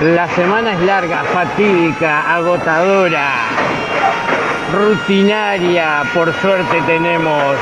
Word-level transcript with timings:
La 0.00 0.28
semana 0.28 0.72
es 0.72 0.80
larga, 0.80 1.24
fatídica, 1.24 2.34
agotadora, 2.34 3.30
rutinaria. 4.72 6.02
Por 6.12 6.32
suerte 6.34 6.82
tenemos 6.86 7.56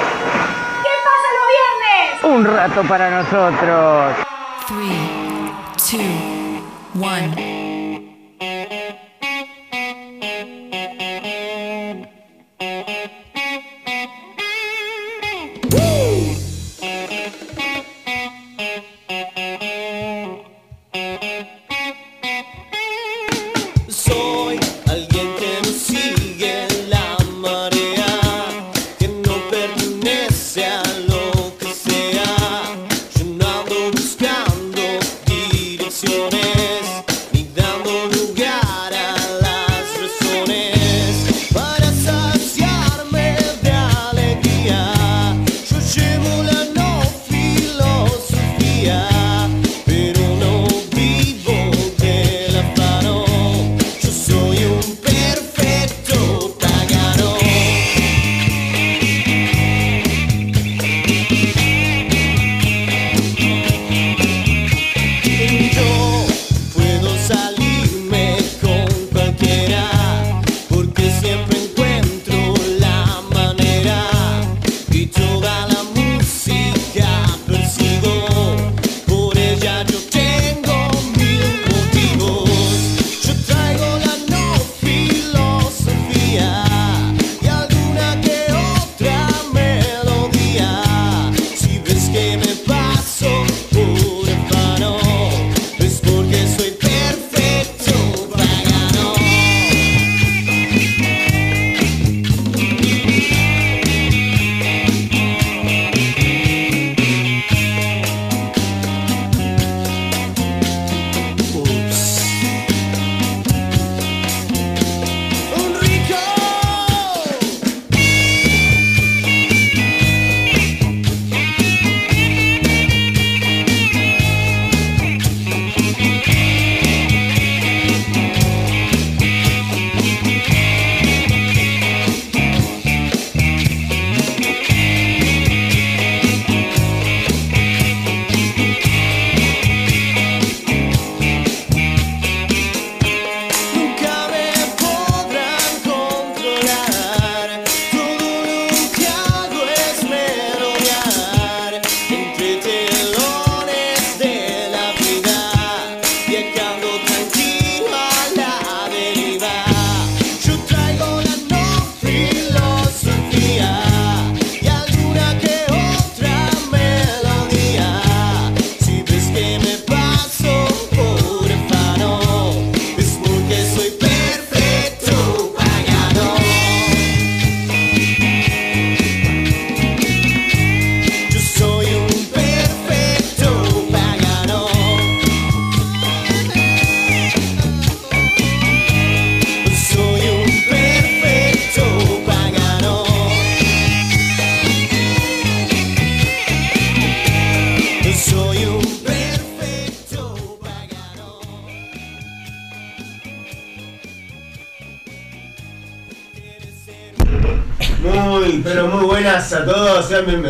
¿Qué 0.83 0.91
pasa 1.05 1.29
los 1.39 1.47
viernes? 1.55 2.25
un 2.25 2.45
rato 2.57 2.83
para 2.89 3.11
nosotros. 3.23 4.15
Three, 4.67 5.53
two, 5.77 7.01
one. 7.01 7.54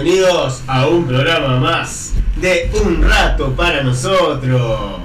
Bienvenidos 0.05 0.63
a 0.67 0.87
un 0.87 1.07
programa 1.07 1.59
más 1.59 2.13
de 2.37 2.71
Un 2.85 3.03
Rato 3.03 3.57
para 3.57 3.83
Nosotros. 3.83 5.01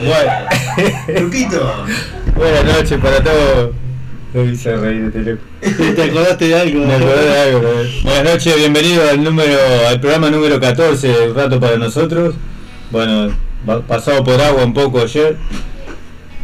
Bueno, 0.00 1.20
Luquito, 1.20 1.84
buenas 2.34 2.64
noches 2.64 2.98
para 3.00 3.22
todos. 3.22 3.70
Lo 4.34 4.44
hice 4.44 4.76
reír 4.76 5.04
este 5.04 5.20
loco. 5.20 5.42
¿Te 5.94 6.02
acordaste 6.02 6.48
de 6.48 6.54
algo? 6.56 6.84
Me 6.84 6.94
acordé 6.94 7.26
de 7.26 7.38
algo. 7.38 7.62
¿no? 7.62 8.10
Buenas 8.10 8.24
noches, 8.24 8.56
bienvenido 8.56 9.08
al 9.08 9.22
número, 9.22 9.56
al 9.88 10.00
programa 10.00 10.30
número 10.30 10.58
14 10.58 11.06
de 11.06 11.28
Un 11.30 11.36
Rato 11.36 11.60
para 11.60 11.76
Nosotros. 11.76 12.34
Bueno, 12.90 13.32
pasado 13.86 14.24
por 14.24 14.40
agua 14.40 14.64
un 14.64 14.74
poco 14.74 15.00
ayer. 15.02 15.36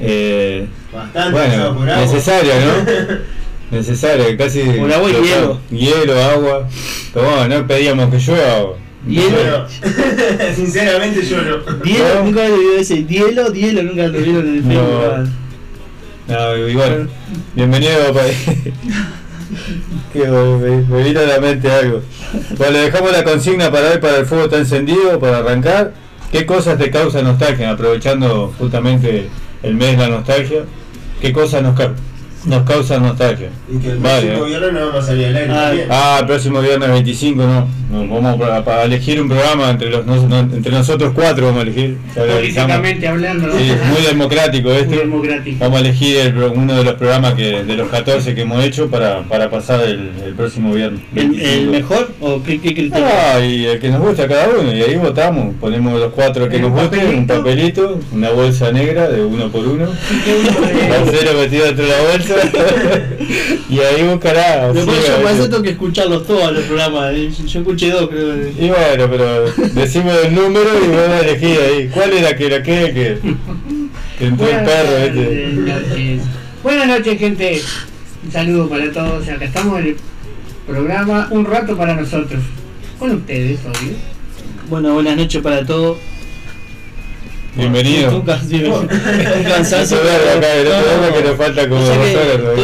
Eh, 0.01 0.69
bastante 0.93 1.39
pasado 1.41 1.77
por 1.77 1.91
agua. 1.91 2.03
necesario, 2.03 2.53
¿no? 2.55 3.33
Necesario, 3.73 4.37
casi. 4.37 4.61
Por 4.65 4.93
agua 4.93 5.11
y 5.11 5.15
hielo. 5.15 5.61
Hielo, 5.71 6.23
agua. 6.23 6.69
No 7.15 7.67
pedíamos 7.67 8.11
que 8.11 8.19
llueva. 8.19 8.75
Hielo. 9.07 9.67
Sinceramente 10.55 11.23
yo 11.27 11.43
no. 11.43 11.57
Dielo, 11.83 12.15
No. 12.17 12.25
nunca 12.25 12.49
lo 12.49 12.57
vio 12.59 12.77
ese. 12.79 13.03
Dielo, 13.03 13.51
Dielo, 13.51 13.83
nunca 13.83 14.07
lo 14.07 14.19
vieron 14.19 14.47
en 14.49 14.55
el 14.57 14.69
No. 14.69 14.75
Facebook. 15.01 15.29
No, 16.29 16.69
igual. 16.69 17.11
Bienvenido, 17.55 18.13
pa- 18.15 18.21
que 20.13 20.19
me, 20.27 20.77
me 20.83 21.03
vino 21.03 21.21
a 21.21 21.25
la 21.25 21.41
mente 21.41 21.71
algo. 21.71 22.01
Bueno, 22.57 22.73
le 22.73 22.79
dejamos 22.83 23.13
la 23.13 23.25
consigna 23.25 23.71
para 23.73 23.91
hoy 23.91 23.99
para 23.99 24.19
el 24.19 24.27
fuego 24.27 24.45
está 24.45 24.59
encendido, 24.59 25.19
para 25.19 25.39
arrancar. 25.39 25.93
¿Qué 26.31 26.47
cosas 26.47 26.79
te 26.79 26.91
causan 26.91 27.25
nostalgia? 27.25 27.73
Aprovechando 27.73 28.55
justamente 28.57 29.29
el 29.63 29.75
mes 29.75 29.91
de 29.93 29.97
la 29.97 30.09
nostalgia. 30.09 30.65
¿Qué 31.21 31.33
cosas 31.33 31.63
nos 31.63 31.75
causan? 31.77 31.97
Nos 32.45 32.63
causa 32.65 32.99
nostalgia. 32.99 33.49
Y 33.73 33.79
que 33.79 33.91
el 33.91 33.99
Vale. 33.99 34.27
próximo 34.29 34.45
viernes 34.47 34.73
no 34.73 34.81
vamos 34.87 35.05
a 35.05 35.07
salir 35.07 35.27
al 35.27 35.37
aire 35.37 35.53
Ah. 35.53 35.73
Ah, 35.91 36.19
el 36.21 36.27
próximo 36.27 36.61
viernes 36.61 36.89
25 36.91 37.43
no. 37.43 37.69
vamos 38.09 38.41
a, 38.41 38.57
a 38.81 38.85
elegir 38.85 39.21
un 39.21 39.29
programa 39.29 39.71
entre 39.71 39.91
los 39.91 40.05
no- 40.07 40.39
entre 40.41 40.73
nosotros 40.73 41.13
cuatro 41.15 41.47
vamos 41.47 41.61
a 41.61 41.63
elegir. 41.63 41.99
Políticamente 42.15 43.07
hablando, 43.09 43.47
¿no? 43.49 43.59
Sí, 43.59 43.71
es 43.71 43.87
muy 43.87 44.01
democrático 44.03 44.69
Muy 44.71 44.79
esto. 44.79 44.97
democrático. 44.97 45.57
Vamos 45.61 45.77
a 45.79 45.81
elegir 45.81 46.17
el 46.19 46.37
uno 46.37 46.75
de 46.77 46.85
los 46.85 46.95
programas 46.95 47.35
que 47.35 47.63
de 47.65 47.77
los 47.77 47.89
14 47.89 48.35
que 48.35 48.43
hemos 48.43 48.65
hecho 48.65 48.89
para, 48.91 49.23
para 49.25 49.49
pasar 49.51 49.81
el, 49.85 50.11
el 50.25 50.35
próximo 50.35 50.73
viernes. 50.75 51.01
¿El, 51.15 51.29
25. 51.29 51.49
el 51.53 51.67
mejor 51.69 52.11
o 52.21 52.43
qué, 52.43 52.61
qué 52.61 52.75
criterio? 52.75 53.07
Ah, 53.07 53.39
y 53.41 53.67
el 53.67 53.79
que 53.79 53.89
nos 53.91 54.01
gusta 54.01 54.25
a 54.25 54.29
cada 54.29 54.49
uno, 54.49 54.73
y 54.73 54.83
ahí 54.83 54.97
votamos, 54.97 55.55
ponemos 55.61 55.99
los 56.01 56.13
cuatro 56.13 56.49
que 56.49 56.59
nos 56.59 56.71
gusten, 56.73 57.19
un 57.19 57.27
papelito. 57.27 58.01
una 58.13 58.31
bolsa 58.31 58.73
negra 58.73 59.09
de 59.09 59.25
uno 59.25 59.49
por 59.51 59.67
uno, 59.67 59.85
el 59.85 61.11
cero 61.11 61.31
metido 61.39 61.67
dentro 61.67 61.85
de 61.85 61.91
la 61.91 62.01
bolsa, 62.11 62.32
y 63.69 63.79
ahí 63.81 64.03
buscará. 64.09 64.73
Después 64.73 65.09
a 65.09 65.23
yo 65.23 65.29
eso 65.29 65.49
tengo 65.49 65.63
que 65.63 65.71
escucharlos 65.71 66.27
todos 66.27 66.53
los 66.53 66.65
programas. 66.65 67.13
eh. 67.15 67.31
Yo 67.47 67.61
escuché 67.61 67.91
dos, 67.91 68.09
creo. 68.09 68.35
Y 68.49 68.69
bueno, 68.69 69.09
pero 69.11 69.45
decimos 69.75 70.15
el 70.25 70.35
número 70.35 70.69
y 70.85 70.89
vamos 70.89 71.11
a 71.11 71.21
elegir 71.21 71.59
ahí. 71.61 71.89
¿Cuál 71.93 72.13
era 72.13 72.37
que 72.37 72.47
era 72.47 72.63
qué? 72.63 72.73
Que, 72.93 73.19
que 74.19 74.27
entró 74.27 74.47
el 74.49 74.65
perro 74.65 74.97
este. 74.99 75.47
noches. 75.55 76.21
Buenas 76.63 76.87
noches, 76.87 77.19
gente. 77.19 77.63
Un 78.25 78.33
saludo 78.33 78.69
para 78.69 78.93
todos. 78.93 79.29
Acá 79.29 79.45
estamos 79.45 79.81
en 79.81 79.87
el 79.89 79.97
programa 80.67 81.29
Un 81.31 81.45
rato 81.45 81.77
para 81.77 81.95
nosotros. 81.95 82.41
Con 82.99 83.11
ustedes, 83.11 83.61
obvio. 83.61 83.95
Bueno, 84.69 84.95
buenas 84.95 85.17
noches 85.17 85.43
para 85.43 85.65
todos. 85.67 85.99
Bienvenido. 87.55 88.17
Un, 88.17 88.23
cansancio. 88.23 88.73
Que 91.13 91.23
nos 91.29 91.37
falta 91.37 91.69
como 91.69 91.83
o 91.83 91.87
sea 91.87 91.97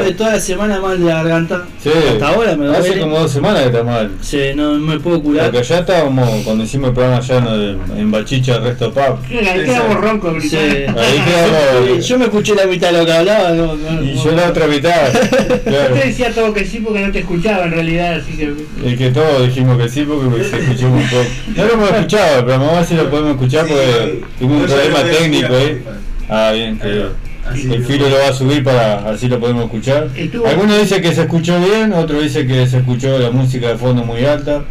que 0.07 0.13
Toda 0.15 0.33
la 0.33 0.41
semana 0.41 0.81
mal 0.81 0.99
de 0.99 1.05
la 1.05 1.17
garganta. 1.23 1.67
Sí, 1.83 1.91
Hasta 2.13 2.29
ahora 2.29 2.57
me 2.57 2.69
hace 2.71 2.89
duele. 2.89 3.01
como 3.03 3.19
dos 3.21 3.31
semanas 3.31 3.61
que 3.63 3.67
está 3.69 3.83
mal. 3.85 4.11
Sí, 4.23 4.39
no 4.57 4.73
me 4.75 4.99
puedo 4.99 5.23
curar. 5.23 5.51
Porque 5.51 5.67
ya 5.67 5.79
estábamos, 5.81 6.43
cuando 6.45 6.65
hicimos 6.65 6.89
el 6.89 6.95
programa 6.95 7.21
de- 7.57 7.77
en 7.99 8.11
Bachicha 8.11 8.59
Resto 8.61 8.91
Pub. 8.93 9.19
Ahí 9.29 9.65
quedamos 9.65 10.01
roncos, 10.01 10.43
Sí. 10.43 10.57
Ahí 10.57 10.87
quedamos. 10.87 12.07
Yo 12.07 12.19
me 12.19 12.25
escuché 12.25 12.55
la 12.55 12.65
mitad 12.67 12.91
de 12.93 12.99
lo 12.99 13.05
que 13.07 13.13
hablaba. 13.13 13.51
No, 13.51 13.75
no, 13.77 14.03
Y 14.03 14.15
no. 14.15 14.25
yo 14.25 14.33
la 14.33 14.49
otra 14.49 14.67
mitad. 14.67 15.09
Claro. 15.69 15.95
Usted 15.95 16.07
decía 16.07 16.33
todo 16.33 16.55
que 16.55 16.65
sí 16.65 16.79
porque 16.81 17.01
no 17.01 17.13
te 17.13 17.19
escuchaba 17.19 17.65
en 17.65 17.73
realidad, 17.73 18.15
así 18.15 18.33
que. 18.33 18.53
Y 18.85 18.97
que 18.97 19.11
todos 19.11 19.43
dijimos 19.47 19.77
que 19.77 19.89
sí 19.89 20.03
porque 20.05 20.45
se 20.45 20.57
escuchó 20.59 20.87
un 20.87 21.03
poco. 21.03 21.23
No 21.57 21.65
lo 21.67 21.73
hemos 21.75 21.91
escuchado, 21.91 22.47
pero 22.47 22.59
vamos 22.59 22.73
a 22.73 22.77
ver 22.79 22.85
si 22.87 22.95
lo 22.95 23.11
podemos 23.11 23.33
escuchar 23.33 23.67
porque 23.67 24.23
problema 24.81 25.19
técnico. 25.19 25.55
Spotify. 25.55 25.81
Ah, 26.29 26.53
bien, 26.53 26.79
el 27.55 27.85
filo 27.85 28.09
lo 28.11 28.19
va 28.19 28.29
a 28.29 28.33
subir 28.33 28.63
para 28.63 29.09
así 29.09 29.29
lo 29.29 29.41
podemos 29.41 29.65
escuchar. 29.65 30.09
Algunos 30.47 30.81
dicen 30.81 31.03
que 31.03 31.15
se 31.15 31.23
escuchó 31.23 31.59
bien, 31.61 31.93
otros 31.93 32.23
dicen 32.23 32.47
que 32.47 32.67
se 32.67 32.79
escuchó 32.79 33.19
la 33.19 33.31
música 33.31 33.69
de 33.69 33.77
fondo 33.77 34.05
muy 34.05 34.25
alta. 34.25 34.65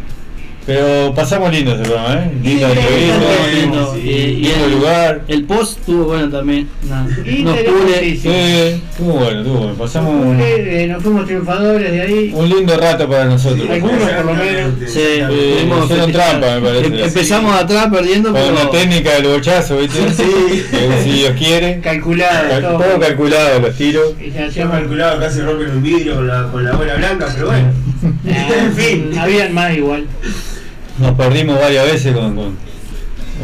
Pero 0.68 1.14
pasamos 1.14 1.50
lindo 1.50 1.72
ese 1.72 1.82
programa, 1.84 2.14
¿eh? 2.26 2.30
Sí, 2.44 2.60
Estuvo 2.62 3.48
lindo. 3.54 3.94
sí. 3.94 4.00
Y, 4.04 4.10
y 4.10 4.34
lindo 4.42 4.64
el, 4.66 4.72
lugar. 4.72 5.22
el 5.26 5.44
post 5.44 5.78
estuvo 5.78 6.04
bueno 6.04 6.28
también. 6.28 6.68
No, 6.86 7.04
nos 7.04 7.14
pule. 7.14 8.18
Sí, 8.20 8.28
estuvo 8.28 9.12
bueno, 9.14 9.40
estuvo 9.40 9.58
bueno. 9.60 9.74
Pasamos 9.76 10.26
un, 10.26 10.38
Eh, 10.38 10.86
nos 10.90 11.02
fuimos 11.02 11.24
triunfadores 11.24 11.90
de 11.90 12.02
ahí. 12.02 12.32
un 12.34 12.48
lindo 12.50 12.76
rato 12.76 13.08
para 13.08 13.24
nosotros. 13.24 13.66
Algunos 13.70 13.98
por 14.10 14.24
lo 14.26 14.34
menos. 14.34 14.72
Sí, 14.88 15.00
Eh, 15.00 15.70
hicieron 15.84 16.12
trampa, 16.12 16.56
me 16.56 16.60
parece. 16.68 16.86
Em- 16.86 16.94
Empezamos 17.02 17.54
atrás 17.58 17.86
perdiendo, 17.90 18.32
Con 18.32 18.40
pero. 18.42 18.54
la 18.54 18.70
técnica 18.70 19.14
del 19.14 19.26
bochazo, 19.28 19.78
¿viste? 19.78 20.00
Que 20.70 21.02
si 21.02 21.10
Dios 21.12 21.32
quiere. 21.38 21.80
Calculado, 21.80 22.46
Cal- 22.50 22.62
todo. 22.62 22.78
Todo 22.78 23.00
calculado 23.00 23.60
los 23.60 23.74
tiros. 23.74 24.12
Y 24.20 24.30
se 24.52 24.60
calculado 24.64 25.18
casi 25.18 25.40
rompen 25.40 25.70
un 25.70 25.82
vidrio 25.82 26.16
con 26.16 26.28
la, 26.28 26.42
con 26.52 26.62
la 26.62 26.72
bola 26.76 26.94
blanca, 26.96 27.26
pero 27.34 27.46
bueno. 27.46 27.72
en 28.26 28.72
fin. 28.74 29.18
Habían 29.18 29.54
más 29.54 29.74
igual. 29.74 30.04
Nos 30.98 31.12
perdimos 31.16 31.60
varias 31.60 31.86
veces 31.92 32.14
con, 32.14 32.34
con 32.34 32.56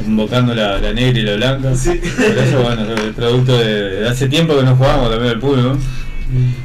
invocando 0.07 0.55
la, 0.55 0.79
la 0.79 0.93
negra 0.93 1.19
y 1.21 1.23
la 1.23 1.35
blanca. 1.37 1.75
Sí. 1.77 1.91
Por 2.01 2.39
eso, 2.39 2.63
bueno, 2.63 2.83
el 2.83 3.13
producto 3.15 3.57
de, 3.59 3.91
de 4.01 4.09
hace 4.09 4.29
tiempo 4.29 4.57
que 4.57 4.63
no 4.65 4.75
jugamos 4.77 5.11
también 5.11 5.33
al 5.35 5.41
pool, 5.41 5.63
¿no? 5.63 5.79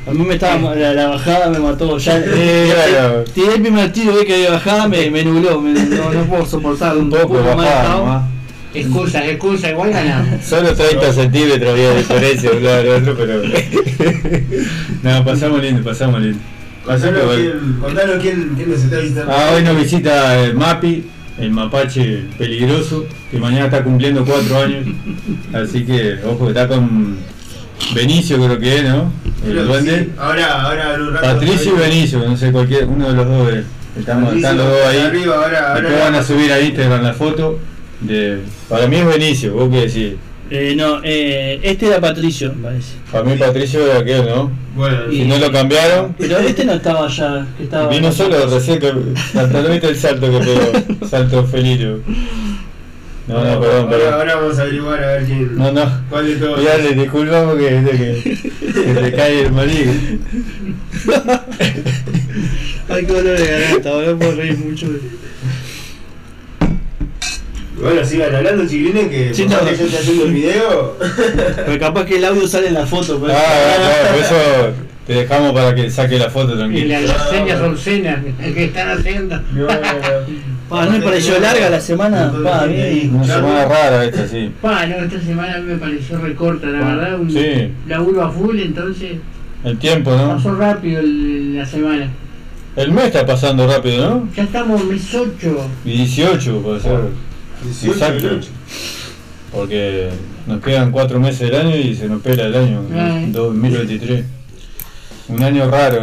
A 0.07 0.13
mí 0.13 0.23
me 0.25 0.33
estaba. 0.35 0.73
La, 0.73 0.93
la 0.93 1.07
bajada 1.09 1.49
me 1.49 1.59
mató. 1.59 1.97
Ya, 1.99 2.17
Sí, 2.23 2.29
bueno. 2.29 3.23
Tiré 3.33 3.55
el 3.55 3.61
primer 3.61 3.93
tiro, 3.93 4.17
vi 4.17 4.25
que 4.25 4.33
había 4.35 4.51
bajada, 4.51 4.87
me, 4.87 5.11
me 5.11 5.23
nubló. 5.23 5.61
me- 5.61 5.73
no, 5.73 6.11
no 6.11 6.23
puedo 6.23 6.45
soportar 6.45 6.97
un 6.97 7.03
Un 7.03 7.09
poco 7.11 7.35
más 7.35 7.55
bajada 7.55 7.81
estado. 7.81 7.97
nomás. 7.99 8.23
Excusas, 8.73 9.25
excusas, 9.25 9.71
igual 9.71 9.91
ganamos. 9.91 10.43
Solo 10.45 10.73
30 10.75 11.13
centímetros 11.13 11.71
había 11.71 11.89
de 11.89 11.97
diferencia 11.97 12.49
al 12.51 12.87
otro, 12.87 13.15
pero. 13.17 13.41
no, 15.03 15.25
pasamos 15.25 15.61
lindo, 15.61 15.83
pasamos 15.83 16.21
lindo. 16.21 16.39
Contanos 16.89 17.25
Bueno. 17.25 17.41
quién, 17.41 17.73
contanos 17.81 18.15
quién, 18.21 18.53
quién 18.55 18.69
nos 18.71 18.79
está 18.83 18.97
visitando. 18.99 19.31
Ah, 19.31 19.51
hoy 19.55 19.63
nos 19.63 19.77
visita 19.77 20.39
el 20.43 20.55
Mapi, 20.55 21.05
el 21.37 21.51
mapache 21.51 22.23
peligroso, 22.37 23.05
que 23.29 23.37
mañana 23.37 23.65
está 23.65 23.83
cumpliendo 23.83 24.25
cuatro 24.25 24.57
años. 24.63 24.85
Así 25.53 25.85
que, 25.85 26.17
ojo, 26.25 26.47
está 26.49 26.67
con 26.67 27.17
Benicio, 27.93 28.37
creo 28.37 28.59
que 28.59 28.77
es, 28.77 28.83
¿no? 28.83 29.11
El 29.45 29.51
Creo 29.51 29.65
duende. 29.65 29.99
sí. 30.05 30.09
Ahora, 30.17 30.61
ahora 30.63 30.95
en 30.95 31.01
un 31.01 31.13
rato. 31.13 31.25
Patricio 31.25 31.75
y 31.75 31.79
Benicio, 31.79 32.19
no 32.27 32.35
sé, 32.35 32.51
cualquier, 32.51 32.85
uno 32.85 33.07
de 33.07 33.13
los 33.13 33.27
dos. 33.27 33.53
eh. 33.53 33.63
Estamos, 33.97 34.33
están 34.35 34.57
los 34.57 34.65
dos 34.67 34.85
ahí. 34.87 34.99
arriba, 34.99 35.35
ahora- 35.35 35.67
ahora 35.69 35.81
Después 35.81 35.99
van 36.03 36.15
a 36.15 36.23
subir 36.23 36.51
a 36.51 36.59
Instagram 36.59 37.03
la 37.03 37.13
foto. 37.13 37.59
De, 38.01 38.39
para 38.69 38.87
mí 38.87 38.95
es 38.97 39.05
Benicio, 39.05 39.53
vos 39.53 39.69
qué 39.69 39.81
decís. 39.87 40.13
Eh, 40.51 40.73
no, 40.75 40.99
eh, 41.03 41.59
este 41.61 41.87
era 41.87 42.01
Patricio, 42.01 42.53
me 42.55 42.63
parece. 42.69 42.93
Para 43.11 43.23
mí 43.23 43.35
Patricio 43.37 43.85
era 43.85 43.99
aquel, 43.99 44.25
¿no? 44.25 44.51
Bueno, 44.75 44.97
Si 45.11 45.25
no 45.25 45.37
lo 45.37 45.51
cambiaron. 45.51 46.15
Pero 46.17 46.39
este 46.39 46.65
no 46.65 46.73
estaba 46.73 47.07
ya. 47.07 47.45
Que 47.57 47.63
estaba 47.65 47.89
Vino 47.89 48.11
solo 48.11 48.45
recién 48.47 48.79
que 48.79 48.91
¿no 48.91 49.69
viste 49.69 49.87
el 49.87 49.95
salto 49.95 50.31
que 50.31 50.39
pegó? 50.39 51.07
Salto 51.07 51.45
felino. 51.45 51.99
No, 53.27 53.43
no, 53.43 53.59
perdón, 53.59 53.75
ahora, 53.83 53.89
perdón. 53.89 54.13
ahora 54.13 54.35
vamos 54.37 54.57
a 54.57 54.61
averiguar 54.63 55.03
a 55.03 55.07
ver 55.11 55.25
quién. 55.25 55.55
No, 55.55 55.71
no. 55.71 56.01
¿Cuál 56.09 56.25
de 56.25 56.35
todos? 56.37 56.63
Ya 56.63 56.77
le 56.79 56.95
disculpamos 56.95 57.57
que, 57.57 57.69
que, 57.69 58.73
que 58.73 58.93
te 59.01 59.13
cae 59.13 59.41
el 59.41 59.51
maligno. 59.51 59.93
Ay, 62.89 63.05
qué 63.05 63.13
dolor 63.13 63.37
de 63.37 63.45
garganta, 63.45 63.89
ahora 63.89 64.15
puedo 64.15 64.31
reír 64.31 64.57
mucho. 64.57 64.87
Bueno, 67.81 68.03
sigan 68.03 68.35
hablando, 68.35 68.63
chiquilines, 68.63 69.07
que 69.07 69.33
Sí, 69.33 69.45
no. 69.45 69.59
que 69.59 69.77
yo 69.77 69.85
esté 69.85 69.97
haciendo 69.97 70.25
el 70.25 70.33
video. 70.33 70.97
Pero 71.65 71.79
capaz 71.79 72.05
que 72.05 72.17
el 72.17 72.25
audio 72.25 72.47
sale 72.47 72.67
en 72.67 72.73
la 72.73 72.85
foto. 72.85 73.15
Ah, 73.15 73.27
Pero... 73.27 73.33
ah, 73.37 74.11
por 74.11 74.19
eso 74.21 74.35
te 75.07 75.13
dejamos 75.13 75.53
para 75.53 75.73
que 75.73 75.89
saque 75.89 76.19
la 76.19 76.29
foto 76.29 76.53
Y 76.53 76.57
tranquilo. 76.57 76.87
las, 76.89 77.03
las 77.03 77.29
señas 77.29 77.59
son 77.59 77.77
cenas 77.77 78.19
que 78.53 78.65
están 78.65 78.89
haciendo. 78.89 79.35
No, 79.53 79.61
no, 79.67 79.67
no. 79.67 80.49
Pa, 80.69 80.85
¿no 80.85 80.91
me 80.91 80.99
pareció 81.01 81.39
larga 81.39 81.69
la 81.69 81.79
semana? 81.81 82.31
Pa, 82.43 82.65
bien. 82.65 83.15
Una 83.15 83.25
semana 83.25 83.65
rara 83.65 84.05
esta, 84.05 84.27
sí. 84.27 84.51
Pa, 84.61 84.85
no, 84.85 84.97
esta 84.97 85.19
semana 85.21 85.55
a 85.55 85.59
mí 85.59 85.65
me 85.73 85.77
pareció 85.77 86.19
recorta, 86.19 86.67
la 86.67 86.79
verdad. 86.85 87.19
Un 87.19 87.31
Sí. 87.31 87.71
laburo 87.87 88.23
a 88.23 88.29
full, 88.31 88.59
entonces 88.59 89.13
El 89.63 89.77
tiempo, 89.79 90.15
¿no? 90.15 90.35
pasó 90.35 90.53
rápido 90.55 90.99
el- 90.99 91.55
la 91.57 91.65
semana. 91.65 92.07
El 92.75 92.91
mes 92.91 93.05
está 93.05 93.25
pasando 93.25 93.67
rápido, 93.67 94.09
¿no? 94.09 94.29
Ya 94.35 94.43
estamos 94.43 94.79
en 94.81 94.89
mes 94.89 95.15
8. 95.15 95.67
Y 95.85 95.91
18 95.97 96.61
puede 96.61 96.79
ser. 96.81 96.99
18 97.63 97.91
Exacto. 97.93 98.47
Porque 99.51 100.09
nos 100.45 100.61
quedan 100.61 100.91
cuatro 100.91 101.19
meses 101.19 101.49
del 101.49 101.55
año 101.55 101.75
y 101.75 101.95
se 101.95 102.07
nos 102.07 102.21
pela 102.21 102.43
el 102.45 102.55
año, 102.55 102.81
Ay. 102.93 103.31
2023. 103.31 104.25
Un 105.29 105.43
año 105.43 105.69
raro 105.69 106.01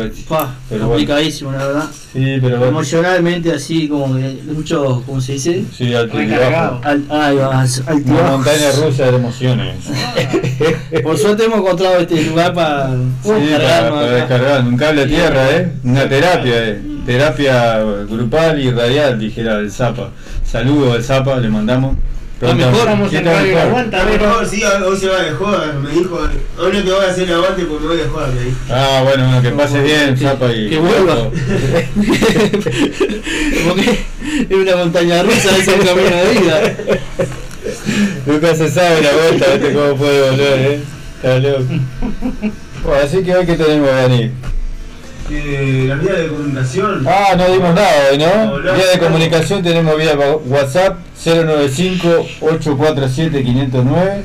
Pero 0.68 0.86
complicadísimo, 0.88 1.50
la 1.52 1.66
verdad. 1.66 1.84
Sí, 2.12 2.38
pero 2.40 2.58
bueno. 2.58 2.66
Emocionalmente, 2.68 3.52
así 3.52 3.88
como 3.88 4.14
que 4.14 4.38
mucho, 4.46 5.02
¿cómo 5.04 5.20
se 5.20 5.32
dice? 5.32 5.64
Sí, 5.76 5.92
alto 5.94 6.20
y 6.22 6.26
Recargado. 6.26 6.80
bajo. 6.80 6.84
Al, 6.88 7.04
ahí 7.10 7.36
va, 7.36 7.60
al- 7.60 7.68
Una 7.68 7.90
altibajo. 7.92 8.36
montaña 8.36 8.70
rusa 8.84 9.10
de 9.10 9.16
emociones. 9.16 9.76
Por 11.02 11.18
suerte 11.18 11.44
hemos 11.44 11.58
encontrado 11.58 11.98
este 11.98 12.22
lugar 12.22 12.54
para 12.54 12.90
Sí, 12.90 13.28
para, 13.28 13.38
descargarnos 13.38 13.92
para 14.00 14.12
descargar, 14.12 14.60
un 14.64 14.76
cable 14.76 15.02
a 15.02 15.06
tierra, 15.06 15.50
¿eh? 15.50 15.72
Una 15.84 16.08
terapia, 16.08 16.68
¿eh? 16.68 16.82
Terapia 17.04 17.78
grupal 18.08 18.60
y 18.60 18.70
radial, 18.70 19.18
dijera 19.18 19.58
el 19.58 19.70
Zapa. 19.70 20.10
Saludos 20.44 20.94
al 20.94 21.02
Zapa, 21.04 21.36
le 21.38 21.48
mandamos. 21.48 21.96
Está 22.40 22.54
mejor, 22.54 22.74
Estamos 22.80 23.10
¿qué 23.10 23.16
en 23.16 23.24
Radio 23.24 23.46
mejor? 23.54 23.62
Aguanta, 23.68 23.96
Está 23.98 24.10
pero 24.10 24.26
mejor, 24.28 24.46
sí, 24.46 24.62
hoy 24.62 24.96
se 24.98 25.08
va 25.08 25.22
de 25.22 25.30
joda, 25.30 25.72
me 25.82 25.90
dijo. 25.90 26.20
Hoy 26.58 26.72
no 26.72 26.82
te 26.84 26.90
voy 26.92 27.04
a 27.04 27.08
hacer 27.10 27.24
el 27.30 27.34
aguante 27.34 27.64
porque 27.64 27.82
me 27.82 27.88
voy 27.88 27.96
de 27.96 28.04
joda, 28.08 28.26
me 28.28 28.40
dijo. 28.42 28.56
Ah, 28.70 29.00
bueno, 29.04 29.24
bueno, 29.24 29.42
que 29.42 29.50
pases 29.50 29.82
bien, 29.82 30.14
Que- 30.14 30.20
Zapa 30.24 30.52
y. 30.52 30.68
que 30.68 30.78
vuelva. 30.78 31.16
Porque 33.68 33.98
es 34.50 34.56
una 34.56 34.76
montaña 34.76 35.22
rusa, 35.22 35.56
es 35.56 35.68
un 35.68 35.78
camino 35.78 36.16
de 36.16 36.32
vida. 36.40 36.76
Nunca 38.26 38.54
se 38.54 38.70
sabe 38.70 39.00
la 39.02 39.12
vuelta, 39.12 39.46
¿viste 39.54 39.72
cómo 39.72 39.96
puede 39.96 40.30
volver, 40.30 40.58
eh? 40.60 40.80
Está 41.16 41.38
loco. 41.38 41.64
Bueno, 42.84 43.02
así 43.02 43.22
que 43.24 43.34
hoy 43.34 43.46
que 43.46 43.54
tenemos, 43.54 43.88
Dani. 43.90 44.30
Que 45.28 45.86
la 45.88 45.96
vía 45.96 46.12
de 46.12 46.28
comunicación. 46.28 47.04
Ah, 47.06 47.34
no 47.36 47.48
dimos 47.48 47.74
nada 47.74 47.90
hoy, 48.10 48.18
¿no? 48.18 48.58
Vía 48.60 48.86
de 48.92 48.98
comunicación 48.98 49.62
tenemos 49.62 49.96
vía 49.96 50.16
WhatsApp 50.46 50.98
095-847-509 51.24 54.22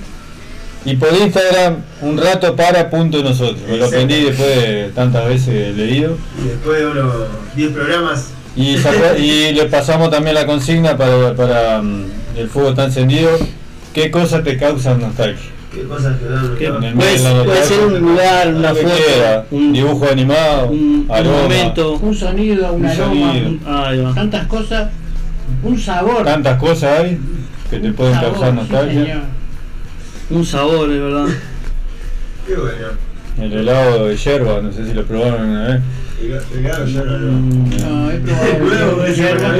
Y 0.85 0.95
por 0.97 1.13
Instagram, 1.13 1.77
un 2.01 2.17
rato 2.17 2.55
para 2.55 2.89
punto 2.89 3.21
nosotros. 3.23 3.61
Me 3.67 3.77
lo 3.77 3.85
aprendí 3.85 4.23
después 4.25 4.55
de 4.55 4.91
tantas 4.93 5.27
veces 5.27 5.75
leído. 5.75 6.17
Y 6.39 6.43
después 6.49 6.79
de 6.79 6.87
unos 6.87 7.13
10 7.55 7.71
programas, 7.71 8.27
Y, 8.55 8.77
y 9.17 9.51
le 9.53 9.65
pasamos 9.65 10.11
también 10.11 10.35
la 10.35 10.45
consigna 10.45 10.95
para, 10.97 11.33
para 11.35 11.81
mm, 11.81 12.05
el 12.37 12.49
fuego 12.49 12.69
está 12.69 12.85
encendido. 12.85 13.31
¿Qué 13.93 14.11
cosas 14.11 14.43
te 14.43 14.57
causan 14.57 15.01
nostalgia? 15.01 15.49
Qué 15.73 15.83
cosas 15.83 16.17
que 16.19 16.25
dan. 16.25 16.55
¿Qué? 16.57 16.67
¿no? 16.69 16.77
En 16.77 16.83
el 16.83 16.93
Puede- 16.95 17.19
la 17.19 17.43
puede 17.43 17.63
ser 17.63 17.85
un 17.85 17.99
lugar, 17.99 18.53
una 18.53 18.73
foto, 18.75 19.45
un- 19.51 19.73
dibujo 19.73 20.07
animado, 20.11 20.67
Un, 20.67 21.07
un 21.09 21.31
momento. 21.41 21.93
Un 21.97 22.15
sonido, 22.15 22.73
un 22.73 22.81
Un 22.81 22.87
aroma, 22.87 23.33
sonido. 23.33 24.13
Tantas 24.13 24.47
cosas, 24.47 24.89
un 25.63 25.79
sabor. 25.79 26.23
Tantas 26.25 26.57
cosas 26.59 26.99
hay 26.99 27.19
que 27.69 27.79
te 27.79 27.91
pueden 27.93 28.13
sabor, 28.15 28.31
causar 28.33 28.53
nostalgia. 28.53 29.21
Un 30.29 30.45
sabor, 30.45 30.89
de 30.89 30.99
verdad. 30.99 31.25
Qué 32.47 32.55
bueno. 32.55 32.87
El 33.39 33.53
helado 33.53 34.07
de 34.07 34.17
yerba, 34.17 34.61
no 34.61 34.71
sé 34.71 34.85
si 34.85 34.93
lo 34.93 35.05
probaron 35.05 35.49
una 35.49 35.63
vez. 35.67 35.81
El 36.21 36.33
el 36.33 36.65
helado 36.65 36.85
yo 36.85 37.03
no 37.05 38.11
el 38.11 38.21
ese 39.07 39.21
yerba. 39.21 39.57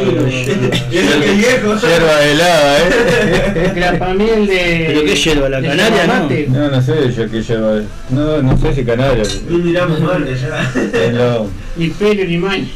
Y 0.92 0.98
es 0.98 1.38
viejo. 1.38 1.76
Yerba 1.76 2.24
helada, 2.26 2.78
¿eh? 2.80 3.72
grapamiel 3.76 4.48
de. 4.48 4.84
¿Pero 4.88 5.04
qué 5.06 5.16
yerba? 5.16 5.50
¿La 5.50 5.62
canaria, 5.62 6.02
yerba 6.04 6.20
no? 6.20 6.60
No, 6.60 6.70
no 6.72 6.82
sé 6.82 7.12
yo 7.12 7.32
qué 7.32 7.42
yerba 7.42 7.78
es. 7.80 7.84
No, 8.12 8.42
no 8.44 8.58
sé 8.58 8.76
si 8.76 8.84
canaria. 8.84 9.24
No 9.50 9.58
miramos 9.58 10.00
mal 10.02 10.24
de 10.24 10.34
allá. 10.34 10.72
Helado. 10.94 11.50
Ni 11.78 11.88
pelo 11.90 12.26
ni 12.26 12.38
maña. 12.38 12.68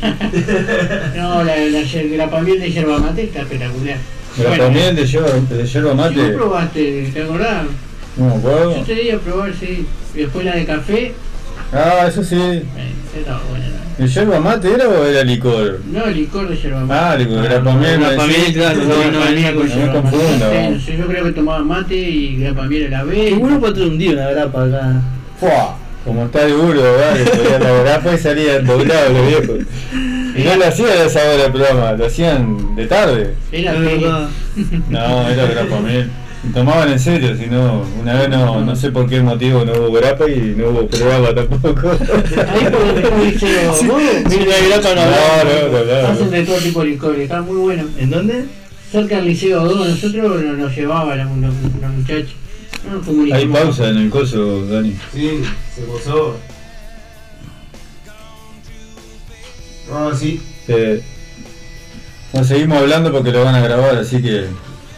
no, 1.16 1.44
la, 1.44 1.56
la 1.58 1.82
grapamiel 2.16 2.60
de 2.60 2.72
yerba 2.72 2.98
mate 2.98 3.24
está 3.26 3.42
espectacular. 3.42 3.98
Grapamiel 4.38 4.96
de 4.96 5.06
yerba, 5.06 5.30
de 5.50 5.66
yerba 5.66 5.94
mate. 5.94 6.30
probaste, 6.32 7.10
¿te 7.14 7.22
acordás? 7.22 7.66
No 8.18 8.26
me 8.30 8.36
acuerdo. 8.36 8.78
Yo 8.78 8.84
te 8.84 8.96
di 8.96 9.10
a 9.12 9.20
probar, 9.20 9.54
sí. 9.60 9.86
Y 10.16 10.18
después 10.20 10.46
la 10.46 10.56
de 10.56 10.66
café, 10.66 11.14
Ah, 11.74 12.06
eso 12.08 12.24
sí. 12.24 12.36
eh, 12.38 12.64
estaba 13.18 13.42
buena. 13.50 13.66
¿No? 13.98 14.06
¿El 14.06 14.12
yerba 14.12 14.40
mate 14.40 14.74
era 14.74 14.88
o 14.90 15.06
era 15.06 15.24
licor? 15.24 15.80
No, 15.92 16.06
licor 16.08 16.50
de 16.50 16.56
yerba 16.58 16.82
mate. 16.86 16.94
Ah, 17.00 17.16
licor, 17.16 17.44
grapamiel. 17.44 18.00
me 18.00 18.06
Grapamiel, 18.08 18.40
decís. 18.42 18.54
claro, 18.56 18.78
no, 18.78 18.84
no, 18.84 18.96
grapamiel 19.12 19.56
no, 19.56 19.60
con 19.62 19.70
no 19.70 19.76
me 19.76 19.82
yerba 19.82 20.02
mate. 20.02 20.18
confunda, 20.18 20.54
No 20.64 20.70
no 20.72 20.80
sé, 20.80 20.98
yo 20.98 21.06
creo 21.08 21.24
que 21.26 21.32
tomaba 21.32 21.64
mate 21.64 21.96
y 21.96 22.38
grapamiel 22.38 22.86
a 22.94 22.98
la 22.98 23.04
vez. 23.04 23.30
Qué 23.30 23.34
bueno 23.36 23.60
para 23.62 23.74
traer 23.74 23.90
un 23.90 23.98
día 23.98 24.12
una 24.12 24.30
grapa 24.32 24.64
acá. 24.66 25.02
Fua, 25.40 25.78
Como 26.04 26.26
está 26.26 26.48
duro, 26.48 26.82
¿vale? 26.82 27.24
Podía 27.26 27.60
la 27.60 27.72
grapa 27.84 28.14
y 28.14 28.18
salían 28.18 28.66
doblados 28.66 29.12
los 29.14 29.28
viejos. 29.28 29.58
Y 30.38 30.44
no 30.44 30.56
lo 30.58 30.66
hacían 30.68 30.90
a 30.90 31.04
esa 31.06 31.20
hora 31.24 31.44
del 31.44 31.52
programa, 31.54 31.92
lo 31.94 32.06
hacían 32.06 32.76
de 32.76 32.86
tarde. 32.88 33.34
Era 33.52 33.72
verdad. 33.74 34.28
No, 34.90 35.30
era 35.30 35.46
grapamiel. 35.46 36.10
Tomaban 36.54 36.92
en 36.92 37.00
serio, 37.00 37.36
si 37.36 37.48
no, 37.48 37.84
una 38.02 38.14
vez 38.14 38.30
no, 38.30 38.62
no 38.64 38.76
sé 38.76 38.92
por 38.92 39.10
qué 39.10 39.22
motivo 39.22 39.66
no 39.66 39.74
hubo 39.74 39.92
grapa 39.92 40.30
y 40.30 40.54
no 40.58 40.70
hubo 40.70 40.88
programa 40.88 41.34
tampoco. 41.34 41.92
Ahí 41.92 42.64
por 42.72 42.86
donde 42.86 43.02
está 43.02 43.16
el 43.16 43.32
liceo, 43.32 43.72
¿vos? 43.72 44.02
Si 44.30 44.38
no 44.38 44.46
grapa 44.46 44.96
no 44.96 45.06
No, 45.06 45.72
no, 45.72 46.02
no, 46.02 46.08
Hacen 46.08 46.32
de 46.32 46.44
todo 46.44 46.58
tipo 46.58 46.82
de 46.82 46.88
licores, 46.88 47.20
está 47.22 47.42
muy 47.42 47.58
bueno. 47.58 47.84
¿En 47.98 48.10
dónde? 48.10 48.46
Cerca 48.92 49.18
del 49.18 49.26
liceo 49.26 49.66
2, 49.66 49.90
nosotros 49.90 50.42
nos, 50.44 50.58
nos 50.58 50.76
llevaba 50.76 51.16
la, 51.16 51.26
la 51.26 51.90
muchacha. 51.90 52.34
No 52.90 53.02
nos. 53.02 53.32
Hay 53.34 53.48
pausa 53.48 53.90
en 53.90 53.98
el 53.98 54.10
coso, 54.10 54.66
Dani. 54.68 54.96
Sí, 55.14 55.42
se 55.76 55.82
posó. 55.82 56.38
No, 59.90 60.16
sí, 60.16 60.42
Eh, 60.68 61.02
no, 62.34 62.44
seguimos 62.44 62.80
hablando 62.80 63.12
porque 63.12 63.32
lo 63.32 63.44
van 63.44 63.56
a 63.56 63.62
grabar, 63.62 63.96
así 63.98 64.22
que 64.22 64.46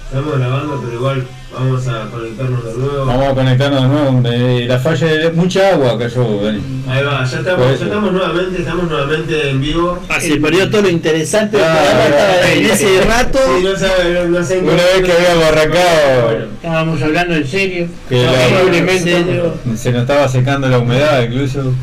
estamos 0.05 0.37
grabando, 0.37 0.81
pero 0.81 0.93
igual 0.93 1.27
vamos 1.59 1.87
a 1.87 2.09
conectarnos 2.09 2.63
de 2.65 2.73
nuevo. 2.73 3.05
vamos 3.05 3.25
a 3.27 3.33
conectarnos 3.33 3.81
de 3.81 3.87
nuevo. 3.87 4.21
Eh, 4.25 4.65
la 4.67 4.79
falla 4.79 5.07
de 5.07 5.31
mucha 5.31 5.73
agua 5.73 5.97
cayó, 5.97 6.41
Dani. 6.43 6.61
Ahí 6.89 7.03
va, 7.03 7.23
ya 7.25 7.37
estamos, 7.39 7.79
ya 7.79 7.85
estamos 7.85 8.11
nuevamente, 8.13 8.59
estamos 8.61 8.89
nuevamente 8.89 9.49
en 9.49 9.61
vivo. 9.61 9.99
Ah, 10.09 10.19
se 10.19 10.35
perdió 10.37 10.69
todo 10.69 10.81
lo 10.83 10.89
interesante 10.89 11.57
Ah, 11.61 12.41
en 12.53 12.65
ese 12.65 13.01
rato. 13.01 13.39
Sí, 13.57 13.63
no 13.63 13.75
sabe, 13.77 14.13
no, 14.13 14.39
no 14.39 14.43
sé 14.45 14.57
en 14.59 14.63
Una 14.65 14.73
vez 14.75 15.01
que 15.03 15.11
habíamos 15.11 15.43
arrancado, 15.45 16.47
Estábamos 16.55 17.01
hablando 17.01 17.35
en 17.35 17.47
serio. 17.47 17.87
que 18.09 18.15
No, 18.23 18.31
la- 18.31 18.47
probablemente. 18.47 19.17
en 19.17 19.25
serio. 19.25 19.53
se 19.75 19.91
nos 19.91 20.01
estaba 20.01 20.27
secando 20.27 20.67
la 20.69 20.79
humedad 20.79 21.21
incluso. 21.23 21.73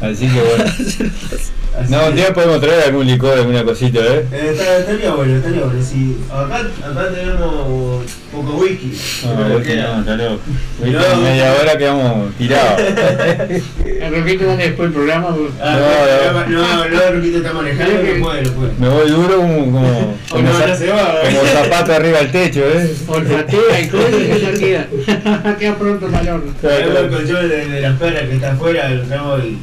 Así 0.00 0.28
que 0.28 0.40
bueno. 0.40 0.64
Así 1.78 1.92
No, 1.92 1.98
un 2.06 2.10
que- 2.10 2.16
día 2.16 2.32
podemos 2.34 2.60
traer 2.60 2.84
algún 2.84 3.06
licor, 3.06 3.38
alguna 3.38 3.62
cosita, 3.64 4.00
¿eh? 4.00 4.24
Eh, 4.32 4.48
está- 4.52 4.78
estaría 4.78 5.10
bueno, 5.14 5.36
estaría 5.36 5.62
bueno. 5.64 5.82
Sí. 5.82 6.16
Acá, 6.30 6.56
acá 6.58 7.08
tenemos 7.14 8.04
poco 8.32 8.56
whisky. 8.56 8.92
No, 9.24 9.48
vos 9.54 9.62
queda. 9.62 9.96
no, 9.98 10.04
claro. 10.04 10.38
No. 10.80 11.20
media 11.22 11.54
hora 11.60 11.78
quedamos 11.78 12.34
tirados. 12.36 12.80
El 13.98 14.14
Roquito 14.14 14.44
dónde 14.44 14.64
después 14.68 14.86
el 14.88 14.92
programa. 14.94 15.36
Ah, 15.60 16.44
No, 16.48 16.50
no, 16.50 16.88
no, 16.88 16.88
no, 16.88 17.10
Ruquito 17.16 17.38
está 17.38 17.52
manejando, 17.52 17.94
no 17.94 18.24
puede, 18.24 18.42
no 18.42 18.52
puede. 18.52 18.72
Me 18.78 18.88
voy 18.88 19.10
duro 19.10 19.36
como, 19.36 19.64
como, 19.64 20.16
como, 20.30 20.42
no, 20.42 20.76
se 20.76 20.88
va, 20.88 21.14
como 21.24 21.40
¿eh? 21.42 21.50
zapato 21.52 21.92
arriba 21.92 22.18
del 22.18 22.30
techo, 22.30 22.60
¿eh? 22.60 22.94
Olfatea 23.06 23.80
y 23.80 23.88
cosas 23.88 24.10
y 24.12 24.40
ya 24.40 24.52
queda. 24.52 25.54
queda 25.58 25.74
pronto 25.76 26.06
horno. 26.06 26.54
Traemos 26.60 26.98
el 26.98 27.08
colchón 27.08 27.48
de, 27.48 27.66
de 27.66 27.80
la 27.80 27.88
espera 27.88 28.20
que 28.28 28.34
está 28.34 28.52
afuera, 28.52 28.88
lo 28.88 29.02
traemos 29.02 29.44
y 29.44 29.58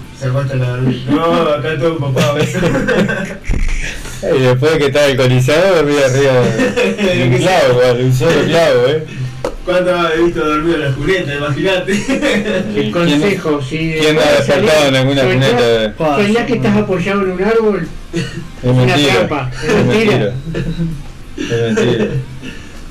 se 0.48 0.56
la. 0.58 0.78
No, 0.78 1.42
acá 1.50 1.78
todo 1.78 1.92
empapado 1.94 2.38
eso. 2.38 2.60
Y 4.36 4.40
después 4.42 4.72
de 4.74 4.78
que 4.80 4.86
está 4.88 5.06
alcoholizado, 5.06 5.76
dormí 5.76 5.96
arriba 5.98 6.34
de 6.42 7.30
un 7.32 7.38
clavo, 7.38 8.00
un 8.04 8.14
solo 8.14 8.44
clavo, 8.46 8.88
¿eh? 8.88 9.06
¿Cuánto 9.66 10.14
he 10.14 10.24
visto 10.24 10.48
dormido 10.48 10.76
en 10.76 10.82
la 10.82 10.92
cuneta? 10.92 11.36
Imagínate. 11.36 11.92
El 12.76 12.92
consejo, 12.92 13.62
si 13.62 13.96
¿Quién 14.00 14.16
no 14.16 14.22
ha 14.22 14.32
despertado 14.34 14.88
en 14.88 14.96
alguna 14.96 15.24
cuneta? 15.24 15.94
Soñás 15.98 16.46
que 16.46 16.54
estás 16.54 16.78
apoyado 16.78 17.22
en 17.24 17.32
un 17.32 17.44
árbol, 17.44 17.88
Es 18.14 18.24
una 18.64 18.86
mentira. 18.86 19.14
trampa, 19.14 19.52
es 19.64 19.86
mentira. 19.86 20.34
Es 21.38 21.76
mentira. 21.76 22.06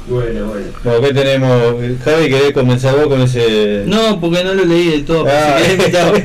Bueno, 0.07 0.47
bueno. 0.49 0.67
Bueno, 0.85 1.01
¿qué 1.01 1.15
tenemos? 1.15 1.75
Javi, 2.05 2.29
¿querés 2.29 2.53
comenzar 2.53 2.95
vos 2.97 3.07
con 3.09 3.23
ese...? 3.23 3.85
No, 3.87 4.21
porque 4.21 4.45
no 4.45 4.53
lo 4.53 4.65
leí 4.67 4.89
del 4.91 5.05
todo. 5.07 5.27
Ah. 5.29 5.57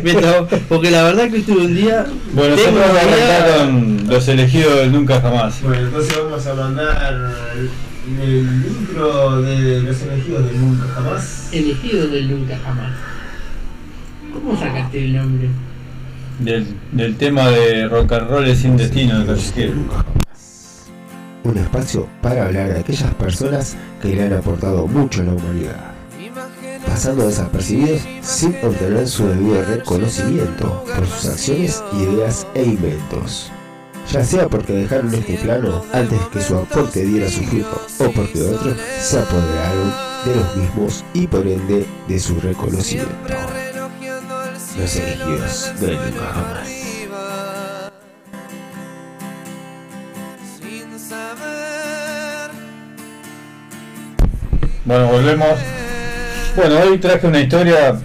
mientras- 0.03 0.45
porque 0.67 0.91
la 0.91 1.03
verdad 1.03 1.29
que 1.29 1.37
estuve 1.37 1.65
un 1.65 1.75
día. 1.75 2.05
Bueno, 2.33 2.55
nosotros 2.57 2.75
vamos 2.93 3.15
día- 3.15 3.55
con 3.57 4.07
los 4.09 4.27
elegidos 4.27 4.75
del 4.79 4.91
Nunca 4.91 5.21
Jamás. 5.21 5.61
Bueno, 5.61 5.85
entonces 5.87 6.17
vamos 6.17 6.45
a 6.45 6.53
mandar 6.55 7.31
el 8.21 8.47
intro 8.81 9.41
de 9.43 9.81
los 9.81 10.01
elegidos 10.01 10.45
del 10.47 10.59
Nunca 10.61 10.85
Jamás. 10.95 11.49
elegido 11.53 12.07
del 12.07 12.29
nunca 12.31 12.57
jamás. 12.65 12.91
¿Cómo 14.33 14.59
sacaste 14.59 15.05
el 15.05 15.15
nombre? 15.15 15.47
Del, 16.39 16.67
del 16.91 17.15
tema 17.15 17.49
de 17.49 17.87
rock 17.87 18.11
and 18.13 18.29
roll 18.29 18.55
sin 18.55 18.75
destino 18.77 19.19
de 19.19 19.25
callejero. 19.25 19.73
Un 21.43 21.57
espacio 21.57 22.07
para 22.21 22.45
hablar 22.45 22.73
de 22.73 22.79
aquellas 22.79 23.13
personas 23.15 23.75
que 24.01 24.09
le 24.15 24.23
han 24.23 24.33
aportado 24.33 24.87
mucho 24.87 25.21
a 25.21 25.25
la 25.25 25.33
humanidad, 25.33 25.91
pasando 26.85 27.27
desapercibidos 27.27 28.01
sin 28.21 28.55
obtener 28.63 29.07
su 29.07 29.27
debido 29.27 29.63
reconocimiento 29.63 30.83
por 30.95 31.05
sus 31.07 31.29
acciones, 31.29 31.83
ideas 31.93 32.47
e 32.53 32.63
inventos. 32.63 33.51
Ya 34.11 34.23
sea 34.23 34.47
porque 34.49 34.73
dejaron 34.73 35.13
este 35.13 35.37
plano 35.37 35.83
antes 35.93 36.19
que 36.33 36.41
su 36.41 36.55
aporte 36.55 37.05
diera 37.05 37.29
su 37.29 37.43
fruto, 37.43 37.81
o 37.99 38.11
porque 38.11 38.41
otros 38.41 38.75
se 38.99 39.19
apoderaron 39.19 39.93
de 40.25 40.35
los 40.35 40.55
mismos 40.57 41.05
y 41.13 41.27
por 41.27 41.47
ende 41.47 41.85
de 42.07 42.19
su 42.19 42.39
reconocimiento. 42.39 43.11
Los 44.77 44.95
elegidos 44.95 45.73
de 45.79 45.93
nunca. 45.93 46.78
Bueno, 54.89 55.05
volvemos. 55.05 55.47
Bueno, 56.55 56.79
hoy 56.79 56.97
traje 56.97 57.27
una 57.27 57.39
historia 57.39 57.95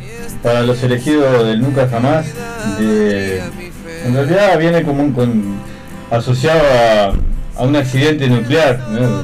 para 0.42 0.60
los 0.60 0.82
elegidos 0.82 1.46
del 1.46 1.62
Nunca 1.62 1.88
Jamás. 1.88 2.26
De, 2.78 3.38
en 4.04 4.12
realidad 4.14 4.58
viene 4.58 4.82
como 4.82 5.02
un, 5.02 5.12
con, 5.14 5.56
asociado 6.10 6.60
a, 6.60 7.14
a 7.58 7.62
un 7.64 7.74
accidente 7.74 8.28
nuclear. 8.28 8.80
¿no? 8.90 9.22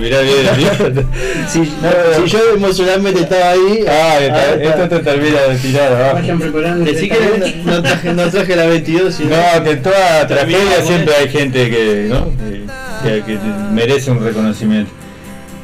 Bien 0.00 0.14
el 0.14 0.56
día. 0.56 0.72
Si, 1.50 1.58
No, 1.60 2.24
si 2.24 2.30
yo 2.32 2.38
emocionalmente 2.54 3.20
estaba 3.20 3.50
ahí. 3.50 3.84
Ah, 3.86 4.16
está- 4.22 4.34
ahora 4.44 4.54
está. 4.54 4.84
esto 4.84 4.88
te 4.96 5.02
termina 5.04 5.40
de 5.42 5.56
tirar 5.58 5.92
abajo. 5.92 6.14
Vayan 6.14 6.38
preparando. 6.40 6.84
Decí 6.86 7.08
que 7.10 7.62
no, 7.66 7.82
traje, 7.82 8.14
no 8.14 8.30
traje 8.30 8.56
la 8.56 8.64
22, 8.64 9.14
sino. 9.14 9.36
No, 9.36 9.62
que 9.64 9.70
en 9.72 9.82
toda 9.82 10.26
tragedia 10.26 10.82
siempre 10.82 11.14
hay 11.14 11.28
gente 11.28 11.68
que, 11.68 12.06
¿no? 12.08 12.30
que, 13.02 13.10
que- 13.20 13.22
que 13.34 13.38
merece 13.70 14.10
un 14.10 14.24
reconocimiento. 14.24 14.90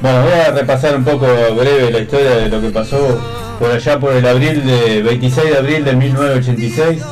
Bueno, 0.00 0.22
voy 0.22 0.32
a 0.32 0.50
repasar 0.50 0.96
un 0.96 1.04
poco 1.04 1.26
breve 1.26 1.90
la 1.90 1.98
historia 1.98 2.30
de 2.30 2.48
lo 2.48 2.60
que 2.60 2.70
pasó 2.70 3.20
por 3.58 3.70
allá 3.70 4.00
por 4.00 4.14
el 4.14 4.26
abril 4.26 4.64
de 4.64 5.02
26 5.02 5.50
de 5.50 5.56
abril 5.58 5.84
de 5.84 5.94
1986. 5.94 7.02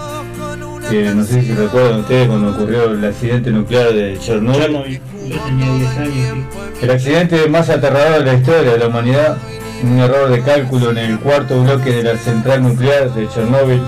Que 0.88 1.02
no 1.14 1.23
sé 1.23 1.42
si 1.42 1.52
recuerdan 1.52 2.00
ustedes 2.00 2.28
cuando 2.28 2.50
ocurrió 2.50 2.90
el 2.92 3.04
accidente 3.04 3.50
nuclear 3.50 3.92
de 3.92 4.18
Chernobyl. 4.18 4.62
Chernobyl. 4.62 5.00
Yo 5.28 5.38
tenía 5.40 5.75
10 5.75 5.97
años, 5.99 6.14
sí. 6.14 6.85
El 6.85 6.90
accidente 6.90 7.49
más 7.49 7.68
aterrador 7.68 8.25
de 8.25 8.25
la 8.25 8.35
historia 8.38 8.73
de 8.73 8.78
la 8.78 8.87
humanidad 8.87 9.37
un 9.83 9.99
error 9.99 10.30
de 10.30 10.40
cálculo 10.42 10.90
en 10.90 10.99
el 10.99 11.21
cuarto 11.21 11.62
bloque 11.62 11.92
de 11.92 12.02
la 12.02 12.16
central 12.16 12.62
nuclear 12.62 13.12
de 13.14 13.28
Chernóbil, 13.28 13.80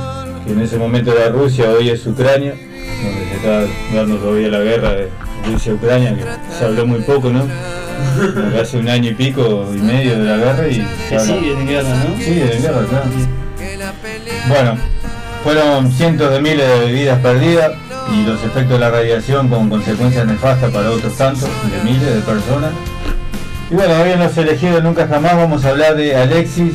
que 0.44 0.52
en 0.52 0.60
ese 0.60 0.78
momento 0.78 1.12
era 1.12 1.30
Rusia, 1.30 1.70
hoy 1.70 1.88
es 1.88 2.06
Ucrania, 2.06 2.54
donde 3.02 3.28
se 3.28 3.36
está 3.36 3.64
dando 3.94 4.16
todavía 4.16 4.48
la 4.48 4.60
guerra 4.60 4.94
de 4.94 5.08
Rusia-Ucrania, 5.46 6.14
que 6.14 6.24
se 6.56 6.64
habló 6.64 6.86
muy 6.86 7.00
poco, 7.00 7.30
¿no? 7.30 7.46
Hace 8.60 8.78
un 8.78 8.88
año 8.88 9.10
y 9.10 9.14
pico 9.14 9.66
y 9.74 9.78
medio 9.78 10.18
de 10.18 10.24
la 10.24 10.36
guerra 10.36 10.68
y 10.68 10.86
Que 11.08 11.20
sigue 11.20 11.52
en 11.52 11.66
guerra, 11.66 11.88
¿no? 11.88 12.16
Sí, 12.18 12.34
de 12.34 12.58
guerra, 12.58 12.86
claro. 12.88 13.06
Bueno, 14.48 14.76
fueron 15.42 15.92
cientos 15.92 16.32
de 16.32 16.40
miles 16.40 16.68
de 16.68 16.92
vidas 16.92 17.18
perdidas 17.20 17.72
y 18.12 18.24
los 18.24 18.42
efectos 18.42 18.70
de 18.70 18.78
la 18.78 18.90
radiación 18.90 19.48
con 19.48 19.70
consecuencias 19.70 20.26
nefastas 20.26 20.72
para 20.72 20.90
otros 20.90 21.16
tantos, 21.16 21.48
de 21.70 21.82
miles 21.84 22.14
de 22.14 22.20
personas. 22.20 22.70
Y 23.70 23.74
bueno, 23.74 24.02
hoy 24.02 24.10
en 24.10 24.18
los 24.18 24.36
elegidos 24.36 24.82
nunca 24.82 25.06
jamás 25.06 25.36
vamos 25.36 25.64
a 25.64 25.70
hablar 25.70 25.96
de 25.96 26.16
Alexis 26.16 26.72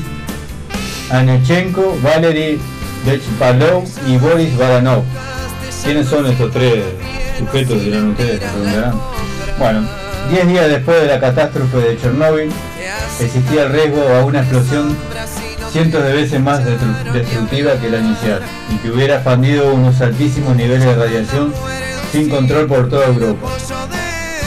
Anechenko, 1.09 1.97
Valery 2.01 2.59
Bechpalov 3.05 3.83
y 4.07 4.17
Boris 4.17 4.57
Baranov. 4.57 5.03
¿Quiénes 5.83 6.07
son 6.07 6.25
estos 6.25 6.51
tres 6.51 6.83
sujetos? 7.37 7.81
Dirán 7.81 8.09
ustedes, 8.11 8.39
se 8.39 8.47
preguntarán. 8.47 8.93
Bueno, 9.59 9.87
10 10.29 10.47
días 10.47 10.67
después 10.69 11.01
de 11.01 11.07
la 11.07 11.19
catástrofe 11.19 11.77
de 11.77 11.97
Chernóbil, 11.97 12.49
existía 13.19 13.63
el 13.63 13.69
riesgo 13.71 14.01
a 14.15 14.25
una 14.25 14.39
explosión 14.39 14.95
cientos 15.71 16.03
de 16.03 16.13
veces 16.13 16.39
más 16.41 16.61
destru- 16.61 17.11
destructiva 17.11 17.73
que 17.79 17.89
la 17.89 17.97
inicial 17.99 18.41
y 18.73 18.77
que 18.77 18.91
hubiera 18.91 19.15
expandido 19.15 19.73
unos 19.73 19.99
altísimos 20.01 20.55
niveles 20.55 20.85
de 20.85 20.95
radiación 20.95 21.53
sin 22.11 22.29
control 22.29 22.65
por 22.67 22.89
toda 22.89 23.07
Europa. 23.07 23.49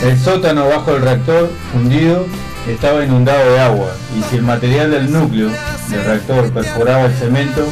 El 0.02 0.18
sótano 0.18 0.68
bajo 0.68 0.96
el 0.96 1.02
reactor 1.02 1.50
fundido 1.72 2.26
estaba 2.68 3.04
inundado 3.04 3.52
de 3.52 3.60
agua 3.60 3.90
y 4.18 4.22
si 4.30 4.36
el 4.36 4.42
material 4.42 4.90
del 4.90 5.12
núcleo 5.12 5.50
del 5.88 6.04
reactor 6.04 6.50
perforaba 6.52 7.06
el 7.06 7.14
cemento 7.14 7.64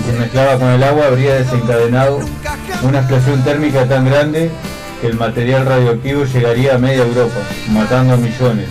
y 0.00 0.10
se 0.10 0.18
mezclaba 0.18 0.58
con 0.58 0.68
el 0.68 0.82
agua 0.82 1.06
habría 1.06 1.34
desencadenado 1.34 2.20
una 2.82 2.98
explosión 3.00 3.42
térmica 3.44 3.84
tan 3.86 4.04
grande 4.06 4.50
que 5.02 5.08
el 5.08 5.16
material 5.16 5.66
radioactivo 5.66 6.24
llegaría 6.24 6.76
a 6.76 6.78
media 6.78 7.02
Europa, 7.02 7.40
matando 7.70 8.14
a 8.14 8.16
millones 8.16 8.68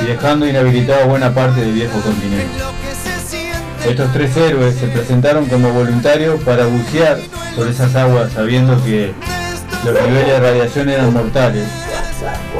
y 0.00 0.06
dejando 0.06 0.46
inhabilitada 0.46 1.06
buena 1.06 1.34
parte 1.34 1.60
del 1.60 1.72
viejo 1.72 2.00
continente. 2.00 2.62
Estos 3.84 4.12
tres 4.12 4.36
héroes 4.36 4.76
se 4.76 4.86
presentaron 4.86 5.46
como 5.46 5.72
voluntarios 5.72 6.40
para 6.44 6.66
bucear 6.66 7.18
por 7.56 7.66
esas 7.66 7.96
aguas 7.96 8.30
sabiendo 8.32 8.80
que 8.84 9.12
los 9.84 9.94
niveles 10.06 10.28
de 10.28 10.38
radiación 10.38 10.88
eran 10.88 11.12
mortales 11.12 11.66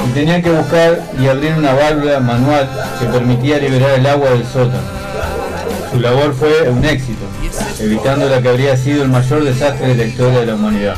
y 0.04 0.10
tenían 0.14 0.42
que 0.42 0.50
buscar 0.50 1.00
y 1.16 1.28
abrir 1.28 1.52
una 1.52 1.74
válvula 1.74 2.18
manual 2.18 2.68
que 2.98 3.06
permitía 3.06 3.58
liberar 3.58 4.00
el 4.00 4.06
agua 4.08 4.30
del 4.30 4.44
sótano. 4.44 5.01
Su 5.92 6.00
labor 6.00 6.34
fue 6.34 6.70
un 6.70 6.82
éxito, 6.84 7.20
evitando 7.78 8.26
la 8.26 8.40
que 8.40 8.48
habría 8.48 8.76
sido 8.78 9.02
el 9.02 9.10
mayor 9.10 9.44
desastre 9.44 9.88
de 9.88 9.94
la 9.96 10.04
historia 10.04 10.40
de 10.40 10.46
la 10.46 10.54
humanidad, 10.54 10.94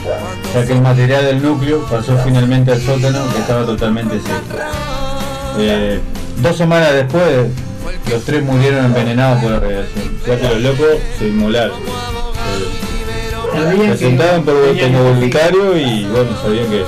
ya 0.55 0.65
que 0.65 0.73
el 0.73 0.81
material 0.81 1.25
del 1.25 1.43
núcleo 1.43 1.85
pasó 1.91 2.17
finalmente 2.25 2.71
al 2.71 2.81
sótano 2.81 3.19
que 3.33 3.41
estaba 3.41 3.67
totalmente 3.67 4.21
seco. 4.21 4.57
Eh, 5.59 5.99
dos 6.41 6.57
semanas 6.57 6.93
después, 6.93 7.49
los 8.09 8.25
tres 8.25 8.45
murieron 8.45 8.85
envenenados 8.85 9.43
por 9.43 9.51
la 9.51 9.61
radiación, 9.61 10.17
ya 10.25 10.39
que 10.39 10.49
los 10.49 10.61
locos 10.61 10.89
se 11.19 11.27
inmolaron. 11.27 11.77
Eh, 13.57 13.79
se 13.81 13.87
que 13.87 13.97
sentaban 13.97 14.45
por, 14.45 14.55
como 14.79 15.05
voluntario 15.05 15.77
y 15.77 16.05
bueno, 16.05 16.31
sabían 16.41 16.67
que... 16.71 16.85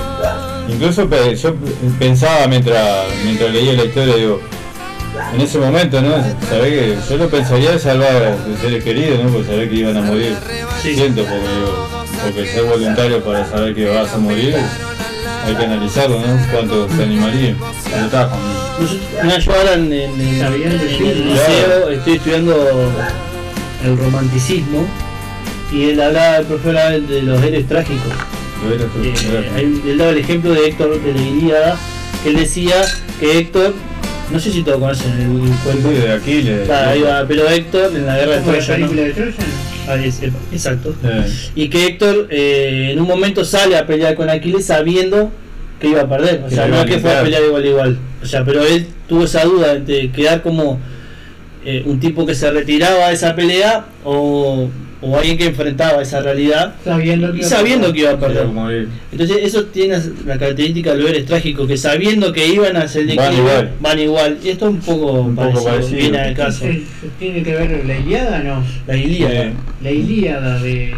Incluso 0.69 1.09
yo 1.33 1.55
pensaba 1.97 2.47
mientras, 2.47 3.05
mientras 3.23 3.51
leía 3.51 3.73
la 3.73 3.85
historia, 3.85 4.15
digo, 4.15 4.41
en 5.33 5.41
ese 5.41 5.57
momento, 5.59 6.01
¿no? 6.01 6.15
Sabés 6.49 6.71
que 6.73 6.97
yo 7.09 7.17
lo 7.17 7.29
pensaría 7.29 7.71
de 7.71 7.79
salvar 7.79 8.23
a 8.23 8.35
sus 8.45 8.59
seres 8.59 8.83
queridos, 8.83 9.23
¿no? 9.23 9.29
Porque 9.29 9.47
sabés 9.47 9.69
que 9.69 9.75
iban 9.75 9.97
a 9.97 10.01
morir. 10.01 10.33
Siento, 10.81 11.23
porque 11.23 11.47
digo, 11.55 11.87
porque 12.23 12.45
ser 12.47 12.63
voluntario 12.63 13.23
para 13.23 13.45
saber 13.49 13.75
que 13.75 13.85
vas 13.87 14.13
a 14.13 14.17
morir, 14.17 14.55
hay 15.45 15.55
que 15.55 15.63
analizarlo, 15.65 16.19
¿no? 16.19 16.39
Cuánto 16.51 16.87
se 16.95 17.03
animaría. 17.03 17.55
Pero 17.91 18.05
está, 18.05 18.29
Nosotros- 18.79 19.45
yo 19.45 19.51
ahora 19.53 19.73
en, 19.73 19.91
en- 19.93 20.21
en- 20.21 20.63
el 20.63 20.89
sí. 20.89 21.03
liceo 21.23 21.89
estoy 21.89 22.13
estudiando 22.13 22.91
el 23.83 23.97
romanticismo 23.97 24.87
y 25.71 25.89
él 25.89 26.01
hablaba, 26.01 26.37
el 26.37 26.45
profesor 26.45 26.77
hablaba 26.77 26.91
de 27.07 27.21
los 27.23 27.43
héroes 27.43 27.67
trágicos. 27.67 28.13
Eh, 29.03 29.81
él 29.85 29.97
daba 29.97 30.11
el 30.11 30.17
ejemplo 30.17 30.51
de 30.53 30.67
Héctor 30.67 30.99
de 31.01 31.13
la 31.13 31.21
Ilíada, 31.21 31.77
que 32.23 32.29
él 32.29 32.37
decía 32.37 32.75
que 33.19 33.37
Héctor, 33.39 33.73
no 34.31 34.39
sé 34.39 34.51
si 34.51 34.61
todos 34.63 34.79
conocen 34.79 35.11
el 35.13 35.51
cuento, 35.63 35.89
de 35.89 36.11
Aquiles. 36.13 36.65
Claro, 36.65 36.89
ahí 36.91 37.01
va, 37.01 37.25
pero 37.27 37.47
Héctor 37.49 37.95
en 37.95 38.05
la 38.05 38.17
guerra 38.17 38.31
de 38.35 38.39
¿Cómo 38.41 38.51
la 38.51 38.57
Troya, 38.59 38.77
¿no? 38.77 38.87
película 38.87 39.01
de 39.07 39.13
Troya? 39.13 39.33
Ah, 39.87 39.95
es- 39.95 40.21
exacto. 40.51 40.95
Eh, 41.03 41.31
Y 41.55 41.69
que 41.69 41.85
Héctor 41.87 42.27
eh, 42.29 42.89
en 42.91 42.99
un 42.99 43.07
momento 43.07 43.45
sale 43.45 43.77
a 43.77 43.85
pelear 43.87 44.15
con 44.15 44.29
Aquiles 44.29 44.65
sabiendo 44.65 45.31
que 45.79 45.87
iba 45.89 46.01
a 46.01 46.09
perder. 46.09 46.41
O 46.45 46.49
Que 46.49 46.55
sea, 46.55 46.67
le 46.67 46.75
no 46.77 46.85
que 46.85 46.99
fue 46.99 47.15
a 47.15 47.21
pelear 47.23 47.43
igual 47.43 47.63
a 47.63 47.67
igual. 47.67 47.97
O 48.21 48.25
sea, 48.25 48.43
pero 48.43 48.65
él 48.65 48.87
tuvo 49.07 49.23
esa 49.23 49.43
duda 49.45 49.75
de 49.75 50.11
quedar 50.11 50.41
como 50.41 50.79
eh, 51.63 51.83
un 51.85 51.99
tipo 51.99 52.25
que 52.25 52.35
se 52.35 52.49
retiraba 52.51 53.07
de 53.07 53.13
esa 53.13 53.33
pelea 53.35 53.85
o, 54.03 54.69
o 55.01 55.15
alguien 55.15 55.37
que 55.37 55.45
enfrentaba 55.45 56.01
esa 56.01 56.21
realidad 56.21 56.73
Sabiendo 56.83 57.31
que 57.31 57.39
y 57.39 57.43
sabiendo 57.43 57.93
que 57.93 57.99
iba 57.99 58.11
a 58.11 58.19
perder. 58.19 58.47
Entonces 59.11 59.37
eso 59.43 59.65
tiene 59.65 59.97
la 60.25 60.37
característica 60.39 60.91
de 60.93 60.97
los 60.97 61.09
héroes 61.09 61.25
trágicos, 61.25 61.67
que 61.67 61.77
sabiendo 61.77 62.33
que 62.33 62.47
iban 62.47 62.75
a 62.77 62.83
el 62.85 63.15
Van 63.15 63.33
igual. 63.37 63.71
van 63.79 63.99
igual. 63.99 64.37
Y 64.43 64.49
esto 64.49 64.65
es 64.65 64.71
un 64.71 64.79
poco, 64.79 65.11
Un 65.21 65.35
poco 65.35 65.47
parecido, 65.63 65.65
parecido. 65.71 65.97
viene 65.99 66.17
al 66.19 66.33
caso. 66.35 66.59
¿Se- 66.65 66.73
se 66.73 67.07
¿Tiene 67.19 67.43
que 67.43 67.53
ver 67.55 67.85
la 67.85 67.97
Ilíada 67.97 68.39
no? 68.39 68.63
La 68.87 68.95
Ilíada, 68.97 69.33
Eh, 69.35 69.53
La 69.83 69.91
Ilíada 69.91 70.59
de. 70.59 70.93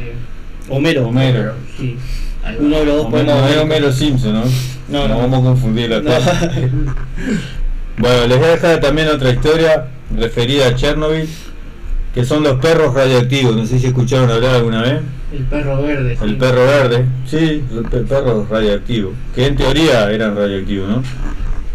Homero. 0.69 1.07
Homero. 1.07 1.53
Sí. 1.77 1.95
Uno 2.59 2.79
de 2.79 2.85
los 2.85 2.95
dos 2.97 3.05
Homero, 3.07 3.47
es 3.49 3.57
Homero 3.57 3.91
Simpson, 3.91 4.33
¿no? 4.33 4.43
No, 4.88 5.07
no. 5.07 5.17
vamos 5.17 5.39
a 5.41 5.43
confundir 5.43 5.89
la 5.89 5.99
No. 6.01 6.09
cosa. 6.15 6.51
Bueno, 7.97 8.27
les 8.27 8.38
voy 8.38 8.47
a 8.47 8.51
dejar 8.51 8.79
también 8.79 9.09
otra 9.09 9.29
historia 9.31 9.85
referida 10.17 10.67
a 10.67 10.75
Chernobyl, 10.75 11.27
que 12.13 12.25
son 12.25 12.43
los 12.43 12.59
perros 12.59 12.93
radioactivos. 12.93 13.55
No 13.55 13.65
sé 13.65 13.79
si 13.79 13.87
escucharon 13.87 14.29
hablar 14.31 14.55
alguna 14.55 14.81
vez. 14.81 15.01
El 15.31 15.43
perro 15.43 15.81
verde. 15.83 16.17
El 16.21 16.29
sí. 16.29 16.35
perro 16.35 16.65
verde, 16.65 17.05
sí, 17.27 17.63
el 17.71 17.83
pe- 17.89 17.99
perro 18.01 18.47
radioactivo, 18.49 19.13
que 19.35 19.45
en 19.45 19.55
teoría 19.55 20.09
eran 20.11 20.35
radioactivos, 20.35 20.89
¿no? 20.89 21.03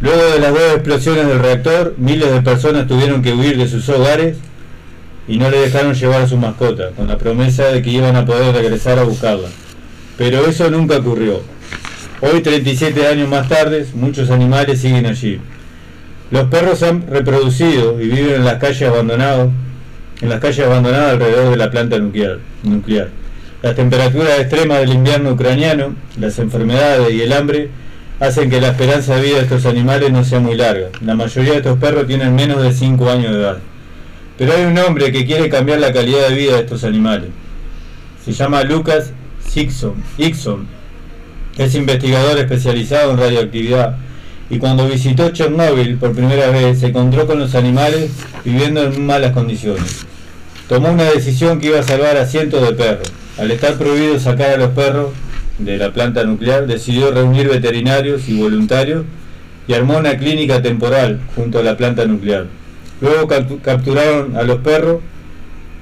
Luego 0.01 0.23
de 0.33 0.41
las 0.41 0.53
dos 0.53 0.73
explosiones 0.75 1.27
del 1.29 1.39
reactor, 1.39 1.95
miles 1.97 2.33
de 2.33 2.43
personas 2.43 2.89
tuvieron 2.89 3.23
que 3.23 3.33
huir 3.33 3.57
de 3.57 3.69
sus 3.69 3.89
hogares 3.89 4.37
y 5.29 5.39
no 5.39 5.49
le 5.51 5.61
dejaron 5.61 5.95
llevar 5.95 6.23
a 6.23 6.29
su 6.29 6.37
mascota, 6.37 6.91
con 6.97 7.07
la 7.07 7.17
promesa 7.17 7.67
de 7.69 7.81
que 7.81 7.91
iban 7.91 8.17
a 8.17 8.27
poder 8.27 8.55
regresar 8.55 8.99
a 8.99 9.05
buscarla. 9.05 9.49
Pero 10.19 10.45
eso 10.47 10.69
nunca 10.69 10.97
ocurrió. 10.99 11.41
Hoy, 12.21 12.41
37 12.41 13.07
años 13.07 13.29
más 13.29 13.49
tarde, 13.49 13.87
muchos 13.95 14.31
animales 14.31 14.81
siguen 14.81 15.07
allí. 15.07 15.41
Los 16.31 16.45
perros 16.49 16.81
se 16.81 16.89
han 16.89 17.07
reproducido 17.07 18.01
y 18.01 18.09
viven 18.09 18.35
en 18.35 18.45
las 18.45 18.55
calles 18.59 18.83
abandonadas, 18.89 19.49
en 20.25 20.31
las 20.31 20.41
calles 20.41 20.65
abandonadas 20.65 21.13
alrededor 21.13 21.51
de 21.51 21.57
la 21.59 21.71
planta 21.71 21.99
nuclear. 21.99 22.39
nuclear. 22.63 23.11
Las 23.61 23.77
temperaturas 23.77 24.41
extremas 24.41 24.81
del 24.81 24.95
invierno 24.95 25.33
ucraniano, 25.33 25.95
las 26.19 26.39
enfermedades 26.39 27.13
y 27.13 27.21
el 27.21 27.31
hambre 27.31 27.69
hacen 28.21 28.49
que 28.49 28.59
la 28.59 28.69
esperanza 28.69 29.17
de 29.17 29.23
vida 29.23 29.37
de 29.37 29.43
estos 29.43 29.67
animales 29.67 30.11
no 30.11 30.25
sea 30.25 30.41
muy 30.41 30.57
larga. 30.57 30.89
La 31.05 31.15
mayoría 31.15 31.53
de 31.53 31.59
estos 31.59 31.79
perros 31.79 32.07
tienen 32.07 32.35
menos 32.35 32.63
de 32.63 32.73
5 32.73 33.11
años 33.11 33.35
de 33.35 33.41
edad. 33.41 33.59
Pero 34.39 34.55
hay 34.55 34.65
un 34.65 34.79
hombre 34.79 35.13
que 35.13 35.27
quiere 35.27 35.51
cambiar 35.51 35.79
la 35.79 35.93
calidad 35.93 36.31
de 36.31 36.35
vida 36.35 36.55
de 36.55 36.61
estos 36.61 36.85
animales. 36.85 37.29
Se 38.25 38.33
llama 38.33 38.63
Lucas 38.65 39.13
Hickson. 39.55 39.93
Hickson. 40.17 40.67
Es 41.59 41.75
investigador 41.75 42.39
especializado 42.39 43.11
en 43.11 43.19
radioactividad 43.19 43.99
y 44.49 44.57
cuando 44.57 44.89
visitó 44.89 45.29
Chernóbil 45.29 45.99
por 45.99 46.15
primera 46.15 46.49
vez 46.49 46.81
se 46.81 46.87
encontró 46.87 47.27
con 47.27 47.39
los 47.39 47.55
animales 47.55 48.11
viviendo 48.43 48.85
en 48.85 49.05
malas 49.05 49.33
condiciones. 49.33 50.07
Tomó 50.69 50.93
una 50.93 51.05
decisión 51.05 51.61
que 51.61 51.69
iba 51.69 51.81
a 51.81 51.83
salvar 51.83 52.17
a 52.17 52.27
cientos 52.27 52.63
de 52.63 52.73
perros. 52.75 53.13
Al 53.39 53.51
estar 53.51 53.75
prohibido 53.77 54.19
sacar 54.19 54.51
a 54.53 54.57
los 54.57 54.71
perros 54.71 55.11
de 55.59 55.77
la 55.77 55.93
planta 55.93 56.25
nuclear, 56.25 56.67
decidió 56.67 57.11
reunir 57.11 57.49
veterinarios 57.49 58.29
y 58.29 58.39
voluntarios 58.41 59.05
y 59.69 59.75
armó 59.75 59.99
una 59.99 60.17
clínica 60.17 60.63
temporal 60.63 61.21
junto 61.37 61.59
a 61.59 61.63
la 61.63 61.77
planta 61.77 62.05
nuclear. 62.07 62.47
Luego 63.01 63.29
captu- 63.29 63.61
capturaron 63.61 64.37
a 64.37 64.43
los 64.43 64.59
perros, 64.61 65.01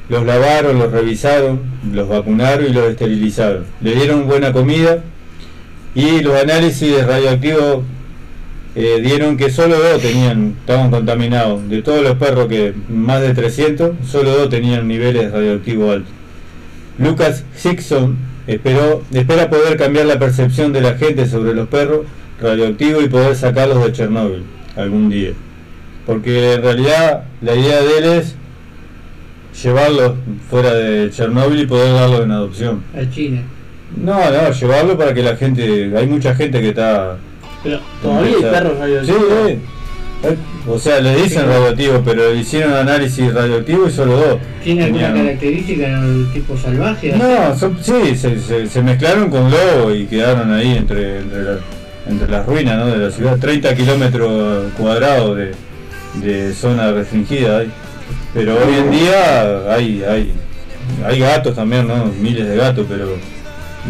los 0.09 0.25
lavaron, 0.27 0.79
los 0.79 0.91
revisaron, 0.91 1.61
los 1.93 2.09
vacunaron 2.09 2.67
y 2.67 2.73
los 2.73 2.91
esterilizaron. 2.91 3.65
Le 3.81 3.95
dieron 3.95 4.27
buena 4.27 4.53
comida 4.53 5.03
y 5.95 6.21
los 6.21 6.35
análisis 6.41 7.05
radioactivos 7.07 7.85
eh, 8.75 9.01
dieron 9.03 9.37
que 9.37 9.51
solo 9.51 9.79
dos 9.79 10.01
tenían, 10.01 10.55
estaban 10.61 10.91
contaminados. 10.91 11.69
De 11.69 11.83
todos 11.83 12.03
los 12.03 12.17
perros 12.17 12.49
que 12.49 12.75
más 12.89 13.21
de 13.21 13.35
300, 13.35 13.93
solo 14.07 14.31
dos 14.37 14.49
tenían 14.49 14.89
niveles 14.89 15.31
radioactivos 15.31 15.97
altos. 15.97 16.13
Lucas 16.99 17.45
Hickson 17.63 18.17
esperó, 18.47 19.03
espera 19.13 19.51
poder 19.51 19.77
cambiar 19.77 20.07
la 20.07 20.19
percepción 20.19 20.73
de 20.73 20.81
la 20.81 20.95
gente 20.95 21.27
sobre 21.27 21.55
los 21.55 21.69
perros 21.69 22.07
radioactivos 22.41 23.05
y 23.05 23.09
poder 23.09 23.37
sacarlos 23.37 23.85
de 23.85 23.93
Chernóbil 23.93 24.45
algún 24.77 25.11
día. 25.11 25.33
porque 26.07 26.55
en 26.55 26.63
realidad 26.63 27.25
la 27.43 27.55
idea 27.55 27.81
de 27.81 27.99
él 27.99 28.05
es 28.05 28.35
llevarlo 29.63 30.17
fuera 30.51 30.75
de 30.75 31.11
Chernóbil 31.11 31.61
y 31.61 31.67
poder 31.67 31.93
darlo 31.93 32.23
en 32.23 32.33
adopción. 32.33 32.83
A 32.95 33.09
China. 33.09 33.43
No, 33.97 34.19
no, 34.31 34.51
llevarlo 34.51 34.97
para 34.97 35.13
que 35.13 35.23
la 35.23 35.37
gente, 35.37 35.93
hay 35.97 36.07
mucha 36.07 36.35
gente 36.35 36.61
que 36.61 36.71
está... 36.71 37.19
Pero 37.63 37.81
todavía 38.03 38.37
hay 38.37 38.43
perros 38.43 38.79
radioactivos. 38.79 39.23
sí. 39.47 39.59
O 40.69 40.79
sea, 40.79 41.01
le 41.01 41.17
dicen 41.17 41.43
Sí. 41.43 41.47
radioactivo, 41.49 42.03
pero 42.05 42.33
hicieron 42.33 42.75
análisis 42.75 43.35
radioactivo 43.35 43.89
y 43.89 43.91
solo 43.91 44.13
dos. 44.17 44.39
¿Tiene 44.63 44.85
alguna 44.85 45.09
Tenían- 45.09 45.25
característica 45.27 45.87
el 46.01 46.27
tipo 46.33 46.57
salvaje? 46.57 47.13
No, 47.17 47.59
son- 47.59 47.77
sí, 47.83 48.15
se, 48.17 48.39
se- 48.39 48.69
se 48.69 48.83
mezclaron 48.83 49.29
con 49.31 49.51
lobos 49.51 49.97
y 49.97 50.05
quedaron 50.07 50.53
ahí 50.53 50.77
entre, 50.77 51.19
entre, 51.19 51.43
la- 51.43 51.59
entre 52.09 52.29
las 52.29 52.47
ruinas 52.47 52.79
¿no? 52.79 52.87
de 52.87 52.99
la 52.99 53.11
ciudad. 53.11 53.37
30 53.39 53.75
kilómetros 53.75 54.73
cuadrados 54.79 55.37
de, 55.37 55.51
de 56.25 56.55
zona 56.55 56.93
restringida 56.93 57.59
hay. 57.59 57.71
Pero 58.33 58.55
hoy 58.55 58.75
en 58.79 58.91
día 58.93 59.73
hay, 59.75 60.05
hay, 60.05 60.33
hay 61.05 61.19
gatos 61.19 61.57
también, 61.57 61.89
¿no? 61.89 62.05
Miles 62.21 62.47
de 62.49 62.57
gatos, 62.57 62.87
pero 62.89 63.09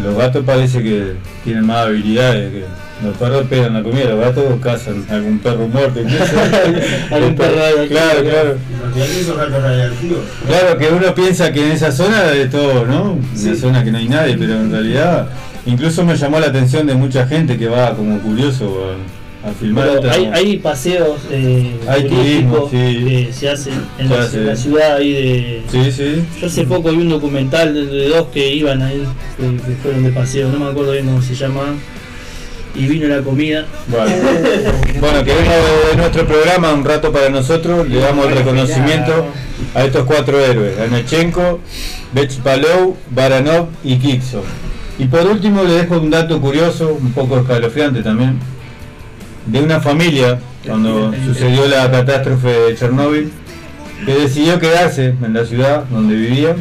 los 0.03 0.17
gatos 0.17 0.43
parece 0.43 0.81
que 0.81 1.13
tienen 1.43 1.65
más 1.67 1.85
habilidades 1.85 2.51
que 2.51 2.63
los 3.01 3.17
perros 3.17 3.45
pegan 3.49 3.73
la 3.73 3.83
comida, 3.83 4.05
los 4.09 4.19
gatos 4.19 4.43
cazan 4.61 5.05
algún 5.09 5.39
perro 5.39 5.67
muerto. 5.67 5.99
incluso. 5.99 6.23
Algún 7.11 7.35
perro 7.35 7.55
radioactivo. 7.55 7.99
Claro, 7.99 8.23
claro. 8.23 8.57
Claro 10.47 10.77
que 10.77 10.87
uno 10.89 11.15
piensa 11.15 11.51
que 11.51 11.65
en 11.65 11.71
esa 11.71 11.91
zona 11.91 12.23
de 12.23 12.45
todo, 12.47 12.85
¿no? 12.85 13.17
Una 13.41 13.55
zona 13.55 13.83
que 13.83 13.91
no 13.91 13.97
hay 13.97 14.07
nadie, 14.07 14.37
pero 14.37 14.53
en 14.53 14.71
realidad 14.71 15.27
incluso 15.65 16.05
me 16.05 16.15
llamó 16.15 16.39
la 16.39 16.47
atención 16.47 16.85
de 16.87 16.93
mucha 16.95 17.25
gente 17.27 17.57
que 17.57 17.67
va 17.67 17.95
como 17.95 18.19
curioso 18.19 18.95
a, 19.43 19.49
a 19.49 19.51
filmar. 19.53 19.89
Hay, 20.09 20.25
hay 20.33 20.57
paseos 20.57 21.21
eh, 21.31 21.75
Hay 21.87 22.03
turismo, 22.07 22.67
sí. 22.69 22.77
que 22.77 23.29
se 23.33 23.49
hacen 23.49 23.73
en 23.97 24.07
Se 24.07 24.13
la, 24.15 24.21
hace. 24.23 24.37
en 24.37 24.47
la 24.47 24.55
ciudad 24.55 24.95
ahí 24.97 25.11
de... 25.13 25.61
Sí, 25.71 25.91
sí. 25.91 26.23
Yo 26.39 26.47
hace 26.47 26.63
poco 26.65 26.89
vi 26.91 26.97
un 26.97 27.09
documental 27.09 27.73
de, 27.73 27.85
de 27.85 28.09
dos 28.09 28.27
que 28.27 28.53
iban 28.53 28.81
ahí, 28.81 29.03
que, 29.37 29.43
que 29.65 29.75
fueron 29.81 30.03
de 30.03 30.11
paseo, 30.11 30.49
no 30.49 30.59
me 30.59 30.71
acuerdo 30.71 30.91
bien 30.93 31.05
cómo 31.05 31.21
se 31.21 31.35
llamaban, 31.35 31.79
y 32.75 32.87
vino 32.87 33.07
la 33.07 33.21
comida. 33.21 33.65
Bueno, 33.87 34.15
bueno 34.99 35.23
que 35.23 35.33
venga 35.33 35.55
de, 35.55 35.89
de 35.91 35.95
nuestro 35.97 36.25
programa 36.25 36.73
un 36.73 36.83
rato 36.83 37.11
para 37.11 37.29
nosotros, 37.29 37.87
le 37.87 37.99
damos 37.99 38.27
el 38.27 38.35
reconocimiento 38.35 39.27
a 39.75 39.83
estos 39.83 40.05
cuatro 40.05 40.39
héroes, 40.39 40.79
a 40.79 40.87
Nechenko, 40.87 41.59
Bechpalov, 42.13 42.95
Baranov 43.11 43.67
y 43.83 43.97
Kikso. 43.97 44.43
Y 44.99 45.05
por 45.05 45.25
último 45.25 45.63
le 45.63 45.73
dejo 45.73 45.99
un 45.99 46.09
dato 46.09 46.39
curioso, 46.39 46.97
un 46.99 47.11
poco 47.13 47.39
escalofriante 47.39 48.03
también, 48.03 48.39
de 49.45 49.61
una 49.61 49.79
familia, 49.79 50.39
cuando 50.65 51.11
sucedió 51.25 51.67
la 51.67 51.91
catástrofe 51.91 52.47
de 52.47 52.75
Chernóbil, 52.75 53.31
que 54.05 54.13
decidió 54.13 54.59
quedarse 54.59 55.15
en 55.21 55.33
la 55.33 55.45
ciudad 55.45 55.83
donde 55.89 56.15
vivían. 56.15 56.57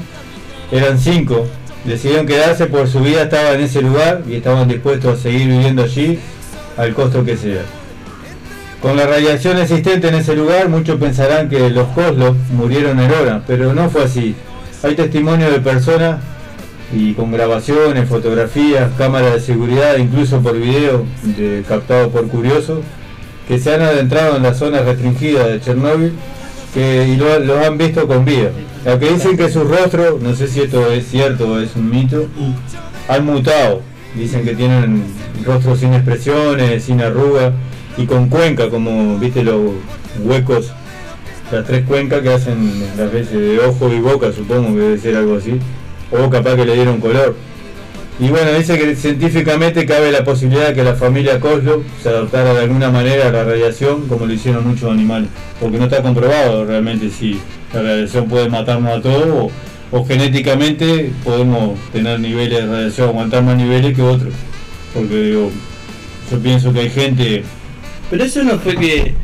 Eran 0.70 0.98
cinco, 0.98 1.46
decidieron 1.84 2.26
quedarse 2.26 2.66
por 2.66 2.88
su 2.88 3.00
vida 3.00 3.22
estaba 3.22 3.52
en 3.52 3.62
ese 3.62 3.82
lugar 3.82 4.22
y 4.28 4.36
estaban 4.36 4.68
dispuestos 4.68 5.18
a 5.18 5.22
seguir 5.22 5.48
viviendo 5.48 5.82
allí 5.82 6.18
al 6.76 6.94
costo 6.94 7.24
que 7.24 7.36
sea. 7.36 7.62
Con 8.80 8.96
la 8.96 9.06
radiación 9.06 9.58
existente 9.58 10.08
en 10.08 10.16
ese 10.16 10.34
lugar, 10.34 10.68
muchos 10.68 10.98
pensarán 10.98 11.48
que 11.48 11.70
los 11.70 11.86
Kozlov 11.88 12.34
murieron 12.52 12.98
en 12.98 13.12
hora, 13.12 13.42
pero 13.46 13.72
no 13.72 13.88
fue 13.88 14.04
así. 14.04 14.34
Hay 14.82 14.96
testimonios 14.96 15.52
de 15.52 15.60
personas 15.60 16.20
y 16.92 17.14
con 17.14 17.30
grabaciones, 17.30 18.08
fotografías, 18.08 18.90
cámaras 18.98 19.34
de 19.34 19.40
seguridad, 19.40 19.96
incluso 19.98 20.40
por 20.40 20.58
video 20.58 21.04
de, 21.22 21.62
captado 21.66 22.10
por 22.10 22.26
curiosos, 22.26 22.80
que 23.46 23.58
se 23.58 23.72
han 23.72 23.82
adentrado 23.82 24.36
en 24.36 24.42
la 24.42 24.54
zona 24.54 24.80
restringida 24.82 25.46
de 25.46 25.60
Chernóbil 25.60 26.12
que, 26.72 27.08
y 27.08 27.16
lo, 27.16 27.38
lo 27.40 27.64
han 27.64 27.78
visto 27.78 28.06
con 28.06 28.24
vida. 28.24 28.50
Lo 28.84 28.98
que 28.98 29.10
dicen 29.10 29.36
que 29.36 29.50
sus 29.50 29.68
rostros, 29.68 30.20
no 30.20 30.34
sé 30.34 30.48
si 30.48 30.60
esto 30.60 30.90
es 30.90 31.06
cierto 31.06 31.52
o 31.52 31.58
es 31.58 31.76
un 31.76 31.90
mito, 31.90 32.26
han 33.08 33.24
mutado. 33.24 33.82
Dicen 34.14 34.44
que 34.44 34.54
tienen 34.54 35.04
rostros 35.44 35.80
sin 35.80 35.94
expresiones, 35.94 36.84
sin 36.84 37.00
arrugas 37.00 37.52
y 37.96 38.06
con 38.06 38.28
cuenca, 38.28 38.68
como 38.68 39.18
viste 39.18 39.42
los 39.42 39.72
huecos, 40.24 40.72
las 41.50 41.64
tres 41.66 41.84
cuencas 41.86 42.20
que 42.20 42.32
hacen 42.32 42.82
las 42.96 43.12
veces 43.12 43.32
de 43.32 43.58
ojo 43.60 43.92
y 43.92 44.00
boca, 44.00 44.32
supongo 44.32 44.74
que 44.74 44.80
debe 44.80 44.98
ser 44.98 45.16
algo 45.16 45.36
así, 45.36 45.58
o 46.10 46.30
capaz 46.30 46.56
que 46.56 46.64
le 46.64 46.74
dieron 46.74 47.00
color. 47.00 47.36
Y 48.20 48.28
bueno, 48.28 48.52
dice 48.52 48.78
que 48.78 48.94
científicamente 48.94 49.86
cabe 49.86 50.12
la 50.12 50.22
posibilidad 50.22 50.68
de 50.68 50.74
que 50.74 50.84
la 50.84 50.94
familia 50.94 51.40
Kozlov 51.40 51.82
se 52.02 52.10
adaptara 52.10 52.52
de 52.52 52.60
alguna 52.60 52.90
manera 52.90 53.28
a 53.28 53.32
la 53.32 53.44
radiación 53.44 54.06
como 54.06 54.26
lo 54.26 54.32
hicieron 54.32 54.68
muchos 54.68 54.90
animales, 54.90 55.28
porque 55.58 55.78
no 55.78 55.84
está 55.84 56.02
comprobado 56.02 56.64
realmente 56.66 57.10
si 57.10 57.40
la 57.72 57.82
radiación 57.82 58.28
puede 58.28 58.48
matarnos 58.48 58.98
a 58.98 59.00
todos 59.00 59.50
o, 59.90 59.96
o 59.96 60.04
genéticamente 60.04 61.10
podemos 61.24 61.78
tener 61.92 62.20
niveles 62.20 62.60
de 62.60 62.66
radiación, 62.66 63.08
aguantar 63.08 63.42
más 63.42 63.56
niveles 63.56 63.96
que 63.96 64.02
otros. 64.02 64.32
Porque 64.94 65.22
digo, 65.22 65.50
yo 66.30 66.38
pienso 66.38 66.72
que 66.72 66.80
hay 66.80 66.90
gente, 66.90 67.44
Pero 68.10 68.24
eso 68.24 68.42
no 68.42 68.58
fue 68.58 68.76
que, 68.76 69.14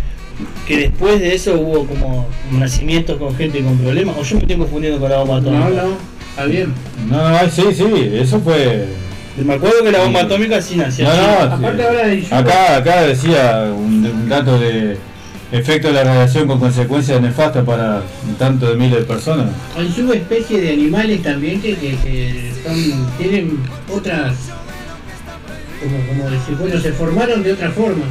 que 0.67 0.77
después 0.79 1.21
de 1.21 1.35
eso 1.35 1.61
hubo 1.61 1.87
como 1.87 2.27
nacimientos 2.53 3.19
con 3.19 3.37
gente 3.37 3.63
con 3.63 3.77
problemas, 3.79 4.17
o 4.19 4.23
yo 4.23 4.37
me 4.37 4.43
estoy 4.43 4.57
confundiendo 4.57 4.99
con 4.99 5.11
la 5.11 5.19
bomba 5.19 5.41
no, 5.41 5.97
está 6.39 6.45
bien. 6.47 6.73
no, 7.09 7.29
no, 7.31 7.51
sí, 7.51 7.63
sí, 7.75 8.11
eso 8.15 8.41
fue... 8.41 8.87
Me 9.45 9.55
acuerdo 9.55 9.85
que 9.85 9.93
la 9.93 10.01
bomba 10.01 10.23
atómica 10.23 10.61
sí 10.61 10.75
nació. 10.77 11.05
No, 11.09 11.15
no, 11.47 11.55
Aparte 11.55 11.83
ahora 11.85 12.13
yugo, 12.13 12.35
Acá, 12.35 12.77
acá 12.77 13.03
decía 13.03 13.71
un, 13.73 14.05
un 14.05 14.29
dato 14.29 14.59
de 14.59 14.97
efecto 15.53 15.89
de 15.89 15.95
la 15.95 16.03
radiación 16.05 16.49
con 16.49 16.59
consecuencias 16.59 17.21
nefastas 17.21 17.65
para 17.65 18.03
tanto 18.39 18.69
de 18.69 18.75
miles 18.77 18.99
de 18.99 19.05
personas. 19.05 19.47
hay 19.77 19.91
subespecies 19.93 20.61
de 20.61 20.73
animales 20.73 21.23
también 21.23 21.61
que, 21.63 21.77
que, 21.77 21.91
que 21.97 22.53
son, 22.67 23.07
tienen 23.17 23.61
otras, 23.95 24.35
como, 25.81 26.05
como 26.09 26.31
decir, 26.31 26.57
bueno, 26.57 26.81
se 26.81 26.93
formaron 26.93 27.43
de 27.45 27.53
otra 27.53 27.71
forma. 27.71 28.05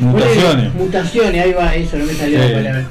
Mutaciones. 0.00 0.74
Mutaciones, 0.74 1.44
ahí 1.44 1.52
va, 1.52 1.74
eso, 1.76 1.96
no 1.96 2.06
me 2.06 2.12
salió 2.14 2.42
Sí. 2.42 2.48
la 2.48 2.54
palabra. 2.56 2.86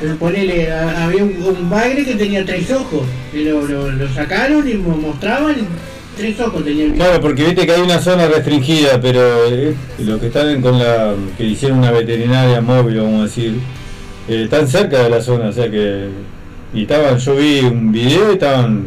Pero 0.00 0.14
ponele, 0.16 0.70
había 0.72 1.24
un, 1.24 1.34
un 1.42 1.70
bagre 1.70 2.04
que 2.04 2.14
tenía 2.16 2.44
tres 2.44 2.70
ojos, 2.70 3.02
y 3.32 3.44
lo, 3.44 3.66
lo, 3.66 3.90
lo 3.90 4.08
sacaron 4.12 4.68
y 4.68 4.74
mo- 4.74 4.96
mostraban 4.96 5.54
tres 6.16 6.38
ojos 6.40 6.64
tenía 6.64 6.92
Claro, 6.92 7.20
porque 7.20 7.44
viste 7.44 7.64
que 7.66 7.72
hay 7.72 7.80
una 7.80 7.98
zona 7.98 8.26
restringida, 8.28 9.00
pero 9.00 9.20
eh, 9.50 9.74
los 10.00 10.20
que 10.20 10.26
están 10.26 10.60
con 10.60 10.78
la 10.78 11.14
que 11.38 11.44
hicieron 11.44 11.78
una 11.78 11.90
veterinaria 11.92 12.60
móvil, 12.60 12.98
vamos 12.98 13.20
a 13.20 13.24
decir, 13.24 13.54
eh, 14.28 14.42
están 14.44 14.68
cerca 14.68 15.02
de 15.02 15.08
la 15.10 15.20
zona, 15.22 15.48
o 15.48 15.52
sea 15.52 15.70
que 15.70 16.08
y 16.74 16.82
estaban, 16.82 17.16
yo 17.18 17.36
vi 17.36 17.60
un 17.60 17.90
video 17.90 18.32
estaban 18.32 18.84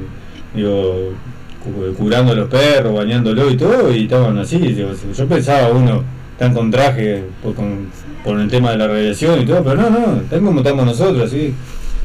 digo 0.53 1.13
cu- 1.63 1.93
curando 1.95 2.33
a 2.33 2.35
los 2.35 2.49
perros, 2.49 2.93
bañándolo 2.93 3.49
y 3.49 3.57
todo, 3.57 3.91
y 3.95 4.03
estaban 4.03 4.37
así, 4.37 4.75
yo 4.75 5.25
pensaba 5.27 5.69
uno 5.71 6.03
están 6.33 6.53
con 6.53 6.69
traje 6.69 7.23
por, 7.41 7.55
con- 7.55 7.87
por 8.23 8.39
el 8.39 8.49
tema 8.49 8.71
de 8.71 8.77
la 8.77 8.87
radiación 8.87 9.41
y 9.41 9.45
todo, 9.45 9.63
pero 9.63 9.75
no, 9.75 9.89
no, 9.89 10.21
están 10.21 10.45
como 10.45 10.59
estamos 10.59 10.85
nosotros, 10.85 11.27
así. 11.27 11.53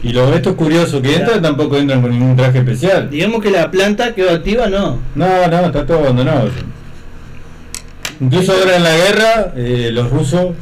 Y 0.02 0.12
los 0.12 0.34
estos 0.36 0.54
curiosos 0.54 1.00
que 1.00 1.16
entran 1.16 1.40
tampoco 1.40 1.78
entran 1.78 2.02
con 2.02 2.10
ningún 2.10 2.36
traje 2.36 2.58
especial. 2.58 3.08
Digamos 3.08 3.42
que 3.42 3.50
la 3.50 3.70
planta 3.70 4.14
quedó 4.14 4.30
activa, 4.32 4.66
no. 4.66 4.98
No, 5.14 5.48
no, 5.48 5.60
está 5.66 5.86
todo 5.86 6.00
abandonado. 6.00 6.50
Incluso 8.20 8.52
ahora 8.52 8.76
en 8.76 8.82
la 8.82 8.96
guerra, 8.96 9.52
eh, 9.56 9.90
los 9.92 10.10
rusos 10.10 10.54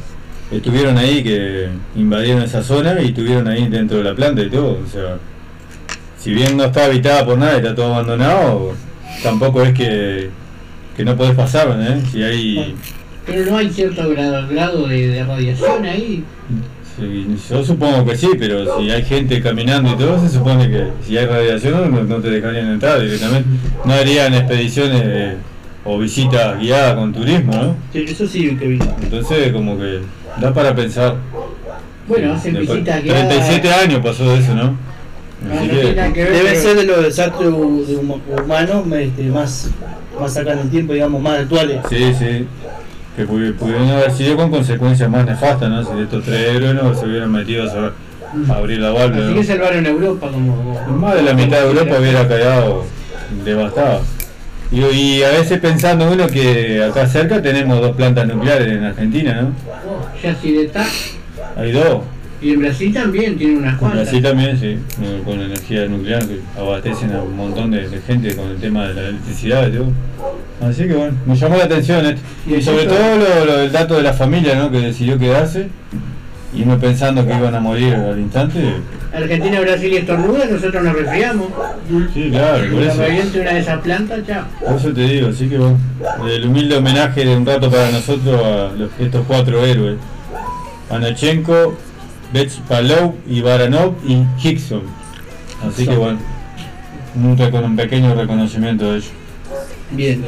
estuvieron 0.49 0.97
ahí, 0.97 1.23
que 1.23 1.67
invadieron 1.95 2.41
esa 2.41 2.63
zona 2.63 3.01
y 3.01 3.07
estuvieron 3.07 3.47
ahí 3.47 3.67
dentro 3.67 3.97
de 3.97 4.05
la 4.05 4.15
planta 4.15 4.41
y 4.41 4.49
todo. 4.49 4.79
O 4.81 4.89
sea, 4.89 5.17
si 6.17 6.33
bien 6.33 6.55
no 6.55 6.63
está 6.63 6.85
habitada 6.85 7.25
por 7.25 7.37
nada 7.37 7.55
y 7.55 7.57
está 7.57 7.75
todo 7.75 7.93
abandonado, 7.93 8.73
tampoco 9.23 9.61
es 9.61 9.73
que, 9.73 10.29
que 10.95 11.03
no 11.03 11.17
podés 11.17 11.35
pasar, 11.35 11.67
¿eh? 11.81 12.01
Si 12.11 12.23
hay... 12.23 12.75
Pero 13.25 13.45
no 13.51 13.57
hay 13.57 13.69
cierto 13.69 14.09
grado, 14.09 14.47
grado 14.49 14.87
de, 14.87 15.07
de 15.07 15.23
radiación 15.23 15.85
ahí. 15.85 16.23
sí, 16.97 17.27
yo 17.49 17.63
supongo 17.63 18.05
que 18.05 18.17
sí, 18.17 18.27
pero 18.37 18.77
si 18.77 18.91
hay 18.91 19.03
gente 19.03 19.41
caminando 19.41 19.91
y 19.93 19.95
todo, 19.95 20.19
se 20.19 20.29
supone 20.29 20.69
que 20.69 20.87
si 21.05 21.17
hay 21.17 21.25
radiación 21.25 21.91
no, 21.93 22.03
no 22.03 22.15
te 22.17 22.29
dejarían 22.29 22.67
entrar 22.73 22.99
directamente. 23.01 23.47
No 23.85 23.93
harían 23.93 24.33
expediciones 24.33 25.01
eh, 25.05 25.35
o 25.85 25.97
visitas 25.99 26.59
guiadas 26.59 26.95
con 26.95 27.13
turismo, 27.13 27.53
¿no? 27.53 27.75
Sí, 27.93 28.05
eso 28.07 28.27
sí 28.27 28.55
que 28.57 28.67
vi. 28.67 28.79
Entonces, 29.03 29.51
como 29.53 29.77
que 29.77 29.99
da 30.41 30.53
para 30.53 30.75
pensar. 30.75 31.15
Bueno, 32.07 32.33
hacen 32.33 32.59
visitas 32.59 33.01
guiadas. 33.03 33.27
37 33.29 33.73
años 33.73 34.01
pasó 34.03 34.29
de 34.33 34.39
eso, 34.39 34.53
¿no? 34.53 34.63
Ah, 35.45 35.55
no 35.55 35.61
tiene 35.61 36.13
que, 36.13 36.23
ver, 36.23 36.33
Debe 36.33 36.49
pero- 36.51 36.61
ser 36.61 36.75
de 36.77 36.83
los 36.85 37.03
desastres 37.03 37.49
hu- 37.49 37.85
de 37.85 37.95
hum- 37.97 38.21
humanos 38.45 38.83
este, 38.93 39.23
más, 39.23 39.69
más 40.19 40.37
acá 40.37 40.53
en 40.53 40.59
el 40.59 40.69
tiempo, 40.69 40.93
digamos, 40.93 41.21
más 41.21 41.39
actuales. 41.39 41.79
sí, 41.89 42.13
sí. 42.17 42.45
Que 43.15 43.27
pu- 43.27 43.53
pudieron 43.55 43.89
haber 43.89 44.11
sido 44.11 44.35
con 44.37 44.49
consecuencias 44.49 45.09
más 45.09 45.25
nefastas, 45.25 45.69
¿no? 45.69 45.83
Si 45.83 46.01
estos 46.01 46.23
tres 46.23 46.55
héroes 46.55 46.73
no 46.75 46.95
se 46.95 47.05
hubieran 47.05 47.31
metido 47.31 47.65
a, 47.69 48.53
abrir 48.53 48.79
la 48.79 48.91
válvula. 48.91 49.25
Así 49.27 49.35
que 49.35 49.43
salvaron 49.43 49.85
Europa 49.85 50.27
como. 50.31 50.79
Más 50.97 51.15
de 51.15 51.21
la 51.21 51.33
mitad 51.33 51.61
de 51.61 51.67
Europa 51.67 51.95
hubiera 51.99 52.27
quedado 52.27 52.85
devastada. 53.45 53.99
Y, 54.71 54.79
y 54.83 55.23
a 55.23 55.29
veces 55.29 55.59
pensando 55.59 56.11
uno 56.11 56.25
que 56.27 56.83
acá 56.83 57.05
cerca 57.05 57.41
tenemos 57.41 57.79
dos 57.79 57.95
plantas 57.95 58.27
nucleares 58.27 58.67
en 58.69 58.83
Argentina, 58.83 59.41
¿no? 59.41 59.51
Ya 60.21 60.35
si 60.35 60.51
de 60.53 60.71
Hay 61.55 61.71
dos. 61.71 61.99
Y 62.43 62.51
en 62.53 62.59
Brasil 62.59 62.93
también 62.93 63.37
tiene 63.37 63.57
unas 63.57 63.73
En 63.73 63.79
cuantas. 63.79 64.01
Brasil 64.03 64.21
también, 64.23 64.59
sí, 64.59 64.65
eh, 65.01 65.21
con 65.23 65.39
energía 65.39 65.85
nuclear 65.87 66.25
que 66.27 66.39
abastecen 66.59 67.13
a 67.15 67.21
un 67.21 67.37
montón 67.37 67.71
de, 67.71 67.87
de 67.87 68.01
gente 68.01 68.35
con 68.35 68.49
el 68.49 68.57
tema 68.57 68.87
de 68.87 68.93
la 68.95 69.01
electricidad 69.09 69.71
todo. 69.71 69.87
Así 70.61 70.83
que 70.87 70.93
bueno, 70.93 71.13
me 71.25 71.35
llamó 71.35 71.57
la 71.57 71.63
atención 71.65 72.05
esto. 72.05 72.21
Y 72.47 72.55
Y 72.55 72.61
sobre 72.61 72.85
todo 72.85 73.17
lo, 73.17 73.45
lo 73.45 73.57
del 73.59 73.71
dato 73.71 73.95
de 73.95 74.03
la 74.03 74.13
familia, 74.13 74.55
¿no? 74.55 74.69
Que 74.71 74.79
decidió 74.79 75.17
quedarse. 75.17 75.67
Y 76.55 76.61
uno 76.63 76.77
pensando 76.77 77.25
que 77.25 77.33
iban 77.35 77.55
a 77.55 77.59
morir 77.59 77.95
al 77.95 78.19
instante. 78.19 78.59
Argentina, 79.11 79.59
Brasil 79.61 79.93
y 79.93 79.97
estornuda, 79.97 80.45
nosotros 80.45 80.83
nos 80.83 80.93
resfriamos. 80.95 81.47
Sí, 82.13 82.29
claro, 82.31 82.71
por 82.71 82.81
eso. 82.83 83.01
una 83.41 83.51
de 83.53 83.59
esas 83.59 83.79
plantas, 83.81 84.19
chao. 84.27 84.43
Por 84.65 84.75
eso 84.77 84.91
te 84.93 85.01
digo, 85.01 85.29
así 85.29 85.47
que 85.49 85.57
bueno, 85.57 85.77
el 86.29 86.45
humilde 86.45 86.75
homenaje 86.77 87.25
de 87.25 87.35
un 87.35 87.45
rato 87.45 87.71
para 87.71 87.89
nosotros 87.91 88.41
a 88.43 88.71
los- 88.77 88.89
estos 88.99 89.25
cuatro 89.27 89.65
héroes. 89.65 89.97
Anachenko, 90.89 91.75
Bechpalov, 92.33 93.13
y 93.27 93.41
Baranov 93.41 93.93
y 94.05 94.23
Hickson. 94.41 94.81
Así 95.65 95.87
que 95.87 95.95
bueno, 95.95 96.19
un, 97.15 97.39
un 97.39 97.75
pequeño 97.75 98.15
reconocimiento 98.15 98.91
de 98.91 98.97
ellos. 98.97 99.11
Bien. 99.91 100.25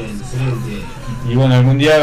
Y 1.28 1.36
bueno, 1.36 1.56
algún 1.56 1.80
día 1.80 1.96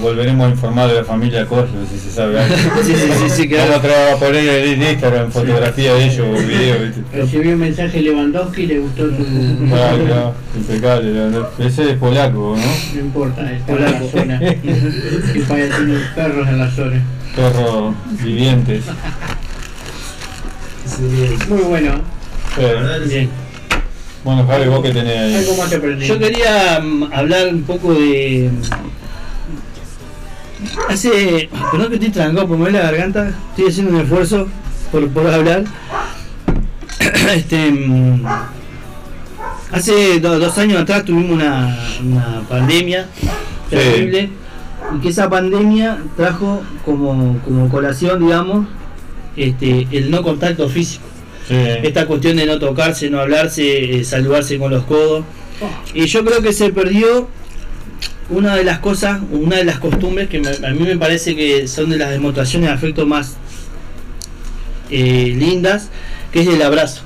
volveremos 0.00 0.46
a 0.46 0.50
informar 0.50 0.88
de 0.88 0.94
la 0.96 1.04
familia 1.04 1.44
Cosio, 1.44 1.74
si 1.90 1.98
se 1.98 2.10
sabe 2.10 2.40
algo. 2.40 2.56
Sí, 2.82 2.94
sí, 2.94 3.08
sí, 3.18 3.30
sí, 3.30 3.48
claro. 3.48 3.72
Vamos 3.72 4.22
a 4.22 4.24
poner 4.24 4.64
en 4.64 4.82
Instagram 4.82 5.30
fotografía 5.30 5.92
de 5.94 6.04
ellos 6.06 6.26
o 6.26 6.46
video, 6.46 6.78
¿viste? 6.80 7.02
Recibí 7.12 7.48
un 7.52 7.60
mensaje 7.60 7.98
de 7.98 8.02
Lewandowski 8.04 8.62
y 8.62 8.66
le 8.66 8.78
gustó 8.78 9.08
tu. 9.08 9.22
Ah, 9.74 9.94
claro, 10.06 10.34
impecable. 10.56 11.12
Ese 11.58 11.90
es 11.90 11.96
polaco, 11.98 12.56
¿no? 12.56 12.94
No 12.94 13.00
importa, 13.00 13.42
en 13.42 13.82
la 13.82 14.00
zona. 14.10 14.40
Y 15.34 15.40
para 15.40 15.76
tiene 15.76 15.98
perros 16.14 16.48
en 16.48 16.58
la 16.58 16.70
zona. 16.70 17.02
Perros 17.36 17.94
vivientes. 18.22 18.84
Muy 21.48 21.62
bueno. 21.62 21.92
Eh, 22.58 23.00
Bien. 23.08 23.30
Bueno, 24.24 24.46
Javi, 24.46 24.68
vos 24.68 24.82
que 24.82 24.90
tenés 24.92 25.18
ahí. 25.18 25.34
Algo 25.36 25.56
más 25.56 25.70
te 25.70 25.76
aprendí. 25.76 26.06
Yo 26.06 26.18
quería 26.18 26.80
mm, 26.80 27.12
hablar 27.12 27.48
un 27.48 27.62
poco 27.62 27.92
de. 27.94 28.50
Hace. 30.88 31.48
Perdón 31.70 31.88
que 31.88 31.94
estoy 31.94 32.10
trancado 32.10 32.46
por 32.48 32.56
mover 32.58 32.72
la 32.74 32.82
garganta. 32.82 33.32
Estoy 33.50 33.68
haciendo 33.70 33.92
un 33.94 34.00
esfuerzo 34.02 34.48
por, 34.90 35.08
por 35.08 35.26
hablar. 35.28 35.64
Este. 37.34 37.70
mm, 37.70 38.24
Hace 39.72 40.20
do- 40.20 40.38
dos 40.38 40.58
años 40.58 40.82
atrás 40.82 41.04
tuvimos 41.04 41.30
una, 41.32 41.78
una 42.04 42.42
pandemia 42.48 43.06
terrible. 43.70 44.28
Y 44.94 45.00
que 45.00 45.08
esa 45.08 45.30
pandemia 45.30 45.98
trajo 46.16 46.62
como, 46.84 47.38
como 47.44 47.68
colación, 47.70 48.20
digamos, 48.20 48.66
este, 49.36 49.86
el 49.92 50.10
no 50.10 50.22
contacto 50.22 50.68
físico 50.68 51.04
Sí. 51.48 51.56
esta 51.82 52.06
cuestión 52.06 52.36
de 52.36 52.46
no 52.46 52.58
tocarse, 52.60 53.10
no 53.10 53.18
hablarse, 53.18 53.98
eh, 53.98 54.04
saludarse 54.04 54.58
con 54.58 54.70
los 54.70 54.84
codos. 54.84 55.24
Y 55.92 56.06
yo 56.06 56.24
creo 56.24 56.40
que 56.40 56.52
se 56.52 56.70
perdió 56.70 57.28
una 58.30 58.54
de 58.54 58.62
las 58.64 58.78
cosas, 58.78 59.20
una 59.32 59.56
de 59.56 59.64
las 59.64 59.78
costumbres 59.80 60.28
que 60.28 60.38
me- 60.40 60.48
a 60.66 60.70
mí 60.70 60.84
me 60.84 60.96
parece 60.96 61.34
que 61.34 61.66
son 61.66 61.90
de 61.90 61.98
las 61.98 62.10
demostraciones 62.10 62.68
de 62.68 62.74
afecto 62.74 63.06
más 63.06 63.36
eh, 64.90 65.34
lindas, 65.36 65.88
que 66.32 66.40
es 66.42 66.48
el 66.48 66.62
abrazo. 66.62 67.02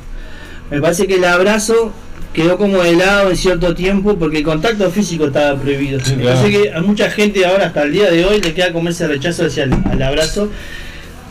Me 0.71 0.81
parece 0.81 1.07
que 1.07 1.15
el 1.15 1.25
abrazo 1.25 1.93
quedó 2.33 2.59
como 2.59 2.83
de 2.83 2.95
lado 2.97 3.31
en 3.31 3.37
cierto 3.37 3.75
tiempo 3.75 4.17
porque 4.19 4.39
el 4.39 4.45
contacto 4.45 4.91
físico 4.91 5.27
estaba 5.27 5.59
prohibido. 5.59 6.01
Sí, 6.01 6.13
claro. 6.15 6.47
que 6.49 6.73
a 6.73 6.81
mucha 6.83 7.11
gente 7.11 7.47
ahora 7.47 7.67
hasta 7.67 7.85
el 7.85 7.93
día 7.93 8.11
de 8.11 8.25
hoy 8.25 8.41
le 8.41 8.53
queda 8.53 8.73
como 8.73 8.89
ese 8.91 9.07
rechazo 9.07 9.47
hacia 9.47 9.65
el 9.65 9.73
al 9.91 10.03
abrazo. 10.03 10.51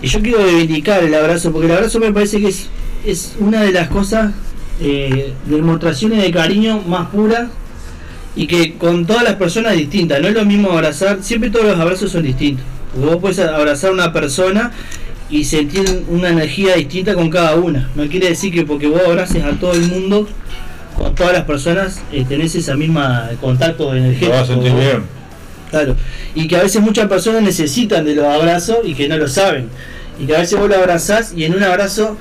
Y 0.02 0.08
yo 0.08 0.22
quiero 0.22 0.44
reivindicar 0.44 1.04
el 1.04 1.14
abrazo, 1.14 1.52
porque 1.52 1.68
el 1.68 1.74
abrazo 1.74 2.00
me 2.00 2.12
parece 2.12 2.40
que 2.40 2.50
es, 2.50 2.68
es 3.06 3.36
una 3.40 3.62
de 3.62 3.72
las 3.72 3.88
cosas, 3.90 4.34
eh, 4.80 5.34
demostraciones 5.46 6.22
de 6.22 6.32
cariño 6.32 6.82
más 6.86 7.10
puras 7.10 7.50
y 8.36 8.48
que 8.48 8.74
con 8.74 9.06
todas 9.06 9.24
las 9.24 9.36
personas 9.36 9.74
distintas. 9.74 10.22
No 10.22 10.28
es 10.28 10.34
lo 10.34 10.46
mismo 10.46 10.72
abrazar, 10.72 11.20
siempre 11.22 11.50
todos 11.50 11.66
los 11.66 11.80
abrazos 11.80 12.12
son 12.12 12.24
distintos. 12.24 12.66
Porque 12.94 13.08
vos 13.08 13.18
puedes 13.18 13.40
abrazar 13.40 13.92
a 13.92 13.94
una 13.94 14.14
persona 14.14 14.72
y 15.30 15.44
sentir 15.46 16.04
una 16.08 16.30
energía 16.30 16.76
distinta 16.76 17.14
con 17.14 17.30
cada 17.30 17.56
una. 17.56 17.90
No 17.96 18.08
quiere 18.08 18.30
decir 18.30 18.54
que 18.54 18.64
porque 18.64 18.88
vos 18.88 19.02
abraces 19.06 19.44
a 19.44 19.52
todo 19.52 19.74
el 19.74 19.88
mundo, 19.88 20.28
con 20.96 21.16
todas 21.16 21.34
las 21.34 21.44
personas, 21.44 22.02
eh, 22.12 22.26
tenés 22.28 22.56
esa 22.56 22.76
misma 22.76 23.30
contacto 23.42 23.94
energético. 23.94 24.32
vas 24.32 24.44
a 24.44 24.54
sentir 24.54 24.72
¿no? 24.72 24.80
bien. 24.80 25.04
Claro, 25.70 25.96
y 26.36 26.48
que 26.48 26.56
a 26.58 26.64
veces 26.64 26.82
muchas 26.82 27.08
personas 27.08 27.42
necesitan 27.42 28.06
de 28.06 28.16
los 28.16 28.26
abrazos 28.26 28.78
y 28.84 28.94
que 28.94 29.08
no 29.08 29.18
lo 29.18 29.28
saben. 29.28 29.68
Y 30.20 30.26
que 30.26 30.36
a 30.36 30.40
veces 30.40 30.58
vos 30.60 30.70
lo 30.70 30.76
abrazás 30.78 31.34
y 31.36 31.44
en 31.44 31.56
un 31.56 31.64
abrazo 31.64 32.18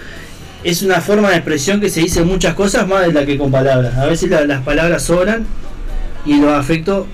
es 0.65 0.83
una 0.83 1.01
forma 1.01 1.31
de 1.31 1.37
expresión 1.37 1.81
que 1.81 1.91
se 1.91 2.01
dice 2.01 2.23
muchas 2.25 2.55
cosas 2.55 2.89
más 2.89 3.07
de 3.07 3.13
la 3.13 3.25
que 3.27 3.37
con 3.39 3.51
palabras. 3.53 3.97
A 3.97 4.07
veces 4.07 4.31
la- 4.31 4.45
las 4.47 4.63
palabras 4.63 5.03
sobran 5.03 5.47
y 6.25 6.39
los 6.41 6.53
afectos 6.53 7.07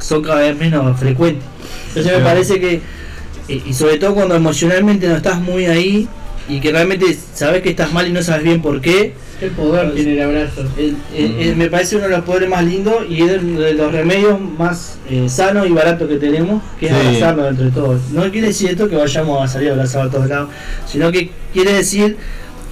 son 0.00 0.22
cada 0.22 0.40
vez 0.40 0.56
menos 0.58 0.98
frecuentes. 0.98 1.44
Entonces 1.88 2.12
me 2.12 2.18
parece 2.24 2.60
que, 2.60 2.80
y 3.48 3.72
sobre 3.72 3.96
todo 3.98 4.14
cuando 4.14 4.34
emocionalmente 4.34 5.06
no 5.08 5.16
estás 5.16 5.40
muy 5.40 5.66
ahí 5.66 6.08
y 6.48 6.60
que 6.60 6.72
realmente 6.72 7.16
sabes 7.34 7.62
que 7.62 7.70
estás 7.70 7.92
mal 7.92 8.06
y 8.06 8.12
no 8.12 8.22
sabes 8.22 8.42
bien 8.42 8.60
por 8.60 8.80
qué, 8.80 9.14
Qué 9.40 9.48
poder 9.48 9.92
tiene 9.94 10.14
el 10.14 10.22
abrazo. 10.22 10.62
el- 10.78 10.96
el- 11.14 11.40
el- 11.40 11.56
me 11.56 11.68
parece 11.68 11.96
uno 11.96 12.06
de 12.06 12.10
los 12.12 12.24
poderes 12.24 12.48
más 12.48 12.64
lindos 12.64 13.04
y 13.08 13.22
es 13.22 13.42
uno 13.42 13.60
de 13.60 13.74
los 13.74 13.92
remedios 13.92 14.40
más 14.40 14.98
eh, 15.10 15.28
sanos 15.28 15.66
y 15.68 15.70
baratos 15.72 16.08
que 16.08 16.16
tenemos, 16.16 16.62
que 16.80 16.86
es 16.86 16.92
Sí. 16.92 16.98
abrazarnos 16.98 17.50
entre 17.50 17.70
todos. 17.70 18.00
No 18.12 18.30
quiere 18.32 18.46
decir 18.48 18.70
esto 18.70 18.88
que 18.88 18.96
vayamos 18.96 19.42
a 19.44 19.46
salir 19.46 19.68
a 19.68 19.72
abrazar 19.72 20.06
a 20.06 20.10
todos 20.10 20.28
lados, 20.28 20.48
sino 20.90 21.12
que 21.12 21.30
quiere 21.52 21.72
decir 21.74 22.16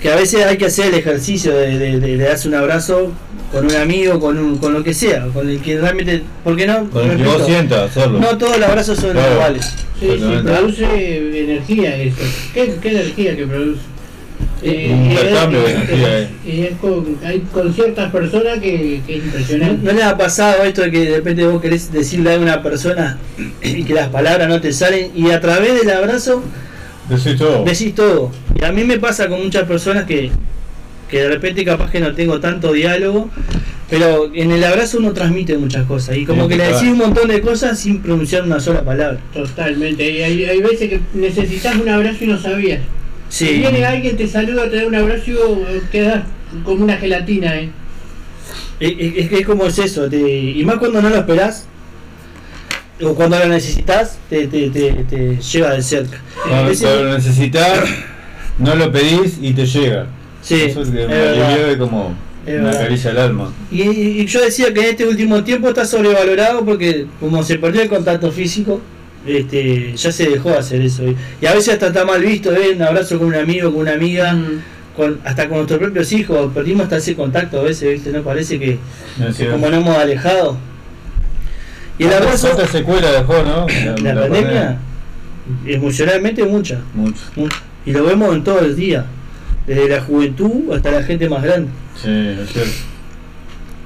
que 0.01 0.11
a 0.11 0.17
veces 0.17 0.45
hay 0.45 0.57
que 0.57 0.67
hacer 0.67 0.87
el 0.87 0.95
ejercicio 0.95 1.55
de, 1.55 1.79
de- 1.79 2.01
de- 2.01 2.17
de 2.17 2.25
darse 2.25 2.49
un 2.49 2.55
abrazo 2.55 3.13
con 3.53 3.67
un 3.67 3.75
amigo, 3.77 4.19
con, 4.19 4.39
un, 4.39 4.57
con 4.59 4.73
lo 4.73 4.83
que 4.83 4.95
sea, 4.95 5.27
con 5.35 5.49
el 5.49 5.61
que 5.61 5.79
realmente, 5.79 6.23
¿por 6.43 6.57
qué 6.57 6.67
no? 6.67 6.89
Con 6.91 7.11
el 7.11 7.17
que 7.19 7.25
vos 7.25 7.45
sientas 7.47 7.91
hacerlo. 7.91 8.19
no 8.21 8.37
todos 8.39 8.59
los 8.59 8.69
abrazos 8.69 8.99
son 8.99 9.13
Claro. 9.13 9.33
iguales. 9.35 9.67
Sí, 10.01 10.09
sí, 10.19 10.25
produce 10.43 11.43
energía 11.45 11.97
eso. 11.97 12.17
¿Qué, 12.53 12.75
qué 12.83 12.89
energía 12.91 13.37
que 13.37 13.47
produce? 13.47 13.81
Eh, 14.67 14.91
Un 14.93 15.05
y 15.05 15.11
intercambio 15.11 15.59
es- 15.61 15.65
de 15.67 15.73
energía, 15.75 16.19
eh. 16.21 16.29
Y 16.47 16.61
es 16.63 16.77
con, 16.79 17.19
hay 17.25 17.41
con 17.53 17.75
ciertas 17.75 18.11
personas 18.11 18.59
que, 18.61 19.01
que 19.07 19.17
es 19.17 19.23
¿No, 19.23 19.27
impresionante. 19.27 19.87
no 19.87 19.93
les 19.93 20.05
ha 20.05 20.17
pasado 20.17 20.65
esto 20.65 20.81
de 20.83 20.91
que 20.91 21.01
de 21.05 21.17
repente 21.17 21.47
vos 21.47 21.61
querés 21.61 21.93
decirle 21.93 22.35
a 22.35 22.39
una 22.39 22.63
persona 22.63 23.19
y 23.63 23.85
que 23.85 23.93
las 23.95 24.09
palabras 24.09 24.49
no 24.49 24.61
te 24.63 24.73
salen 24.73 25.11
y 25.15 25.31
a 25.31 25.41
través 25.41 25.75
del 25.79 25.91
abrazo 25.91 26.43
Decís 27.11 27.37
todo. 27.37 27.65
decís 27.65 27.95
todo. 27.95 28.31
Y 28.59 28.65
a 28.65 28.73
mí 28.73 28.85
me 28.85 28.99
pasa 28.99 29.29
con 29.29 29.43
muchas 29.45 29.65
personas 29.65 30.05
que, 30.05 30.31
que 31.11 31.21
de 31.21 31.29
repente 31.29 31.63
capaz 31.65 31.91
que 31.91 32.01
no 32.01 32.15
tengo 32.15 32.41
tanto 32.41 32.73
diálogo, 32.73 33.29
pero 33.91 34.31
en 34.35 34.51
el 34.51 34.65
abrazo 34.65 34.97
uno 34.97 35.13
transmite 35.13 35.59
muchas 35.59 35.85
cosas 35.87 36.17
y 36.17 36.25
como 36.25 36.45
Sí, 36.45 36.49
que 36.49 36.57
le 36.57 36.65
decís 36.69 36.89
un 36.89 36.97
montón 36.99 37.29
de 37.29 37.43
cosas 37.43 37.79
sin 37.79 38.01
pronunciar 38.01 38.45
una 38.45 38.59
sola 38.59 38.83
palabra. 38.83 39.19
Totalmente. 39.35 40.11
Y 40.11 40.23
hay, 40.23 40.45
hay 40.47 40.61
veces 40.63 40.89
que 40.89 41.01
necesitas 41.13 41.77
un 41.77 41.89
abrazo 41.91 42.25
y 42.25 42.29
no 42.29 42.39
sabías. 42.41 42.81
Sí. 43.29 43.47
Si 43.47 43.55
viene 43.59 43.85
alguien, 43.85 44.17
te 44.17 44.29
saluda, 44.29 44.69
te 44.71 44.77
da 44.77 44.87
un 44.87 44.95
abrazo 44.95 45.59
quedas 45.91 46.25
como 46.65 46.85
una 46.85 46.97
gelatina, 46.97 47.57
¿eh? 47.57 47.71
Es, 48.81 48.93
es- 48.99 49.17
es 49.25 49.29
que 49.29 49.39
es 49.39 49.47
como 49.47 49.67
es 49.67 49.79
eso, 49.79 50.09
te- 50.09 50.19
y 50.21 50.65
más 50.65 50.77
cuando 50.79 51.01
no 51.03 51.09
lo 51.09 51.17
esperás, 51.17 51.67
o 53.03 53.15
cuando 53.15 53.39
lo 53.39 53.47
necesitas, 53.47 54.19
te, 54.31 54.47
te, 54.47 54.71
te, 54.71 54.93
te 55.09 55.37
llega 55.37 55.75
de 55.75 55.83
cerca. 55.83 56.19
Cuando, 56.49 57.03
lo 57.03 57.15
necesitas, 57.15 57.81
no 58.59 58.75
lo 58.77 58.93
pedís 58.93 59.39
y 59.41 59.53
te 59.53 59.67
llega. 59.67 60.07
Sí, 60.43 60.63
Eso 60.63 60.83
es 60.83 60.91
que 60.91 61.03
es 61.03 61.09
me 61.09 61.79
como 61.79 62.15
Es 62.47 62.55
una 62.61 62.65
verdad. 62.67 62.81
caricia 62.83 63.11
al 63.11 63.19
alma. 63.19 63.53
Y 63.73 64.25
yo 64.27 64.41
decía 64.43 64.73
que 64.73 64.81
en 64.81 64.87
este 64.91 65.07
último 65.09 65.43
tiempo 65.43 65.69
está 65.69 65.85
sobrevalorado 65.87 66.65
porque 66.65 67.07
como 67.19 67.43
se 67.43 67.59
perdió 67.59 67.83
el 67.83 67.89
contacto 67.89 68.31
físico, 68.31 68.81
este, 69.27 69.95
ya 69.97 70.13
se 70.13 70.29
dejó 70.29 70.51
de 70.51 70.59
hacer 70.59 70.81
eso. 70.83 71.03
Y, 71.41 71.47
a 71.47 71.53
veces 71.55 71.75
hasta 71.75 71.89
está 71.89 72.05
mal 72.05 72.21
visto, 72.23 72.53
¿eh? 72.55 72.73
un 72.75 72.83
abrazo 72.83 73.19
con 73.19 73.29
un 73.29 73.35
amigo, 73.35 73.71
con 73.73 73.81
una 73.83 73.93
amiga, 73.93 74.33
Mm. 74.35 74.63
con, 74.97 75.21
hasta 75.25 75.49
con 75.49 75.57
nuestros 75.59 75.81
propios 75.81 76.13
hijos, 76.13 76.53
perdimos 76.55 76.85
hasta 76.85 76.97
ese 76.99 77.15
contacto 77.17 77.61
a 77.61 77.63
veces, 77.65 77.93
¿viste? 77.95 78.11
¿no? 78.13 78.23
Parece 78.23 78.59
que, 78.59 78.79
No 79.19 79.33
sé, 79.33 79.45
que 79.45 79.51
como 79.51 79.69
nos 79.69 79.81
hemos 79.81 79.97
alejado. 79.97 80.57
Y 81.99 82.05
el 82.05 82.13
abrazo, 82.13 82.49
¿Cuántas 82.49 82.71
secuelas 82.71 83.13
dejó, 83.13 83.43
no? 83.43 83.67
la, 84.03 84.15
pandemia, 84.15 84.79
emocionalmente 85.67 86.45
mucha, 86.45 86.81
Mucho. 86.95 87.21
mucha. 87.37 87.57
Y 87.87 87.93
lo 87.93 88.05
vemos 88.05 88.35
en 88.35 88.45
todo 88.45 88.61
el 88.61 88.75
día, 88.77 89.05
desde 89.67 89.89
la 89.89 90.01
juventud 90.01 90.73
hasta 90.75 90.91
la 90.91 91.03
gente 91.03 91.29
más 91.29 91.43
grande. 91.43 91.71
Sí, 92.03 92.09
es 92.11 92.51
cierto. 92.53 92.71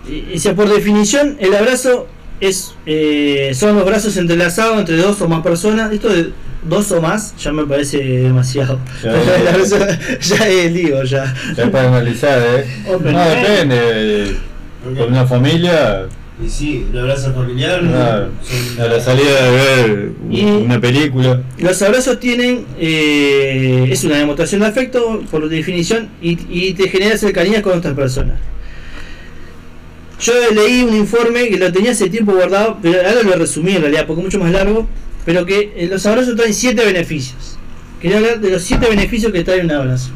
Y- 0.09 0.35
y 0.35 0.39
sea, 0.39 0.55
por 0.55 0.69
definición, 0.69 1.37
el 1.41 1.55
abrazo 1.55 2.07
es 2.41 2.75
eh, 2.87 3.53
son 3.55 3.77
los 3.77 3.85
brazos 3.85 4.17
entrelazados 4.17 4.79
entre 4.79 4.97
dos 4.97 5.21
o 5.21 5.29
más 5.29 5.43
personas. 5.43 5.93
Esto 5.93 6.09
de 6.09 6.31
dos 6.69 6.91
o 6.93 7.01
más 7.01 7.35
ya 7.37 7.53
me 7.53 7.65
parece 7.67 7.99
demasiado. 7.99 8.79
Ya, 9.03 9.13
El 10.47 10.67
es 10.67 10.73
lío, 10.73 11.03
ya. 11.05 11.35
Ya 11.57 11.65
es 11.65 11.71
para 11.71 11.89
analizar, 11.89 12.41
¿eh? 12.41 12.67
Open 12.89 13.13
No, 13.13 13.29
depende. 13.29 14.37
Con 14.97 15.09
una 15.09 15.27
familia 15.27 16.07
Y 16.45 16.49
sí, 16.49 16.87
un 16.91 16.99
abrazo 16.99 17.35
familiar. 17.35 17.81
A 17.85 18.87
la 18.87 19.01
salida 19.01 19.43
de 19.45 19.51
ver 19.51 20.11
Y- 20.31 20.45
una 20.45 20.81
película. 20.81 21.43
Los 21.59 21.83
abrazos 21.83 22.21
tienen, 22.21 22.65
eh, 22.79 23.89
es 23.91 24.05
una 24.05 24.19
demostración 24.19 24.61
de 24.61 24.69
afecto 24.69 25.23
por 25.31 25.49
definición 25.49 26.09
y, 26.23 26.39
y 26.49 26.75
te 26.75 26.89
genera 26.89 27.17
cercanía 27.19 27.61
con 27.63 27.77
otras 27.79 27.95
personas. 27.95 28.39
Yo 30.21 30.33
leí 30.53 30.83
un 30.83 30.95
informe 30.97 31.49
que 31.49 31.59
lo 31.59 31.73
tenía 31.73 31.93
hace 31.93 32.11
tiempo 32.11 32.33
guardado, 32.33 32.79
pero 32.83 32.99
ahora 32.99 33.23
lo 33.23 33.37
resumí 33.37 33.77
en 33.77 33.83
realidad 33.83 34.07
porque 34.07 34.21
es 34.21 34.25
mucho 34.25 34.39
más 34.41 34.51
largo, 34.51 34.89
pero 35.25 35.47
que 35.47 35.73
eh, 35.77 35.89
los 35.89 36.05
abrazos 36.07 36.35
traen 36.35 36.55
7 36.55 36.85
beneficios. 36.85 37.57
Quería 38.01 38.17
hablar 38.17 38.41
de 38.41 38.51
los 38.51 38.63
7 38.63 38.89
beneficios 38.89 39.33
que 39.33 39.45
trae 39.45 39.61
un 39.61 39.71
abrazo. 39.71 40.11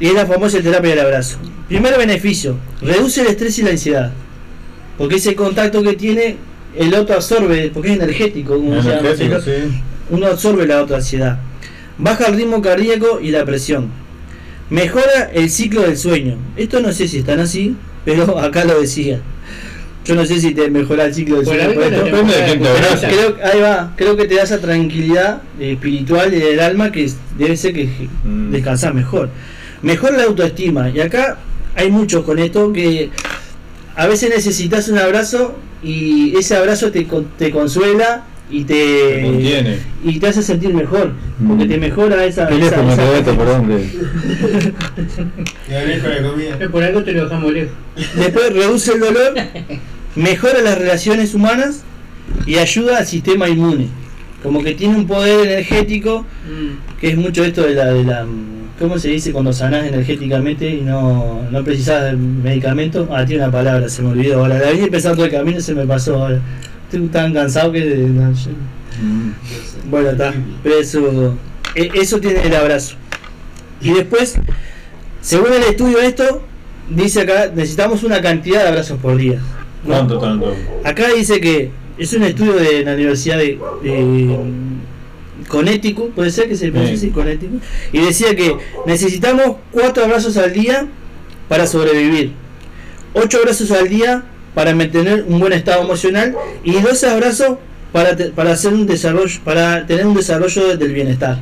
Y 0.00 0.06
es 0.06 0.14
la 0.14 0.26
famosa 0.26 0.60
terapia 0.60 0.90
del 0.90 1.00
abrazo. 1.00 1.38
Primer 1.68 1.96
beneficio, 1.96 2.58
reduce 2.80 3.20
el 3.20 3.28
estrés 3.28 3.58
y 3.60 3.62
la 3.62 3.70
ansiedad. 3.70 4.12
Porque 4.98 5.16
ese 5.16 5.36
contacto 5.36 5.82
que 5.82 5.94
tiene, 5.94 6.36
el 6.76 6.92
otro 6.94 7.14
absorbe, 7.14 7.70
porque 7.72 7.90
es 7.90 7.96
energético, 7.96 8.56
como 8.56 8.82
se 8.82 8.88
llama, 8.88 9.00
Energético, 9.00 9.40
sí. 9.40 9.80
uno 10.10 10.26
absorbe 10.26 10.66
la 10.66 10.82
otra 10.82 10.96
ansiedad. 10.96 11.38
Baja 11.98 12.26
el 12.26 12.34
ritmo 12.34 12.60
cardíaco 12.60 13.20
y 13.20 13.30
la 13.30 13.44
presión. 13.44 13.90
Mejora 14.70 15.30
el 15.32 15.50
ciclo 15.50 15.82
del 15.82 15.96
sueño. 15.96 16.36
Esto 16.56 16.80
no 16.80 16.92
sé 16.92 17.06
si 17.06 17.18
están 17.18 17.38
así, 17.38 17.76
pero 18.04 18.38
acá 18.40 18.64
lo 18.64 18.80
decía. 18.80 19.20
Yo 20.04 20.16
no 20.16 20.26
sé 20.26 20.40
si 20.40 20.52
te 20.52 20.68
mejora 20.68 21.04
el 21.04 21.14
ciclo 21.14 21.36
del 21.36 21.46
sueño. 21.46 21.74
por 21.74 21.82
esto, 21.84 22.04
pero 22.10 22.26
creo, 23.08 23.36
ahí 23.52 23.60
va, 23.60 23.92
creo 23.96 24.16
que 24.16 24.24
te 24.24 24.34
da 24.34 24.42
esa 24.42 24.60
tranquilidad 24.60 25.42
eh, 25.60 25.72
espiritual 25.74 26.34
y 26.34 26.38
del 26.40 26.58
alma 26.58 26.90
que 26.90 27.08
debe 27.38 27.56
ser 27.56 27.72
que 27.72 27.88
Mm. 28.24 28.50
descansas 28.50 28.92
mejor. 28.94 29.28
Mejora 29.80 30.16
la 30.16 30.24
autoestima. 30.24 30.90
Y 30.90 31.00
acá 31.00 31.38
hay 31.76 31.88
muchos 31.90 32.24
con 32.24 32.38
esto 32.40 32.72
que 32.72 33.10
a 33.94 34.06
veces 34.08 34.30
necesitas 34.30 34.88
un 34.88 34.98
abrazo 34.98 35.56
y 35.84 36.36
ese 36.36 36.56
abrazo 36.56 36.90
te, 36.90 37.06
te 37.38 37.50
consuela 37.52 38.24
y 38.52 38.64
te, 38.64 39.22
contiene. 39.24 39.78
y 40.04 40.18
te 40.20 40.26
hace 40.28 40.42
sentir 40.42 40.74
mejor 40.74 41.12
porque 41.48 41.64
Mm. 41.64 41.68
te 41.68 41.78
mejora 41.78 42.24
esa, 42.26 42.46
Qué 42.46 42.58
esa- 42.58 42.92
esa- 42.92 43.16
esto, 43.18 43.36
perdón. 43.36 43.66
comida. 46.30 46.56
Eh, 46.60 46.68
Por 46.70 46.82
algo 46.84 47.02
te 47.02 47.12
lo 47.12 47.24
dejamos 47.24 47.52
lejos. 47.52 47.72
después 48.16 48.52
reduce 48.52 48.92
el 48.92 49.00
dolor 49.00 49.34
mejora 50.16 50.60
las 50.60 50.78
relaciones 50.78 51.34
humanas 51.34 51.82
y 52.46 52.56
ayuda 52.56 52.98
al 52.98 53.06
sistema 53.06 53.48
inmune 53.48 53.88
como 54.42 54.62
que 54.62 54.74
tiene 54.74 54.96
un 54.96 55.06
poder 55.06 55.46
energético 55.48 56.26
Mm. 56.48 56.98
que 57.00 57.08
es 57.10 57.16
mucho 57.16 57.44
esto 57.44 57.62
de 57.62 57.74
la, 57.74 57.86
de 57.86 58.04
la 58.04 58.26
¿cómo 58.78 58.98
se 58.98 59.08
dice 59.08 59.32
cuando 59.32 59.52
sanás 59.52 59.86
energéticamente 59.86 60.68
y 60.68 60.80
no, 60.80 61.42
no 61.50 61.62
precisas 61.64 62.02
de 62.04 62.16
medicamento? 62.16 63.08
Ah, 63.12 63.24
tiene 63.24 63.44
una 63.44 63.52
palabra, 63.52 63.88
se 63.88 64.02
me 64.02 64.08
olvidó 64.08 64.40
ahora, 64.40 64.58
la 64.58 64.70
vine 64.72 64.88
pensando 64.88 65.16
todo 65.16 65.26
el 65.26 65.32
camino 65.32 65.58
y 65.58 65.62
se 65.62 65.74
me 65.74 65.86
pasó 65.86 66.16
ahora. 66.16 66.40
Tan 67.10 67.32
cansado 67.32 67.72
que... 67.72 67.80
no, 67.84 68.32
yo- 68.32 68.50
Mm. 69.02 69.90
Bueno, 69.90 70.10
está, 70.10 70.34
pero 70.62 70.78
eso, 70.78 71.34
e- 71.74 71.90
eso 71.94 72.20
tiene 72.20 72.42
el 72.42 72.54
abrazo. 72.54 72.96
Y 73.80 73.90
después, 73.94 74.34
según 75.22 75.50
el 75.54 75.62
estudio 75.62 75.98
esto, 75.98 76.42
dice 76.90 77.22
acá, 77.22 77.50
necesitamos 77.54 78.02
una 78.04 78.20
cantidad 78.20 78.62
de 78.62 78.68
abrazos 78.68 78.98
por 79.00 79.16
día. 79.16 79.40
¿Cuánto 79.86 80.18
tanto? 80.18 80.54
Acá 80.84 81.08
dice 81.08 81.40
que 81.40 81.70
es 81.96 82.12
un 82.12 82.22
estudio 82.24 82.52
de 82.52 82.84
la 82.84 82.92
Universidad 82.94 83.38
de, 83.38 83.58
de 83.82 84.36
Connecticut, 85.48 86.12
puede 86.12 86.30
ser 86.30 86.48
que 86.48 86.56
se 86.56 86.68
así, 86.68 87.08
Connecticut, 87.10 87.62
y 87.92 87.98
decía 88.00 88.36
que 88.36 88.56
necesitamos 88.86 89.56
cuatro 89.70 90.04
abrazos 90.04 90.36
al 90.36 90.52
día 90.52 90.86
para 91.48 91.66
sobrevivir, 91.66 92.32
ocho 93.14 93.38
abrazos 93.38 93.70
al 93.70 93.88
día 93.88 94.22
para 94.54 94.74
mantener 94.74 95.24
un 95.26 95.38
buen 95.40 95.52
estado 95.52 95.82
emocional 95.82 96.34
y 96.64 96.72
12 96.72 97.06
abrazos 97.08 97.58
para, 97.92 98.16
te- 98.16 98.30
para 98.30 98.52
hacer 98.52 98.72
un 98.72 98.86
desarrollo, 98.86 99.40
para 99.44 99.86
tener 99.86 100.06
un 100.06 100.14
desarrollo 100.14 100.76
del 100.76 100.92
bienestar. 100.92 101.38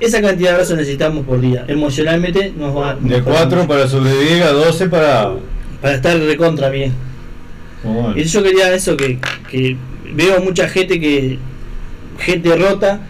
Esa 0.00 0.20
cantidad 0.20 0.48
de 0.50 0.54
abrazos 0.54 0.76
necesitamos 0.76 1.24
por 1.24 1.40
día. 1.40 1.64
Emocionalmente 1.68 2.52
nos 2.56 2.76
va 2.76 2.94
De 3.00 3.18
nos 3.18 3.22
4 3.26 3.56
mucho. 3.56 3.68
para 3.68 3.86
sobrevivir 3.88 4.42
a 4.42 4.50
12 4.50 4.88
para. 4.88 5.32
para 5.80 5.94
estar 5.94 6.18
recontra 6.18 6.68
bien. 6.70 6.92
Bueno. 7.84 8.14
Y 8.16 8.24
yo 8.24 8.42
quería 8.42 8.72
eso 8.74 8.96
que, 8.96 9.18
que 9.50 9.76
veo 10.14 10.40
mucha 10.40 10.68
gente 10.68 10.98
que 11.00 11.38
gente 12.18 12.54
rota 12.56 13.00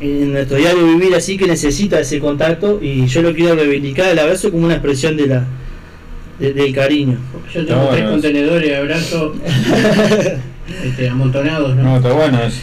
en 0.00 0.32
nuestro 0.32 0.56
diario 0.58 0.86
vivir 0.86 1.14
así 1.14 1.36
que 1.36 1.46
necesita 1.46 1.98
ese 2.00 2.20
contacto 2.20 2.78
y 2.80 3.06
yo 3.06 3.20
lo 3.22 3.34
quiero 3.34 3.56
reivindicar 3.56 4.08
el 4.10 4.18
abrazo 4.18 4.50
como 4.50 4.64
una 4.66 4.74
expresión 4.74 5.16
de 5.16 5.26
la 5.26 5.44
de- 6.38 6.52
del 6.52 6.74
cariño. 6.74 7.18
Yo 7.54 7.64
tengo 7.66 7.88
tres 7.88 8.08
contenedores 8.08 8.68
de 8.68 8.76
abrazos 8.76 9.36
este, 10.84 11.08
amontonados, 11.08 11.76
¿no? 11.76 11.82
No, 11.82 11.96
está 11.96 12.12
bueno 12.12 12.42
eso. 12.42 12.60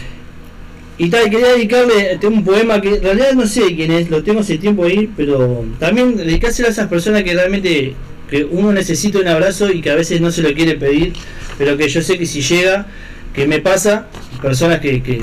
Y 0.98 1.10
tal, 1.10 1.28
quería 1.28 1.48
dedicarle 1.48 2.16
tengo 2.18 2.36
un 2.36 2.44
poema 2.44 2.80
que 2.80 2.94
en 2.94 3.02
realidad 3.02 3.32
no 3.34 3.46
sé 3.46 3.74
quién 3.76 3.92
es, 3.92 4.08
lo 4.08 4.22
tengo 4.22 4.40
hace 4.40 4.56
tiempo 4.56 4.84
ahí, 4.84 5.10
pero 5.14 5.64
también 5.78 6.16
dedicárselo 6.16 6.68
a 6.68 6.70
esas 6.70 6.88
personas 6.88 7.22
que 7.22 7.34
realmente 7.34 7.94
que 8.30 8.44
uno 8.44 8.72
necesita 8.72 9.18
un 9.18 9.28
abrazo 9.28 9.70
y 9.70 9.80
que 9.82 9.90
a 9.90 9.94
veces 9.94 10.20
no 10.20 10.30
se 10.32 10.42
lo 10.42 10.52
quiere 10.54 10.74
pedir, 10.76 11.12
pero 11.58 11.76
que 11.76 11.88
yo 11.88 12.00
sé 12.00 12.18
que 12.18 12.26
si 12.26 12.40
llega, 12.40 12.86
que 13.34 13.46
me 13.46 13.60
pasa, 13.60 14.06
personas 14.42 14.80
que, 14.80 15.02
que, 15.02 15.20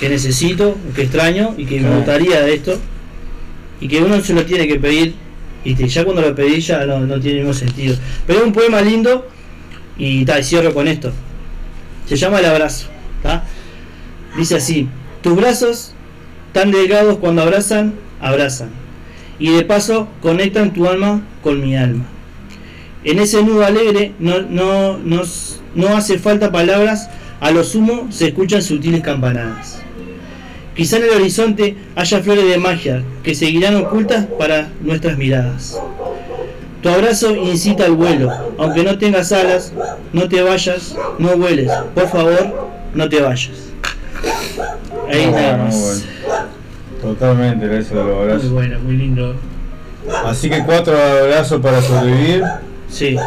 que 0.00 0.08
necesito, 0.08 0.76
que 0.96 1.02
extraño 1.02 1.54
y 1.58 1.66
que 1.66 1.80
me 1.80 1.94
gustaría 1.94 2.40
de 2.40 2.54
esto, 2.54 2.80
y 3.80 3.88
que 3.88 3.98
uno 4.02 4.20
se 4.22 4.32
lo 4.32 4.44
tiene 4.46 4.66
que 4.66 4.80
pedir, 4.80 5.14
y 5.64 5.74
ya 5.86 6.04
cuando 6.04 6.22
lo 6.22 6.34
pedí 6.34 6.60
ya 6.60 6.84
no, 6.86 7.00
no 7.00 7.20
tiene 7.20 7.38
ningún 7.40 7.54
sentido. 7.54 7.96
Pero 8.26 8.40
es 8.40 8.44
un 8.46 8.52
poema 8.52 8.80
lindo 8.80 9.28
y 9.98 10.24
tal, 10.24 10.42
cierro 10.44 10.72
con 10.74 10.88
esto. 10.88 11.12
Se 12.06 12.16
llama 12.16 12.38
El 12.40 12.46
abrazo. 12.46 12.86
¿tá? 13.22 13.44
Dice 14.36 14.56
así, 14.56 14.88
tus 15.22 15.36
brazos 15.36 15.92
tan 16.52 16.70
delgados 16.70 17.18
cuando 17.18 17.42
abrazan, 17.42 17.94
abrazan. 18.20 18.70
Y 19.38 19.50
de 19.50 19.62
paso 19.64 20.08
conectan 20.20 20.72
tu 20.72 20.88
alma 20.88 21.22
con 21.42 21.60
mi 21.62 21.76
alma. 21.76 22.04
En 23.04 23.18
ese 23.18 23.42
nudo 23.42 23.64
alegre 23.64 24.12
no, 24.18 24.42
no, 24.42 24.98
no, 24.98 25.22
s- 25.22 25.56
no 25.74 25.96
hace 25.96 26.18
falta 26.18 26.52
palabras, 26.52 27.08
a 27.40 27.50
lo 27.50 27.64
sumo 27.64 28.08
se 28.10 28.28
escuchan 28.28 28.60
sutiles 28.62 29.00
campanadas. 29.02 29.80
Quizá 30.80 30.96
en 30.96 31.02
el 31.02 31.10
horizonte 31.10 31.76
haya 31.94 32.22
flores 32.22 32.48
de 32.48 32.56
magia 32.56 33.02
que 33.22 33.34
seguirán 33.34 33.76
ocultas 33.76 34.24
para 34.38 34.70
nuestras 34.80 35.18
miradas. 35.18 35.78
Tu 36.82 36.88
abrazo 36.88 37.36
incita 37.36 37.84
al 37.84 37.92
vuelo, 37.92 38.30
aunque 38.56 38.82
no 38.82 38.96
tengas 38.96 39.30
alas, 39.30 39.74
no 40.14 40.26
te 40.26 40.40
vayas, 40.40 40.96
no 41.18 41.36
vueles, 41.36 41.70
por 41.94 42.08
favor, 42.08 42.70
no 42.94 43.08
te 43.10 43.20
vayas. 43.20 43.50
Ahí 45.12 45.26
Muy 45.26 45.34
nada 45.34 45.56
más. 45.58 45.74
muy 45.74 45.82
bueno. 45.84 46.02
Totalmente, 47.02 47.78
eso 47.78 47.94
de 47.96 48.02
los 48.02 48.06
Muy 48.14 48.22
abrazos. 48.22 48.50
bueno, 48.50 48.78
muy 48.80 48.96
lindo. 48.96 49.34
Así 50.24 50.48
que 50.48 50.64
4 50.64 50.96
abrazos 50.96 51.60
para 51.60 51.82
sobrevivir 51.82 52.42
Sí, 52.88 53.18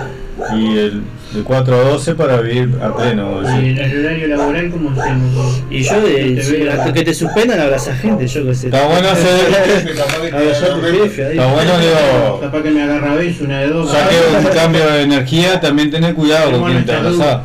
y 0.57 0.77
el 0.79 1.03
de 1.33 1.43
4 1.43 1.75
a 1.75 1.79
12 1.79 2.15
para 2.15 2.41
vivir 2.41 2.69
a 2.81 2.95
pleno. 2.95 3.35
vamos 3.35 3.49
a 3.49 3.61
Y 3.61 3.69
el 3.69 4.05
horario 4.05 4.27
laboral, 4.27 4.69
¿cómo 4.71 4.91
hacemos? 4.91 5.63
y 5.69 5.83
yo 5.83 6.01
de, 6.01 6.43
sí, 6.43 6.67
hasta 6.67 6.93
que 6.93 7.03
te 7.03 7.13
suspendan 7.13 7.59
abrazar 7.59 7.95
gente, 7.95 8.27
yo 8.27 8.45
que 8.45 8.55
sé. 8.55 8.67
Está 8.67 8.87
bueno 8.87 9.09
hacer. 9.09 9.53
A. 9.53 10.43
Está 10.43 11.47
bueno, 11.47 11.77
digo. 11.79 12.39
Capaz 12.41 12.61
que 12.61 12.71
me 12.71 12.83
agarra 12.83 13.15
beso, 13.15 13.45
una 13.45 13.59
de 13.61 13.67
dos. 13.67 13.91
Ya 13.91 14.09
que 14.09 14.15
un 14.37 14.53
cambio 14.53 14.85
de 14.91 15.01
energía, 15.01 15.59
también 15.59 15.89
tener 15.89 16.13
cuidado 16.13 16.51
con 16.51 16.71
quien 16.71 16.85
te 16.85 16.93
abrazás. 16.93 17.41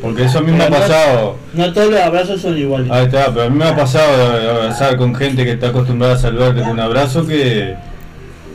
Porque 0.00 0.24
eso 0.24 0.38
a 0.38 0.42
mí 0.42 0.52
me 0.52 0.64
ha 0.64 0.70
pasado. 0.70 1.36
No 1.54 1.72
todos 1.72 1.90
los 1.90 2.00
abrazos 2.00 2.40
son 2.40 2.56
iguales. 2.56 2.90
Ahí 2.90 3.06
está, 3.06 3.26
pero 3.26 3.42
a 3.42 3.50
mí 3.50 3.58
me 3.58 3.66
ha 3.66 3.76
pasado 3.76 4.58
abrazar 4.58 4.96
con 4.96 5.14
gente 5.14 5.44
que 5.44 5.52
está 5.52 5.68
acostumbrada 5.68 6.14
a 6.14 6.18
saludarte 6.18 6.60
con 6.60 6.70
un 6.70 6.80
abrazo 6.80 7.26
que 7.26 7.76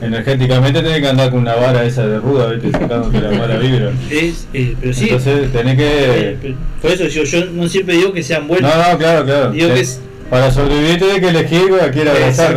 energéticamente 0.01 0.81
tenés 0.81 1.01
que 1.01 1.07
andar 1.07 1.29
con 1.31 1.39
una 1.39 1.55
vara 1.55 1.83
esa 1.85 2.05
de 2.05 2.19
ruda, 2.19 2.47
¿viste? 2.51 2.71
Sacándote 2.71 3.19
la 3.21 3.31
mala 3.31 3.57
vibra. 3.57 3.91
Es, 4.11 4.47
eh, 4.53 4.75
pero 4.79 4.93
sí. 4.93 5.03
Entonces 5.05 5.51
tenés 5.51 5.73
eh, 5.73 5.77
que. 5.77 6.37
pero- 6.41 6.55
por 6.81 6.91
eso 6.91 7.07
yo, 7.07 7.23
yo 7.23 7.45
no 7.53 7.67
siempre 7.67 7.95
digo 7.95 8.13
que 8.13 8.21
sean 8.23 8.47
buenos. 8.47 8.69
No, 8.75 8.91
no, 8.91 8.97
claro, 8.97 9.25
claro. 9.25 9.51
Digo 9.51 9.67
que 9.69 9.73
Te- 9.75 9.79
es- 9.81 10.01
Para 10.29 10.51
sobrevivir 10.51 10.99
tenés 10.99 11.19
que 11.21 11.29
elegir 11.29 11.71
a 11.81 11.89
quién 11.89 12.07
abrazar, 12.09 12.53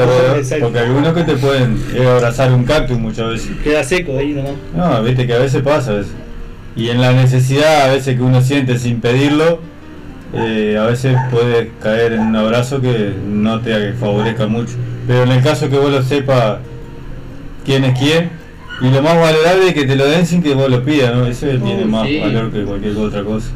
porque 0.60 0.78
algunos 0.80 1.14
que 1.14 1.22
te 1.22 1.36
pueden 1.36 1.78
a 2.04 2.12
abrazar 2.16 2.52
un 2.52 2.64
cactus 2.64 2.98
muchas 2.98 3.28
veces. 3.30 3.50
Queda 3.62 3.84
seco 3.84 4.18
ahí 4.18 4.32
nomás. 4.32 4.52
No, 4.74 5.02
viste 5.04 5.24
que 5.26 5.34
a 5.34 5.38
veces 5.38 5.62
pasa 5.62 6.00
eso. 6.00 6.10
Y 6.74 6.88
en 6.88 7.00
la 7.00 7.12
necesidad, 7.12 7.82
a 7.88 7.92
veces 7.92 8.16
que 8.16 8.22
uno 8.22 8.42
siente 8.42 8.76
sin 8.78 9.00
pedirlo, 9.00 9.60
eh, 10.34 10.76
a 10.80 10.86
veces 10.86 11.16
puedes 11.30 11.68
caer 11.82 12.12
en 12.14 12.20
un 12.20 12.36
abrazo 12.36 12.80
que 12.80 13.12
no 13.24 13.60
te 13.60 13.92
favorezca 13.94 14.46
mucho. 14.48 14.72
Pero 15.06 15.22
en 15.24 15.30
el 15.32 15.42
caso 15.42 15.68
que 15.70 15.76
vos 15.78 15.90
lo 15.92 16.02
sepas 16.02 16.58
quién 17.64 17.84
es 17.84 17.98
quién, 17.98 18.30
y 18.80 18.90
lo 18.90 19.02
más 19.02 19.16
valorable 19.16 19.68
es 19.68 19.74
que 19.74 19.84
te 19.84 19.96
lo 19.96 20.06
den 20.06 20.26
sin 20.26 20.42
que 20.42 20.54
vos 20.54 20.70
lo 20.70 20.84
pidas, 20.84 21.14
¿no? 21.14 21.26
Eso 21.26 21.46
tiene 21.46 21.84
más 21.84 22.06
sí. 22.06 22.18
valor 22.18 22.50
que 22.50 22.62
cualquier 22.64 22.96
otra 22.96 23.22
cosa. 23.22 23.48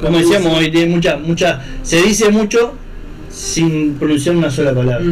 Como 0.00 0.18
decíamos 0.18 0.58
hoy, 0.58 0.70
tiene 0.70 0.94
mucha, 0.94 1.16
mucha, 1.16 1.62
se 1.82 2.02
dice 2.02 2.30
mucho 2.30 2.74
sin 3.30 3.94
pronunciar 3.94 4.36
una 4.36 4.50
sola 4.50 4.74
palabra. 4.74 5.04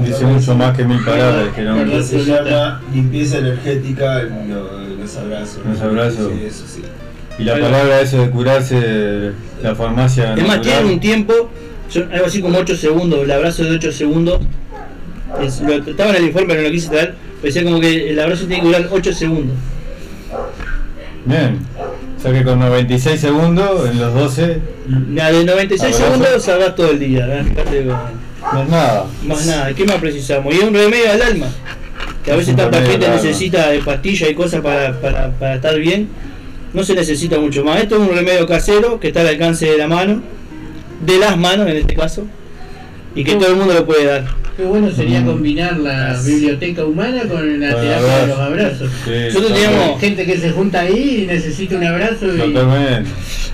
Dice 0.00 0.26
mucho 0.26 0.54
más 0.54 0.76
que 0.76 0.84
mil 0.84 1.02
palabras 1.02 1.48
que 1.54 1.62
no. 1.62 1.76
Verdad. 1.76 2.02
se 2.02 2.24
llama 2.24 2.82
limpieza 2.92 3.38
energética, 3.38 4.22
lo, 4.22 4.84
lo 4.84 4.94
los 5.04 5.16
abrazos. 5.16 5.60
Los 5.66 5.80
abrazos. 5.80 6.32
Sí, 6.32 6.46
eso 6.46 6.64
sí. 6.66 6.82
Y 7.38 7.44
la 7.44 7.58
palabra 7.58 8.00
eso 8.00 8.18
de 8.18 8.30
curarse, 8.30 9.32
la 9.62 9.74
farmacia. 9.74 10.34
Es 10.34 10.46
más, 10.46 10.58
natural. 10.58 10.62
tienen 10.62 10.92
un 10.92 11.00
tiempo, 11.00 11.50
son 11.88 12.12
algo 12.12 12.26
así 12.26 12.40
como 12.40 12.58
8 12.58 12.76
segundos, 12.76 13.20
el 13.24 13.30
abrazo 13.30 13.64
de 13.64 13.72
8 13.72 13.92
segundos. 13.92 14.40
Es- 15.42 15.60
lo- 15.60 15.74
estaba 15.74 16.10
en 16.10 16.16
el 16.16 16.24
informe, 16.24 16.48
pero 16.48 16.62
no 16.62 16.68
lo 16.68 16.72
quise 16.74 16.88
traer. 16.88 17.14
pero 17.40 17.52
Decía 17.54 17.64
como 17.64 17.80
que 17.80 18.10
el 18.10 18.20
abrazo 18.20 18.46
tiene 18.46 18.62
que 18.62 18.66
durar 18.68 18.88
8 18.90 19.12
segundos. 19.12 19.56
Bien. 21.26 21.58
O 22.18 22.20
sea 22.22 22.32
que 22.32 22.42
con 22.44 22.58
96 22.58 23.20
segundos, 23.20 23.88
en 23.90 24.00
los 24.00 24.14
12, 24.14 24.58
Nada, 24.88 25.32
de 25.32 25.44
96 25.44 25.94
Abrazo. 25.94 26.12
segundos 26.12 26.42
salvás 26.42 26.74
todo 26.74 26.90
el 26.90 26.98
día. 26.98 27.26
¿eh? 27.40 27.44
Fíjate, 27.44 27.78
es 27.80 27.86
nada. 28.70 29.06
Más 29.26 29.46
nada, 29.46 29.72
¿qué 29.74 29.84
más 29.84 29.96
precisamos? 29.96 30.54
Y 30.54 30.58
es 30.58 30.64
un 30.64 30.74
remedio 30.74 31.10
al 31.12 31.20
alma. 31.22 31.46
Que 32.24 32.30
a 32.30 32.34
Es 32.34 32.46
veces 32.46 32.58
al 32.58 32.74
alma. 32.74 33.14
necesita 33.16 33.68
de 33.70 33.78
pastillas 33.80 34.30
y 34.30 34.34
cosas 34.34 34.60
para, 34.62 34.98
para, 35.00 35.30
para 35.32 35.54
estar 35.56 35.78
bien. 35.78 36.08
No 36.72 36.82
se 36.82 36.94
necesita 36.94 37.38
mucho 37.38 37.62
más. 37.64 37.82
Esto 37.82 38.02
es 38.02 38.08
un 38.08 38.14
remedio 38.16 38.46
casero 38.46 38.98
que 38.98 39.08
está 39.08 39.20
al 39.20 39.28
alcance 39.28 39.66
de 39.66 39.76
la 39.78 39.86
mano, 39.86 40.22
de 41.04 41.18
las 41.18 41.36
manos 41.36 41.68
en 41.68 41.76
este 41.76 41.94
caso, 41.94 42.26
y 43.14 43.24
que 43.24 43.34
todo 43.34 43.48
el 43.48 43.56
mundo 43.56 43.74
lo 43.74 43.86
puede 43.86 44.04
dar. 44.06 44.24
Qué 44.56 44.62
bueno 44.64 44.90
sería 44.90 45.20
Mm. 45.20 45.26
combinar 45.26 45.76
la 45.78 46.20
biblioteca 46.24 46.84
humana 46.84 47.22
con 47.28 47.60
la 47.60 47.72
Con 47.72 47.82
terapia 47.82 48.16
de 48.20 48.26
los 48.28 48.38
abrazos. 48.38 48.90
Sí, 49.04 49.10
Nosotros 49.26 49.48
también. 49.52 49.70
teníamos- 49.70 50.00
Gente 50.00 50.26
que 50.26 50.38
se 50.38 50.50
junta 50.50 50.80
ahí 50.80 51.22
y 51.22 51.26
necesita 51.26 51.76
un 51.76 51.84
abrazo 51.84 52.26
y. 52.26 52.54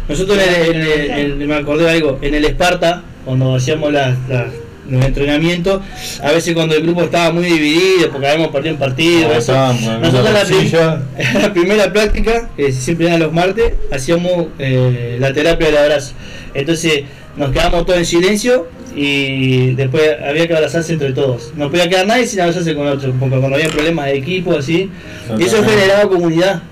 Nosotros 0.09 0.39
en 0.39 0.55
el, 0.55 0.77
en 0.77 0.83
el- 0.83 1.11
en- 1.43 1.49
me 1.49 1.55
acordé 1.55 1.85
de 1.85 1.91
algo, 1.91 2.19
en 2.21 2.35
el 2.35 2.45
Esparta, 2.45 3.03
cuando 3.25 3.55
hacíamos 3.55 3.93
las, 3.93 4.17
las- 4.29 4.47
los 4.91 5.05
entrenamientos, 5.05 5.83
a 6.21 6.33
veces 6.33 6.53
cuando 6.53 6.75
el 6.75 6.83
grupo 6.83 7.03
estaba 7.05 7.33
muy 7.33 7.45
dividido, 7.45 8.11
porque 8.11 8.27
habíamos 8.27 8.49
perdido 8.53 8.75
un 8.75 8.81
partido, 8.81 9.29
Ah, 9.33 9.39
eso, 9.39 9.53
nosotros 10.01 10.33
la, 10.33 10.45
prim- 10.45 10.71
la 11.43 11.53
primera 11.53 11.93
práctica, 11.93 12.51
que 12.57 12.73
siempre 12.73 13.07
era 13.07 13.17
los 13.19 13.33
martes, 13.33 13.75
hacíamos 13.93 14.49
eh, 14.59 15.17
la 15.21 15.33
terapia 15.33 15.69
del 15.69 15.77
abrazo. 15.77 16.13
Entonces 16.55 17.05
nos 17.37 17.53
quedamos 17.53 17.87
todos 17.87 18.01
en 18.01 18.07
silencio 18.07 18.67
y 18.95 19.74
después 19.74 20.16
había 20.26 20.47
que 20.47 20.55
abrazarse 20.55 20.93
entre 20.93 21.12
todos. 21.12 21.53
No 21.57 21.70
podía 21.70 21.88
quedar 21.88 22.07
nadie 22.07 22.26
sin 22.26 22.41
abrazarse 22.41 22.74
con 22.74 22.86
otro, 22.86 23.12
porque 23.18 23.38
cuando 23.38 23.57
había 23.57 23.68
problemas 23.68 24.07
de 24.07 24.16
equipo 24.16 24.57
así, 24.57 24.91
y 25.38 25.43
eso 25.43 25.62
generaba 25.62 26.09
comunidad. 26.09 26.62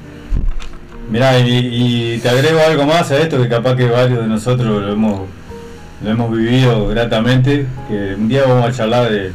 Mirá, 1.10 1.38
y, 1.38 2.14
y 2.14 2.18
te 2.18 2.28
agrego 2.28 2.60
algo 2.60 2.84
más 2.84 3.10
a 3.10 3.18
esto 3.18 3.40
que 3.40 3.48
capaz 3.48 3.76
que 3.76 3.86
varios 3.86 4.20
de 4.20 4.26
nosotros 4.26 4.82
lo 4.82 4.92
hemos, 4.92 5.22
lo 6.04 6.10
hemos 6.10 6.36
vivido 6.36 6.88
gratamente, 6.88 7.66
que 7.88 8.14
un 8.14 8.28
día 8.28 8.42
vamos 8.46 8.66
a 8.66 8.72
charlar 8.72 9.10
de, 9.10 9.32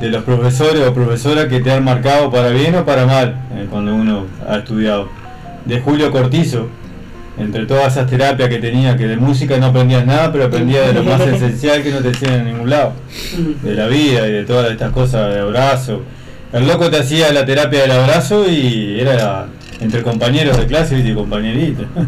de 0.00 0.08
los 0.10 0.22
profesores 0.24 0.86
o 0.86 0.94
profesoras 0.94 1.46
que 1.46 1.60
te 1.60 1.72
han 1.72 1.84
marcado 1.84 2.30
para 2.30 2.50
bien 2.50 2.74
o 2.76 2.84
para 2.84 3.04
mal 3.04 3.36
eh, 3.54 3.66
cuando 3.68 3.94
uno 3.94 4.26
ha 4.48 4.58
estudiado. 4.58 5.08
De 5.64 5.80
Julio 5.80 6.10
Cortizo, 6.10 6.68
entre 7.38 7.64
todas 7.66 7.92
esas 7.92 8.08
terapias 8.08 8.48
que 8.48 8.58
tenía, 8.58 8.96
que 8.96 9.06
de 9.06 9.16
música 9.16 9.56
no 9.58 9.66
aprendías 9.66 10.04
nada, 10.06 10.30
pero 10.32 10.44
aprendías 10.44 10.86
de 10.88 10.92
lo 10.94 11.02
más 11.04 11.20
esencial 11.26 11.82
que 11.82 11.90
no 11.90 11.98
te 12.00 12.08
enseñan 12.08 12.40
en 12.40 12.44
ningún 12.52 12.70
lado, 12.70 12.92
de 13.62 13.74
la 13.74 13.86
vida 13.86 14.26
y 14.28 14.32
de 14.32 14.44
todas 14.44 14.70
estas 14.70 14.90
cosas 14.92 15.32
de 15.34 15.40
abrazo. 15.40 16.02
El 16.52 16.66
loco 16.66 16.90
te 16.90 16.98
hacía 16.98 17.32
la 17.32 17.46
terapia 17.46 17.82
del 17.82 17.92
abrazo 17.92 18.44
y 18.50 19.00
era 19.00 19.46
entre 19.80 20.02
compañeros 20.02 20.58
de 20.58 20.66
clase 20.66 20.94
¿viste? 20.96 21.10
y 21.10 21.14
compañeritos. 21.14 21.86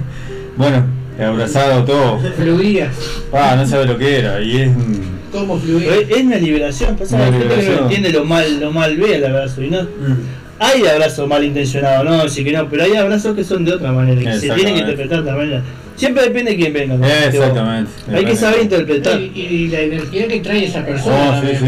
Bueno, 0.57 0.85
abrazado 1.21 1.83
todo. 1.85 2.21
fluía. 2.37 2.89
Ah, 3.33 3.55
no 3.57 3.67
sabe 3.67 3.87
lo 3.87 3.99
que 3.99 4.19
era. 4.21 4.41
Y 4.41 4.61
es. 4.63 4.71
mm, 4.71 5.33
¿Cómo 5.33 5.59
fluía? 5.59 5.91
es, 5.97 6.23
una 6.23 6.37
liberación, 6.37 6.97
pasa 6.97 7.17
Una 7.17 7.25
que 7.25 7.31
la 7.33 7.39
gente 7.39 7.49
que 7.49 7.55
no 7.57 7.61
liberación. 7.63 7.83
entiende 7.85 8.11
lo 8.13 8.25
mal, 8.25 8.61
lo 8.61 8.71
mal 8.71 8.97
ve 8.97 9.17
el 9.17 9.25
abrazo. 9.25 9.63
Y 9.63 9.71
no, 9.71 9.83
Mm. 9.83 10.44
Hay 10.59 10.87
abrazos 10.87 11.29
malintencionados, 11.29 12.05
no, 12.05 12.29
sí 12.29 12.45
que 12.45 12.53
no, 12.53 12.69
pero 12.69 12.85
hay 12.85 12.95
abrazos 12.95 13.35
que 13.35 13.45
son 13.45 13.65
de 13.65 13.73
otra 13.73 13.93
manera, 13.93 14.21
que 14.21 14.39
se 14.39 14.51
tienen 14.51 14.75
que 14.75 14.81
interpretar 14.81 15.19
de 15.19 15.23
otra 15.23 15.37
manera. 15.37 15.63
Siempre 15.97 16.25
depende 16.25 16.53
de 16.53 16.57
quién 16.57 16.73
venga. 16.73 17.27
Exactamente. 17.27 17.91
Hay 18.13 18.25
que 18.25 18.37
saber 18.37 18.63
interpretar. 18.63 19.21
Y, 19.21 19.41
y 19.41 19.69
la 19.69 19.81
energía 19.81 20.27
que 20.27 20.41
trae 20.41 20.65
esa 20.65 20.85
persona. 20.85 21.41
Oh, 21.41 21.47
sí, 21.47 21.57
sí. 21.57 21.67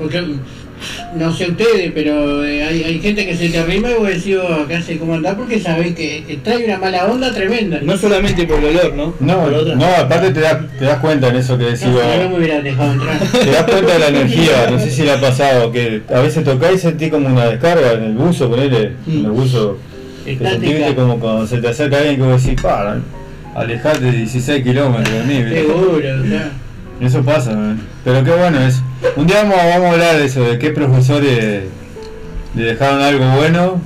Porque 0.00 0.24
no 1.14 1.32
sé 1.32 1.50
ustedes, 1.50 1.92
pero 1.94 2.44
eh, 2.44 2.62
hay, 2.64 2.82
hay 2.84 3.00
gente 3.00 3.26
que 3.26 3.36
se 3.36 3.48
te 3.48 3.58
arrima 3.58 3.90
y 3.90 3.94
vos 3.94 4.08
decís, 4.08 4.36
oh, 4.36 4.54
acá 4.54 4.80
sé 4.82 4.98
cómo 4.98 5.14
andar 5.14 5.36
porque 5.36 5.60
sabés 5.60 5.94
que, 5.94 6.24
que 6.26 6.36
trae 6.36 6.64
una 6.64 6.78
mala 6.78 7.06
onda 7.06 7.32
tremenda. 7.32 7.80
No 7.82 7.96
solamente 7.96 8.46
por 8.46 8.58
el 8.58 8.76
olor, 8.76 8.94
¿no? 8.94 9.14
No, 9.20 9.50
no, 9.50 9.86
aparte 9.86 10.30
te 10.30 10.40
das, 10.40 10.58
te 10.78 10.84
das 10.84 10.98
cuenta 10.98 11.28
en 11.28 11.36
eso 11.36 11.58
que 11.58 11.64
decís 11.64 11.86
No, 11.86 11.92
vos. 11.92 12.02
si 12.02 12.18
no, 12.18 12.22
no 12.24 12.30
me 12.30 12.38
hubieran 12.38 12.64
dejado 12.64 12.92
entrar. 12.92 13.18
Te 13.32 13.50
das 13.50 13.64
cuenta 13.64 13.92
de 13.92 13.98
la 13.98 14.08
energía, 14.08 14.70
no 14.70 14.78
sé 14.78 14.90
si 14.90 15.02
le 15.02 15.12
ha 15.12 15.20
pasado, 15.20 15.72
que 15.72 16.02
a 16.12 16.20
veces 16.20 16.44
tocás 16.44 16.74
y 16.74 16.78
sentís 16.78 17.10
como 17.10 17.28
una 17.28 17.46
descarga 17.46 17.92
en 17.92 18.04
el 18.04 18.14
buzo, 18.14 18.48
ponele, 18.48 18.92
en 19.06 19.24
el 19.24 19.30
buzo, 19.30 19.78
te 20.24 20.30
sentís 20.30 20.48
Estática. 20.48 20.76
¿viste? 20.76 20.94
como 20.94 21.18
cuando 21.18 21.46
se 21.46 21.58
te 21.58 21.68
acerca 21.68 21.98
alguien 21.98 22.16
que 22.16 22.22
vos 22.22 22.42
decís, 22.42 22.60
para, 22.60 23.00
alejate 23.54 24.00
de 24.00 24.12
16 24.12 24.64
kilómetros 24.64 25.14
de 25.14 25.24
mí. 25.24 25.54
Seguro, 25.54 25.96
o 25.96 26.26
sea. 26.26 26.50
Eso 27.00 27.22
pasa, 27.22 27.52
¿eh? 27.52 27.76
pero 28.04 28.24
qué 28.24 28.30
bueno 28.32 28.60
es. 28.60 28.82
Un 29.16 29.26
día 29.26 29.42
vamos, 29.42 29.56
vamos 29.56 29.86
a 29.86 29.92
hablar 29.92 30.16
de 30.16 30.24
eso, 30.24 30.42
de 30.42 30.58
qué 30.58 30.70
profesores 30.70 31.64
le 32.54 32.62
dejaron 32.62 33.00
algo 33.00 33.24
bueno 33.36 33.80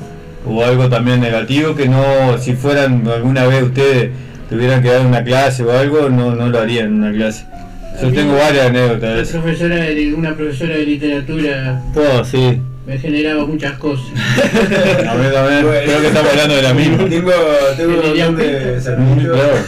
o 0.46 0.64
algo 0.64 0.88
también 0.88 1.20
negativo 1.20 1.74
que 1.74 1.88
no, 1.88 2.38
si 2.38 2.54
fueran 2.54 3.06
alguna 3.06 3.46
vez 3.46 3.62
ustedes 3.62 4.10
tuvieran 4.48 4.82
que 4.82 4.88
dar 4.88 5.06
una 5.06 5.22
clase 5.22 5.62
o 5.64 5.70
algo, 5.70 6.08
no, 6.08 6.34
no 6.34 6.48
lo 6.48 6.58
harían 6.58 6.86
en 6.86 6.94
una 6.94 7.12
clase. 7.12 7.46
Yo 8.00 8.10
tengo 8.10 8.34
varias 8.34 8.66
anécdotas 8.66 9.20
eso. 9.20 9.40
profesora 9.40 9.76
de, 9.76 10.14
una 10.14 10.34
profesora 10.34 10.76
de 10.76 10.86
literatura 10.86 11.82
Oh, 11.94 12.24
sí. 12.24 12.60
Me 12.87 12.99
generaba 12.99 13.47
muchas 13.47 13.78
cosas. 13.78 14.07
A 15.09 15.14
ver, 15.14 15.37
a 15.37 15.43
ver, 15.43 15.85
creo 15.85 16.01
que 16.01 16.07
estamos 16.09 16.30
hablando 16.33 16.57
de 16.57 16.62
la 16.62 16.74
misma. 16.74 17.09
Tengo, 17.09 17.30
tengo 17.76 17.91
un 18.01 18.09
montón 18.09 18.37
de. 18.37 18.80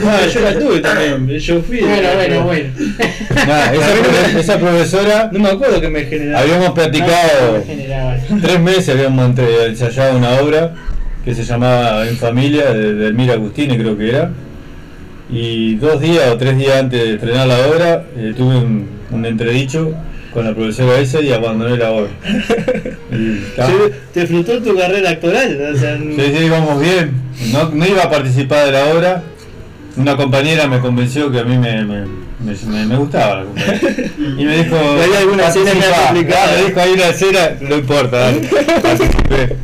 Ah, 0.05 0.21
yo 0.33 0.41
la 0.41 0.59
tuve 0.59 0.81
también, 0.81 1.29
yo 1.39 1.61
fui. 1.63 1.81
Bueno, 1.81 2.09
bueno, 2.17 2.43
bueno. 2.45 2.69
Esa, 3.31 3.73
profe- 3.73 4.39
esa 4.39 4.59
profesora, 4.59 5.29
No 5.33 5.39
me 5.39 5.49
acuerdo 5.51 5.81
que 5.81 5.89
me 5.89 6.05
generaba. 6.05 6.41
habíamos 6.41 6.75
generaba. 7.67 8.17
tres 8.43 8.61
meses, 8.61 8.89
habíamos 8.89 9.27
entre- 9.27 9.67
ensayado 9.67 10.17
una 10.17 10.31
obra 10.41 10.75
que 11.25 11.35
se 11.35 11.45
llamaba 11.45 12.07
En 12.09 12.17
Familia, 12.17 12.73
de, 12.73 12.95
de 12.95 13.07
Elmira 13.09 13.35
Agustini 13.35 13.77
creo 13.79 13.97
que 13.97 14.09
era. 14.09 14.31
Y 15.31 15.77
dos 15.77 16.01
días 16.01 16.31
o 16.31 16.37
tres 16.37 16.57
días 16.59 16.77
antes 16.81 17.01
de 17.03 17.15
estrenar 17.15 17.47
la 17.47 17.59
obra, 17.69 18.05
eh, 18.17 18.35
tuve 18.37 18.57
un, 18.57 18.89
un 19.11 19.25
entredicho 19.25 19.93
con 20.35 20.45
la 20.45 20.53
profesora 20.55 20.99
esa 20.99 21.21
y 21.21 21.33
abandoné 21.33 21.77
la 21.79 21.93
obra. 21.93 22.11
Te 24.13 24.27
frustró 24.27 24.61
tu 24.61 24.77
carrera 24.77 25.11
actoral. 25.11 25.73
O 25.75 25.79
sea, 25.79 25.97
Sí, 25.97 26.17
sí, 26.39 26.45
íbamos 26.45 26.81
bien. 26.81 27.13
No, 27.53 27.71
no 27.71 27.87
iba 27.87 28.03
a 28.03 28.11
participar 28.11 28.67
de 28.67 28.73
la 28.73 28.87
obra. 28.93 29.23
Una 29.97 30.17
compañera 30.17 30.67
me 30.67 30.81
convenció 30.81 31.31
que 31.31 31.39
a 31.39 31.45
mí 31.45 31.57
me, 31.57 31.85
me, 31.85 32.05
me- 32.87 32.97
gustaba 32.97 33.37
la 33.37 33.45
compañera. 33.45 33.79
Y 34.19 34.45
me 34.45 34.57
dijo. 34.65 34.77
Hay 34.77 35.15
alguna 35.23 35.49
escena 35.49 35.71
complicada. 36.07 36.57
Me 36.57 36.67
dijo, 36.67 36.81
hay 36.81 36.91
una 36.93 37.07
escena, 37.09 37.51
no 37.61 37.77
importa, 37.77 38.17
dale. 38.19 38.41
Participé. 38.83 39.57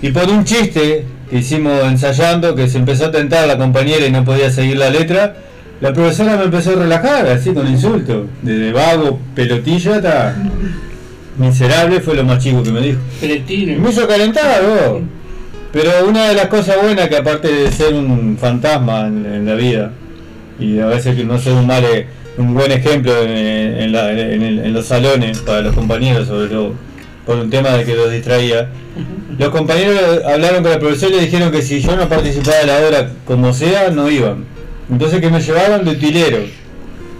Y 0.00 0.10
por 0.10 0.28
un 0.28 0.44
chiste 0.44 1.04
que 1.28 1.36
hicimos 1.38 1.82
ensayando, 1.84 2.54
que 2.54 2.68
se 2.68 2.78
empezó 2.78 3.06
a 3.06 3.10
tentar 3.10 3.48
la 3.48 3.58
compañera 3.58 4.06
y 4.06 4.12
no 4.12 4.24
podía 4.24 4.50
seguir 4.50 4.76
la 4.76 4.90
letra, 4.90 5.34
la 5.80 5.92
profesora 5.92 6.36
me 6.36 6.44
empezó 6.44 6.70
a 6.70 6.76
relajar, 6.76 7.26
así 7.26 7.52
con 7.52 7.66
insultos. 7.68 8.26
Desde 8.42 8.72
vago, 8.72 9.18
pelotilla, 9.34 9.96
hasta 9.96 10.36
miserable, 11.38 12.00
fue 12.00 12.14
lo 12.14 12.24
más 12.24 12.42
chico 12.42 12.62
que 12.62 12.70
me 12.70 12.80
dijo. 12.80 12.98
Cretino. 13.20 13.80
me 13.80 13.90
hizo 13.90 14.06
calentar, 14.06 14.62
vos. 14.62 15.02
Pero 15.72 15.90
una 16.08 16.28
de 16.28 16.34
las 16.34 16.46
cosas 16.46 16.76
buenas 16.80 17.08
que 17.08 17.16
aparte 17.16 17.48
de 17.52 17.72
ser 17.72 17.94
un 17.94 18.38
fantasma 18.40 19.06
en, 19.08 19.26
en 19.26 19.46
la 19.46 19.54
vida 19.54 19.90
y 20.60 20.78
a 20.78 20.86
veces 20.86 21.16
que 21.16 21.24
no 21.24 21.36
ser 21.38 21.54
un 21.54 21.66
mal 21.66 21.82
e- 21.84 22.06
un 22.38 22.54
buen 22.54 22.70
ejemplo 22.70 23.12
en, 23.22 23.30
en 23.30 23.92
la- 23.92 24.12
en 24.12 24.42
el- 24.42 24.58
en 24.60 24.72
los 24.72 24.86
salones 24.86 25.38
para 25.40 25.62
los 25.62 25.74
compañeros 25.74 26.28
sobre 26.28 26.46
todo 26.48 26.74
por 27.26 27.36
un 27.38 27.50
tema 27.50 27.70
de 27.70 27.84
que 27.84 27.96
los 27.96 28.10
distraía 28.12 28.68
los 29.36 29.48
compañeros 29.48 30.20
hablaron 30.24 30.62
con 30.62 30.70
el 30.72 30.78
profesor 30.78 31.10
y 31.10 31.14
le 31.16 31.20
dijeron 31.22 31.50
que 31.50 31.60
si 31.62 31.80
yo 31.80 31.96
no 31.96 32.08
participaba 32.08 32.56
de 32.58 32.66
la 32.66 32.86
obra 32.86 33.10
como 33.24 33.52
sea 33.52 33.90
no 33.90 34.08
iban 34.08 34.44
entonces 34.90 35.20
que 35.20 35.30
me 35.30 35.40
llevaron 35.40 35.84
de 35.84 35.90
utilero 35.92 36.38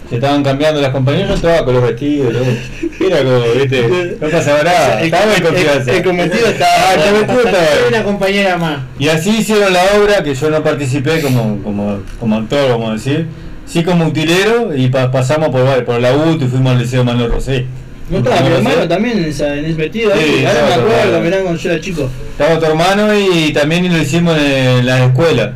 se 0.09 0.17
estaban 0.17 0.43
cambiando 0.43 0.81
las 0.83 0.91
compañeras 0.91 1.29
yo 1.31 1.35
estaba 1.35 1.65
con 1.65 1.75
los 1.75 1.83
vestidos 1.83 2.33
¿no? 2.35 3.07
era 3.07 3.23
como 3.25 3.41
viste 3.59 4.17
no 4.21 4.29
pasaba 4.29 4.63
nada 4.63 5.01
el, 5.01 5.07
estaba 5.07 5.25
en 5.25 5.31
el- 5.37 5.43
confianza 5.43 5.93
el 5.93 6.03
cometido 6.05 6.47
estaba. 6.47 6.71
Ah, 6.77 6.95
el 6.95 7.01
cometido 7.15 7.41
estaba 7.41 7.67
una 7.89 8.03
compañera 8.05 8.57
más. 8.59 8.79
Y 8.99 9.09
así 9.09 9.31
hicieron 9.39 9.73
la 9.73 9.83
obra 9.99 10.23
que 10.23 10.35
yo 10.35 10.51
no 10.51 10.63
participé 10.63 11.21
como, 11.23 11.63
como, 11.63 12.01
como 12.21 12.37
actor, 12.37 12.69
vamos 12.71 12.91
a 12.91 12.93
decir. 12.95 13.27
Sí 13.67 13.83
como 13.83 14.07
utilero 14.07 14.77
y 14.77 14.89
pa- 14.89 15.11
pasamos 15.11 15.49
por, 15.49 15.85
por 15.87 16.01
la 16.01 16.13
UT 16.15 16.43
y 16.43 16.47
fuimos 16.47 16.73
al 16.73 16.79
Liceo 16.81 17.03
Manuel 17.03 17.31
Rosé. 17.33 17.65
No 18.11 18.19
estaba 18.19 18.41
mi 18.43 18.55
hermano 18.55 18.87
también 18.87 19.19
en, 19.19 19.25
esa, 19.25 19.57
en 19.57 19.65
ese 19.65 19.75
metido. 19.79 20.13
Sí. 20.15 20.45
Ahora 20.45 20.67
me 20.67 20.75
acuerdo, 20.75 21.21
mirá 21.23 21.39
cuando 21.41 21.59
yo 21.59 21.71
era 21.71 21.81
chico. 21.81 22.11
Estaba 22.39 22.59
tu 22.59 22.67
hermano 22.67 23.09
y 23.19 23.53
también 23.55 23.91
lo 23.91 23.99
hicimos 24.03 24.37
en 24.39 24.85
la 24.85 25.07
escuela. 25.07 25.55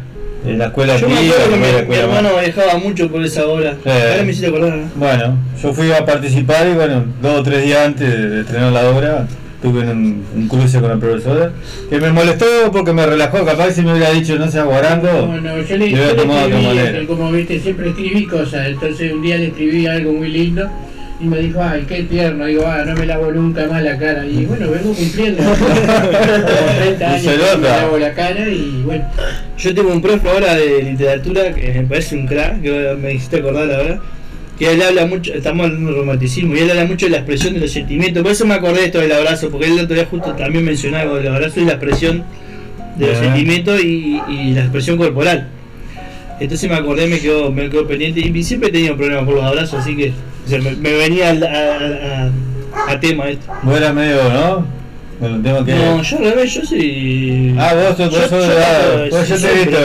En 0.49 0.59
la 0.59 0.67
escuela 0.67 0.97
Yo 0.97 1.09
me 1.09 1.17
tía, 1.17 1.31
acuerdo 1.33 1.49
que 1.51 1.55
en 1.55 1.61
la 1.75 1.83
mi, 1.83 1.89
mi 1.89 1.95
hermano 1.97 2.29
más. 2.35 2.45
viajaba 2.45 2.79
mucho 2.79 3.09
por 3.11 3.23
esa 3.25 3.47
obra. 3.47 3.77
Sí. 3.83 3.89
Ahora 3.91 4.23
me 4.25 4.31
hiciste 4.31 4.47
acordar. 4.49 4.77
¿no? 4.77 4.85
Bueno, 4.97 5.37
yo 5.63 5.73
fui 5.73 5.93
a 5.93 6.05
participar 6.05 6.67
y 6.69 6.75
bueno, 6.75 7.05
dos 7.21 7.41
o 7.41 7.43
tres 7.43 7.65
días 7.65 7.87
antes 7.87 8.09
de 8.31 8.41
estrenar 8.41 8.73
la 8.73 8.89
obra, 8.91 9.27
tuve 9.61 9.81
un, 9.81 10.25
un 10.37 10.49
cruce 10.49 10.81
con 10.81 10.89
la 10.91 10.97
profesora, 10.97 11.51
que 11.91 11.99
me 12.01 12.13
molestó 12.13 12.47
porque 12.73 12.93
me 12.93 13.05
relajó, 13.05 13.45
capaz 13.45 13.73
si 13.73 13.83
me 13.83 13.93
hubiera 13.93 14.11
dicho 14.13 14.37
no 14.39 14.49
sea 14.51 14.63
guarando, 14.65 15.27
Bueno, 15.27 15.61
yo 15.63 15.77
le, 15.77 15.91
yo 15.91 15.97
le 15.97 16.15
tomado 16.15 16.49
escribí, 16.49 16.79
este, 16.79 17.07
como 17.07 17.33
viste, 17.33 17.59
siempre 17.61 17.89
escribí 17.91 18.27
cosas, 18.27 18.69
entonces 18.69 19.13
un 19.13 19.21
día 19.23 19.37
le 19.37 19.49
escribí 19.49 19.87
algo 19.87 20.13
muy 20.13 20.29
lindo 20.29 20.71
y 21.21 21.25
me 21.25 21.39
dijo, 21.39 21.61
ay, 21.61 21.85
qué 21.89 22.05
tierno, 22.05 22.45
digo, 22.47 22.65
ah, 22.65 22.85
no 22.87 22.95
me 22.95 23.05
lavo 23.05 23.33
nunca 23.33 23.67
más 23.67 23.83
la 23.83 23.99
cara, 23.99 24.25
y 24.25 24.45
bueno, 24.45 24.71
vengo 24.71 24.95
cumpliendo, 24.95 25.43
como 25.43 25.67
30 26.79 27.11
años 27.11 27.23
que 27.23 27.57
me 27.59 27.69
lavo 27.69 27.99
la 27.99 28.15
cara 28.15 28.49
y 28.49 28.83
bueno, 28.85 29.05
Yo 29.59 29.75
tengo 29.75 29.93
un 29.93 30.01
profe 30.01 30.29
ahora 30.29 30.55
de 30.55 30.83
literatura 30.83 31.53
que 31.53 31.73
me 31.73 31.83
parece 31.83 32.17
un 32.17 32.27
crack, 32.27 32.63
que 32.63 32.97
me 33.01 33.15
hiciste 33.15 33.39
acordar 33.39 33.67
la 33.67 33.77
verdad. 33.79 34.01
Que 34.59 34.73
él 34.73 34.83
habla 34.83 35.07
mucho, 35.07 35.33
estamos 35.35 35.67
hablando 35.67 35.91
de 35.93 35.97
romanticismo, 35.99 36.55
y 36.55 36.59
él 36.59 36.71
habla 36.71 36.85
mucho 36.85 37.07
de 37.07 37.11
la 37.11 37.19
expresión 37.19 37.55
de 37.55 37.61
los 37.61 37.71
sentimientos. 37.71 38.23
Por 38.23 38.33
eso 38.33 38.45
me 38.45 38.55
acordé 38.55 38.81
de 38.81 38.87
esto 38.87 38.99
del 38.99 39.13
abrazo, 39.13 39.51
porque 39.51 39.67
él 39.67 39.79
el 39.79 39.85
otro 39.85 39.95
día 39.95 40.07
justo 40.07 40.33
también 40.35 40.65
mencionaba 40.65 41.17
del 41.19 41.29
abrazo 41.29 41.61
y 41.61 41.65
la 41.65 41.73
expresión 41.73 42.25
de 42.97 43.07
los 43.07 43.19
sentimientos 43.19 43.81
y, 43.83 44.21
y 44.29 44.53
la 44.53 44.63
expresión 44.63 44.97
corporal. 44.99 45.49
Entonces 46.41 46.71
me 46.71 46.77
acordé, 46.77 47.07
me 47.07 47.19
quedó, 47.21 47.51
me 47.51 47.69
quedó 47.69 47.87
pendiente 47.87 48.21
y 48.21 48.43
siempre 48.45 48.69
he 48.69 48.73
tenido 48.73 48.97
problemas 48.97 49.25
por 49.25 49.35
los 49.35 49.45
abrazos, 49.45 49.81
así 49.81 49.97
que 49.97 50.13
o 50.47 50.49
sea, 50.49 50.61
me, 50.61 50.73
me 50.73 50.93
venía 50.93 51.31
al- 51.31 51.43
a, 51.43 52.29
a- 52.77 52.93
a 52.93 53.01
tema 53.01 53.29
esto. 53.29 53.53
Vos 53.63 53.77
eras 53.77 53.95
medio, 53.95 54.23
¿no? 54.33 54.79
Bueno, 55.21 55.41
tengo 55.43 55.65
que... 55.65 55.75
No, 55.75 56.01
yo 56.01 56.17
al 56.19 56.25
revés, 56.27 56.55
yo 56.55 56.63
sí. 56.65 57.53
Ah, 57.59 57.75
vos, 57.75 57.97
sos- 57.97 58.11
vos 58.11 58.21
Yo- 58.21 58.29
sos 58.29 58.47
yo- 58.47 59.09
yo- 59.11 59.17
vos 59.19 59.29
yo 59.29 59.37
te 59.37 59.51
he 59.51 59.55
visto. 59.65 59.79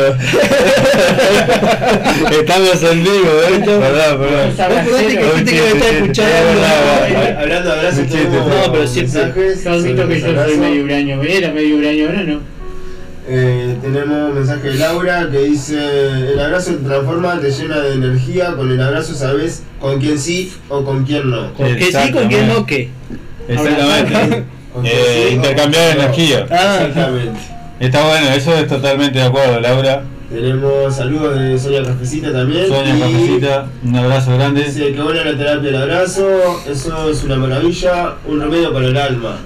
Estamos 2.39 2.84
en 2.84 3.04
vivo, 3.04 3.32
¿eh? 3.49 3.62
Perdón, 3.66 4.20
perdón. 4.20 4.51
Que 4.86 5.24
gente 5.36 5.51
que 5.51 5.62
me 5.62 5.68
está 5.70 5.89
escuchando. 5.89 6.34
Es 6.36 6.45
verdad, 6.56 7.41
Hablando 7.41 7.70
de 7.70 7.80
abrazos, 7.80 8.06
no, 8.08 8.72
pero 8.72 8.88
siempre- 8.88 9.56
yo 9.64 9.72
admito 9.72 10.08
que 10.08 10.20
yo 10.22 10.43
soy 10.45 10.58
medio 10.58 10.84
huraño, 10.86 11.24
era 11.24 11.51
medio 11.51 11.78
huraño, 11.78 12.06
ahora 12.08 12.24
no. 12.24 12.53
Eh, 13.26 13.78
tenemos 13.82 14.30
un 14.30 14.36
mensaje 14.36 14.70
de 14.70 14.76
Laura 14.76 15.30
que 15.32 15.40
dice 15.40 16.34
el 16.34 16.40
abrazo 16.40 16.72
te 16.72 16.84
transforma, 16.86 17.40
te 17.40 17.52
llena 17.52 17.80
de 17.80 17.94
energía, 17.94 18.54
con 18.56 18.70
el 18.70 18.82
abrazo 18.82 19.14
sabes 19.14 19.64
con 19.80 20.00
quién 20.00 20.20
sí 20.20 20.54
o 20.68 20.84
con 20.84 21.06
quién 21.06 21.30
no. 21.30 21.54
Con 21.54 21.74
que 21.76 21.86
sí, 21.86 22.12
con 22.12 22.28
que 22.28 22.42
no, 22.44 22.66
que. 22.66 22.90
Exactamente. 23.48 24.14
Quién 24.14 24.86
Eh, 24.86 25.26
sí 25.30 25.36
intercambiar 25.36 25.84
quién 25.94 26.04
energía. 26.04 26.48
Ah, 26.50 26.80
Exactamente. 26.82 27.40
Está 27.80 28.08
bueno, 28.08 28.30
eso 28.30 28.56
es 28.56 28.68
totalmente 28.68 29.20
de 29.20 29.26
acuerdo, 29.26 29.60
Laura. 29.60 30.04
Tenemos 30.30 30.96
saludos 30.96 31.40
de 31.40 31.60
Sonia 31.60 31.84
Cafecita 31.84 32.32
también. 32.34 32.68
Sonia 32.68 32.98
Cafecita, 33.00 33.68
un 33.84 33.96
abrazo 33.96 34.34
grande. 34.34 34.64
Dice 34.64 34.92
que 34.94 35.02
buena 35.02 35.24
la 35.24 35.38
terapia 35.38 35.72
del 35.72 35.82
abrazo, 35.82 36.62
eso 36.68 37.10
es 37.10 37.24
una 37.24 37.36
maravilla, 37.36 38.16
un 38.26 38.42
remedio 38.42 38.74
para 38.74 38.88
el 38.88 38.98
alma. 38.98 39.38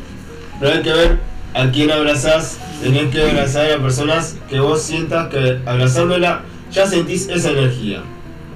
Pero 0.60 0.74
hay 0.74 0.82
que 0.82 0.94
ver 0.94 1.18
a 1.54 1.70
quién 1.72 1.92
abrazás, 1.92 2.58
tenés 2.84 3.10
que 3.14 3.22
abrazar 3.30 3.72
a 3.72 3.78
personas 3.80 4.36
que 4.50 4.60
vos 4.60 4.82
sientas 4.82 5.28
que 5.30 5.60
abrazándola 5.66 6.42
ya 6.72 6.86
sentís 6.88 7.28
esa 7.30 7.52
energía. 7.52 8.02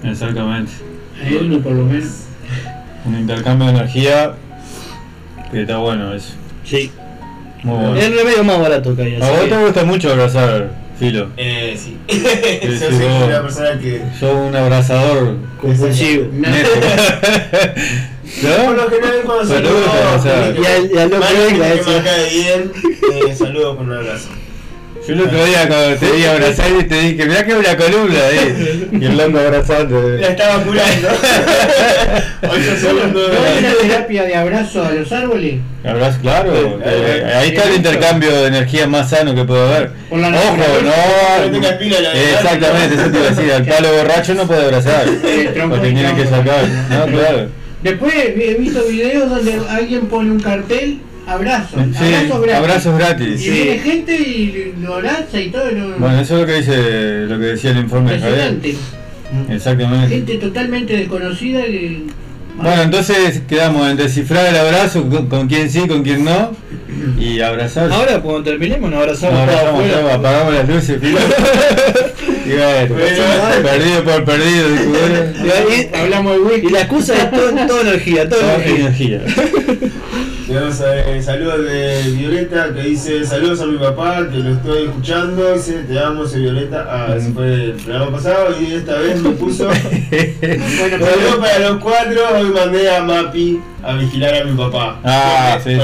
Exactamente. 0.04 0.72
Hay 1.24 1.36
uno 1.36 1.60
por 1.60 1.72
lo 1.74 1.86
menos. 1.86 2.08
Un 3.06 3.16
intercambio 3.20 3.68
de 3.68 3.74
energía 3.78 4.34
que 5.52 5.62
está 5.62 5.78
bueno 5.78 6.14
eso. 6.14 6.34
sí. 6.64 6.92
Muy 7.64 7.76
bueno. 7.76 7.96
Es 7.96 8.06
el 8.06 8.16
remedio 8.18 8.44
más 8.44 8.60
barato 8.60 8.96
que 8.96 9.02
hay. 9.04 9.16
A 9.22 9.30
vos 9.30 9.40
que- 9.42 9.48
te 9.50 9.58
gusta 9.64 9.84
mucho 9.84 10.12
abrazar, 10.12 10.72
Filo. 10.98 11.28
Eh, 11.38 11.78
sí. 11.78 11.96
Yo 12.10 12.80
soy 12.80 13.06
vos. 13.08 13.28
una 13.28 13.42
persona 13.44 13.80
que... 13.80 14.02
Sos 14.20 14.34
un 14.50 14.56
abrazador 14.56 15.38
compulsivo. 15.62 16.26
Por 18.42 18.76
lo 18.76 18.90
general 18.90 19.22
cuando 19.26 19.54
Pero 19.54 19.68
saludo 19.70 19.76
te 19.76 19.82
gusta 19.84 20.08
abrazar. 20.10 20.54
que- 20.54 20.60
Y 20.60 20.64
venga, 20.94 21.66
gente 21.68 21.82
que 21.84 21.92
me 21.92 22.02
cae 22.04 22.30
bien, 22.30 22.72
eh, 23.30 23.36
saludo 23.36 23.78
con 23.78 23.92
un 23.92 23.98
abrazo. 23.98 24.30
Yo 25.08 25.14
el 25.16 25.22
otro 25.22 25.44
día 25.46 25.68
cuando 25.68 25.96
te 25.98 26.12
vi 26.12 26.26
abrazar 26.26 26.68
y 26.80 26.84
te 26.84 27.02
dije, 27.02 27.26
mirá 27.26 27.44
que 27.44 27.56
una 27.56 27.76
columna 27.76 28.20
ahí. 28.30 28.88
Y 28.92 29.06
el 29.06 29.18
loco 29.18 29.40
abrazando. 29.40 30.00
La 30.10 30.28
estaba 30.28 30.64
curando. 30.64 31.08
Hoy 32.52 32.60
¿No 32.84 33.20
hay 33.20 33.58
una 33.60 33.74
terapia 33.82 34.24
de 34.24 34.36
abrazo 34.36 34.86
a 34.86 34.92
los 34.92 35.12
árboles? 35.12 35.56
Abrazo, 35.84 36.20
claro. 36.22 36.54
Eh, 36.56 37.24
eh, 37.26 37.34
ahí 37.36 37.50
está 37.50 37.64
el 37.68 37.76
intercambio 37.78 38.32
de 38.42 38.48
energía 38.48 38.86
más 38.88 39.10
sano 39.10 39.34
que 39.34 39.44
puede 39.44 39.64
haber. 39.76 39.92
Ojo. 40.12 40.20
No 40.20 40.30
no. 41.50 41.58
Exactamente, 42.14 42.96
eso 42.96 43.10
te 43.12 43.18
iba 43.18 43.28
a 43.28 43.30
decir. 43.32 43.52
Al 43.54 43.66
palo 43.76 43.94
borracho 43.94 44.34
no 44.36 44.46
puede 44.46 44.66
abrazar. 44.66 45.06
Porque 45.70 45.90
tiene 45.94 46.16
que 46.16 46.26
sacar. 46.28 46.68
No, 46.90 47.06
claro. 47.08 47.61
Después 47.84 48.14
he 48.16 48.56
visto 48.60 48.84
videos 48.88 49.30
donde 49.30 49.60
alguien 49.70 50.06
pone 50.08 50.32
un 50.32 50.40
cartel, 50.40 51.00
abrazo, 51.28 51.78
Sí, 51.78 52.14
abrazo 52.54 52.96
gratis. 52.96 52.98
abrazos 52.98 53.46
Y 53.46 53.50
viene 53.50 53.80
gente 53.80 54.16
y 54.16 54.74
lo 54.82 54.96
abraza 54.96 55.40
y 55.40 55.50
todo. 55.50 55.72
Lo... 55.72 55.98
Bueno, 55.98 56.20
eso 56.20 56.36
es 56.36 56.42
lo 56.42 56.46
que 56.46 56.58
dice, 56.58 57.26
lo 57.28 57.40
que 57.40 57.46
decía 57.46 57.72
el 57.72 57.78
informe 57.78 58.14
de 58.14 58.20
Javier. 58.20 58.60
Exactamente. 59.50 60.16
Gente 60.16 60.38
totalmente 60.38 60.98
desconocida 60.98 61.64
que. 61.64 62.04
Bueno, 62.58 62.82
entonces 62.84 63.42
quedamos 63.48 63.90
en 63.90 63.98
descifrar 63.98 64.46
el 64.48 64.56
abrazo, 64.58 65.08
con, 65.10 65.28
con 65.28 65.48
quién 65.48 65.70
sí, 65.70 65.88
con 65.88 66.04
quién 66.04 66.24
no, 66.24 66.52
y 67.20 67.40
abrazar. 67.42 67.92
Ahora, 67.92 68.20
cuando 68.22 68.44
terminemos, 68.44 68.90
nos 68.92 69.00
abrazamos 69.00 69.40
Nos 69.40 69.50
abrazamos, 69.50 69.92
todos, 69.92 70.14
apagamos 70.14 70.54
las 70.54 70.70
luces, 70.70 71.00
y 71.02 71.12
bueno, 71.12 71.26
perdido 73.64 74.04
por 74.04 74.26
perdido. 74.26 74.68
Y, 75.44 75.50
ahí- 75.50 75.90
Hablamos 75.94 76.38
de 76.52 76.58
y 76.60 76.70
la 76.70 76.82
excusa 76.82 77.16
es 77.16 77.32
todo, 77.32 77.52
toda 77.68 77.82
energía, 77.82 78.30
toda 78.30 78.42
Toda 78.42 78.56
energía. 78.66 79.22
energía. 79.22 79.22
Tenemos 80.52 80.82
eh, 80.82 81.22
saludos 81.24 81.64
de 81.64 82.12
Violeta 82.12 82.74
que 82.74 82.82
dice 82.82 83.26
saludos 83.26 83.62
a 83.62 83.68
mi 83.68 83.78
papá 83.78 84.28
que 84.30 84.40
lo 84.40 84.52
estoy 84.52 84.84
escuchando. 84.88 85.54
Dice 85.54 85.84
te 85.84 85.98
amo, 85.98 86.28
soy 86.28 86.42
Violeta. 86.42 86.86
Ah, 86.90 87.16
ese 87.16 87.32
fue 87.32 87.54
el 87.54 87.72
programa 87.72 88.12
pasado 88.12 88.54
y 88.60 88.74
esta 88.74 89.00
vez 89.00 89.22
me 89.22 89.30
puso. 89.30 89.68
bueno, 90.10 91.06
saludos 91.06 91.36
para 91.40 91.60
los 91.60 91.82
cuatro. 91.82 92.22
Hoy 92.38 92.50
mandé 92.50 92.94
a 92.94 93.02
Mapi 93.02 93.62
a 93.84 93.94
vigilar 93.96 94.36
a 94.36 94.44
mi 94.44 94.56
papá. 94.58 95.00
Ah, 95.04 95.58
sí, 95.64 95.72
sí. 95.72 95.78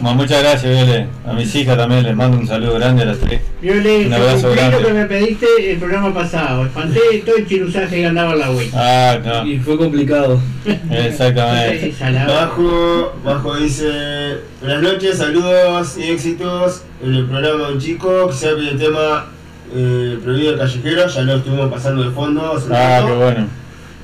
Bueno, 0.00 0.14
muchas 0.16 0.42
gracias, 0.42 0.64
Viole. 0.86 1.06
A 1.26 1.32
mis 1.32 1.54
hijas 1.54 1.76
también 1.76 2.02
les 2.04 2.16
mando 2.16 2.38
un 2.38 2.46
saludo 2.46 2.74
grande 2.74 3.02
a 3.02 3.06
las 3.06 3.18
tres. 3.18 3.40
Viole, 3.62 4.06
Un 4.06 4.12
abrazo 4.14 4.48
cumplí 4.48 4.62
lo 4.64 4.68
grande. 4.70 4.86
que 4.88 4.92
me 4.94 5.04
pediste 5.06 5.72
el 5.72 5.78
programa 5.78 6.14
pasado. 6.14 6.66
Espanté 6.66 7.00
todo 7.24 7.36
el 7.36 7.46
chirusaje 7.46 7.96
que 7.96 8.06
andaba 8.06 8.32
en 8.32 8.38
la 8.40 8.50
web. 8.50 8.68
Ah, 8.74 9.18
no. 9.24 9.46
Y 9.46 9.58
fue 9.58 9.76
complicado. 9.78 10.40
Exactamente. 10.90 11.94
Bajo, 12.26 13.14
Bajo 13.24 13.54
dice 13.56 14.38
buenas 14.60 14.82
noches, 14.82 15.18
saludos 15.18 15.96
y 15.98 16.10
éxitos 16.10 16.82
en 17.02 17.14
el 17.14 17.26
programa 17.26 17.68
de 17.68 17.72
un 17.74 17.80
chico 17.80 18.28
que 18.28 18.34
se 18.34 18.48
pide 18.54 18.70
el 18.70 18.78
tema 18.78 19.26
eh, 19.74 20.18
prohibido 20.22 20.52
el 20.54 20.58
callejero, 20.58 21.06
ya 21.08 21.20
lo 21.22 21.36
estuvimos 21.36 21.70
pasando 21.72 22.02
de 22.02 22.10
fondo 22.10 22.54
hace 22.56 22.66
Ah, 22.72 23.02
qué 23.06 23.12
bueno. 23.12 23.46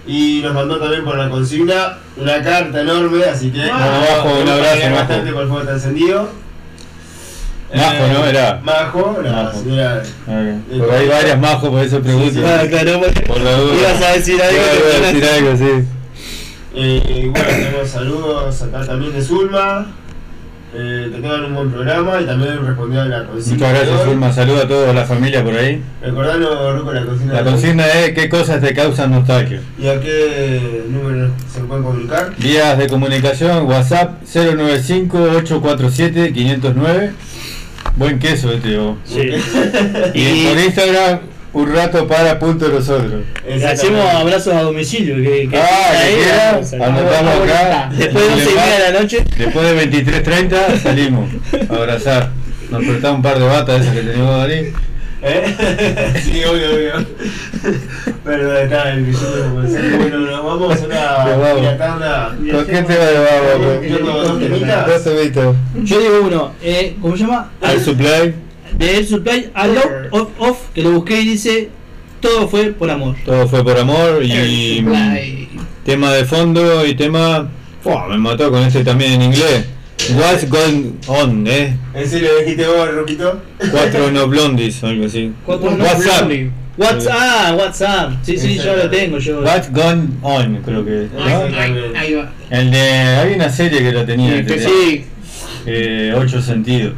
Y 0.07 0.41
nos 0.43 0.53
mandó 0.55 0.79
también 0.79 1.03
por 1.05 1.17
la 1.17 1.31
consigna 1.31 1.99
una 2.17 2.43
carta 2.43 2.81
enorme, 2.83 3.25
así 3.25 3.51
que 3.51 3.59
Bueno, 3.61 3.75
Majo, 3.79 4.39
un 4.43 4.49
abrazo, 4.49 4.77
Majo. 4.85 4.95
bastante 4.97 5.33
por 5.33 5.43
el 5.43 5.49
fuego 5.49 5.61
está 5.63 5.73
encendido. 5.75 6.29
Majo, 7.75 8.07
¿no? 8.13 8.27
Era. 8.27 8.61
Majo, 8.63 9.19
la 9.25 9.33
Majo. 9.33 9.59
señora. 9.61 10.03
Ok. 10.27 10.79
Porque 10.79 10.95
hay 10.97 11.09
varias 11.09 11.39
majos, 11.41 11.71
por 11.71 11.81
eso 11.83 12.01
pregunto. 12.01 12.41
Ah, 12.47 12.63
claro, 12.69 13.01
porque 13.01 13.21
Por 13.23 13.41
la 13.41 13.53
duda. 13.57 13.75
ibas 13.77 14.03
a 14.03 14.13
decir 14.13 14.41
algo. 14.43 14.61
Iba 14.63 14.91
que 14.91 14.97
a 14.97 15.01
decir 15.13 15.25
algo, 15.25 15.57
sí. 15.57 15.89
Eh, 16.77 17.29
bueno, 17.33 17.49
tenemos 17.49 17.89
saludos 17.89 18.63
acá 18.63 18.85
también 18.85 19.13
de 19.13 19.23
Zulma. 19.23 19.87
Eh, 20.77 21.09
que 21.13 21.21
tengan 21.21 21.45
un 21.45 21.55
buen 21.55 21.71
programa 21.71 22.21
y 22.21 22.27
también 22.27 22.67
respondió 22.67 23.03
a 23.03 23.05
la 23.05 23.25
consigna. 23.25 23.55
Muchas 23.55 23.73
gracias. 23.73 24.03
Zulma. 24.05 24.33
Saludos 24.33 24.65
a 24.65 24.69
toda 24.69 24.93
la 24.93 25.05
familia 25.05 25.45
por 25.45 25.55
ahí. 25.55 25.81
Recordanos, 26.03 26.79
Ruco, 26.79 26.93
la 26.93 27.05
consigna. 27.05 27.33
La 27.33 27.45
consigna 27.45 27.87
es 27.87 28.11
qué 28.13 28.29
cosas 28.29 28.61
te 28.61 28.75
causan 28.75 29.13
nostalgia. 29.13 29.61
¿Y 29.79 29.87
a 29.87 30.01
qué 30.01 30.83
número 30.89 31.31
se 31.53 31.61
pueden 31.61 31.85
comunicar? 31.85 32.33
Vías 32.39 32.77
de 32.77 32.89
comunicación, 32.89 33.67
WhatsApp 33.67 34.21
095-847-509. 34.25 37.13
Buen 37.97 38.19
queso 38.19 38.51
este, 38.51 38.77
vos. 38.77 38.97
Sí. 39.05 39.31
Y 40.15 40.47
por 40.47 40.59
Instagram, 40.59 41.21
un 41.55 41.73
rato 41.73 42.07
para 42.07 42.39
punto 42.39 42.69
nosotros. 42.69 43.23
Le 43.47 43.67
hacemos 43.67 44.05
abrazos 44.07 44.55
a 44.55 44.63
domicilio. 44.63 45.17
Que, 45.17 45.49
que 45.49 45.57
Ah, 45.57 46.59
vamos 46.59 46.73
anotamos 46.73 47.49
acá. 47.49 47.91
Después 47.97 48.27
de 48.27 48.33
11 48.35 48.51
y 48.51 48.55
media 48.55 48.79
de 48.87 48.93
la 48.93 49.01
noche. 49.01 49.25
Después 49.39 49.67
de 49.67 49.91
23.30 50.05 50.79
salimos 50.83 51.31
a 51.71 51.75
abrazar. 51.75 52.31
Nos 52.71 52.85
prestamos 52.85 53.17
un 53.19 53.23
par 53.23 53.39
de 53.39 53.47
batas 53.47 53.83
esas 53.83 53.95
que 53.95 54.01
teníamos 54.03 54.45
ahí. 54.45 54.73
¿Eh? 55.27 56.13
sí, 56.23 56.45
obvio, 56.45 56.75
obvio. 56.75 57.07
Pero 58.25 58.59
está 58.59 58.91
el 58.93 59.05
billete. 59.05 59.97
Bueno, 59.97 60.19
nos 60.19 60.45
vamos 60.45 60.71
a 60.71 60.75
Nos 60.75 60.85
una 60.85 61.13
vamos. 61.37 61.61
piratanda. 61.61 62.29
¿Con 62.29 62.67
qué 62.67 62.83
te 62.83 62.97
va 62.99 63.05
a 63.05 63.11
llevar, 63.11 63.83
Yo 63.89 63.97
tengo 63.97 64.23
dos 64.23 64.39
temitas. 64.41 64.87
Dos 64.87 65.05
temitas. 65.05 65.57
Yo 65.83 66.01
digo 66.01 66.21
uno, 66.25 66.53
eh, 66.63 66.97
¿cómo 67.01 67.17
se 67.17 67.23
llama? 67.23 67.51
Al 67.63 67.81
supply, 67.81 68.35
De 68.79 68.97
Air 68.97 69.07
Supply, 69.07 69.51
A 69.55 69.67
Lot 69.67 70.09
of 70.11 70.29
Off, 70.39 70.59
que 70.75 70.83
lo 70.83 70.93
busqué 70.93 71.21
y 71.21 71.29
dice: 71.29 71.71
Todo 72.21 72.49
fue 72.49 72.73
por 72.73 72.91
amor. 72.91 73.17
todo 73.25 73.47
fue 73.49 73.63
por 73.65 73.79
amor 73.79 74.23
y 74.23 74.85
tema 75.85 76.13
de 76.13 76.25
fondo 76.25 76.85
y 76.87 76.95
tema. 76.95 77.49
Fua, 77.83 78.09
me 78.09 78.17
mató 78.17 78.51
con 78.51 78.63
este 78.63 78.83
también 78.83 79.13
en 79.13 79.23
inglés. 79.23 79.67
What's 80.17 80.49
going 80.49 80.99
on, 81.07 81.47
eh? 81.47 81.77
¿En 81.95 82.09
serio 82.09 82.31
dijiste 82.41 82.67
vos, 82.67 82.93
Roquito? 82.95 83.41
Cuatro 83.71 84.11
no 84.11 84.27
blondies 84.27 84.83
o 84.83 84.89
algo 84.89 85.07
así. 85.07 85.33
Cuatro 85.47 85.71
no 85.71 85.85
WhatsApp. 85.85 86.27
blondie. 86.27 86.51
What's, 86.77 87.07
ah, 87.11 87.55
WhatsApp. 87.57 88.13
Sí, 88.23 88.37
sí, 88.37 88.57
yo 88.59 88.77
lo 88.77 88.91
tengo. 88.91 89.19
Yo. 89.19 89.41
What's 89.41 89.71
going 89.71 90.09
on, 90.23 90.57
creo 90.63 90.85
que. 90.85 91.09
¿no? 91.15 91.59
Ahí, 91.97 92.15
va. 92.15 92.33
El 92.51 92.71
de. 92.71 92.81
Hay 92.81 93.35
una 93.35 93.49
serie 93.49 93.79
que 93.79 93.93
lo 93.93 94.05
tenía. 94.05 94.31
Sí, 94.31 94.37
que 94.37 94.45
que 94.45 94.55
tenía, 94.55 94.69
sí. 94.69 95.05
eh, 95.67 96.15
ocho 96.17 96.43
sentidos. 96.43 96.95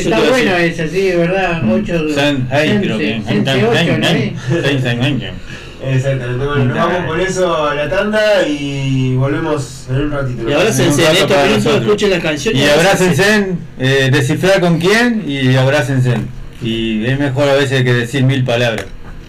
Está 0.00 0.16
te 0.16 0.22
iba 0.22 0.26
a 0.26 0.30
bueno 0.30 0.50
decir. 0.56 0.80
esa, 0.80 0.92
sí, 0.92 1.02
de 1.08 1.16
verdad. 1.16 1.62
8 1.72 1.92
Sen- 2.08 2.46
hey, 2.50 2.78
creo 2.82 2.98
que. 2.98 3.22
Sense 3.26 3.50
8, 3.66 3.98
¿no? 3.98 4.06
es? 4.08 4.32
Sen- 4.50 4.82
sen- 4.82 5.00
sen- 5.00 5.32
Exactamente. 5.84 6.44
Bueno, 6.46 6.64
nos 6.64 6.76
vamos 6.76 7.06
con 7.06 7.20
eso 7.20 7.66
a 7.68 7.74
la 7.74 7.88
tanda 7.88 8.46
y 8.48 9.14
volvemos 9.14 9.86
en 9.90 9.96
un 9.96 10.10
ratito. 10.10 10.48
Y 10.48 10.52
ahora 10.52 10.72
se 10.72 10.88
Un 10.88 11.00
en 11.00 11.10
estos 11.16 11.48
minutos 11.48 11.82
escuchen 11.82 12.10
la 12.10 12.20
canción 12.20 12.56
Y 12.56 12.64
abrácense, 12.64 13.52
eh, 13.78 14.08
descifrar 14.10 14.60
con 14.60 14.78
quién 14.80 15.22
y 15.26 15.54
abrácense. 15.54 16.14
Y 16.62 17.04
es 17.04 17.18
mejor 17.18 17.48
a 17.48 17.54
veces 17.54 17.82
que 17.84 17.92
decir 17.92 18.24
mil 18.24 18.42
palabras. 18.44 18.86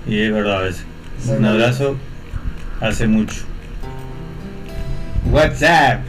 Y 0.08 0.22
es 0.22 0.34
verdad 0.34 0.58
a 0.60 0.62
veces. 0.62 0.84
Un 1.28 1.46
abrazo 1.46 1.98
hace 2.80 3.08
mucho. 3.08 3.36
WhatsApp. 5.30 6.00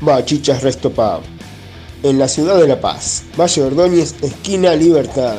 Bachichas 0.00 0.62
Resto 0.62 0.92
en 2.02 2.18
la 2.18 2.26
ciudad 2.28 2.58
de 2.58 2.66
La 2.66 2.80
Paz, 2.80 3.22
Valle 3.38 3.62
Ordóñez, 3.62 4.16
esquina 4.20 4.74
Libertad. 4.74 5.36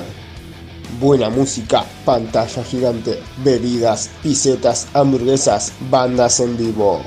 Buena 0.99 1.29
música, 1.29 1.85
pantalla 2.05 2.63
gigante, 2.63 3.19
bebidas, 3.43 4.09
pisetas, 4.23 4.87
hamburguesas, 4.93 5.73
bandas 5.89 6.39
en 6.39 6.57
vivo. 6.57 7.01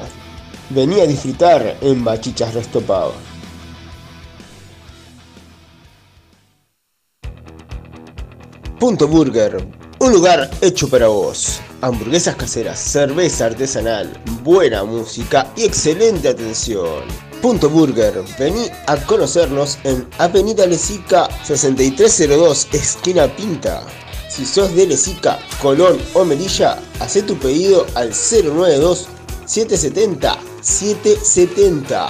Vení 0.69 1.01
a 1.01 1.07
disfrutar 1.07 1.79
en 1.81 2.05
Bachichas 2.05 2.55
Resto 2.55 2.83
Punto 8.79 9.09
Burger, 9.09 9.67
un 9.99 10.13
lugar 10.13 10.51
hecho 10.61 10.89
para 10.89 11.09
vos. 11.09 11.61
Hamburguesas 11.81 12.37
caseras, 12.37 12.79
cerveza 12.79 13.47
artesanal, 13.47 14.13
buena 14.43 14.85
música 14.85 15.51
y 15.57 15.65
excelente 15.65 16.29
atención. 16.29 17.30
Punto 17.41 17.71
Burger. 17.71 18.23
Vení 18.39 18.71
a 18.87 18.97
conocernos 19.07 19.79
en 19.85 20.07
Avenida 20.19 20.67
Lezica 20.67 21.29
6302, 21.45 22.69
esquina 22.73 23.35
Pinta. 23.35 23.83
Si 24.29 24.45
sos 24.45 24.75
de 24.75 24.87
Lezica, 24.87 25.39
Colón 25.61 25.99
o 26.13 26.25
Melilla, 26.25 26.79
haz 27.01 27.15
tu 27.27 27.37
pedido 27.39 27.87
al 27.95 28.11
092 28.11 29.09
770 29.47 30.39
770 30.61 32.09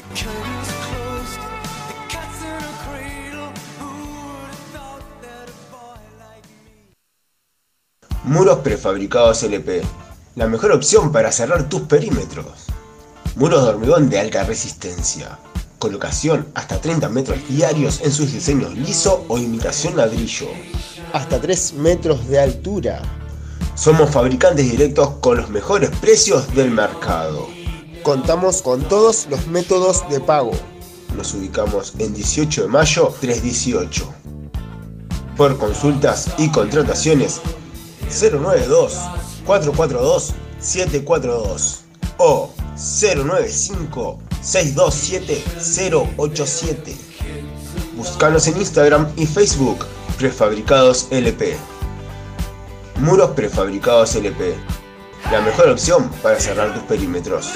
Muros 8.23 8.57
prefabricados 8.61 9.43
LP. 9.43 9.83
La 10.33 10.47
mejor 10.47 10.71
opción 10.71 11.11
para 11.11 11.31
cerrar 11.31 11.69
tus 11.69 11.81
perímetros. 11.81 12.65
Muros 13.35 13.61
de 13.61 13.69
hormigón 13.69 14.09
de 14.09 14.17
alta 14.17 14.43
resistencia. 14.45 15.37
Colocación 15.77 16.47
hasta 16.55 16.81
30 16.81 17.07
metros 17.09 17.37
diarios 17.47 18.01
en 18.01 18.11
sus 18.11 18.33
diseños 18.33 18.73
liso 18.73 19.25
o 19.27 19.37
imitación 19.37 19.95
ladrillo. 19.95 20.47
Hasta 21.13 21.39
3 21.39 21.73
metros 21.73 22.27
de 22.27 22.39
altura. 22.39 23.26
Somos 23.77 24.09
fabricantes 24.09 24.71
directos 24.71 25.07
con 25.21 25.37
los 25.37 25.51
mejores 25.51 25.91
precios 26.01 26.51
del 26.55 26.71
mercado. 26.71 27.47
Contamos 28.01 28.63
con 28.63 28.81
todos 28.81 29.27
los 29.29 29.45
métodos 29.45 30.03
de 30.09 30.19
pago. 30.19 30.51
Nos 31.15 31.35
ubicamos 31.35 31.93
en 31.99 32.11
18 32.11 32.63
de 32.63 32.67
mayo 32.69 33.13
318. 33.21 34.11
Por 35.37 35.59
consultas 35.59 36.27
y 36.39 36.49
contrataciones 36.49 37.39
092 38.09 38.97
442 39.45 40.33
742 40.59 41.81
o 42.17 42.49
095 42.75 44.19
627 44.41 45.43
087. 46.17 46.97
Búscanos 47.95 48.47
en 48.47 48.57
Instagram 48.57 49.07
y 49.15 49.27
Facebook 49.27 49.85
Prefabricados 50.17 51.05
LP. 51.11 51.76
Muros 52.99 53.31
prefabricados 53.31 54.15
LP. 54.15 54.55
La 55.31 55.41
mejor 55.41 55.69
opción 55.69 56.09
para 56.23 56.39
cerrar 56.39 56.73
tus 56.73 56.81
perímetros. 56.83 57.53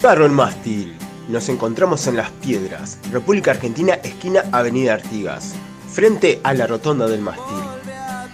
Carro 0.00 0.28
Mástil. 0.30 0.96
Nos 1.28 1.50
encontramos 1.50 2.06
en 2.06 2.16
Las 2.16 2.30
Piedras, 2.30 2.98
República 3.12 3.50
Argentina, 3.50 3.94
esquina 3.94 4.44
Avenida 4.52 4.94
Artigas, 4.94 5.54
frente 5.92 6.40
a 6.42 6.54
la 6.54 6.66
Rotonda 6.66 7.06
del 7.06 7.20
Mástil. 7.20 7.58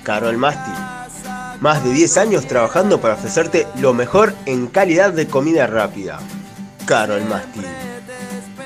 Caro 0.05 0.31
el 0.31 0.37
Mástil. 0.37 0.75
Más 1.61 1.83
de 1.83 1.91
10 1.91 2.17
años 2.19 2.47
trabajando 2.47 3.01
para 3.01 3.15
ofrecerte 3.15 3.67
lo 3.81 3.93
mejor 3.93 4.35
en 4.47 4.69
calidad 4.69 5.13
de 5.13 5.27
comida 5.27 5.67
rápida. 5.67 6.21
Caro 6.87 7.17
el 7.17 7.25
Mástil. 7.25 7.67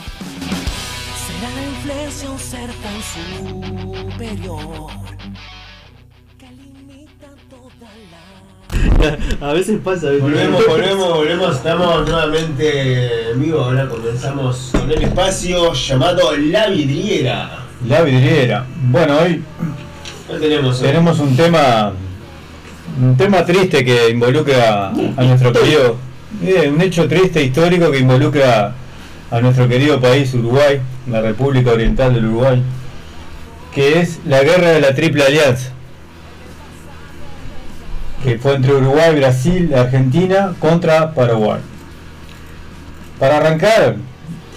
Superior 3.12 4.90
que 6.38 6.46
limita 6.50 7.28
toda 7.50 7.90
la 9.40 9.46
A 9.50 9.52
veces 9.52 9.78
pasa. 9.84 10.10
¿viste? 10.10 10.22
Volvemos, 10.22 10.66
volvemos, 10.66 11.14
volvemos, 11.14 11.56
estamos 11.56 12.08
nuevamente 12.08 13.30
en 13.32 13.42
vivo, 13.42 13.60
ahora 13.60 13.88
comenzamos 13.88 14.70
con 14.72 14.90
el 14.90 15.02
espacio 15.02 15.72
llamado 15.74 16.36
La 16.36 16.68
Vidriera. 16.68 17.58
La 17.86 18.02
vidriera. 18.02 18.64
Bueno, 18.90 19.18
hoy 19.18 19.42
¿Qué 20.28 20.38
tenemos 20.38 20.80
hoy? 20.80 20.86
tenemos 20.86 21.18
un 21.18 21.36
tema 21.36 21.92
un 23.00 23.16
tema 23.16 23.44
triste 23.44 23.84
que 23.84 24.08
involucra 24.10 24.88
a 24.88 25.22
nuestro 25.24 25.52
querido 25.52 25.96
eh, 26.42 26.70
un 26.72 26.80
hecho 26.80 27.06
triste 27.08 27.42
histórico 27.42 27.90
que 27.90 27.98
involucra 27.98 28.74
a 29.30 29.40
nuestro 29.40 29.68
querido 29.68 30.00
país 30.00 30.32
Uruguay, 30.34 30.80
la 31.10 31.20
República 31.20 31.72
Oriental 31.72 32.14
del 32.14 32.26
Uruguay, 32.26 32.62
que 33.74 34.00
es 34.00 34.20
la 34.24 34.42
guerra 34.42 34.70
de 34.70 34.80
la 34.80 34.94
Triple 34.94 35.24
Alianza. 35.24 35.70
que 38.22 38.38
fue 38.38 38.54
entre 38.54 38.72
Uruguay, 38.72 39.14
Brasil, 39.16 39.74
Argentina 39.74 40.54
contra 40.58 41.12
Paraguay. 41.12 41.60
Para 43.18 43.36
arrancar, 43.36 43.96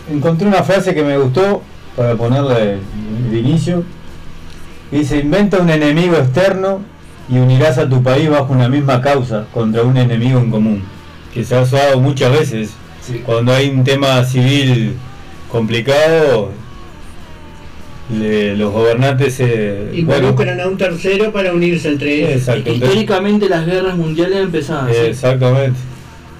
encontré 0.10 0.48
una 0.48 0.64
frase 0.64 0.96
que 0.96 1.04
me 1.04 1.18
gustó 1.18 1.62
para 1.98 2.16
ponerle 2.16 2.78
de 3.30 3.38
inicio. 3.38 3.84
Dice, 4.90 5.18
inventa 5.18 5.58
un 5.58 5.70
enemigo 5.70 6.16
externo 6.16 6.80
y 7.28 7.40
unirás 7.40 7.78
a 7.78 7.90
tu 7.90 8.02
país 8.02 8.30
bajo 8.30 8.54
una 8.54 8.70
misma 8.70 9.02
causa 9.02 9.48
contra 9.54 9.84
un 9.84 9.98
enemigo 9.98 10.40
en 10.40 10.50
común. 10.50 10.84
Que 11.34 11.44
se 11.44 11.58
ha 11.58 11.62
usado 11.62 12.00
muchas 12.00 12.32
veces. 12.32 12.72
Cuando 13.26 13.54
hay 13.54 13.70
un 13.70 13.84
tema 13.84 14.24
civil 14.24 14.96
complicado, 15.52 16.52
le- 18.12 18.56
los 18.56 18.72
gobernantes 18.72 19.34
se... 19.36 19.90
Involucran 19.94 20.60
a 20.62 20.68
un 20.68 20.78
tercero 20.78 21.32
para 21.32 21.54
unirse 21.54 21.90
entre 21.90 22.34
ellos. 22.34 22.48
Históricamente 22.66 23.50
las 23.50 23.66
guerras 23.66 23.96
mundiales 23.98 24.38
empezaban 24.40 24.90
así. 24.90 24.98
Exactamente. 25.00 25.78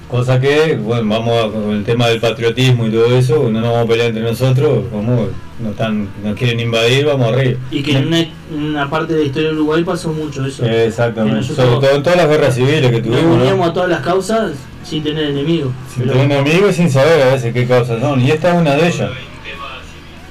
Cosa 0.10 0.40
que, 0.40 0.78
bueno, 0.82 1.04
vamos 1.10 1.34
a- 1.44 1.50
con 1.52 1.72
el 1.74 1.84
tema 1.84 2.08
del 2.08 2.22
patriotismo 2.22 2.88
y 2.88 2.92
todo 2.92 3.18
eso, 3.18 3.50
no 3.50 3.60
nos 3.60 3.72
vamos 3.72 3.86
a 3.86 3.88
pelear 3.90 4.08
entre 4.10 4.24
nosotros, 4.24 4.86
como 4.90 5.28
nos, 5.60 5.72
están, 5.72 6.08
nos 6.24 6.34
quieren 6.38 6.62
invadir, 6.62 7.06
vamos 7.08 7.34
arriba. 7.34 7.60
Y 7.72 7.84
que 7.84 7.98
en 7.98 8.08
una, 8.08 8.20
en 8.22 8.30
una 8.54 8.90
parte 8.90 9.14
de 9.16 9.20
la 9.20 9.26
historia 9.26 9.50
de 9.50 9.56
Uruguay 9.56 9.84
pasó 9.84 10.14
mucho 10.14 10.46
eso. 10.46 10.66
Exactamente. 10.66 11.44
Sobre 11.54 11.72
todo 11.86 11.96
en 11.96 12.04
todas 12.04 12.18
las 12.18 12.30
guerras 12.30 12.56
civiles 12.56 12.90
que 12.90 13.02
Nos 13.02 13.04
tuvimos. 13.04 13.24
¿no? 13.24 13.34
uníamos 13.44 13.70
a 13.70 13.74
todas 13.74 13.90
las 13.90 14.00
causas 14.00 14.54
sin 14.86 15.04
tener 15.04 15.26
enemigos. 15.32 15.74
Sin 15.94 16.08
tener 16.08 16.24
enemigos 16.32 16.70
y 16.72 16.74
sin 16.76 16.90
saber 16.90 17.22
a 17.24 17.34
veces 17.34 17.54
qué 17.54 17.68
causas 17.68 18.00
son. 18.00 18.22
Y 18.22 18.32
esta 18.32 18.54
es 18.54 18.62
una 18.62 18.76
de 18.76 18.88
ellas. 18.88 19.12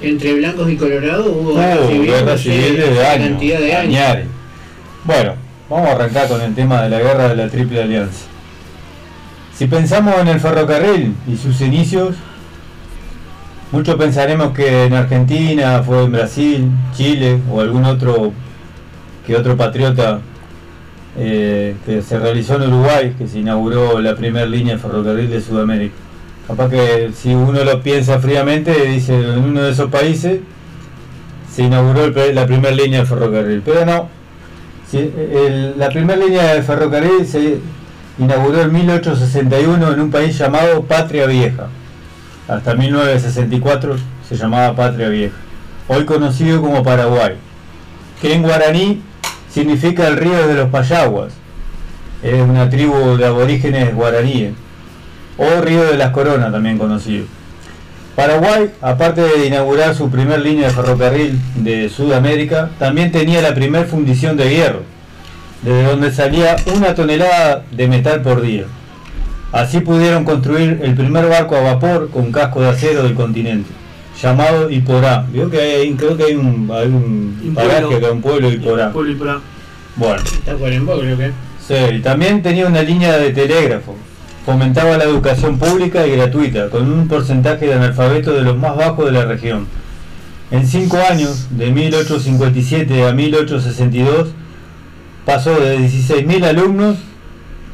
Entre 0.01 0.35
blancos 0.35 0.69
y 0.69 0.77
colorados 0.77 1.27
hubo 1.27 1.55
guerra 1.55 2.37
civil 2.37 2.77
de 2.77 3.05
años. 3.05 3.29
cantidad 3.29 3.59
de 3.59 3.75
años. 3.75 4.27
Bueno, 5.03 5.33
vamos 5.69 5.87
a 5.87 5.91
arrancar 5.93 6.27
con 6.27 6.41
el 6.41 6.53
tema 6.53 6.83
de 6.83 6.89
la 6.89 6.99
guerra 6.99 7.29
de 7.29 7.35
la 7.35 7.49
Triple 7.49 7.81
Alianza. 7.81 8.25
Si 9.55 9.65
pensamos 9.65 10.19
en 10.19 10.27
el 10.27 10.39
ferrocarril 10.39 11.15
y 11.27 11.35
sus 11.35 11.61
inicios, 11.61 12.15
muchos 13.71 13.95
pensaremos 13.95 14.53
que 14.53 14.85
en 14.85 14.93
Argentina, 14.93 15.81
fue 15.81 16.03
en 16.03 16.11
Brasil, 16.11 16.69
Chile 16.95 17.39
o 17.51 17.61
algún 17.61 17.85
otro 17.85 18.33
que 19.25 19.35
otro 19.35 19.57
patriota 19.57 20.19
eh, 21.17 21.75
que 21.85 22.03
se 22.03 22.19
realizó 22.19 22.57
en 22.57 22.71
Uruguay, 22.71 23.15
que 23.17 23.27
se 23.27 23.39
inauguró 23.39 23.99
la 23.99 24.15
primera 24.15 24.45
línea 24.45 24.75
de 24.75 24.79
ferrocarril 24.79 25.29
de 25.29 25.41
Sudamérica. 25.41 25.95
Capaz 26.47 26.69
que 26.69 27.11
si 27.13 27.35
uno 27.35 27.63
lo 27.63 27.83
piensa 27.83 28.19
fríamente, 28.19 28.73
dice 28.85 29.13
en 29.13 29.39
uno 29.39 29.63
de 29.63 29.71
esos 29.71 29.91
países 29.91 30.39
se 31.53 31.63
inauguró 31.63 32.07
la 32.09 32.45
primera 32.45 32.73
línea 32.73 33.01
de 33.01 33.05
ferrocarril, 33.05 33.61
pero 33.65 33.85
no. 33.85 34.09
La 35.75 35.89
primera 35.89 36.17
línea 36.17 36.53
de 36.53 36.63
ferrocarril 36.63 37.27
se 37.27 37.59
inauguró 38.17 38.61
en 38.61 38.71
1861 38.71 39.91
en 39.91 39.99
un 39.99 40.09
país 40.09 40.37
llamado 40.37 40.83
Patria 40.83 41.25
Vieja. 41.25 41.67
Hasta 42.47 42.75
1964 42.75 43.97
se 44.29 44.37
llamaba 44.37 44.73
Patria 44.73 45.09
Vieja, 45.09 45.35
hoy 45.89 46.05
conocido 46.05 46.61
como 46.61 46.81
Paraguay, 46.81 47.35
que 48.21 48.33
en 48.33 48.43
guaraní 48.43 49.01
significa 49.49 50.07
el 50.07 50.15
río 50.15 50.47
de 50.47 50.53
los 50.53 50.69
Payaguas. 50.69 51.33
Es 52.23 52.41
una 52.41 52.69
tribu 52.69 53.17
de 53.17 53.25
aborígenes 53.25 53.93
guaraníes, 53.93 54.53
o 55.37 55.61
río 55.61 55.83
de 55.85 55.97
las 55.97 56.11
Coronas 56.11 56.51
también 56.51 56.77
conocido. 56.77 57.25
Paraguay, 58.15 58.71
aparte 58.81 59.21
de 59.21 59.45
inaugurar 59.45 59.93
su 59.93 60.09
primer 60.09 60.39
línea 60.39 60.69
de 60.69 60.73
ferrocarril 60.73 61.39
de 61.57 61.87
Sudamérica, 61.87 62.71
también 62.79 63.11
tenía 63.11 63.43
la 63.43 63.53
primer 63.53 63.85
fundición 63.85 64.37
de 64.37 64.49
hierro, 64.49 64.81
desde 65.61 65.83
donde 65.83 66.11
salía 66.11 66.55
una 66.75 66.95
tonelada 66.95 67.63
de 67.71 67.87
metal 67.87 68.23
por 68.23 68.41
día. 68.41 68.63
Así 69.51 69.81
pudieron 69.81 70.25
construir 70.25 70.79
el 70.83 70.95
primer 70.95 71.27
barco 71.29 71.55
a 71.55 71.61
vapor 71.61 72.09
con 72.09 72.31
casco 72.31 72.61
de 72.61 72.69
acero 72.69 73.03
del 73.03 73.13
continente, 73.13 73.69
llamado 74.19 74.69
Iporá. 74.71 75.25
Que 75.51 75.61
hay, 75.61 75.93
creo 75.93 76.17
que 76.17 76.23
hay 76.23 76.35
un, 76.35 76.69
hay 76.73 76.87
un 76.87 77.39
Un 77.45 77.53
paraje 77.53 77.95
acá, 77.95 78.11
un 78.11 78.21
pueblo 78.21 78.51
Iporá. 78.51 78.91
Pueblo 78.91 79.11
y 79.11 79.15
Porá. 79.15 79.39
Bueno. 79.95 80.23
Está 80.23 80.55
Cuarembó, 80.55 80.99
creo 80.99 81.17
que. 81.17 81.31
Sí, 81.67 81.95
y 81.95 81.99
también 81.99 82.41
tenía 82.41 82.65
una 82.65 82.81
línea 82.81 83.17
de 83.17 83.31
telégrafo. 83.31 83.95
Fomentaba 84.47 84.95
la 84.97 85.03
educación 85.03 85.59
pública 85.59 86.07
y 86.07 86.11
gratuita, 86.11 86.69
con 86.69 86.89
un 86.89 87.09
porcentaje 87.09 87.65
de 87.65 87.73
analfabetos 87.73 88.33
de 88.33 88.43
los 88.43 88.55
más 88.55 88.77
bajos 88.77 89.03
de 89.03 89.11
la 89.11 89.25
región. 89.25 89.67
En 90.51 90.65
cinco 90.65 90.97
años, 91.11 91.47
de 91.49 91.69
1857 91.69 93.05
a 93.05 93.11
1862, 93.11 94.29
pasó 95.25 95.59
de 95.59 95.77
16.000 95.79 96.45
alumnos 96.45 96.95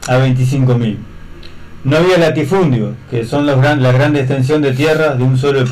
a 0.08 0.18
25.000. 0.18 0.98
No 1.84 1.98
había 1.98 2.18
latifundios, 2.18 2.94
que 3.12 3.24
son 3.24 3.46
los 3.46 3.58
gran- 3.62 3.84
la 3.84 3.92
gran 3.92 4.16
extensión 4.16 4.64
de 4.64 4.72
tierras 4.72 5.16
de 5.20 5.24
un 5.26 5.38
solo 5.38 5.64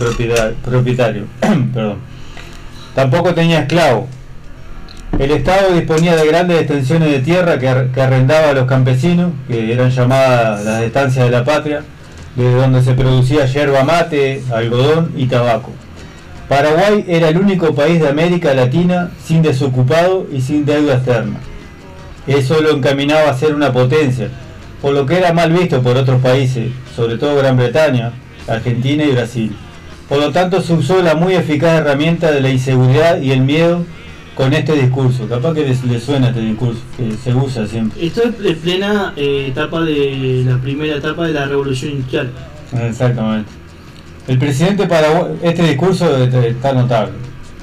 propietario. 0.64 1.24
Perdón. 1.74 1.98
Tampoco 2.94 3.34
tenía 3.34 3.62
esclavos. 3.62 4.06
El 5.20 5.32
Estado 5.32 5.74
disponía 5.74 6.16
de 6.16 6.26
grandes 6.28 6.60
extensiones 6.62 7.12
de 7.12 7.20
tierra 7.20 7.60
que, 7.60 7.68
ar- 7.68 7.88
que 7.92 8.02
arrendaba 8.02 8.50
a 8.50 8.54
los 8.54 8.66
campesinos, 8.66 9.32
que 9.48 9.72
eran 9.72 9.92
llamadas 9.92 10.66
las 10.66 10.82
estancias 10.84 11.26
de 11.26 11.32
la 11.32 11.44
patria, 11.44 11.84
desde 12.36 12.56
donde 12.56 12.82
se 12.82 12.94
producía 12.94 13.46
yerba 13.46 13.84
mate, 13.84 14.42
algodón 14.52 15.12
y 15.16 15.28
tabaco. 15.28 15.72
Paraguay 16.48 17.06
era 17.08 17.30
el 17.30 17.38
único 17.38 17.76
país 17.76 18.00
de 18.02 18.10
América 18.10 18.54
Latina 18.54 19.12
sin 19.24 19.42
desocupado 19.42 20.28
y 20.32 20.42
sin 20.42 20.66
deuda 20.66 20.96
externa. 20.96 21.38
Eso 22.26 22.62
lo 22.62 22.72
encaminaba 22.72 23.30
a 23.30 23.38
ser 23.38 23.54
una 23.54 23.72
potencia, 23.72 24.30
por 24.82 24.94
lo 24.94 25.06
que 25.06 25.18
era 25.18 25.34
mal 25.34 25.52
visto 25.52 25.82
por 25.82 25.98
otros 25.98 26.22
países, 26.22 26.72
sobre 26.96 27.18
todo 27.18 27.36
Gran 27.36 27.58
Bretaña, 27.58 28.14
Argentina 28.48 29.04
y 29.04 29.12
Brasil. 29.12 29.56
Por 30.10 30.18
lo 30.20 30.32
tanto 30.32 30.62
se 30.62 30.74
usó 30.74 31.02
la 31.02 31.16
muy 31.16 31.36
eficaz 31.36 31.80
herramienta 31.80 32.32
de 32.32 32.42
la 32.42 32.50
inseguridad 32.50 33.22
y 33.22 33.32
el 33.32 33.42
miedo 33.42 33.86
con 34.36 34.54
este 34.54 34.74
discurso. 34.74 35.28
Capaz 35.28 35.54
que 35.54 35.66
les, 35.66 35.84
les 35.84 36.04
suena 36.04 36.30
este 36.30 36.42
discurso, 36.42 36.82
que 36.98 37.12
se 37.18 37.34
usa 37.34 37.68
siempre. 37.68 38.06
Esto 38.06 38.24
es 38.24 38.46
en 38.46 38.58
plena 38.58 39.14
eh, 39.16 39.48
etapa 39.50 39.82
de 39.82 40.44
la 40.46 40.58
primera 40.58 40.96
etapa 40.96 41.28
de 41.28 41.34
la 41.34 41.46
revolución 41.46 41.92
industrial. 41.92 42.32
Exactamente. 42.74 43.50
El 44.28 44.38
presidente 44.38 44.88
paraguayo, 44.88 45.36
este 45.42 45.64
discurso 45.64 46.18
este, 46.18 46.50
está 46.50 46.74
notable. 46.74 47.14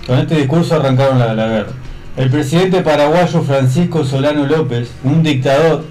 Con 0.07 0.19
este 0.19 0.37
discurso 0.37 0.77
arrancaron 0.77 1.19
la, 1.19 1.35
la 1.35 1.49
guerra. 1.49 1.73
El 2.17 2.31
presidente 2.31 2.83
paraguayo 2.83 3.43
Francisco 3.43 4.05
Solano 4.05 4.47
López, 4.47 4.91
un 5.05 5.23
dictador 5.23 5.85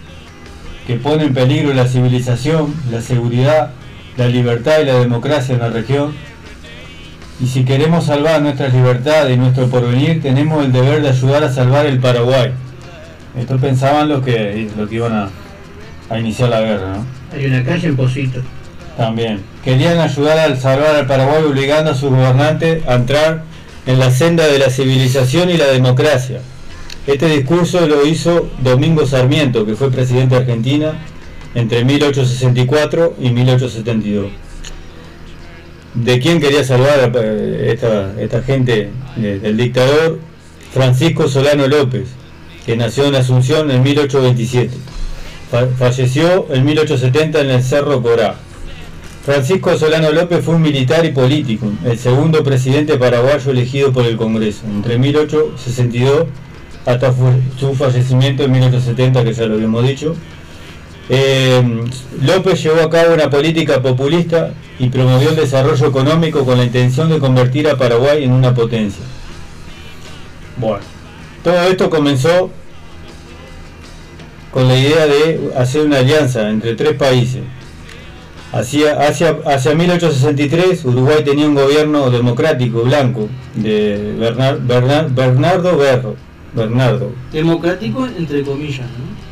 que 0.86 0.96
pone 0.96 1.24
en 1.24 1.34
peligro 1.34 1.74
la 1.74 1.88
civilización, 1.88 2.74
la 2.92 3.02
seguridad, 3.02 3.72
la 4.18 4.28
libertad 4.28 4.80
y 4.82 4.86
la 4.86 5.00
democracia 5.00 5.56
en 5.56 5.62
la 5.62 5.70
región. 5.70 6.14
Y 7.40 7.46
si 7.48 7.64
queremos 7.66 8.06
salvar 8.06 8.42
nuestras 8.42 8.74
libertades 8.74 9.36
y 9.36 9.38
nuestro 9.38 9.68
porvenir, 9.68 10.22
tenemos 10.22 10.66
el 10.66 10.72
deber 10.72 11.02
de 11.02 11.10
ayudar 11.10 11.44
a 11.44 11.52
salvar 11.52 11.86
el 11.86 12.00
Paraguay. 12.00 12.52
Esto 13.38 13.58
pensaban 13.58 14.10
los 14.10 14.24
que, 14.24 14.68
los 14.76 14.90
que 14.90 14.96
iban 14.96 15.14
a, 15.14 15.30
a 16.10 16.20
iniciar 16.20 16.50
la 16.50 16.62
guerra, 16.62 16.98
¿no? 16.98 17.06
Hay 17.38 17.46
una 17.46 17.64
calle 17.64 17.90
en 17.90 17.96
Posito. 17.96 18.42
También. 18.98 19.42
Querían 19.64 20.00
ayudar 20.00 20.40
a 20.40 20.56
salvar 20.56 20.96
al 20.96 21.06
Paraguay 21.06 21.44
obligando 21.44 21.92
a 21.92 21.94
sus 21.94 22.10
gobernantes 22.10 22.88
a 22.88 22.96
entrar 22.96 23.44
en 23.86 24.00
la 24.00 24.10
senda 24.10 24.48
de 24.48 24.58
la 24.58 24.72
civilización 24.72 25.52
y 25.52 25.58
la 25.58 25.68
democracia. 25.68 26.42
Este 27.06 27.28
discurso 27.28 27.86
lo 27.86 28.06
hizo 28.06 28.50
Domingo 28.64 29.06
Sarmiento, 29.06 29.66
que 29.66 29.76
fue 29.76 29.92
presidente 29.92 30.36
de 30.36 30.42
Argentina 30.42 30.94
entre 31.54 31.86
1864 31.86 33.16
y 33.20 33.30
1872. 33.30 34.47
¿De 35.94 36.20
quién 36.20 36.40
quería 36.40 36.64
salvar 36.64 37.12
eh, 37.16 37.72
esta, 37.74 38.14
esta 38.22 38.42
gente 38.44 38.90
del 39.16 39.58
dictador? 39.58 40.20
Francisco 40.72 41.28
Solano 41.28 41.68
López, 41.68 42.08
que 42.66 42.76
nació 42.78 43.06
en 43.06 43.16
Asunción 43.16 43.72
en 43.72 43.82
1827. 43.82 44.76
Fa- 45.50 45.68
falleció 45.78 46.48
en 46.54 46.66
1870 46.66 47.42
en 47.42 47.50
el 47.50 47.64
Cerro 47.64 48.02
Corá. 48.04 48.36
Francisco 49.26 49.78
Solano 49.78 50.12
López 50.12 50.44
fue 50.46 50.56
un 50.56 50.62
militar 50.62 51.04
y 51.06 51.10
político, 51.12 51.72
el 51.84 51.98
segundo 51.98 52.44
presidente 52.44 52.98
paraguayo 52.98 53.52
elegido 53.52 53.92
por 53.92 54.06
el 54.06 54.16
Congreso, 54.18 54.62
entre 54.68 54.98
1862 54.98 56.28
hasta 56.86 57.14
su 57.60 57.74
fallecimiento 57.76 58.44
en 58.44 58.52
1870, 58.52 59.24
que 59.26 59.34
ya 59.34 59.46
lo 59.46 59.56
habíamos 59.56 59.86
dicho. 59.86 60.16
Eh, 61.10 61.84
López 62.22 62.62
llevó 62.62 62.82
a 62.82 62.90
cabo 62.90 63.14
una 63.14 63.30
política 63.30 63.82
populista 63.82 64.52
y 64.78 64.90
promovió 64.90 65.30
el 65.30 65.36
desarrollo 65.38 65.88
económico 65.88 66.44
con 66.46 66.58
la 66.58 66.66
intención 66.66 67.10
de 67.10 67.20
convertir 67.20 67.68
a 67.70 67.78
Paraguay 67.78 68.24
en 68.24 68.32
una 68.32 68.54
potencia. 68.54 69.04
Bueno, 70.58 70.84
todo 71.44 71.62
esto 71.64 71.90
comenzó 71.90 72.50
con 74.52 74.68
la 74.68 74.78
idea 74.78 75.06
de 75.06 75.52
hacer 75.58 75.86
una 75.86 76.00
alianza 76.00 76.50
entre 76.50 76.76
tres 76.76 76.94
países. 76.96 77.42
Hacia, 78.52 78.94
hacia, 79.06 79.38
hacia 79.46 79.76
1863 79.76 80.86
Uruguay 80.86 81.22
tenía 81.24 81.48
un 81.48 81.54
gobierno 81.56 82.10
democrático 82.10 82.82
blanco 82.84 83.28
de 83.56 84.16
Bernar- 84.18 84.60
Bernar- 84.66 85.14
Bernardo 85.14 85.78
Berro. 85.78 86.16
Bernardo. 86.54 87.12
Democrático 87.32 88.08
entre 88.08 88.42
comillas, 88.44 88.88
¿no? 88.88 89.27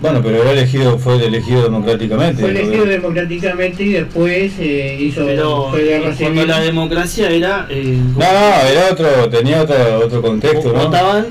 Bueno, 0.00 0.20
pero 0.22 0.42
era 0.42 0.52
elegido, 0.52 0.96
fue 0.98 1.16
elegido 1.24 1.64
democráticamente. 1.64 2.40
Fue 2.40 2.50
el 2.50 2.56
elegido 2.56 2.84
democráticamente 2.86 3.82
y 3.82 3.92
después 3.94 4.52
eh, 4.60 4.96
hizo 5.00 5.24
Pero 5.26 5.70
fue 5.70 5.82
guerra 5.82 6.14
cuando 6.18 6.46
la 6.46 6.60
democracia 6.60 7.28
era. 7.30 7.66
eh, 7.68 7.98
No, 8.12 8.18
no, 8.18 8.68
era 8.68 8.92
otro, 8.92 9.28
tenía 9.28 9.62
otro, 9.62 9.76
otro 10.04 10.22
contexto, 10.22 10.72
¿no? 10.72 10.84
votaban 10.84 11.26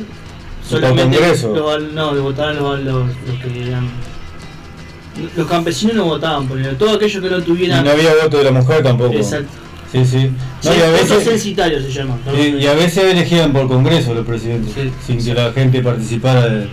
solamente 0.67 1.17
Congreso. 1.17 1.53
los, 1.55 1.93
no, 1.93 2.13
votaban 2.21 2.57
los, 2.57 2.79
los, 2.81 3.07
los 3.07 3.35
que 3.41 3.67
eran 3.69 3.87
los 5.35 5.47
campesinos 5.47 5.95
no 5.95 6.05
votaban 6.05 6.47
por 6.47 6.59
él, 6.59 6.75
todo 6.77 6.95
aquello 6.95 7.21
que 7.21 7.29
no 7.29 7.39
Y 7.39 7.41
tuvieran 7.41 7.83
no 7.83 7.89
había 7.91 8.13
voto 8.21 8.37
de 8.37 8.43
la 8.43 8.51
mujer 8.51 8.83
tampoco. 8.83 9.13
Exacto. 9.15 9.47
Sí, 9.91 10.05
sí. 10.05 10.29
No, 10.63 10.71
Sí, 10.73 10.77
y, 10.77 10.81
a 10.81 10.91
voto 10.91 10.91
veces, 10.91 11.23
censitario 11.23 11.81
se 11.81 11.89
llama 11.91 12.17
¿no? 12.25 12.37
y, 12.37 12.61
y 12.61 12.67
a 12.67 12.73
veces 12.73 13.03
elegían 13.05 13.53
por 13.53 13.67
Congreso 13.69 14.13
los 14.13 14.25
presidentes, 14.27 14.73
sin 15.05 15.23
que 15.23 15.33
la 15.33 15.51
gente 15.53 15.81
participara 15.81 16.47
de, 16.49 16.59
de- 16.59 16.67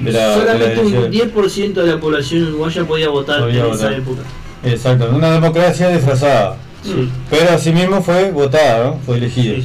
de 0.00 0.12
la, 0.12 0.20
de 0.20 0.26
la 0.26 0.34
solamente 0.34 0.80
un 0.80 0.94
elección. 0.94 1.32
10% 1.34 1.72
de 1.74 1.86
la 1.86 2.00
población 2.00 2.42
uruguaya 2.48 2.84
podía 2.84 3.08
votar 3.08 3.40
Podía 3.40 3.60
en 3.64 3.70
votar. 3.70 3.92
esa 3.92 3.98
época 3.98 4.22
Exacto, 4.64 5.10
una 5.14 5.30
democracia 5.32 5.88
disfrazada. 5.90 6.56
Sí. 6.82 7.10
Pero 7.30 7.50
asimismo 7.50 8.02
fue 8.02 8.30
votada, 8.30 8.84
¿no? 8.84 8.98
Fue 9.04 9.18
elegida. 9.18 9.56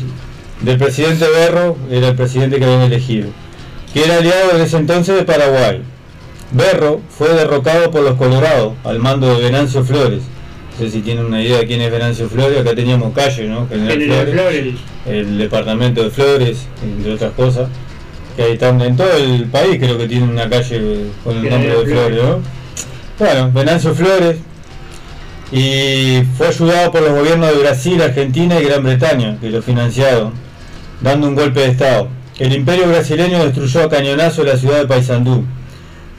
Del 0.62 0.78
presidente 0.78 1.26
Berro 1.30 1.78
era 1.90 2.10
el 2.10 2.16
presidente 2.16 2.60
que 2.60 2.66
habían 2.66 2.82
elegido, 2.82 3.30
que 3.94 4.04
era 4.04 4.18
aliado 4.18 4.50
desde 4.52 4.64
ese 4.66 4.78
entonces 4.78 5.16
de 5.16 5.24
Paraguay. 5.24 5.82
Berro 6.52 7.00
fue 7.10 7.30
derrocado 7.30 7.92
por 7.92 8.02
los 8.04 8.16
Colorados 8.16 8.74
al 8.84 9.00
mando 9.00 9.34
de 9.36 9.42
Venancio 9.42 9.84
Flores. 9.86 10.24
No 10.78 10.86
sé 10.86 10.92
si 10.92 11.02
tienen 11.02 11.26
una 11.26 11.42
idea 11.42 11.60
de 11.60 11.68
quién 11.68 11.82
es 11.82 11.92
Venancio 11.92 12.28
Flores. 12.30 12.60
Acá 12.60 12.74
teníamos 12.76 13.14
calle, 13.14 13.48
¿no? 13.48 13.68
General 13.68 14.00
General 14.00 14.28
Flores. 14.28 14.76
El 15.06 15.38
departamento 15.38 16.04
de 16.04 16.10
Flores, 16.10 16.68
entre 16.84 17.14
otras 17.14 17.32
cosas. 17.34 17.70
Que 18.40 18.46
ahí 18.46 18.54
están 18.54 18.80
en 18.80 18.96
todo 18.96 19.12
el 19.18 19.48
país, 19.48 19.80
creo 19.80 19.98
que 19.98 20.08
tiene 20.08 20.24
una 20.24 20.50
calle 20.50 21.08
con 21.26 21.36
el 21.36 21.50
nombre 21.50 21.76
de 21.76 21.86
Flores, 21.86 22.24
¿no? 22.24 22.40
Bueno, 23.20 23.52
Venancio 23.52 23.94
Flores. 23.94 24.38
Y 25.52 26.24
fue 26.38 26.48
ayudado 26.48 26.90
por 26.90 27.02
los 27.02 27.12
gobiernos 27.12 27.52
de 27.52 27.60
Brasil, 27.60 28.02
Argentina 28.02 28.58
y 28.58 28.64
Gran 28.64 28.82
Bretaña, 28.82 29.38
que 29.42 29.50
lo 29.50 29.62
financiaron, 29.62 30.32
dando 31.02 31.28
un 31.28 31.36
golpe 31.36 31.60
de 31.60 31.68
Estado. 31.68 32.08
El 32.38 32.54
imperio 32.54 32.88
brasileño 32.88 33.44
destruyó 33.44 33.84
a 33.84 33.90
cañonazo 33.90 34.46
la 34.46 34.56
ciudad 34.56 34.78
de 34.78 34.88
Paysandú. 34.88 35.44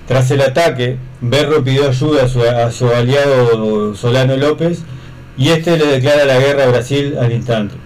Tras 0.06 0.30
el 0.30 0.42
ataque, 0.42 0.98
Berro 1.22 1.64
pidió 1.64 1.88
ayuda 1.88 2.24
a 2.24 2.28
su, 2.28 2.42
a 2.42 2.70
su 2.70 2.86
aliado 2.90 3.94
Solano 3.94 4.36
López 4.36 4.80
y 5.38 5.48
este 5.48 5.78
le 5.78 5.86
declara 5.86 6.26
la 6.26 6.38
guerra 6.38 6.64
a 6.64 6.66
Brasil 6.66 7.16
al 7.18 7.32
instante. 7.32 7.76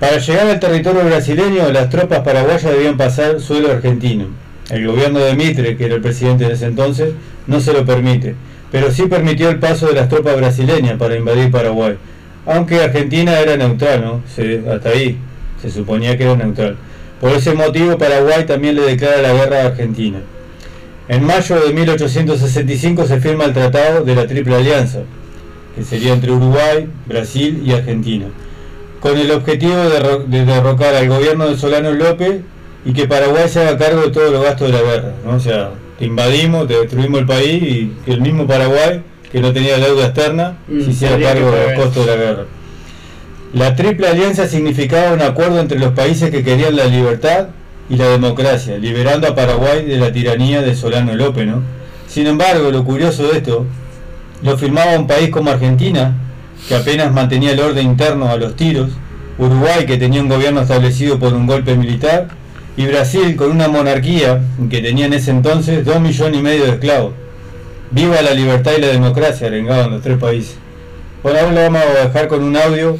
Para 0.00 0.18
llegar 0.18 0.46
al 0.48 0.60
territorio 0.60 1.04
brasileño, 1.04 1.70
las 1.72 1.88
tropas 1.88 2.20
paraguayas 2.20 2.62
debían 2.70 2.96
pasar 2.96 3.40
suelo 3.40 3.70
argentino. 3.70 4.26
El 4.70 4.86
gobierno 4.86 5.20
de 5.20 5.34
Mitre, 5.34 5.76
que 5.76 5.86
era 5.86 5.94
el 5.94 6.02
presidente 6.02 6.44
en 6.44 6.50
ese 6.52 6.66
entonces, 6.66 7.10
no 7.46 7.60
se 7.60 7.72
lo 7.72 7.84
permite, 7.86 8.34
pero 8.70 8.90
sí 8.90 9.04
permitió 9.04 9.48
el 9.48 9.58
paso 9.58 9.86
de 9.86 9.94
las 9.94 10.08
tropas 10.08 10.36
brasileñas 10.36 10.98
para 10.98 11.16
invadir 11.16 11.50
Paraguay. 11.50 11.96
Aunque 12.44 12.80
Argentina 12.82 13.38
era 13.38 13.56
neutral, 13.56 14.02
¿no? 14.02 14.22
Se- 14.34 14.62
hasta 14.70 14.90
ahí 14.90 15.16
se 15.62 15.70
suponía 15.70 16.16
que 16.18 16.24
era 16.24 16.36
neutral. 16.36 16.76
Por 17.20 17.32
ese 17.32 17.54
motivo, 17.54 17.96
Paraguay 17.96 18.44
también 18.44 18.74
le 18.74 18.82
declara 18.82 19.22
la 19.22 19.32
guerra 19.32 19.62
a 19.62 19.66
Argentina. 19.68 20.18
En 21.08 21.24
mayo 21.24 21.58
de 21.64 21.72
1865 21.72 23.06
se 23.06 23.20
firma 23.20 23.44
el 23.44 23.52
Tratado 23.52 24.04
de 24.04 24.14
la 24.14 24.26
Triple 24.26 24.56
Alianza, 24.56 24.98
que 25.74 25.82
sería 25.84 26.12
entre 26.12 26.32
Uruguay, 26.32 26.86
Brasil 27.06 27.62
y 27.64 27.72
Argentina, 27.72 28.26
con 29.00 29.16
el 29.18 29.30
objetivo 29.30 29.76
de, 29.76 30.00
derro- 30.00 30.24
de 30.26 30.44
derrocar 30.44 30.94
al 30.94 31.08
gobierno 31.08 31.48
de 31.48 31.56
Solano 31.56 31.92
López 31.92 32.40
y 32.84 32.92
que 32.92 33.06
Paraguay 33.06 33.48
se 33.48 33.60
haga 33.60 33.76
cargo 33.78 34.02
de 34.02 34.10
todos 34.10 34.30
los 34.32 34.42
gastos 34.42 34.68
de 34.70 34.72
la 34.74 34.82
guerra. 34.82 35.12
¿no? 35.24 35.36
O 35.36 35.40
sea, 35.40 35.70
te 35.98 36.04
invadimos, 36.06 36.66
te 36.68 36.78
destruimos 36.78 37.20
el 37.20 37.26
país 37.26 37.62
y 37.62 37.92
que 38.04 38.12
el 38.12 38.20
mismo 38.20 38.46
Paraguay, 38.46 39.02
que 39.30 39.40
no 39.40 39.52
tenía 39.52 39.78
deuda 39.78 40.06
externa, 40.06 40.56
Mm, 40.68 40.80
se 40.84 40.90
hiciera 40.90 41.18
cargo 41.20 41.50
de 41.50 41.62
los 41.64 41.72
costos 41.84 42.06
de 42.06 42.16
la 42.16 42.22
guerra. 42.22 42.44
La 43.54 43.74
Triple 43.76 44.08
Alianza 44.08 44.46
significaba 44.48 45.12
un 45.12 45.22
acuerdo 45.22 45.60
entre 45.60 45.78
los 45.78 45.92
países 45.92 46.30
que 46.30 46.42
querían 46.42 46.76
la 46.76 46.84
libertad 46.86 47.48
y 47.88 47.96
la 47.96 48.08
democracia, 48.08 48.76
liberando 48.78 49.28
a 49.28 49.34
Paraguay 49.34 49.84
de 49.84 49.96
la 49.98 50.12
tiranía 50.12 50.62
de 50.62 50.74
Solano 50.74 51.14
López. 51.14 51.46
¿no? 51.46 51.62
Sin 52.08 52.26
embargo, 52.26 52.70
lo 52.70 52.84
curioso 52.84 53.28
de 53.28 53.38
esto, 53.38 53.64
lo 54.42 54.58
firmaba 54.58 54.98
un 54.98 55.06
país 55.06 55.30
como 55.30 55.50
Argentina, 55.50 56.14
que 56.68 56.74
apenas 56.74 57.12
mantenía 57.12 57.52
el 57.52 57.60
orden 57.60 57.86
interno 57.86 58.28
a 58.28 58.36
los 58.36 58.56
tiros, 58.56 58.90
Uruguay, 59.38 59.86
que 59.86 59.96
tenía 59.96 60.22
un 60.22 60.28
gobierno 60.28 60.62
establecido 60.62 61.18
por 61.18 61.34
un 61.34 61.46
golpe 61.46 61.76
militar, 61.76 62.28
y 62.76 62.86
Brasil, 62.86 63.36
con 63.36 63.50
una 63.50 63.68
monarquía 63.68 64.42
que 64.68 64.80
tenía 64.80 65.06
en 65.06 65.14
ese 65.14 65.30
entonces 65.30 65.84
dos 65.84 66.00
millones 66.00 66.40
y 66.40 66.42
medio 66.42 66.64
de 66.64 66.72
esclavos. 66.72 67.12
Viva 67.90 68.20
la 68.20 68.32
libertad 68.32 68.72
y 68.76 68.80
la 68.80 68.88
democracia, 68.88 69.46
arengaban 69.46 69.90
los 69.90 70.02
tres 70.02 70.18
países. 70.18 70.56
Bueno, 71.22 71.38
ahora 71.40 71.62
vamos 71.62 71.82
a 71.82 72.06
dejar 72.06 72.28
con 72.28 72.42
un 72.42 72.56
audio 72.56 72.98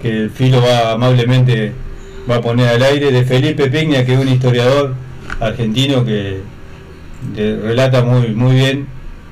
que 0.00 0.08
el 0.08 0.30
filo 0.30 0.60
va 0.60 0.92
amablemente 0.92 1.72
va 2.28 2.36
a 2.36 2.40
poner 2.40 2.68
al 2.68 2.82
aire 2.82 3.10
de 3.12 3.24
Felipe 3.24 3.70
Pigna, 3.70 4.04
que 4.04 4.14
es 4.14 4.18
un 4.18 4.28
historiador 4.28 4.94
argentino 5.40 6.04
que 6.04 6.40
relata 7.36 8.02
muy 8.02 8.28
muy 8.28 8.54
bien 8.56 8.86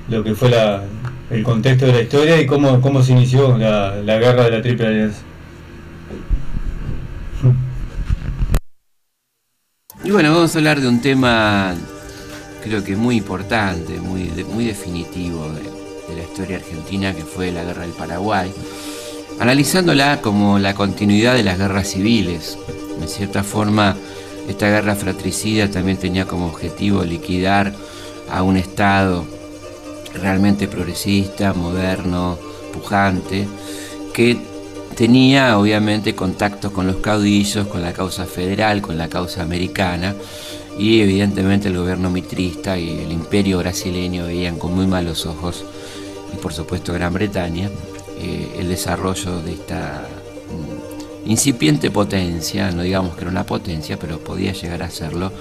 lo 0.09 0.25
que 0.25 0.35
fue 0.35 0.49
la, 0.51 0.83
el 1.31 1.43
contexto 1.45 1.87
de 1.87 1.93
la 1.93 2.03
historia 2.03 2.41
y 2.41 2.47
cómo, 2.47 2.81
cómo 2.81 3.03
se 3.03 3.13
inició 3.13 3.57
la, 3.57 3.97
la 3.97 4.19
guerra 4.19 4.45
de 4.45 4.51
la 4.51 4.63
Triple 4.63 4.87
Alianza. 4.87 5.21
Y 10.03 10.11
bueno, 10.11 10.33
vamos 10.33 10.55
a 10.55 10.59
hablar 10.59 10.81
de 10.81 10.89
un 10.89 11.01
tema 11.01 11.75
creo 12.65 12.83
que 12.85 12.97
muy 12.97 13.17
importante, 13.17 14.01
muy, 14.01 14.25
muy 14.53 14.67
definitivo 14.67 15.51
de, 15.53 15.63
de 15.63 16.21
la 16.21 16.23
historia 16.25 16.57
argentina, 16.57 17.15
que 17.15 17.23
fue 17.23 17.53
la 17.53 17.65
guerra 17.65 17.83
del 17.83 17.93
Paraguay, 17.93 18.53
analizándola 19.39 20.21
como 20.21 20.59
la 20.59 20.75
continuidad 20.75 21.35
de 21.35 21.43
las 21.43 21.59
guerras 21.59 21.89
civiles. 21.89 22.59
En 23.01 23.09
cierta 23.09 23.43
forma, 23.43 23.97
esta 24.49 24.69
guerra 24.69 24.95
fratricida 24.95 25.71
también 25.71 25.97
tenía 25.97 26.27
como 26.27 26.47
objetivo 26.47 27.05
liquidar 27.05 27.73
a 28.31 28.43
un 28.43 28.57
Estado 28.57 29.25
realmente 30.15 30.69
progresista, 30.69 31.53
moderno, 31.53 32.39
pujante, 32.73 33.47
que 34.13 34.39
tenía 34.97 35.59
obviamente 35.59 36.15
contactos 36.15 36.73
con 36.73 36.87
los 36.87 36.97
caudillos, 36.97 37.67
con 37.69 37.83
la 37.83 37.93
causa 37.93 38.27
federal, 38.27 38.83
con 38.83 38.99
la 38.99 39.09
causa 39.09 39.43
americana, 39.43 40.15
y 40.79 41.01
evidentemente 41.01 41.69
el 41.69 41.77
gobierno 41.77 42.11
mitrista 42.11 42.79
y 42.79 43.01
el 43.01 43.13
imperio 43.13 43.59
brasileño 43.59 44.27
veían 44.27 44.59
con 44.59 44.75
muy 44.75 44.87
malos 44.87 45.27
ojos, 45.27 45.65
y 46.33 46.37
por 46.37 46.53
supuesto 46.53 46.93
Gran 46.93 47.13
Bretaña, 47.13 47.71
eh, 48.19 48.57
el 48.59 48.69
desarrollo 48.69 49.41
de 49.43 49.53
esta 49.53 50.07
mm, 51.25 51.31
incipiente 51.31 51.91
potencia, 51.91 52.71
no 52.71 52.83
digamos 52.83 53.15
que 53.15 53.23
era 53.23 53.31
una 53.31 53.47
potencia, 53.47 53.99
pero 53.99 54.19
podía 54.19 54.53
llegar 54.53 54.83
a 54.83 54.91
serlo, 54.91 55.33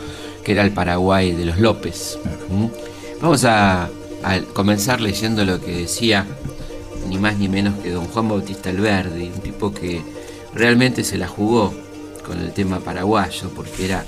que 0.44 0.54
era 0.54 0.64
el 0.64 0.72
Paraguay 0.72 1.32
de 1.34 1.46
los 1.46 1.60
López. 1.60 2.18
Vamos 3.22 3.44
a, 3.44 3.90
a 4.24 4.40
comenzar 4.54 5.02
leyendo 5.02 5.46
lo 5.46 5.62
que 5.62 5.76
decía 5.76 6.26
ni 7.08 7.18
más 7.18 7.38
ni 7.38 7.48
menos 7.48 7.76
que 7.80 7.92
don 7.92 8.06
Juan 8.06 8.30
Bautista 8.30 8.70
Alberdi, 8.70 9.32
un 9.34 9.42
tipo 9.42 9.74
que 9.74 10.02
realmente 10.54 11.04
se 11.04 11.18
la 11.18 11.28
jugó 11.28 11.74
con 12.26 12.40
el 12.40 12.52
tema 12.52 12.80
paraguayo, 12.80 13.50
porque 13.56 13.86
era 13.86 14.06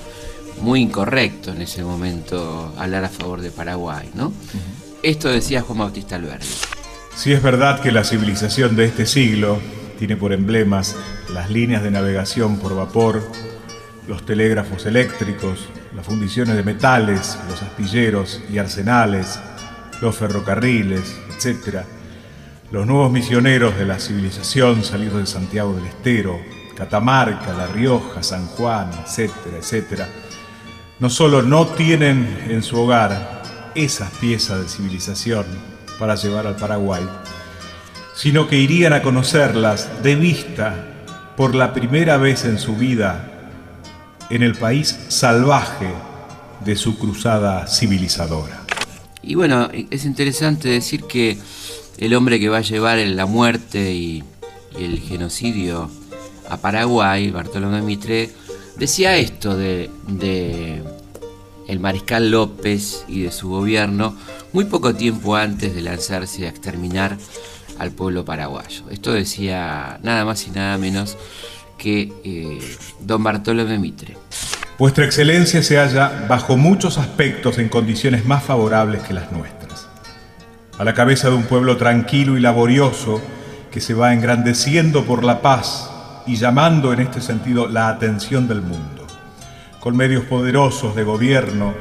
muy 0.61 0.81
incorrecto 0.81 1.51
en 1.51 1.61
ese 1.61 1.83
momento 1.83 2.73
hablar 2.77 3.03
a 3.03 3.09
favor 3.09 3.41
de 3.41 3.49
Paraguay, 3.49 4.09
¿no? 4.13 4.31
Esto 5.01 5.29
decía 5.29 5.61
Juan 5.61 5.79
Bautista 5.79 6.15
Alberdi. 6.15 6.45
Si 7.15 7.33
es 7.33 7.41
verdad 7.41 7.81
que 7.81 7.91
la 7.91 8.03
civilización 8.03 8.75
de 8.75 8.85
este 8.85 9.05
siglo 9.05 9.59
tiene 9.97 10.15
por 10.15 10.33
emblemas 10.33 10.95
las 11.33 11.49
líneas 11.49 11.83
de 11.83 11.91
navegación 11.91 12.57
por 12.57 12.75
vapor, 12.75 13.23
los 14.07 14.25
telégrafos 14.25 14.85
eléctricos, 14.85 15.67
las 15.95 16.05
fundiciones 16.05 16.55
de 16.55 16.63
metales, 16.63 17.37
los 17.49 17.61
astilleros 17.61 18.41
y 18.51 18.57
arsenales, 18.57 19.39
los 20.01 20.15
ferrocarriles, 20.15 21.15
etc., 21.29 21.83
los 22.71 22.87
nuevos 22.87 23.11
misioneros 23.11 23.77
de 23.77 23.85
la 23.85 23.99
civilización 23.99 24.83
salidos 24.83 25.19
de 25.19 25.25
Santiago 25.25 25.73
del 25.73 25.85
Estero, 25.85 26.39
Catamarca, 26.75 27.53
La 27.53 27.67
Rioja, 27.67 28.23
San 28.23 28.47
Juan, 28.47 28.89
etcétera, 29.05 29.57
etcétera, 29.57 30.09
no 30.99 31.09
solo 31.09 31.41
no 31.41 31.67
tienen 31.67 32.45
en 32.47 32.63
su 32.63 32.79
hogar 32.79 33.41
esas 33.75 34.09
piezas 34.11 34.61
de 34.61 34.69
civilización 34.69 35.45
para 35.99 36.15
llevar 36.15 36.47
al 36.47 36.55
Paraguay, 36.55 37.03
sino 38.15 38.47
que 38.47 38.57
irían 38.57 38.93
a 38.93 39.01
conocerlas 39.01 40.01
de 40.01 40.15
vista 40.15 40.87
por 41.35 41.55
la 41.55 41.73
primera 41.73 42.17
vez 42.17 42.45
en 42.45 42.57
su 42.57 42.75
vida 42.75 43.27
en 44.29 44.43
el 44.43 44.55
país 44.55 44.97
salvaje 45.09 45.93
de 46.61 46.75
su 46.75 46.97
cruzada 46.97 47.67
civilizadora. 47.67 48.60
Y 49.23 49.35
bueno, 49.35 49.69
es 49.89 50.05
interesante 50.05 50.69
decir 50.69 51.03
que 51.03 51.37
el 51.97 52.13
hombre 52.13 52.39
que 52.39 52.49
va 52.49 52.57
a 52.57 52.61
llevar 52.61 52.97
la 52.99 53.25
muerte 53.25 53.93
y, 53.93 54.23
el 54.79 54.99
genocidio 54.99 55.89
a 56.49 56.57
Paraguay, 56.57 57.29
Bartolomé 57.29 57.81
Mitre, 57.81 58.29
decía 58.77 59.17
esto 59.17 59.57
de, 59.57 59.89
de 60.07 60.81
el 61.67 61.79
mariscal 61.79 62.31
López 62.31 63.03
y 63.07 63.23
de 63.23 63.31
su 63.31 63.49
gobierno 63.49 64.15
muy 64.53 64.65
poco 64.65 64.95
tiempo 64.95 65.35
antes 65.35 65.75
de 65.75 65.81
lanzarse 65.81 66.45
a 66.45 66.49
exterminar 66.49 67.17
al 67.79 67.91
pueblo 67.91 68.25
paraguayo. 68.25 68.83
Esto 68.89 69.11
decía 69.11 69.99
nada 70.03 70.25
más 70.25 70.47
y 70.47 70.51
nada 70.51 70.77
menos 70.77 71.17
que 71.77 72.13
eh, 72.23 72.59
don 72.99 73.23
Bartolomé 73.23 73.79
Mitre. 73.79 74.15
Vuestra 74.81 75.05
excelencia 75.05 75.61
se 75.61 75.77
halla 75.77 76.25
bajo 76.27 76.57
muchos 76.57 76.97
aspectos 76.97 77.59
en 77.59 77.69
condiciones 77.69 78.25
más 78.25 78.43
favorables 78.43 79.03
que 79.03 79.13
las 79.13 79.31
nuestras. 79.31 79.87
A 80.79 80.83
la 80.83 80.95
cabeza 80.95 81.29
de 81.29 81.35
un 81.35 81.43
pueblo 81.43 81.77
tranquilo 81.77 82.35
y 82.35 82.41
laborioso 82.41 83.21
que 83.69 83.79
se 83.79 83.93
va 83.93 84.11
engrandeciendo 84.11 85.05
por 85.05 85.23
la 85.23 85.43
paz 85.43 85.91
y 86.25 86.35
llamando 86.35 86.93
en 86.93 86.99
este 87.01 87.21
sentido 87.21 87.67
la 87.67 87.89
atención 87.89 88.47
del 88.47 88.63
mundo, 88.63 89.05
con 89.79 89.95
medios 89.95 90.23
poderosos 90.23 90.95
de 90.95 91.03
gobierno 91.03 91.75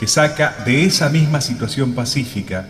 que 0.00 0.06
saca 0.06 0.54
de 0.64 0.86
esa 0.86 1.10
misma 1.10 1.42
situación 1.42 1.92
pacífica, 1.92 2.66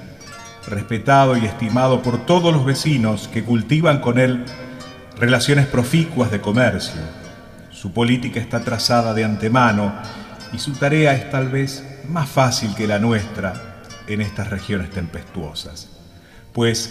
respetado 0.66 1.36
y 1.36 1.46
estimado 1.46 2.02
por 2.02 2.26
todos 2.26 2.52
los 2.52 2.64
vecinos 2.64 3.30
que 3.32 3.44
cultivan 3.44 4.00
con 4.00 4.18
él 4.18 4.46
relaciones 5.16 5.66
proficuas 5.66 6.32
de 6.32 6.40
comercio. 6.40 7.25
Su 7.76 7.92
política 7.92 8.40
está 8.40 8.64
trazada 8.64 9.12
de 9.12 9.22
antemano 9.22 9.92
y 10.50 10.58
su 10.58 10.72
tarea 10.72 11.12
es 11.12 11.28
tal 11.30 11.50
vez 11.50 11.84
más 12.08 12.26
fácil 12.26 12.74
que 12.74 12.86
la 12.86 12.98
nuestra 12.98 13.82
en 14.06 14.22
estas 14.22 14.48
regiones 14.48 14.88
tempestuosas. 14.90 15.90
Pues, 16.54 16.90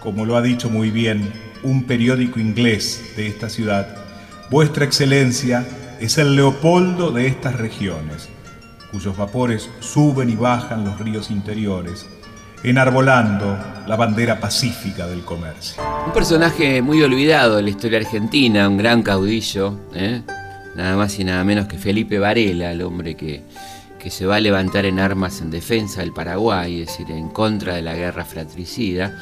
como 0.00 0.24
lo 0.24 0.38
ha 0.38 0.40
dicho 0.40 0.70
muy 0.70 0.90
bien 0.90 1.30
un 1.62 1.84
periódico 1.84 2.40
inglés 2.40 3.12
de 3.16 3.26
esta 3.26 3.50
ciudad, 3.50 3.86
Vuestra 4.50 4.86
Excelencia 4.86 5.66
es 6.00 6.16
el 6.16 6.36
Leopoldo 6.36 7.10
de 7.12 7.26
estas 7.26 7.56
regiones, 7.56 8.30
cuyos 8.92 9.18
vapores 9.18 9.68
suben 9.80 10.30
y 10.30 10.36
bajan 10.36 10.86
los 10.86 10.98
ríos 11.00 11.30
interiores, 11.30 12.06
enarbolando 12.64 13.58
la 13.86 13.94
bandera 13.94 14.40
pacífica 14.40 15.06
del 15.06 15.22
comercio. 15.22 15.82
Un 16.06 16.12
personaje 16.12 16.80
muy 16.80 17.02
olvidado 17.02 17.56
de 17.56 17.62
la 17.62 17.70
historia 17.70 17.98
argentina, 17.98 18.66
un 18.68 18.78
gran 18.78 19.02
caudillo, 19.02 19.78
¿eh? 19.94 20.22
nada 20.74 20.96
más 20.96 21.18
y 21.18 21.24
nada 21.24 21.44
menos 21.44 21.66
que 21.66 21.76
Felipe 21.76 22.18
Varela, 22.18 22.72
el 22.72 22.80
hombre 22.80 23.14
que, 23.16 23.42
que 23.98 24.10
se 24.10 24.24
va 24.24 24.36
a 24.36 24.40
levantar 24.40 24.86
en 24.86 24.98
armas 24.98 25.42
en 25.42 25.50
defensa 25.50 26.00
del 26.00 26.14
Paraguay, 26.14 26.80
es 26.80 26.88
decir, 26.88 27.10
en 27.10 27.28
contra 27.28 27.74
de 27.74 27.82
la 27.82 27.94
guerra 27.94 28.24
fratricida. 28.24 29.14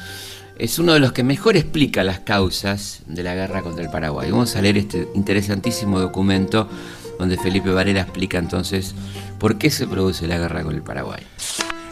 Es 0.57 0.79
uno 0.79 0.93
de 0.93 1.01
los 1.01 1.11
que 1.11 1.23
mejor 1.23 1.57
explica 1.57 2.03
las 2.03 2.19
causas 2.19 3.01
de 3.07 3.23
la 3.23 3.35
guerra 3.35 3.61
contra 3.61 3.83
el 3.83 3.89
Paraguay. 3.89 4.31
Vamos 4.31 4.55
a 4.55 4.61
leer 4.61 4.77
este 4.77 5.09
interesantísimo 5.15 5.99
documento 5.99 6.69
donde 7.19 7.37
Felipe 7.37 7.71
Varela 7.71 8.01
explica 8.01 8.37
entonces 8.37 8.95
por 9.37 9.57
qué 9.57 9.69
se 9.69 9.85
produce 9.85 10.27
la 10.27 10.37
guerra 10.37 10.63
con 10.63 10.75
el 10.75 10.81
Paraguay. 10.81 11.23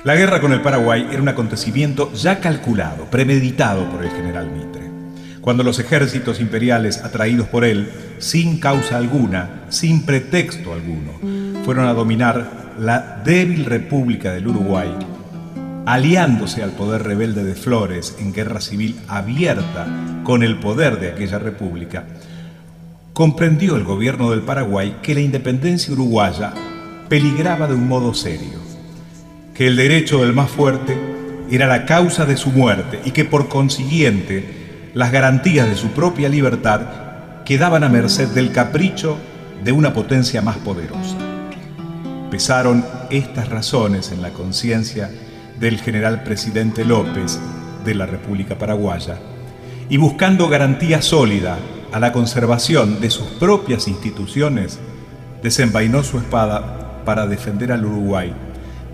La 0.03 0.15
guerra 0.15 0.41
con 0.41 0.51
el 0.51 0.61
Paraguay 0.61 1.07
era 1.11 1.21
un 1.21 1.29
acontecimiento 1.29 2.11
ya 2.13 2.39
calculado, 2.39 3.05
premeditado 3.11 3.87
por 3.87 4.03
el 4.03 4.09
general 4.09 4.49
Mitre. 4.49 4.89
Cuando 5.41 5.61
los 5.61 5.77
ejércitos 5.77 6.41
imperiales, 6.41 7.03
atraídos 7.03 7.47
por 7.47 7.63
él, 7.65 7.87
sin 8.17 8.59
causa 8.59 8.97
alguna, 8.97 9.65
sin 9.69 10.01
pretexto 10.01 10.73
alguno, 10.73 11.11
fueron 11.63 11.85
a 11.85 11.93
dominar 11.93 12.73
la 12.79 13.21
débil 13.23 13.65
República 13.65 14.33
del 14.33 14.47
Uruguay, 14.47 14.89
aliándose 15.85 16.63
al 16.63 16.71
poder 16.71 17.03
rebelde 17.03 17.43
de 17.43 17.53
Flores 17.53 18.15
en 18.19 18.33
guerra 18.33 18.59
civil 18.59 18.99
abierta 19.07 19.85
con 20.23 20.41
el 20.41 20.59
poder 20.59 20.99
de 20.99 21.11
aquella 21.11 21.37
república, 21.37 22.05
comprendió 23.13 23.75
el 23.75 23.83
gobierno 23.83 24.31
del 24.31 24.41
Paraguay 24.41 24.97
que 25.03 25.13
la 25.13 25.21
independencia 25.21 25.93
uruguaya 25.93 26.53
peligraba 27.07 27.67
de 27.67 27.75
un 27.75 27.87
modo 27.87 28.15
serio, 28.15 28.60
que 29.61 29.67
el 29.67 29.75
derecho 29.75 30.23
del 30.23 30.33
más 30.33 30.49
fuerte 30.49 30.97
era 31.51 31.67
la 31.67 31.85
causa 31.85 32.25
de 32.25 32.35
su 32.35 32.49
muerte 32.49 32.99
y 33.05 33.11
que 33.11 33.25
por 33.25 33.47
consiguiente 33.47 34.89
las 34.95 35.11
garantías 35.11 35.69
de 35.69 35.75
su 35.75 35.89
propia 35.89 36.29
libertad 36.29 37.43
quedaban 37.45 37.83
a 37.83 37.89
merced 37.89 38.29
del 38.29 38.51
capricho 38.51 39.19
de 39.63 39.71
una 39.71 39.93
potencia 39.93 40.41
más 40.41 40.57
poderosa. 40.57 41.15
Pesaron 42.31 42.83
estas 43.11 43.49
razones 43.49 44.11
en 44.11 44.23
la 44.23 44.31
conciencia 44.31 45.11
del 45.59 45.77
general 45.77 46.23
presidente 46.23 46.83
López 46.83 47.39
de 47.85 47.93
la 47.93 48.07
República 48.07 48.57
Paraguaya 48.57 49.19
y 49.89 49.97
buscando 49.97 50.49
garantía 50.49 51.03
sólida 51.03 51.59
a 51.91 51.99
la 51.99 52.11
conservación 52.11 52.99
de 52.99 53.11
sus 53.11 53.27
propias 53.27 53.87
instituciones, 53.87 54.79
desenvainó 55.43 56.01
su 56.01 56.17
espada 56.17 57.03
para 57.05 57.27
defender 57.27 57.71
al 57.71 57.85
Uruguay 57.85 58.33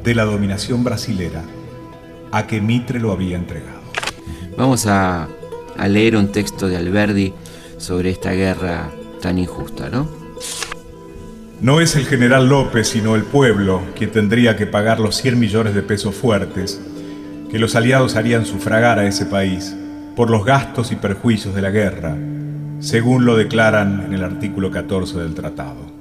de 0.07 0.15
la 0.15 0.23
dominación 0.23 0.85
brasilera 0.85 1.43
a 2.31 2.47
que 2.47 2.61
Mitre 2.61 2.97
lo 2.97 3.11
había 3.11 3.35
entregado. 3.35 3.81
Vamos 4.57 4.87
a, 4.87 5.27
a 5.77 5.87
leer 5.89 6.15
un 6.15 6.31
texto 6.31 6.69
de 6.69 6.77
Alberdi 6.77 7.33
sobre 7.77 8.11
esta 8.11 8.31
guerra 8.31 8.89
tan 9.21 9.37
injusta, 9.37 9.89
¿no? 9.89 10.07
No 11.59 11.81
es 11.81 11.97
el 11.97 12.05
general 12.05 12.47
López, 12.47 12.87
sino 12.87 13.15
el 13.15 13.23
pueblo 13.23 13.81
quien 13.97 14.11
tendría 14.11 14.55
que 14.55 14.65
pagar 14.65 15.01
los 15.01 15.17
100 15.17 15.37
millones 15.37 15.75
de 15.75 15.81
pesos 15.81 16.15
fuertes 16.15 16.79
que 17.51 17.59
los 17.59 17.75
aliados 17.75 18.15
harían 18.15 18.45
sufragar 18.45 18.99
a 18.99 19.07
ese 19.07 19.25
país 19.25 19.75
por 20.15 20.29
los 20.29 20.45
gastos 20.45 20.93
y 20.93 20.95
perjuicios 20.95 21.53
de 21.53 21.61
la 21.61 21.69
guerra, 21.69 22.15
según 22.79 23.25
lo 23.25 23.35
declaran 23.35 24.05
en 24.05 24.13
el 24.13 24.23
artículo 24.23 24.71
14 24.71 25.17
del 25.17 25.35
tratado. 25.35 25.96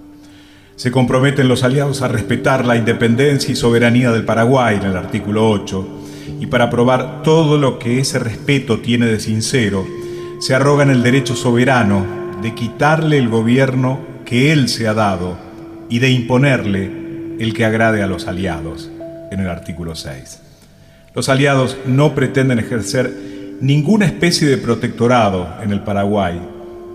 Se 0.77 0.91
comprometen 0.91 1.49
los 1.49 1.65
aliados 1.65 2.03
a 2.03 2.09
respetar 2.09 2.67
la 2.67 2.77
independencia 2.77 3.51
y 3.51 3.57
soberanía 3.57 4.13
del 4.13 4.27
Paraguay 4.27 4.77
en 4.77 4.83
el 4.83 4.97
artículo 4.97 5.49
8, 5.49 5.89
y 6.39 6.47
para 6.49 6.69
probar 6.69 7.23
todo 7.23 7.57
lo 7.57 7.79
que 7.79 7.99
ese 7.99 8.19
respeto 8.19 8.81
tiene 8.81 9.07
de 9.07 9.19
sincero, 9.19 9.87
se 10.39 10.55
arrogan 10.55 10.91
el 10.91 11.03
derecho 11.03 11.35
soberano 11.35 12.05
de 12.43 12.55
quitarle 12.55 13.17
el 13.17 13.31
gobierno 13.31 14.01
que 14.27 14.53
él 14.53 14.69
se 14.69 14.87
ha 14.87 14.93
dado 14.93 15.39
y 15.89 15.99
de 15.99 16.11
imponerle 16.11 16.91
el 17.39 17.55
que 17.55 17.65
agrade 17.65 18.03
a 18.03 18.07
los 18.07 18.27
aliados, 18.27 18.91
en 19.31 19.41
el 19.41 19.49
artículo 19.49 19.95
6. 19.95 20.43
Los 21.15 21.31
aliados 21.31 21.79
no 21.87 22.15
pretenden 22.15 22.59
ejercer 22.59 23.11
ninguna 23.63 24.05
especie 24.05 24.47
de 24.47 24.59
protectorado 24.59 25.49
en 25.63 25.73
el 25.73 25.81
Paraguay, 25.81 26.39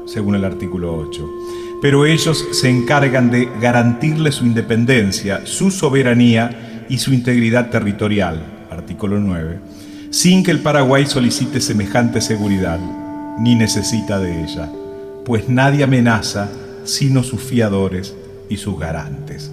según 0.06 0.36
el 0.36 0.46
artículo 0.46 0.96
8, 0.96 1.30
pero 1.82 2.06
ellos 2.06 2.46
se 2.52 2.70
encargan 2.70 3.32
de 3.32 3.50
garantirle 3.60 4.32
su 4.32 4.46
independencia, 4.46 5.42
su 5.46 5.72
soberanía 5.72 6.86
y 6.88 7.00
su 7.00 7.12
integridad 7.12 7.70
territorial, 7.72 8.44
artículo 8.70 9.20
9, 9.20 9.60
sin 10.12 10.44
que 10.44 10.52
el 10.52 10.60
Paraguay 10.60 11.08
solicite 11.08 11.60
semejante 11.60 12.22
seguridad, 12.22 12.80
ni 13.40 13.56
necesita 13.56 14.20
de 14.20 14.44
ella, 14.44 14.70
pues 15.26 15.50
nadie 15.50 15.84
amenaza 15.84 16.50
sino 16.84 17.24
sus 17.24 17.42
fiadores 17.42 18.16
y 18.50 18.58
sus 18.58 18.80
garantes. 18.80 19.52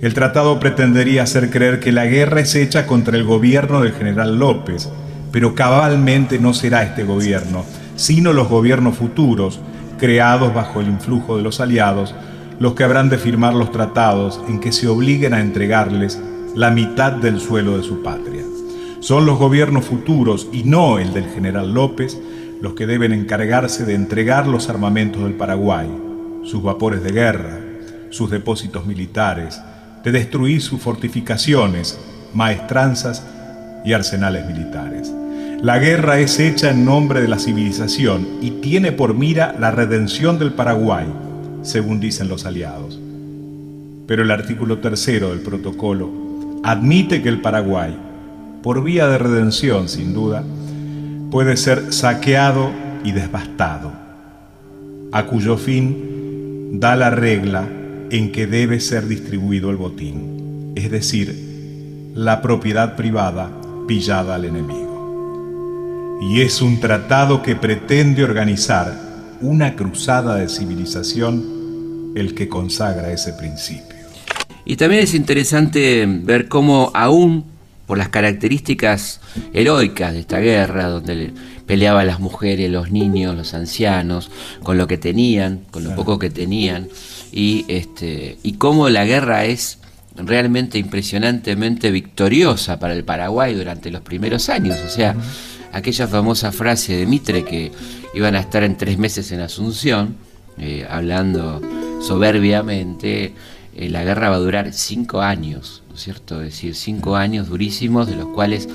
El 0.00 0.12
tratado 0.12 0.58
pretendería 0.58 1.22
hacer 1.22 1.50
creer 1.50 1.80
que 1.80 1.92
la 1.92 2.06
guerra 2.06 2.40
es 2.40 2.54
hecha 2.54 2.86
contra 2.86 3.16
el 3.16 3.24
gobierno 3.24 3.80
del 3.80 3.92
general 3.92 4.38
López, 4.38 4.88
pero 5.30 5.54
cabalmente 5.54 6.38
no 6.38 6.52
será 6.52 6.82
este 6.82 7.04
gobierno, 7.04 7.64
sino 7.96 8.32
los 8.32 8.48
gobiernos 8.48 8.96
futuros, 8.96 9.60
creados 9.98 10.52
bajo 10.54 10.80
el 10.80 10.88
influjo 10.88 11.36
de 11.36 11.42
los 11.42 11.60
aliados, 11.60 12.14
los 12.58 12.74
que 12.74 12.84
habrán 12.84 13.08
de 13.08 13.18
firmar 13.18 13.54
los 13.54 13.72
tratados 13.72 14.40
en 14.48 14.60
que 14.60 14.72
se 14.72 14.88
obliguen 14.88 15.34
a 15.34 15.40
entregarles 15.40 16.20
la 16.54 16.70
mitad 16.70 17.12
del 17.12 17.40
suelo 17.40 17.76
de 17.76 17.82
su 17.82 18.02
patria. 18.02 18.42
Son 19.00 19.26
los 19.26 19.38
gobiernos 19.38 19.84
futuros 19.84 20.48
y 20.52 20.64
no 20.64 20.98
el 20.98 21.12
del 21.12 21.28
general 21.30 21.74
López 21.74 22.18
los 22.60 22.74
que 22.74 22.86
deben 22.86 23.12
encargarse 23.12 23.84
de 23.84 23.94
entregar 23.94 24.46
los 24.46 24.68
armamentos 24.68 25.22
del 25.24 25.34
Paraguay, 25.34 25.88
sus 26.44 26.62
vapores 26.62 27.02
de 27.02 27.12
guerra, 27.12 27.60
sus 28.10 28.30
depósitos 28.30 28.86
militares, 28.86 29.60
de 30.02 30.12
destruir 30.12 30.62
sus 30.62 30.80
fortificaciones, 30.80 31.98
maestranzas 32.32 33.26
y 33.84 33.92
arsenales 33.92 34.46
militares. 34.46 35.12
La 35.64 35.78
guerra 35.78 36.20
es 36.20 36.40
hecha 36.40 36.72
en 36.72 36.84
nombre 36.84 37.22
de 37.22 37.28
la 37.28 37.38
civilización 37.38 38.28
y 38.42 38.50
tiene 38.60 38.92
por 38.92 39.14
mira 39.14 39.56
la 39.58 39.70
redención 39.70 40.38
del 40.38 40.52
Paraguay, 40.52 41.06
según 41.62 42.00
dicen 42.00 42.28
los 42.28 42.44
aliados. 42.44 43.00
Pero 44.06 44.24
el 44.24 44.30
artículo 44.30 44.80
tercero 44.80 45.30
del 45.30 45.40
protocolo 45.40 46.10
admite 46.64 47.22
que 47.22 47.30
el 47.30 47.40
Paraguay, 47.40 47.96
por 48.62 48.84
vía 48.84 49.08
de 49.08 49.16
redención 49.16 49.88
sin 49.88 50.12
duda, 50.12 50.44
puede 51.30 51.56
ser 51.56 51.94
saqueado 51.94 52.70
y 53.02 53.12
devastado, 53.12 53.90
a 55.12 55.24
cuyo 55.24 55.56
fin 55.56 56.78
da 56.78 56.94
la 56.94 57.08
regla 57.08 57.66
en 58.10 58.32
que 58.32 58.46
debe 58.46 58.80
ser 58.80 59.08
distribuido 59.08 59.70
el 59.70 59.76
botín, 59.76 60.74
es 60.74 60.90
decir, 60.90 62.12
la 62.14 62.42
propiedad 62.42 62.96
privada 62.96 63.50
pillada 63.88 64.34
al 64.34 64.44
enemigo. 64.44 64.83
Y 66.20 66.40
es 66.40 66.62
un 66.62 66.80
tratado 66.80 67.42
que 67.42 67.56
pretende 67.56 68.24
organizar 68.24 68.94
una 69.40 69.76
cruzada 69.76 70.36
de 70.36 70.48
civilización 70.48 72.12
el 72.16 72.34
que 72.34 72.48
consagra 72.48 73.12
ese 73.12 73.32
principio. 73.34 73.94
Y 74.64 74.76
también 74.76 75.02
es 75.02 75.14
interesante 75.14 76.06
ver 76.08 76.48
cómo 76.48 76.90
aún 76.94 77.44
por 77.86 77.98
las 77.98 78.08
características 78.08 79.20
heroicas 79.52 80.14
de 80.14 80.20
esta 80.20 80.38
guerra, 80.38 80.86
donde 80.88 81.14
le- 81.14 81.32
peleaban 81.66 82.06
las 82.06 82.20
mujeres, 82.20 82.70
los 82.70 82.90
niños, 82.90 83.36
los 83.36 83.52
ancianos, 83.52 84.30
con 84.62 84.78
lo 84.78 84.86
que 84.86 84.96
tenían, 84.96 85.60
con 85.70 85.84
lo 85.84 85.94
poco 85.94 86.18
que 86.18 86.30
tenían, 86.30 86.88
y, 87.32 87.66
este, 87.68 88.38
y 88.42 88.54
cómo 88.54 88.88
la 88.88 89.04
guerra 89.04 89.44
es 89.44 89.78
realmente 90.16 90.78
impresionantemente 90.78 91.90
victoriosa 91.90 92.78
para 92.78 92.94
el 92.94 93.04
Paraguay 93.04 93.54
durante 93.54 93.90
los 93.90 94.00
primeros 94.02 94.48
años. 94.48 94.78
O 94.86 94.88
sea, 94.88 95.14
aquella 95.74 96.06
famosa 96.06 96.52
frase 96.52 96.96
de 96.96 97.06
Mitre 97.06 97.44
que 97.44 97.72
iban 98.14 98.36
a 98.36 98.40
estar 98.40 98.62
en 98.62 98.76
tres 98.76 98.96
meses 98.96 99.32
en 99.32 99.40
Asunción, 99.40 100.16
eh, 100.56 100.86
hablando 100.88 101.60
soberbiamente, 102.00 103.34
eh, 103.74 103.88
la 103.88 104.04
guerra 104.04 104.30
va 104.30 104.36
a 104.36 104.38
durar 104.38 104.72
cinco 104.72 105.20
años, 105.20 105.82
¿no 105.88 105.96
es 105.96 106.02
cierto? 106.02 106.40
Es 106.42 106.52
decir, 106.52 106.76
cinco 106.76 107.16
años 107.16 107.48
durísimos, 107.48 108.06
de 108.06 108.14
los 108.14 108.28
cuales 108.28 108.68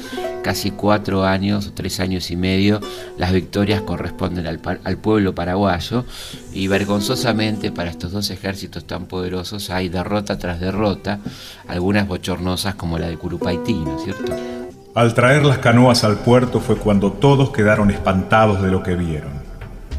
casi 0.44 0.72
cuatro 0.72 1.24
años, 1.24 1.68
o 1.68 1.72
tres 1.72 2.02
años 2.02 2.32
y 2.32 2.36
medio, 2.36 2.82
las 3.18 3.32
victorias 3.32 3.82
corresponden 3.82 4.46
al, 4.46 4.60
al 4.84 4.98
pueblo 4.98 5.34
paraguayo 5.34 6.04
y 6.52 6.68
vergonzosamente 6.68 7.72
para 7.72 7.92
estos 7.92 8.12
dos 8.12 8.30
ejércitos 8.30 8.86
tan 8.86 9.06
poderosos 9.06 9.70
hay 9.70 9.88
derrota 9.88 10.38
tras 10.38 10.60
derrota, 10.60 11.20
algunas 11.68 12.08
bochornosas 12.08 12.76
como 12.76 13.00
la 13.00 13.08
de 13.08 13.16
Curupaití, 13.16 13.74
¿no 13.74 13.98
es 13.98 14.04
cierto? 14.04 14.59
Al 14.96 15.14
traer 15.14 15.46
las 15.46 15.60
canoas 15.60 16.04
al 16.04 16.18
puerto 16.18 16.60
fue 16.60 16.76
cuando 16.76 17.12
todos 17.12 17.52
quedaron 17.52 17.92
espantados 17.92 18.60
de 18.60 18.72
lo 18.72 18.82
que 18.82 18.96
vieron, 18.96 19.32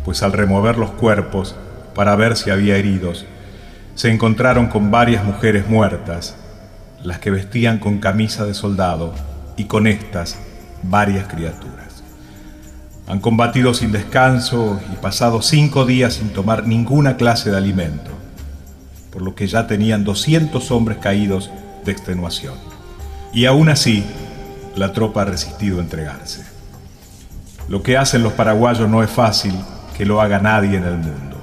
pues 0.04 0.24
al 0.24 0.32
remover 0.32 0.78
los 0.78 0.90
cuerpos 0.90 1.54
para 1.94 2.16
ver 2.16 2.36
si 2.36 2.50
había 2.50 2.76
heridos, 2.76 3.24
se 3.94 4.10
encontraron 4.10 4.66
con 4.66 4.90
varias 4.90 5.24
mujeres 5.24 5.68
muertas, 5.68 6.34
las 7.04 7.20
que 7.20 7.30
vestían 7.30 7.78
con 7.78 7.98
camisa 7.98 8.44
de 8.44 8.52
soldado 8.52 9.14
y 9.56 9.64
con 9.64 9.86
estas 9.86 10.38
varias 10.82 11.28
criaturas. 11.28 12.02
Han 13.06 13.20
combatido 13.20 13.74
sin 13.74 13.92
descanso 13.92 14.80
y 14.92 14.96
pasado 14.96 15.40
cinco 15.40 15.84
días 15.84 16.14
sin 16.14 16.30
tomar 16.30 16.66
ninguna 16.66 17.16
clase 17.16 17.52
de 17.52 17.56
alimento, 17.56 18.10
por 19.12 19.22
lo 19.22 19.36
que 19.36 19.46
ya 19.46 19.68
tenían 19.68 20.02
200 20.02 20.68
hombres 20.72 20.98
caídos 20.98 21.48
de 21.84 21.92
extenuación. 21.92 22.54
Y 23.32 23.46
aún 23.46 23.68
así, 23.68 24.04
la 24.76 24.92
tropa 24.92 25.22
ha 25.22 25.24
resistido 25.24 25.80
entregarse. 25.80 26.44
Lo 27.68 27.82
que 27.82 27.96
hacen 27.96 28.22
los 28.22 28.32
paraguayos 28.32 28.88
no 28.88 29.02
es 29.02 29.10
fácil 29.10 29.54
que 29.96 30.04
lo 30.04 30.20
haga 30.20 30.38
nadie 30.40 30.76
en 30.76 30.84
el 30.84 30.96
mundo. 30.96 31.36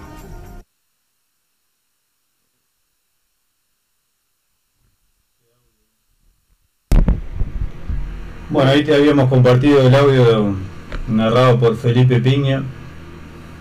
Bueno, 8.49 8.71
ahí 8.71 8.83
te 8.83 8.95
habíamos 8.95 9.29
compartido 9.29 9.85
el 9.85 9.93
audio 9.93 10.55
narrado 11.07 11.59
por 11.59 11.77
Felipe 11.77 12.19
Piña. 12.19 12.63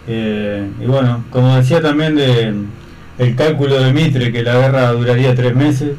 Eh, 0.07 0.71
y 0.81 0.87
bueno, 0.87 1.25
como 1.31 1.57
decía 1.57 1.81
también 1.81 2.15
de 2.15 2.55
el 3.19 3.35
cálculo 3.35 3.81
de 3.81 3.93
Mitre, 3.93 4.33
que 4.33 4.43
la 4.43 4.59
guerra 4.59 4.93
duraría 4.93 5.35
tres 5.35 5.55
meses, 5.55 5.97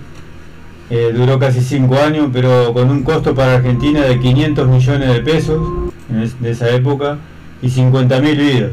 eh, 0.89 1.11
duró 1.15 1.38
casi 1.39 1.61
cinco 1.61 1.97
años, 1.99 2.30
pero 2.31 2.73
con 2.73 2.89
un 2.89 3.03
costo 3.03 3.35
para 3.35 3.55
Argentina 3.55 4.01
de 4.01 4.19
500 4.19 4.68
millones 4.68 5.14
de 5.14 5.19
pesos 5.22 5.59
de 6.39 6.51
esa 6.51 6.69
época 6.69 7.18
y 7.61 7.68
50.000 7.68 8.38
vidas. 8.38 8.72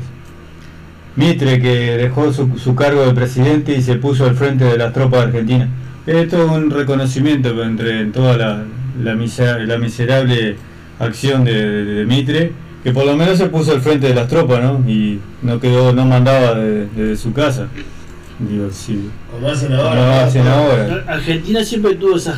Mitre 1.16 1.60
que 1.60 1.96
dejó 1.96 2.32
su, 2.32 2.58
su 2.58 2.74
cargo 2.74 3.06
de 3.06 3.14
presidente 3.14 3.76
y 3.76 3.82
se 3.82 3.94
puso 3.96 4.24
al 4.26 4.34
frente 4.34 4.64
de 4.64 4.76
las 4.76 4.92
tropas 4.92 5.26
argentinas. 5.26 5.68
Esto 6.06 6.44
es 6.44 6.50
un 6.50 6.70
reconocimiento 6.70 7.62
entre 7.62 8.04
toda 8.06 8.36
la, 8.36 8.64
la, 9.02 9.14
misera- 9.14 9.58
la 9.58 9.78
miserable 9.78 10.56
acción 10.98 11.44
de, 11.44 11.84
de 11.84 12.04
Mitre, 12.04 12.52
que 12.82 12.92
por 12.92 13.06
lo 13.06 13.16
menos 13.16 13.38
se 13.38 13.46
puso 13.46 13.72
al 13.72 13.80
frente 13.80 14.08
de 14.08 14.14
las 14.14 14.28
tropas, 14.28 14.62
¿no? 14.62 14.82
Y 14.90 15.20
no 15.42 15.58
quedó, 15.60 15.92
no 15.92 16.04
mandaba 16.04 16.54
de- 16.56 16.86
desde 16.94 17.16
su 17.16 17.32
casa. 17.32 17.68
Digo, 18.38 18.68
sí. 18.70 19.08
Como 19.30 19.48
hacen 19.48 19.68
Como 19.68 19.82
ahora. 19.82 20.24
hacen 20.24 20.46
ahora. 20.46 21.04
Argentina 21.06 21.64
siempre 21.64 21.94
tuvo 21.94 22.16
esos 22.16 22.34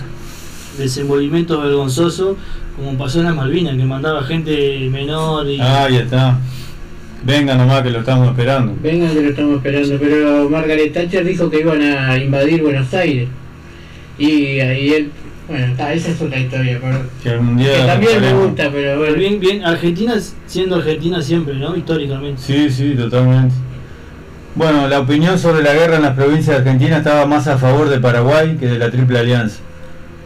desenvolvimientos 0.79 1.63
vergonzosos, 1.63 2.37
como 2.77 2.99
pasó 2.99 3.21
en 3.21 3.25
las 3.27 3.35
Malvinas, 3.35 3.77
que 3.77 3.85
mandaba 3.85 4.23
gente 4.25 4.89
menor 4.91 5.49
y. 5.49 5.59
Ah, 5.61 5.89
ya 5.91 6.01
está. 6.01 6.39
Venga 7.25 7.57
nomás 7.57 7.83
que 7.83 7.91
lo 7.91 8.01
estamos 8.01 8.29
esperando. 8.29 8.75
Vengan 8.83 9.13
que 9.13 9.23
lo 9.23 9.29
estamos 9.31 9.57
esperando, 9.57 9.99
pero 9.99 10.49
Margaret 10.51 10.93
Thatcher 10.93 11.25
dijo 11.25 11.51
que 11.51 11.61
iban 11.61 11.81
a 11.83 12.17
invadir 12.19 12.63
Buenos 12.63 12.93
Aires. 12.95 13.29
Y 14.19 14.61
ahí 14.61 14.89
él, 14.91 15.11
bueno, 15.49 15.67
está, 15.67 15.93
esa 15.93 16.11
es 16.11 16.21
otra 16.23 16.39
historia, 16.39 16.79
pero 16.81 17.01
Que 17.23 17.31
algún 17.31 17.57
día 17.57 17.73
que 17.81 17.87
también 17.87 18.21
me 18.21 18.33
gusta, 18.35 18.65
pero 18.65 18.73
Pero 18.73 18.99
bueno. 18.99 19.15
bien, 19.15 19.41
bien, 19.41 19.65
Argentina 19.65 20.15
siendo 20.47 20.77
Argentina 20.77 21.21
siempre, 21.21 21.55
¿no? 21.55 21.75
Históricamente. 21.77 22.41
Sí, 22.41 22.71
sí, 22.71 22.95
totalmente. 22.95 23.55
Bueno, 24.57 24.89
la 24.89 25.01
opinión 25.01 25.39
sobre 25.39 25.63
la 25.63 25.75
guerra 25.75 25.97
en 25.97 26.03
las 26.03 26.15
provincias 26.15 26.47
de 26.47 26.63
Argentina 26.63 26.97
estaba 26.97 27.27
más 27.27 27.47
a 27.47 27.59
favor 27.59 27.91
de 27.91 28.01
Paraguay 28.01 28.57
que 28.59 28.67
de 28.67 28.79
la 28.79 28.91
Triple 28.91 29.19
Alianza. 29.19 29.59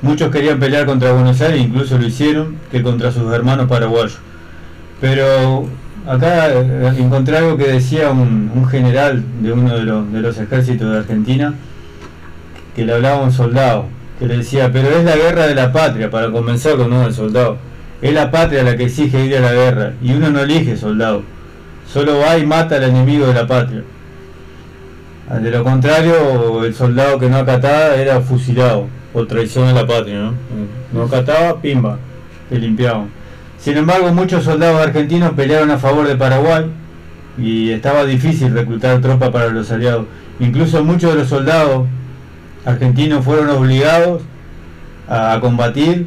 Muchos 0.02 0.30
querían 0.30 0.60
pelear 0.60 0.86
contra 0.86 1.10
Buenos 1.10 1.40
Aires, 1.40 1.60
incluso 1.60 1.98
lo 1.98 2.06
hicieron, 2.06 2.56
que 2.70 2.80
contra 2.80 3.10
sus 3.10 3.32
hermanos 3.32 3.66
paraguayos. 3.66 4.18
Pero 5.00 5.66
acá 6.06 6.48
eh, 6.48 6.92
encontré 6.96 7.38
algo 7.38 7.56
que 7.56 7.72
decía 7.72 8.12
un, 8.12 8.52
un 8.54 8.68
general 8.68 9.24
de 9.42 9.50
uno 9.50 9.76
de 9.76 9.82
los, 9.82 10.12
de 10.12 10.20
los 10.20 10.38
ejércitos 10.38 10.92
de 10.92 10.98
Argentina, 10.98 11.54
que 12.76 12.84
le 12.84 12.92
hablaba 12.92 13.18
a 13.18 13.22
un 13.24 13.32
soldado, 13.32 13.86
que 14.20 14.26
le 14.26 14.36
decía, 14.36 14.70
pero 14.72 14.90
es 14.90 15.04
la 15.04 15.16
guerra 15.16 15.48
de 15.48 15.56
la 15.56 15.72
patria, 15.72 16.08
para 16.08 16.30
convencerlo, 16.30 16.86
no 16.86 17.02
del 17.02 17.14
soldado. 17.14 17.58
Es 18.00 18.14
la 18.14 18.30
patria 18.30 18.62
la 18.62 18.76
que 18.76 18.84
exige 18.84 19.24
ir 19.26 19.36
a 19.38 19.40
la 19.40 19.52
guerra, 19.52 19.94
y 20.00 20.12
uno 20.12 20.30
no 20.30 20.38
elige 20.38 20.76
soldado, 20.76 21.24
solo 21.92 22.20
va 22.20 22.38
y 22.38 22.46
mata 22.46 22.76
al 22.76 22.84
enemigo 22.84 23.26
de 23.26 23.34
la 23.34 23.48
patria. 23.48 23.82
Ah, 25.30 25.38
De 25.38 25.50
lo 25.50 25.62
contrario, 25.62 26.64
el 26.64 26.74
soldado 26.74 27.18
que 27.18 27.28
no 27.28 27.36
acataba 27.36 27.94
era 27.94 28.20
fusilado 28.20 28.88
por 29.12 29.26
traición 29.28 29.68
a 29.68 29.72
la 29.72 29.86
patria, 29.86 30.18
¿no? 30.18 30.34
No 30.92 31.02
acataba, 31.04 31.60
pimba, 31.60 31.98
te 32.48 32.58
limpiaban. 32.58 33.08
Sin 33.58 33.76
embargo, 33.76 34.12
muchos 34.12 34.44
soldados 34.44 34.80
argentinos 34.80 35.32
pelearon 35.34 35.70
a 35.70 35.78
favor 35.78 36.08
de 36.08 36.16
Paraguay 36.16 36.64
y 37.38 37.70
estaba 37.70 38.04
difícil 38.04 38.52
reclutar 38.52 39.00
tropas 39.00 39.30
para 39.30 39.48
los 39.50 39.70
aliados. 39.70 40.06
Incluso 40.40 40.82
muchos 40.82 41.12
de 41.12 41.20
los 41.20 41.28
soldados 41.28 41.86
argentinos 42.64 43.24
fueron 43.24 43.50
obligados 43.50 44.22
a, 45.08 45.34
a 45.34 45.40
combatir 45.40 46.06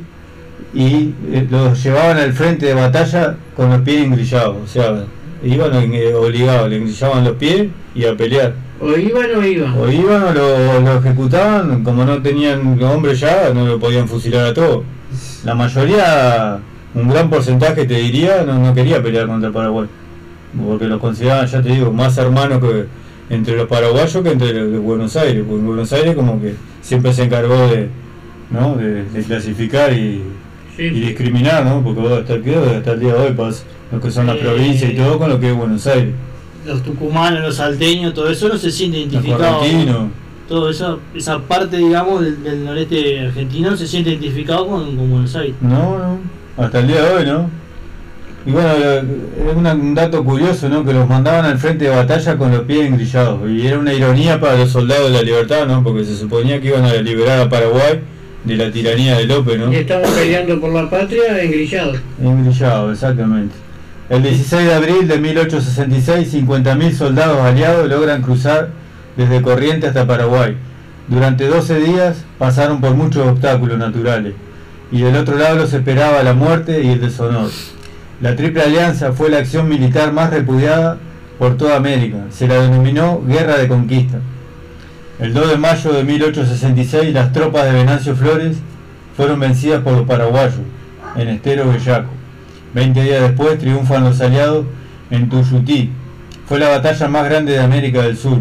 y 0.73 1.13
eh, 1.31 1.47
los 1.49 1.81
llevaban 1.81 2.17
al 2.17 2.33
frente 2.33 2.65
de 2.65 2.73
batalla 2.73 3.35
con 3.55 3.69
los 3.69 3.81
pies 3.81 4.03
engrillados. 4.03 4.57
O 4.63 4.67
sea, 4.67 5.03
iban 5.43 5.93
eh, 5.93 6.13
obligados, 6.13 6.69
le 6.69 6.77
engrillaban 6.77 7.23
los 7.23 7.33
pies 7.37 7.67
y 7.95 8.05
a 8.05 8.17
pelear. 8.17 8.53
O 8.83 8.97
iban 8.97 9.35
o 9.35 9.45
iban. 9.45 9.73
O 9.79 9.89
iban 9.89 10.23
o 10.23 10.33
lo, 10.33 10.79
lo 10.81 10.99
ejecutaban, 10.99 11.83
como 11.83 12.03
no 12.05 12.21
tenían 12.21 12.81
hombres 12.83 13.19
ya, 13.19 13.51
no 13.53 13.65
lo 13.65 13.79
podían 13.79 14.07
fusilar 14.07 14.47
a 14.47 14.53
todos. 14.53 14.83
La 15.45 15.55
mayoría, 15.55 16.59
un 16.93 17.07
gran 17.07 17.29
porcentaje 17.29 17.85
te 17.85 17.95
diría, 17.95 18.43
no, 18.45 18.59
no 18.59 18.73
quería 18.73 19.01
pelear 19.01 19.27
contra 19.27 19.51
Paraguay. 19.51 19.87
Porque 20.67 20.85
los 20.85 20.99
consideraban, 20.99 21.47
ya 21.47 21.61
te 21.61 21.69
digo, 21.69 21.91
más 21.91 22.17
hermanos 22.17 22.59
que 22.59 22.85
entre 23.33 23.55
los 23.55 23.67
paraguayos 23.67 24.21
que 24.23 24.31
entre 24.31 24.53
los 24.53 24.71
de 24.71 24.77
Buenos 24.77 25.15
Aires. 25.15 25.43
Porque 25.47 25.61
en 25.61 25.67
Buenos 25.67 25.93
Aires 25.93 26.15
como 26.15 26.41
que 26.41 26.53
siempre 26.81 27.13
se 27.13 27.23
encargó 27.23 27.67
de, 27.67 27.87
¿no? 28.51 28.75
de, 28.75 29.05
de 29.05 29.23
clasificar 29.23 29.93
y, 29.93 30.21
Sí, 30.75 30.83
y 30.85 30.99
discriminar, 31.01 31.63
¿no? 31.65 31.83
Porque 31.83 32.01
hasta, 32.01 32.33
el 32.33 32.77
hasta 32.77 32.91
el 32.93 32.99
día 32.99 33.13
de 33.13 33.19
hoy 33.27 33.33
pasa 33.33 33.63
lo 33.91 33.99
que 34.01 34.09
son 34.09 34.25
las 34.25 34.37
Eh, 34.37 34.39
provincias 34.39 34.91
y 34.91 34.95
todo 34.95 35.19
con 35.19 35.29
lo 35.29 35.39
que 35.39 35.49
es 35.51 35.55
Buenos 35.55 35.85
Aires. 35.85 36.13
Los 36.65 36.83
tucumanos, 36.83 37.41
los 37.41 37.55
salteños, 37.55 38.13
todo 38.13 38.29
eso 38.29 38.47
no 38.47 38.57
se 38.57 38.71
siente 38.71 38.99
identificado. 38.99 39.61
Todo 40.47 40.69
eso, 40.69 40.99
esa 41.15 41.39
parte, 41.39 41.77
digamos, 41.77 42.21
del, 42.21 42.43
del 42.43 42.65
noreste 42.65 43.21
argentino 43.21 43.71
no 43.71 43.77
se 43.77 43.87
siente 43.87 44.11
identificado 44.11 44.67
con, 44.67 44.95
con 44.95 45.09
Buenos 45.09 45.35
Aires. 45.35 45.55
No, 45.61 45.97
no, 45.97 46.19
hasta 46.57 46.79
el 46.79 46.87
día 46.87 47.01
de 47.01 47.15
hoy, 47.15 47.25
¿no? 47.25 47.49
Y 48.45 48.51
bueno, 48.51 48.69
es 48.73 49.55
un 49.55 49.95
dato 49.95 50.23
curioso, 50.23 50.67
¿no? 50.67 50.83
Que 50.83 50.91
los 50.93 51.07
mandaban 51.07 51.45
al 51.45 51.57
frente 51.57 51.85
de 51.85 51.91
batalla 51.91 52.37
con 52.37 52.51
los 52.51 52.61
pies 52.63 52.87
engrillados. 52.87 53.49
Y 53.49 53.65
era 53.65 53.79
una 53.79 53.93
ironía 53.93 54.39
para 54.39 54.57
los 54.57 54.69
soldados 54.69 55.11
de 55.11 55.17
la 55.17 55.23
libertad, 55.23 55.65
¿no? 55.65 55.81
Porque 55.81 56.03
se 56.03 56.17
suponía 56.17 56.59
que 56.59 56.67
iban 56.67 56.83
a 56.83 56.93
liberar 56.95 57.39
a 57.39 57.49
Paraguay 57.49 58.01
de 58.43 58.57
la 58.57 58.69
tiranía 58.69 59.17
de 59.17 59.25
López, 59.25 59.57
¿no? 59.57 59.71
Y 59.71 59.77
estaban 59.77 60.11
peleando 60.13 60.59
por 60.59 60.73
la 60.73 60.89
patria 60.89 61.41
engrillados. 61.41 61.97
Engrillado, 62.21 62.91
exactamente. 62.91 63.55
El 64.09 64.21
16 64.21 64.65
de 64.65 64.73
abril 64.73 65.07
de 65.07 65.17
1866, 65.17 66.33
50.000 66.33 66.91
soldados 66.91 67.39
aliados 67.39 67.87
logran 67.87 68.21
cruzar 68.21 68.69
desde 69.15 69.41
Corrientes 69.41 69.89
hasta 69.89 70.05
Paraguay. 70.05 70.57
Durante 71.07 71.47
12 71.47 71.79
días 71.79 72.17
pasaron 72.37 72.81
por 72.81 72.95
muchos 72.95 73.25
obstáculos 73.25 73.77
naturales 73.77 74.33
y 74.91 75.01
del 75.01 75.15
otro 75.15 75.37
lado 75.37 75.55
los 75.55 75.73
esperaba 75.73 76.21
la 76.21 76.33
muerte 76.33 76.83
y 76.83 76.89
el 76.89 76.99
deshonor. 76.99 77.49
La 78.19 78.35
Triple 78.35 78.63
Alianza 78.63 79.13
fue 79.13 79.29
la 79.29 79.37
acción 79.37 79.69
militar 79.69 80.11
más 80.11 80.31
repudiada 80.31 80.97
por 81.39 81.55
toda 81.55 81.77
América. 81.77 82.17
Se 82.29 82.47
la 82.47 82.61
denominó 82.61 83.21
Guerra 83.25 83.57
de 83.57 83.69
Conquista. 83.69 84.19
El 85.19 85.33
2 85.33 85.49
de 85.49 85.57
mayo 85.57 85.93
de 85.93 86.03
1866 86.03 87.13
las 87.13 87.31
tropas 87.31 87.65
de 87.65 87.71
Venancio 87.71 88.15
Flores 88.15 88.57
fueron 89.15 89.39
vencidas 89.39 89.81
por 89.81 89.93
los 89.93 90.05
paraguayos 90.05 90.59
en 91.15 91.29
Estero 91.29 91.69
Bellaco. 91.71 92.22
Veinte 92.73 93.03
días 93.03 93.21
después 93.21 93.59
triunfan 93.59 94.03
los 94.03 94.19
aliados 94.21 94.65
en 95.11 95.29
Tuyutí. 95.29 95.91
Fue 96.47 96.59
la 96.59 96.69
batalla 96.69 97.07
más 97.07 97.25
grande 97.25 97.53
de 97.53 97.59
América 97.59 98.01
del 98.01 98.17
Sur. 98.17 98.39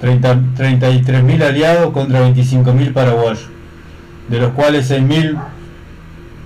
30 0.00 0.34
33.000 0.56 1.42
aliados 1.42 1.92
contra 1.92 2.20
25.000 2.28 2.92
paraguayos, 2.92 3.46
de 4.28 4.38
los 4.38 4.50
cuales 4.52 4.90
6.000 4.90 5.38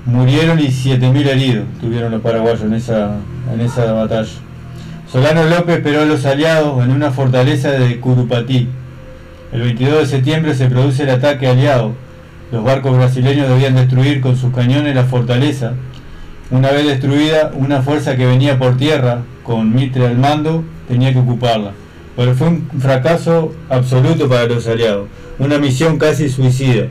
murieron 0.06 0.58
y 0.60 0.68
7.000 0.68 1.26
heridos 1.26 1.64
tuvieron 1.80 2.12
los 2.12 2.22
paraguayos 2.22 2.62
en 2.62 2.74
esa, 2.74 3.16
en 3.52 3.60
esa 3.60 3.92
batalla. 3.92 4.30
Solano 5.10 5.44
López 5.44 5.78
esperó 5.78 6.02
a 6.02 6.04
los 6.04 6.26
aliados 6.26 6.84
en 6.84 6.90
una 6.90 7.10
fortaleza 7.10 7.70
de 7.72 7.98
Curupatí. 7.98 8.68
El 9.52 9.62
22 9.62 10.00
de 10.00 10.06
septiembre 10.06 10.54
se 10.54 10.66
produce 10.66 11.04
el 11.04 11.10
ataque 11.10 11.48
aliado. 11.48 11.94
Los 12.52 12.62
barcos 12.62 12.96
brasileños 12.96 13.48
debían 13.48 13.74
destruir 13.74 14.20
con 14.20 14.36
sus 14.36 14.52
cañones 14.52 14.94
la 14.94 15.04
fortaleza. 15.04 15.72
Una 16.50 16.70
vez 16.70 16.86
destruida, 16.86 17.52
una 17.54 17.82
fuerza 17.82 18.16
que 18.16 18.24
venía 18.24 18.58
por 18.58 18.76
tierra, 18.76 19.22
con 19.42 19.74
Mitre 19.74 20.06
al 20.06 20.16
mando, 20.16 20.64
tenía 20.88 21.12
que 21.12 21.18
ocuparla. 21.18 21.72
Pero 22.16 22.34
fue 22.34 22.48
un 22.48 22.68
fracaso 22.80 23.52
absoluto 23.68 24.28
para 24.28 24.46
los 24.46 24.66
aliados, 24.66 25.08
una 25.38 25.58
misión 25.58 25.98
casi 25.98 26.30
suicida. 26.30 26.86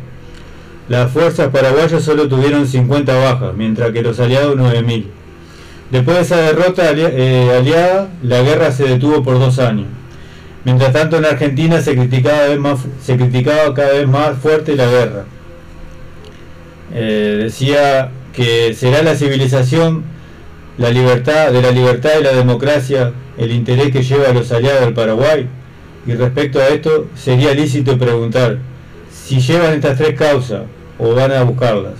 Las 0.89 1.11
fuerzas 1.11 1.49
paraguayas 1.49 2.03
solo 2.03 2.27
tuvieron 2.27 2.67
50 2.67 3.13
bajas, 3.15 3.53
mientras 3.55 3.91
que 3.91 4.03
los 4.03 4.19
aliados 4.19 4.55
9.000. 4.55 5.05
Después 5.91 6.17
de 6.17 6.23
esa 6.23 6.37
derrota 6.37 6.91
eh, 6.95 7.51
aliada, 7.57 8.09
la 8.21 8.41
guerra 8.41 8.71
se 8.71 8.83
detuvo 8.83 9.23
por 9.23 9.39
dos 9.39 9.57
años. 9.59 9.87
Mientras 10.65 10.93
tanto 10.93 11.17
en 11.17 11.25
Argentina 11.25 11.81
se 11.81 11.95
criticaba, 11.95 12.37
cada 12.37 12.49
vez 12.49 12.59
más, 12.59 12.79
se 13.01 13.17
criticaba 13.17 13.73
cada 13.73 13.93
vez 13.93 14.07
más 14.07 14.37
fuerte 14.37 14.75
la 14.75 14.85
guerra. 14.85 15.25
Eh, 16.93 17.39
decía 17.43 18.11
que 18.37 18.75
será 18.75 19.01
la 19.01 19.15
civilización, 19.15 20.03
la 20.77 20.91
libertad, 20.91 21.51
de 21.51 21.59
la 21.59 21.71
libertad 21.71 22.11
y 22.19 22.23
la 22.23 22.33
democracia, 22.33 23.11
el 23.35 23.51
interés 23.51 23.91
que 23.91 24.03
lleva 24.03 24.29
a 24.29 24.33
los 24.33 24.51
aliados 24.51 24.81
del 24.81 24.93
Paraguay. 24.93 25.47
Y 26.05 26.13
respecto 26.13 26.59
a 26.59 26.67
esto, 26.67 27.07
sería 27.15 27.55
lícito 27.55 27.97
preguntar 27.97 28.59
si 29.11 29.39
llevan 29.39 29.73
estas 29.73 29.97
tres 29.97 30.15
causas 30.15 30.65
o 30.99 31.15
van 31.15 31.31
a 31.31 31.41
buscarlas. 31.41 31.95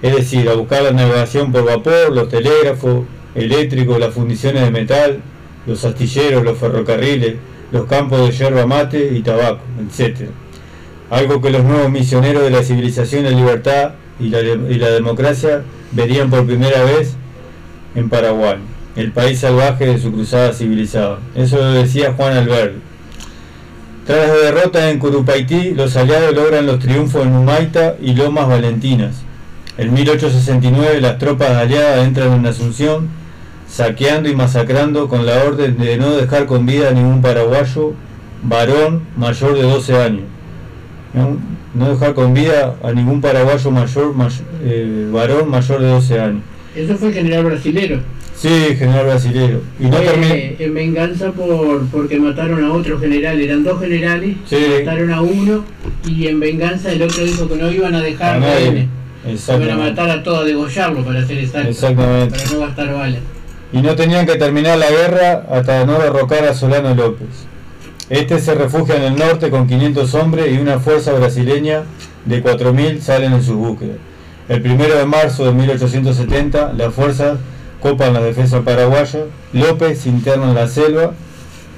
Es 0.00 0.14
decir, 0.14 0.48
a 0.48 0.54
buscar 0.54 0.84
la 0.84 0.92
navegación 0.92 1.50
por 1.50 1.64
vapor, 1.64 2.12
los 2.12 2.28
telégrafos 2.28 3.06
eléctricos, 3.34 3.98
las 3.98 4.14
fundiciones 4.14 4.62
de 4.62 4.70
metal, 4.70 5.20
los 5.66 5.84
astilleros, 5.84 6.44
los 6.44 6.56
ferrocarriles, 6.56 7.34
los 7.72 7.86
campos 7.86 8.20
de 8.20 8.30
yerba 8.30 8.64
mate 8.64 9.10
y 9.12 9.22
tabaco, 9.22 9.64
etc. 9.80 10.28
Algo 11.10 11.42
que 11.42 11.50
los 11.50 11.64
nuevos 11.64 11.90
misioneros 11.90 12.44
de 12.44 12.50
la 12.50 12.62
civilización, 12.62 13.24
la 13.24 13.30
libertad 13.30 13.94
y 14.20 14.28
la, 14.28 14.40
y 14.40 14.74
la 14.74 14.90
democracia 14.90 15.62
verían 15.92 16.30
por 16.30 16.46
primera 16.46 16.84
vez 16.84 17.16
en 17.94 18.08
Paraguay, 18.08 18.58
el 18.96 19.12
país 19.12 19.40
salvaje 19.40 19.86
de 19.86 19.98
su 19.98 20.12
cruzada 20.12 20.52
civilizada. 20.52 21.18
Eso 21.34 21.56
lo 21.56 21.72
decía 21.72 22.14
Juan 22.16 22.36
Alberti. 22.36 22.78
Tras 24.06 24.26
la 24.26 24.34
derrota 24.36 24.90
en 24.90 24.98
Curupaití, 24.98 25.74
los 25.74 25.94
aliados 25.96 26.34
logran 26.34 26.64
los 26.64 26.78
triunfos 26.78 27.26
en 27.26 27.34
Humaita 27.34 27.96
y 28.00 28.14
Lomas 28.14 28.48
Valentinas. 28.48 29.16
En 29.76 29.92
1869 29.92 31.00
las 31.00 31.18
tropas 31.18 31.50
aliadas 31.50 32.06
entran 32.06 32.32
en 32.32 32.46
Asunción, 32.46 33.08
saqueando 33.68 34.30
y 34.30 34.34
masacrando 34.34 35.08
con 35.08 35.26
la 35.26 35.44
orden 35.44 35.76
de 35.76 35.98
no 35.98 36.12
dejar 36.12 36.46
con 36.46 36.64
vida 36.64 36.88
a 36.88 36.92
ningún 36.92 37.20
paraguayo 37.20 37.92
varón 38.42 39.02
mayor 39.16 39.54
de 39.54 39.62
12 39.62 40.02
años. 40.02 40.24
No 41.74 41.88
dejar 41.90 42.14
con 42.14 42.32
vida 42.34 42.74
a 42.82 42.92
ningún 42.92 43.20
paraguayo 43.20 43.70
mayor, 43.70 44.14
may- 44.14 44.28
eh, 44.64 45.08
varón 45.12 45.50
mayor 45.50 45.80
de 45.80 45.88
12 45.88 46.20
años. 46.20 46.42
Eso 46.74 46.96
fue 46.96 47.08
el 47.08 47.14
general 47.14 47.44
brasilero. 47.44 48.00
Sí, 48.34 48.48
general 48.78 49.06
brasilero. 49.06 49.60
Y 49.80 49.84
no 49.86 49.98
termi- 49.98 50.54
en 50.58 50.74
venganza 50.74 51.32
por 51.32 51.86
porque 51.88 52.18
mataron 52.20 52.64
a 52.64 52.72
otro 52.72 52.98
general, 53.00 53.40
eran 53.40 53.64
dos 53.64 53.80
generales, 53.80 54.36
Sí. 54.46 54.56
mataron 54.78 55.12
a 55.12 55.20
uno 55.22 55.64
y 56.06 56.28
en 56.28 56.38
venganza 56.40 56.92
el 56.92 57.02
otro 57.02 57.24
dijo 57.24 57.48
que 57.48 57.56
no 57.56 57.70
iban 57.70 57.94
a 57.94 58.00
dejar 58.00 58.36
A 58.36 58.40
nadie. 58.40 58.88
Iban 59.26 59.70
a 59.70 59.76
matar 59.76 60.08
a 60.10 60.22
todos, 60.22 60.40
a 60.42 60.44
degollarlo 60.44 61.04
para 61.04 61.20
hacer 61.20 61.38
exacto. 61.38 61.68
Exactamente. 61.68 62.38
Para 62.38 62.50
no 62.52 62.60
gastar 62.60 62.94
balas. 62.94 63.20
y 63.70 63.82
no 63.82 63.94
tenían 63.96 64.24
que 64.24 64.36
terminar 64.36 64.78
la 64.78 64.90
guerra 64.90 65.44
hasta 65.50 65.84
no 65.84 65.98
derrocar 65.98 66.42
a 66.44 66.54
Solano 66.54 66.94
López. 66.94 67.26
Este 68.10 68.40
se 68.40 68.54
refugia 68.54 68.96
en 68.96 69.02
el 69.02 69.16
norte 69.16 69.50
con 69.50 69.66
500 69.66 70.14
hombres 70.14 70.50
y 70.50 70.58
una 70.58 70.78
fuerza 70.78 71.12
brasileña 71.12 71.82
de 72.24 72.42
4.000 72.42 73.00
salen 73.00 73.34
en 73.34 73.42
su 73.42 73.56
búsqueda. 73.56 73.94
El 74.48 74.62
1 74.62 74.84
de 74.84 75.04
marzo 75.04 75.44
de 75.44 75.52
1870, 75.52 76.72
las 76.72 76.94
fuerzas 76.94 77.38
copan 77.82 78.14
la 78.14 78.20
defensa 78.20 78.62
paraguaya, 78.62 79.26
López 79.52 80.06
interna 80.06 80.48
en 80.48 80.54
la 80.54 80.68
selva, 80.68 81.12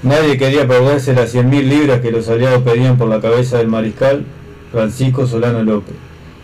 nadie 0.05 0.39
quería 0.39 0.69
perderse 0.69 1.15
las 1.15 1.35
100.000 1.35 1.65
libras 1.65 2.01
que 2.01 2.13
los 2.13 2.29
aliados 2.29 2.63
pedían 2.63 2.97
por 2.97 3.09
la 3.09 3.21
cabeza 3.21 3.59
del 3.59 3.67
mariscal 3.67 4.25
Francisco 4.71 5.27
Solano 5.27 5.65
López. 5.65 5.97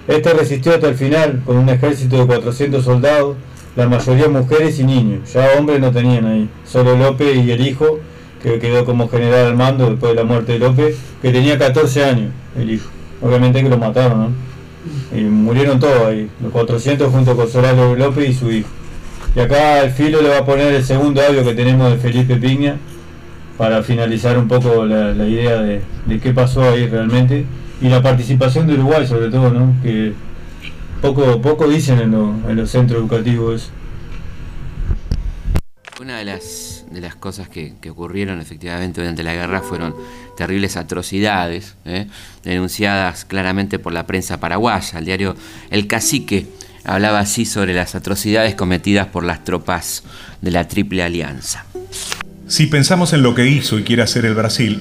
Este 0.09 0.35
resistió 0.35 0.75
hasta 0.75 0.89
el 0.89 0.97
final 0.97 1.43
con 1.47 1.59
un 1.59 1.69
ejército 1.69 2.19
de 2.19 2.27
400 2.27 2.85
soldados, 2.85 3.37
la 3.77 3.89
mayoría 3.89 4.29
mujeres 4.29 4.81
y 4.81 4.85
niños. 4.85 5.33
Ya 5.33 5.51
hombres 5.57 5.79
no 5.79 5.93
tenían 5.93 6.27
ahí, 6.27 6.49
solo 6.65 6.97
López 6.97 7.37
y 7.37 7.53
el 7.53 7.65
hijo, 7.65 8.01
que 8.53 8.59
quedó 8.61 8.85
como 8.85 9.09
general 9.09 9.47
al 9.47 9.57
mando 9.57 9.91
después 9.91 10.13
de 10.13 10.17
la 10.17 10.25
muerte 10.25 10.53
de 10.53 10.59
López, 10.61 10.97
que 11.21 11.31
tenía 11.33 11.59
14 11.59 12.05
años, 12.05 12.31
el 12.57 12.71
hijo. 12.71 12.89
Obviamente 13.21 13.63
que 13.63 13.69
lo 13.69 13.77
mataron, 13.79 14.19
¿no? 14.21 15.17
Y 15.19 15.23
murieron 15.23 15.81
todos 15.81 16.07
ahí, 16.07 16.29
los 16.41 16.53
400 16.53 17.11
junto 17.11 17.35
con 17.37 17.49
Solano 17.49 17.95
López 17.97 18.31
y 18.31 18.35
su 18.35 18.51
hijo. 18.53 18.69
Y 19.35 19.41
acá 19.41 19.83
el 19.83 19.91
filo 19.91 20.23
le 20.23 20.29
va 20.29 20.39
a 20.39 20.45
poner 20.47 20.73
el 20.75 20.85
segundo 20.85 21.21
audio 21.23 21.43
que 21.45 21.55
tenemos 21.55 21.91
de 21.91 21.99
Felipe 21.99 22.37
Piña 22.37 22.77
para 23.59 23.83
finalizar 23.83 24.39
un 24.39 24.47
poco 24.49 24.85
la, 24.87 25.11
idea 25.27 25.61
de, 25.61 25.81
de 26.07 26.21
qué 26.21 26.33
pasó 26.33 26.63
ahí 26.63 26.87
realmente 26.87 27.45
y 27.81 27.89
la 27.89 28.01
participación 28.03 28.67
de 28.67 28.75
Uruguay 28.75 29.07
sobre 29.07 29.29
todo, 29.29 29.51
¿no? 29.51 29.75
Que 29.83 30.13
poco 31.03 31.41
poco 31.43 31.67
dicen 31.69 31.99
en, 32.01 32.13
lo- 32.13 32.35
en 32.49 32.57
los 32.57 32.71
centros 32.71 33.01
educativos. 33.01 33.71
Una 36.01 36.19
de 36.19 36.27
las, 36.27 36.76
de 36.97 37.03
las 37.03 37.15
cosas 37.15 37.49
que, 37.51 37.75
ocurrieron 37.91 38.41
efectivamente 38.41 39.03
durante 39.03 39.23
la 39.23 39.35
guerra 39.35 39.61
fueron 39.61 39.95
terribles 40.35 40.79
atrocidades, 40.79 41.77
¿eh? 41.85 42.07
denunciadas 42.43 43.27
claramente 43.27 43.79
por 43.79 43.93
la 43.93 44.07
prensa 44.07 44.41
paraguaya. 44.41 44.99
El 44.99 45.05
diario 45.05 45.37
El 45.71 45.87
Cacique 45.87 46.47
hablaba 46.85 47.19
así 47.19 47.45
sobre 47.45 47.75
las 47.75 47.95
atrocidades 47.95 48.55
cometidas 48.55 49.09
por 49.09 49.25
las 49.25 49.45
tropas 49.45 50.05
de 50.41 50.51
la 50.51 50.69
Triple 50.69 51.03
Alianza. 51.03 51.67
Si 52.49 52.67
pensamos 52.67 53.13
en 53.13 53.23
lo 53.23 53.35
que 53.35 53.47
hizo 53.47 53.79
y 53.79 53.85
quiere 53.85 54.03
hacer 54.03 54.25
el 54.25 54.35
Brasil, 54.35 54.81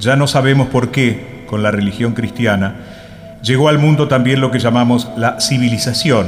ya 0.00 0.16
no 0.16 0.26
sabemos 0.26 0.68
por 0.68 0.90
qué, 0.90 1.44
con 1.46 1.62
la 1.62 1.70
religión 1.70 2.14
cristiana, 2.14 3.38
llegó 3.44 3.68
al 3.68 3.78
mundo 3.78 4.08
también 4.08 4.40
lo 4.40 4.50
que 4.50 4.58
llamamos 4.58 5.08
la 5.16 5.40
civilización 5.40 6.26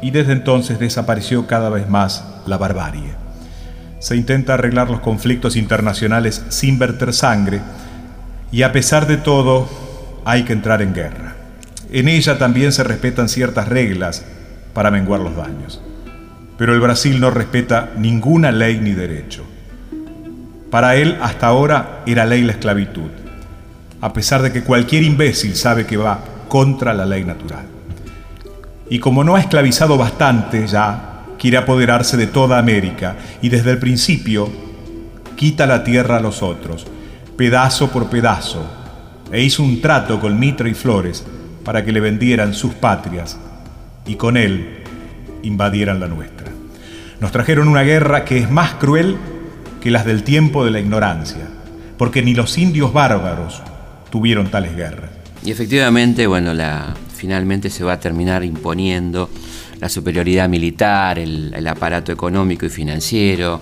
y 0.00 0.10
desde 0.10 0.32
entonces 0.32 0.80
desapareció 0.80 1.46
cada 1.46 1.68
vez 1.68 1.88
más 1.88 2.24
la 2.46 2.56
barbarie. 2.58 3.21
Se 4.02 4.16
intenta 4.16 4.54
arreglar 4.54 4.90
los 4.90 4.98
conflictos 4.98 5.54
internacionales 5.54 6.44
sin 6.48 6.76
verter 6.76 7.12
sangre 7.12 7.60
y 8.50 8.62
a 8.62 8.72
pesar 8.72 9.06
de 9.06 9.16
todo 9.16 9.68
hay 10.24 10.42
que 10.42 10.52
entrar 10.52 10.82
en 10.82 10.92
guerra. 10.92 11.36
En 11.92 12.08
ella 12.08 12.36
también 12.36 12.72
se 12.72 12.82
respetan 12.82 13.28
ciertas 13.28 13.68
reglas 13.68 14.24
para 14.74 14.90
menguar 14.90 15.20
los 15.20 15.36
daños. 15.36 15.80
Pero 16.58 16.74
el 16.74 16.80
Brasil 16.80 17.20
no 17.20 17.30
respeta 17.30 17.90
ninguna 17.96 18.50
ley 18.50 18.80
ni 18.80 18.90
derecho. 18.90 19.44
Para 20.68 20.96
él 20.96 21.16
hasta 21.22 21.46
ahora 21.46 22.02
era 22.04 22.26
ley 22.26 22.42
la 22.42 22.52
esclavitud, 22.52 23.10
a 24.00 24.12
pesar 24.12 24.42
de 24.42 24.50
que 24.50 24.64
cualquier 24.64 25.04
imbécil 25.04 25.54
sabe 25.54 25.86
que 25.86 25.96
va 25.96 26.18
contra 26.48 26.92
la 26.92 27.06
ley 27.06 27.22
natural. 27.22 27.66
Y 28.90 28.98
como 28.98 29.22
no 29.22 29.36
ha 29.36 29.40
esclavizado 29.40 29.96
bastante 29.96 30.66
ya, 30.66 31.11
quiere 31.42 31.56
apoderarse 31.56 32.16
de 32.16 32.28
toda 32.28 32.60
América 32.60 33.16
y 33.42 33.48
desde 33.48 33.72
el 33.72 33.78
principio 33.78 34.48
quita 35.34 35.66
la 35.66 35.82
tierra 35.82 36.18
a 36.18 36.20
los 36.20 36.40
otros, 36.40 36.86
pedazo 37.36 37.90
por 37.90 38.08
pedazo, 38.08 38.64
e 39.32 39.42
hizo 39.42 39.64
un 39.64 39.80
trato 39.80 40.20
con 40.20 40.38
Mitre 40.38 40.70
y 40.70 40.74
Flores 40.74 41.24
para 41.64 41.84
que 41.84 41.90
le 41.90 41.98
vendieran 41.98 42.54
sus 42.54 42.74
patrias 42.74 43.40
y 44.06 44.14
con 44.14 44.36
él 44.36 44.84
invadieran 45.42 45.98
la 45.98 46.06
nuestra. 46.06 46.46
Nos 47.18 47.32
trajeron 47.32 47.66
una 47.66 47.82
guerra 47.82 48.24
que 48.24 48.38
es 48.38 48.48
más 48.48 48.74
cruel 48.74 49.16
que 49.80 49.90
las 49.90 50.06
del 50.06 50.22
tiempo 50.22 50.64
de 50.64 50.70
la 50.70 50.78
ignorancia, 50.78 51.48
porque 51.98 52.22
ni 52.22 52.34
los 52.34 52.56
indios 52.56 52.92
bárbaros 52.92 53.62
tuvieron 54.10 54.46
tales 54.46 54.76
guerras. 54.76 55.10
Y 55.44 55.50
efectivamente, 55.50 56.28
bueno, 56.28 56.54
la, 56.54 56.94
finalmente 57.16 57.68
se 57.68 57.82
va 57.82 57.94
a 57.94 58.00
terminar 58.00 58.44
imponiendo 58.44 59.28
la 59.82 59.88
superioridad 59.88 60.48
militar, 60.48 61.18
el, 61.18 61.52
el 61.52 61.66
aparato 61.66 62.12
económico 62.12 62.64
y 62.64 62.68
financiero, 62.68 63.60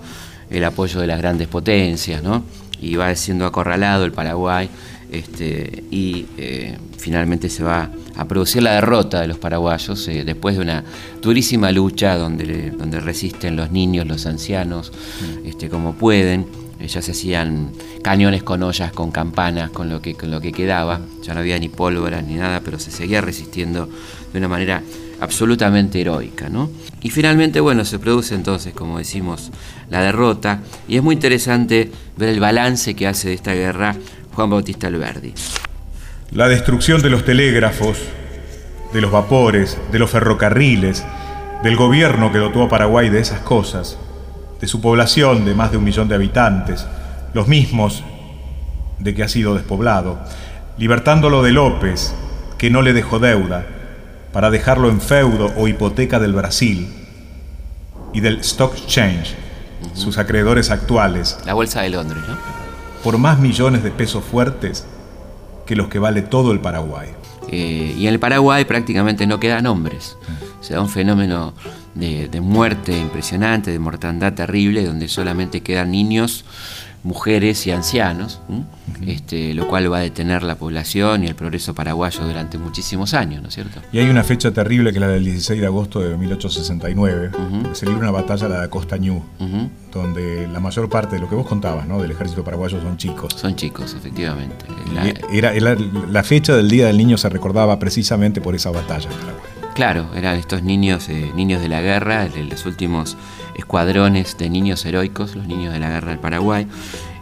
el 0.51 0.63
apoyo 0.65 1.01
de 1.01 1.07
las 1.07 1.19
grandes 1.19 1.49
potencias, 1.49 2.23
¿no? 2.23 2.45
Y 2.79 2.97
va 2.97 3.15
siendo 3.17 3.47
acorralado 3.47 4.05
el 4.05 4.13
Paraguay 4.13 4.69
este, 5.11 5.85
y 5.91 6.27
eh, 6.37 6.77
finalmente 6.99 7.49
se 7.49 7.65
va 7.65 7.91
a 8.17 8.25
producir 8.27 8.63
la 8.63 8.75
derrota 8.75 9.23
de 9.23 9.29
los 9.29 9.39
paraguayos 9.39 10.07
eh, 10.09 10.25
después 10.25 10.57
de 10.57 10.63
una 10.63 10.85
durísima 11.23 11.73
lucha 11.73 12.19
donde, 12.19 12.71
donde 12.71 13.01
resisten 13.01 13.57
los 13.57 13.73
niños, 13.73 14.07
los 14.07 14.27
ancianos, 14.27 14.93
este, 15.45 15.71
como 15.71 15.95
pueden. 15.95 16.47
Eh, 16.79 16.87
Ya 16.87 17.01
se 17.01 17.13
hacían 17.13 17.73
cañones 18.03 18.43
con 18.43 18.63
ollas, 18.63 18.93
con 18.93 19.11
campanas, 19.11 19.71
con 19.71 19.89
lo, 19.89 20.03
que, 20.03 20.15
con 20.15 20.31
lo 20.31 20.41
que 20.41 20.53
quedaba. 20.53 21.01
Ya 21.23 21.33
no 21.33 21.41
había 21.41 21.59
ni 21.59 21.71
pólvora 21.71 22.21
ni 22.21 22.35
nada, 22.35 22.61
pero 22.63 22.79
se 22.79 22.91
seguía 22.91 23.21
resistiendo 23.23 23.89
de 24.33 24.39
una 24.39 24.49
manera 24.49 24.83
absolutamente 25.21 26.01
heroica. 26.01 26.49
¿no? 26.49 26.71
Y 27.01 27.11
finalmente, 27.11 27.61
bueno, 27.61 27.85
se 27.85 27.99
produce 27.99 28.35
entonces, 28.35 28.75
como 28.75 28.99
decimos, 28.99 29.51
la 29.89 30.03
derrota. 30.03 30.61
Y 30.89 30.97
es 30.97 31.03
muy 31.03 31.15
interesante 31.15 31.91
ver 32.17 32.31
el 32.31 32.41
balance 32.41 32.95
que 32.95 33.07
hace 33.07 33.29
de 33.29 33.35
esta 33.35 33.55
guerra 33.55 33.95
Juan 34.35 34.51
Bautista 34.51 34.87
Alberdi. 34.87 35.35
La 36.33 36.49
destrucción 36.49 37.03
de 37.03 37.11
los 37.11 37.25
telégrafos, 37.25 37.99
de 38.93 39.01
los 39.01 39.11
vapores, 39.11 39.79
de 39.93 39.99
los 39.99 40.11
ferrocarriles, 40.11 41.05
del 41.63 41.77
gobierno 41.77 42.33
que 42.33 42.39
dotó 42.39 42.63
a 42.63 42.69
Paraguay 42.69 43.11
de 43.11 43.21
esas 43.21 43.41
cosas, 43.41 43.99
de 44.61 44.67
su 44.67 44.81
población 44.81 45.45
de 45.45 45.55
más 45.55 45.71
de 45.71 45.77
un 45.77 45.85
millón 45.85 46.09
de 46.09 46.15
habitantes, 46.15 46.87
los 47.35 47.49
mismos 47.49 48.03
de 48.99 49.15
que 49.15 49.23
ha 49.23 49.29
sido 49.29 49.55
despoblado, 49.55 50.19
libertándolo 50.79 51.43
de 51.43 51.53
López, 51.53 52.15
que 52.59 52.71
no 52.71 52.83
le 52.83 52.93
dejó 52.93 53.19
deuda, 53.19 53.67
para 54.33 54.51
dejarlo 54.51 54.91
en 54.91 55.01
feudo 55.01 55.53
o 55.57 55.69
hipoteca 55.69 56.19
del 56.19 56.33
Brasil, 56.33 57.01
y 58.13 58.21
del 58.21 58.41
Stock 58.41 58.77
Exchange, 58.77 59.35
sus 59.95 60.19
acreedores 60.19 60.71
actuales, 60.71 61.39
La 61.47 61.55
Bolsa 61.55 61.83
de 61.83 61.91
Londres, 61.91 62.23
¿no? 62.29 62.37
por 63.03 63.19
más 63.19 63.39
millones 63.39 63.83
de 63.83 63.91
pesos 63.91 64.25
fuertes 64.25 64.87
que 65.67 65.77
los 65.77 65.89
que 65.89 65.99
vale 65.99 66.23
todo 66.23 66.53
el 66.53 66.61
Paraguay. 66.61 67.09
Eh, 67.49 67.95
y 67.97 68.07
en 68.07 68.15
el 68.15 68.21
Paraguay 68.21 68.65
prácticamente 68.65 69.27
no 69.27 69.41
quedan 69.41 69.67
hombres. 69.67 70.17
Se 70.61 70.75
da 70.75 70.83
un 70.83 70.89
fenómeno 70.89 71.55
de, 71.95 72.29
de 72.29 72.41
muerte 72.41 72.97
impresionante, 72.97 73.71
de 73.71 73.79
mortandad 73.79 74.35
terrible, 74.35 74.85
donde 74.85 75.09
solamente 75.09 75.63
quedan 75.63 75.91
niños, 75.91 76.45
mujeres 77.03 77.67
y 77.67 77.71
ancianos, 77.71 78.41
este, 79.07 79.55
lo 79.55 79.67
cual 79.69 79.91
va 79.91 79.99
a 79.99 80.01
detener 80.01 80.43
la 80.43 80.57
población 80.57 81.25
y 81.25 81.27
el 81.29 81.35
progreso 81.35 81.75
paraguayo 81.75 82.21
durante 82.27 82.59
muchísimos 82.59 83.15
años, 83.15 83.41
¿no 83.43 83.49
es 83.49 83.55
cierto? 83.55 83.81
Y 83.93 83.99
hay 84.01 84.09
una 84.11 84.23
fecha 84.23 84.51
terrible 84.53 84.91
que 84.93 84.99
es 84.99 85.01
la 85.01 85.09
del 85.09 85.25
16 85.25 85.61
de 85.61 85.67
agosto 85.67 86.01
de 86.01 86.17
1869, 86.17 87.31
que 87.69 87.75
se 87.75 87.87
libra 87.87 88.01
una 88.03 88.11
batalla, 88.11 88.49
la 88.49 88.61
de 88.63 88.69
Costa 88.69 88.99
Ñu, 88.99 89.23
donde 89.93 90.47
la 90.49 90.61
mayor 90.61 90.89
parte 90.91 91.17
de 91.17 91.23
lo 91.23 91.29
que 91.29 91.35
vos 91.35 91.47
contabas, 91.47 91.87
¿no? 91.87 92.01
Del 92.03 92.11
ejército 92.11 92.45
paraguayo 92.45 92.81
son 92.83 92.97
chicos. 92.99 93.35
Son 93.35 93.57
chicos, 93.57 93.95
efectivamente. 93.99 94.67
Era- 95.33 95.55
la 95.55 96.23
fecha 96.23 96.55
del 96.55 96.69
Día 96.69 96.87
del 96.87 96.99
Niño 96.99 97.17
se 97.17 97.29
recordaba 97.31 97.79
precisamente 97.79 98.41
por 98.41 98.55
esa 98.55 98.71
batalla 98.71 99.09
en 99.11 99.17
Paraguay. 99.17 99.60
Claro, 99.75 100.11
eran 100.15 100.37
estos 100.37 100.63
niños, 100.63 101.09
eh, 101.09 101.31
niños 101.35 101.63
de 101.63 101.69
la 101.69 101.81
guerra, 101.81 102.29
de 102.29 102.45
los 102.45 102.67
últimos 102.67 103.17
escuadrones 103.57 104.37
de 104.37 104.51
niños 104.51 104.85
heroicos, 104.85 105.37
los 105.37 105.47
niños 105.47 105.73
de 105.73 105.79
la 105.79 105.91
guerra 105.91 106.11
del 106.11 106.19
Paraguay, 106.19 106.67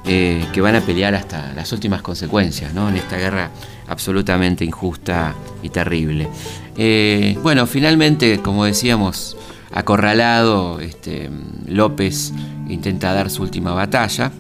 eh, 0.07 0.45
que 0.53 0.61
van 0.61 0.75
a 0.75 0.81
pelear 0.81 1.15
hasta 1.15 1.53
las 1.55 1.71
últimas 1.73 2.01
consecuencias, 2.03 2.73
¿no? 2.73 2.89
En 2.89 2.97
esta 2.97 3.17
guerra 3.19 3.51
absolutamente 3.87 4.65
injusta 4.65 5.35
y 5.63 5.69
terrible. 5.69 6.29
Eh, 6.77 7.37
bueno, 7.43 7.67
finalmente, 7.67 8.39
como 8.39 8.65
decíamos, 8.65 9.37
acorralado, 9.73 10.81
este, 10.81 11.31
López 11.67 12.33
intenta 12.69 13.13
dar 13.13 13.31
su 13.31 13.43
última 13.43 13.73
batalla. 13.73 14.33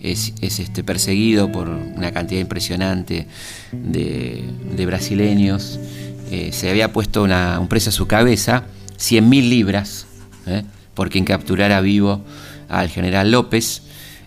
Es, 0.00 0.32
es, 0.40 0.60
este, 0.60 0.84
perseguido 0.84 1.50
por 1.50 1.68
una 1.68 2.12
cantidad 2.12 2.40
impresionante 2.40 3.26
de 3.72 4.86
brasileños. 4.86 5.78
Eh, 6.30 6.50
se 6.52 6.70
había 6.70 6.92
puesto 6.92 7.22
una- 7.22 7.58
un 7.60 7.68
precio 7.68 7.90
a 7.90 7.92
su 7.92 8.06
cabeza, 8.06 8.64
100.000 8.98 9.48
libras, 9.48 10.06
¿eh? 10.46 10.64
por 10.94 11.10
quien 11.10 11.24
capturara 11.24 11.80
vivo 11.80 12.22
al 12.68 12.88
general 12.88 13.30
López. 13.30 13.82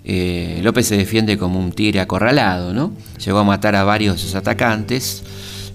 Eh, 0.05 0.59
López 0.63 0.87
se 0.87 0.95
defiende 0.97 1.37
como 1.37 1.59
un 1.59 1.71
tigre 1.71 1.99
acorralado, 1.99 2.73
¿no? 2.73 2.93
Llegó 3.23 3.39
a 3.39 3.43
matar 3.43 3.75
a 3.75 3.83
varios 3.83 4.15
de 4.15 4.21
sus 4.21 4.35
atacantes 4.35 5.23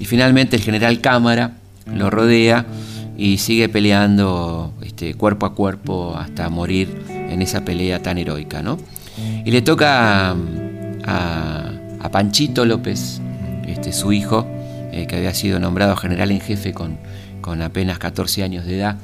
y 0.00 0.04
finalmente 0.06 0.56
el 0.56 0.62
general 0.62 1.00
Cámara 1.00 1.52
lo 1.92 2.08
rodea 2.10 2.64
y 3.18 3.38
sigue 3.38 3.68
peleando 3.68 4.72
este, 4.82 5.14
cuerpo 5.14 5.46
a 5.46 5.54
cuerpo 5.54 6.16
hasta 6.16 6.48
morir 6.48 7.02
en 7.10 7.42
esa 7.42 7.64
pelea 7.64 8.02
tan 8.02 8.16
heroica, 8.18 8.62
¿no? 8.62 8.78
Y 9.44 9.50
le 9.50 9.60
toca 9.62 10.30
a, 10.30 10.36
a- 11.04 11.70
a 12.00 12.10
Panchito 12.10 12.64
López, 12.64 13.20
este, 13.66 13.92
su 13.92 14.12
hijo, 14.12 14.46
eh, 14.94 15.08
que 15.08 15.16
había 15.16 15.34
sido 15.34 15.58
nombrado 15.58 15.96
general 15.96 16.30
en 16.30 16.40
jefe 16.40 16.72
con, 16.72 16.98
con 17.40 17.62
apenas 17.62 17.98
14 17.98 18.44
años 18.44 18.64
de 18.64 18.78
edad, 18.78 18.96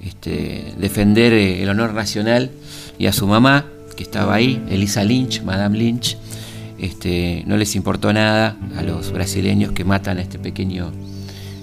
este, 0.00 0.72
defender 0.78 1.34
eh, 1.34 1.62
el 1.62 1.68
honor 1.68 1.92
nacional 1.92 2.50
y 2.98 3.06
a 3.06 3.12
su 3.12 3.26
mamá, 3.26 3.66
que 3.98 4.02
estaba 4.02 4.34
ahí, 4.34 4.64
Elisa 4.70 5.04
Lynch, 5.04 5.42
Madame 5.42 5.76
Lynch, 5.76 6.16
este, 6.78 7.44
no 7.46 7.58
les 7.58 7.76
importó 7.76 8.14
nada 8.14 8.56
a 8.78 8.82
los 8.82 9.12
brasileños 9.12 9.72
que 9.72 9.84
matan 9.84 10.16
a 10.16 10.22
este 10.22 10.38
pequeño 10.38 10.90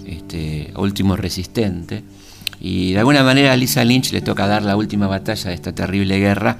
este, 0.05 0.71
último 0.75 1.15
resistente. 1.15 2.03
Y 2.61 2.93
de 2.93 2.99
alguna 2.99 3.23
manera 3.23 3.53
a 3.53 3.57
Lisa 3.57 3.83
Lynch 3.83 4.11
le 4.11 4.21
toca 4.21 4.45
dar 4.45 4.61
la 4.61 4.77
última 4.77 5.07
batalla 5.07 5.49
de 5.49 5.55
esta 5.55 5.73
terrible 5.73 6.19
guerra. 6.19 6.59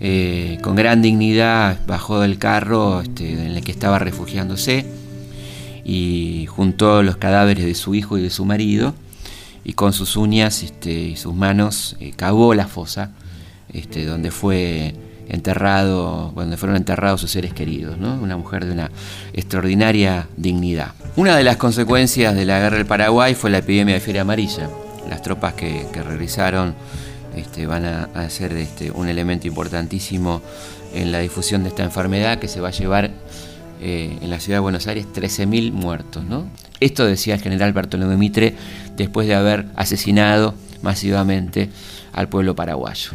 Eh, 0.00 0.56
con 0.62 0.74
gran 0.74 1.02
dignidad 1.02 1.80
bajó 1.86 2.20
del 2.20 2.38
carro 2.38 3.02
este, 3.02 3.30
en 3.30 3.56
el 3.56 3.62
que 3.62 3.72
estaba 3.72 3.98
refugiándose 3.98 5.03
y 5.84 6.46
juntó 6.46 7.02
los 7.02 7.16
cadáveres 7.16 7.64
de 7.64 7.74
su 7.74 7.94
hijo 7.94 8.18
y 8.18 8.22
de 8.22 8.30
su 8.30 8.44
marido 8.44 8.94
y 9.64 9.74
con 9.74 9.92
sus 9.92 10.16
uñas 10.16 10.62
este, 10.62 10.92
y 10.92 11.16
sus 11.16 11.34
manos 11.34 11.96
eh, 12.00 12.12
cavó 12.14 12.54
la 12.54 12.66
fosa 12.66 13.10
este, 13.72 14.04
donde 14.04 14.30
fue 14.30 14.94
enterrado, 15.28 16.32
donde 16.36 16.56
fueron 16.56 16.76
enterrados 16.76 17.20
sus 17.20 17.30
seres 17.30 17.54
queridos, 17.54 17.98
¿no? 17.98 18.14
Una 18.14 18.36
mujer 18.36 18.66
de 18.66 18.72
una 18.72 18.90
extraordinaria 19.32 20.28
dignidad. 20.36 20.92
Una 21.16 21.36
de 21.36 21.44
las 21.44 21.56
consecuencias 21.56 22.34
de 22.34 22.44
la 22.44 22.60
guerra 22.60 22.76
del 22.76 22.86
Paraguay 22.86 23.34
fue 23.34 23.50
la 23.50 23.58
epidemia 23.58 23.94
de 23.94 24.00
fiebre 24.00 24.20
amarilla. 24.20 24.68
Las 25.08 25.22
tropas 25.22 25.54
que, 25.54 25.86
regresaron 25.94 26.74
este, 27.34 27.66
van 27.66 27.84
a, 27.86 28.04
a 28.14 28.28
ser 28.28 28.52
este, 28.52 28.90
un 28.90 29.08
elemento 29.08 29.48
importantísimo 29.48 30.42
en 30.94 31.10
la 31.10 31.20
difusión 31.20 31.62
de 31.62 31.70
esta 31.70 31.82
enfermedad 31.82 32.38
que 32.38 32.48
se 32.48 32.60
va 32.60 32.68
a 32.68 32.72
llevar 32.72 33.10
eh, 33.86 34.16
en 34.22 34.30
la 34.30 34.40
ciudad 34.40 34.56
de 34.56 34.60
Buenos 34.62 34.86
Aires 34.86 35.06
13.000 35.14 35.70
muertos. 35.70 36.24
¿no? 36.24 36.48
Esto 36.80 37.04
decía 37.04 37.34
el 37.34 37.42
general 37.42 37.74
Bartolomé 37.74 38.16
Mitre 38.16 38.54
después 38.96 39.28
de 39.28 39.34
haber 39.34 39.66
asesinado 39.76 40.54
masivamente 40.80 41.68
al 42.14 42.30
pueblo 42.30 42.56
paraguayo. 42.56 43.10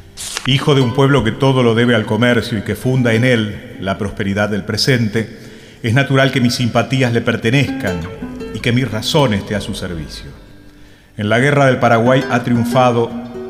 Hijo 0.46 0.76
de 0.76 0.82
un 0.82 0.94
pueblo 0.94 1.24
que 1.24 1.32
todo 1.32 1.64
lo 1.64 1.74
debe 1.74 1.96
al 1.96 2.06
comercio 2.06 2.60
y 2.60 2.62
que 2.62 2.76
funda 2.76 3.16
en 3.16 3.26
él 3.26 3.78
la 3.80 3.98
prosperidad 3.98 4.50
del 4.50 4.64
presente, 4.64 5.40
es 5.82 5.96
natural 5.96 6.32
que 6.32 6.40
mis 6.40 6.54
simpatías 6.54 7.14
le 7.14 7.22
pertenezcan 7.22 8.02
y 8.54 8.60
que 8.60 8.72
mi 8.72 8.84
razón 8.84 9.34
esté 9.34 9.56
a 9.56 9.62
su 9.62 9.74
servicio. 9.74 10.30
En 11.18 11.30
la 11.30 11.40
guerra 11.40 11.66
del 11.66 11.80
Paraguay 11.80 12.24
ha 12.30 12.44
triunfado 12.44 13.10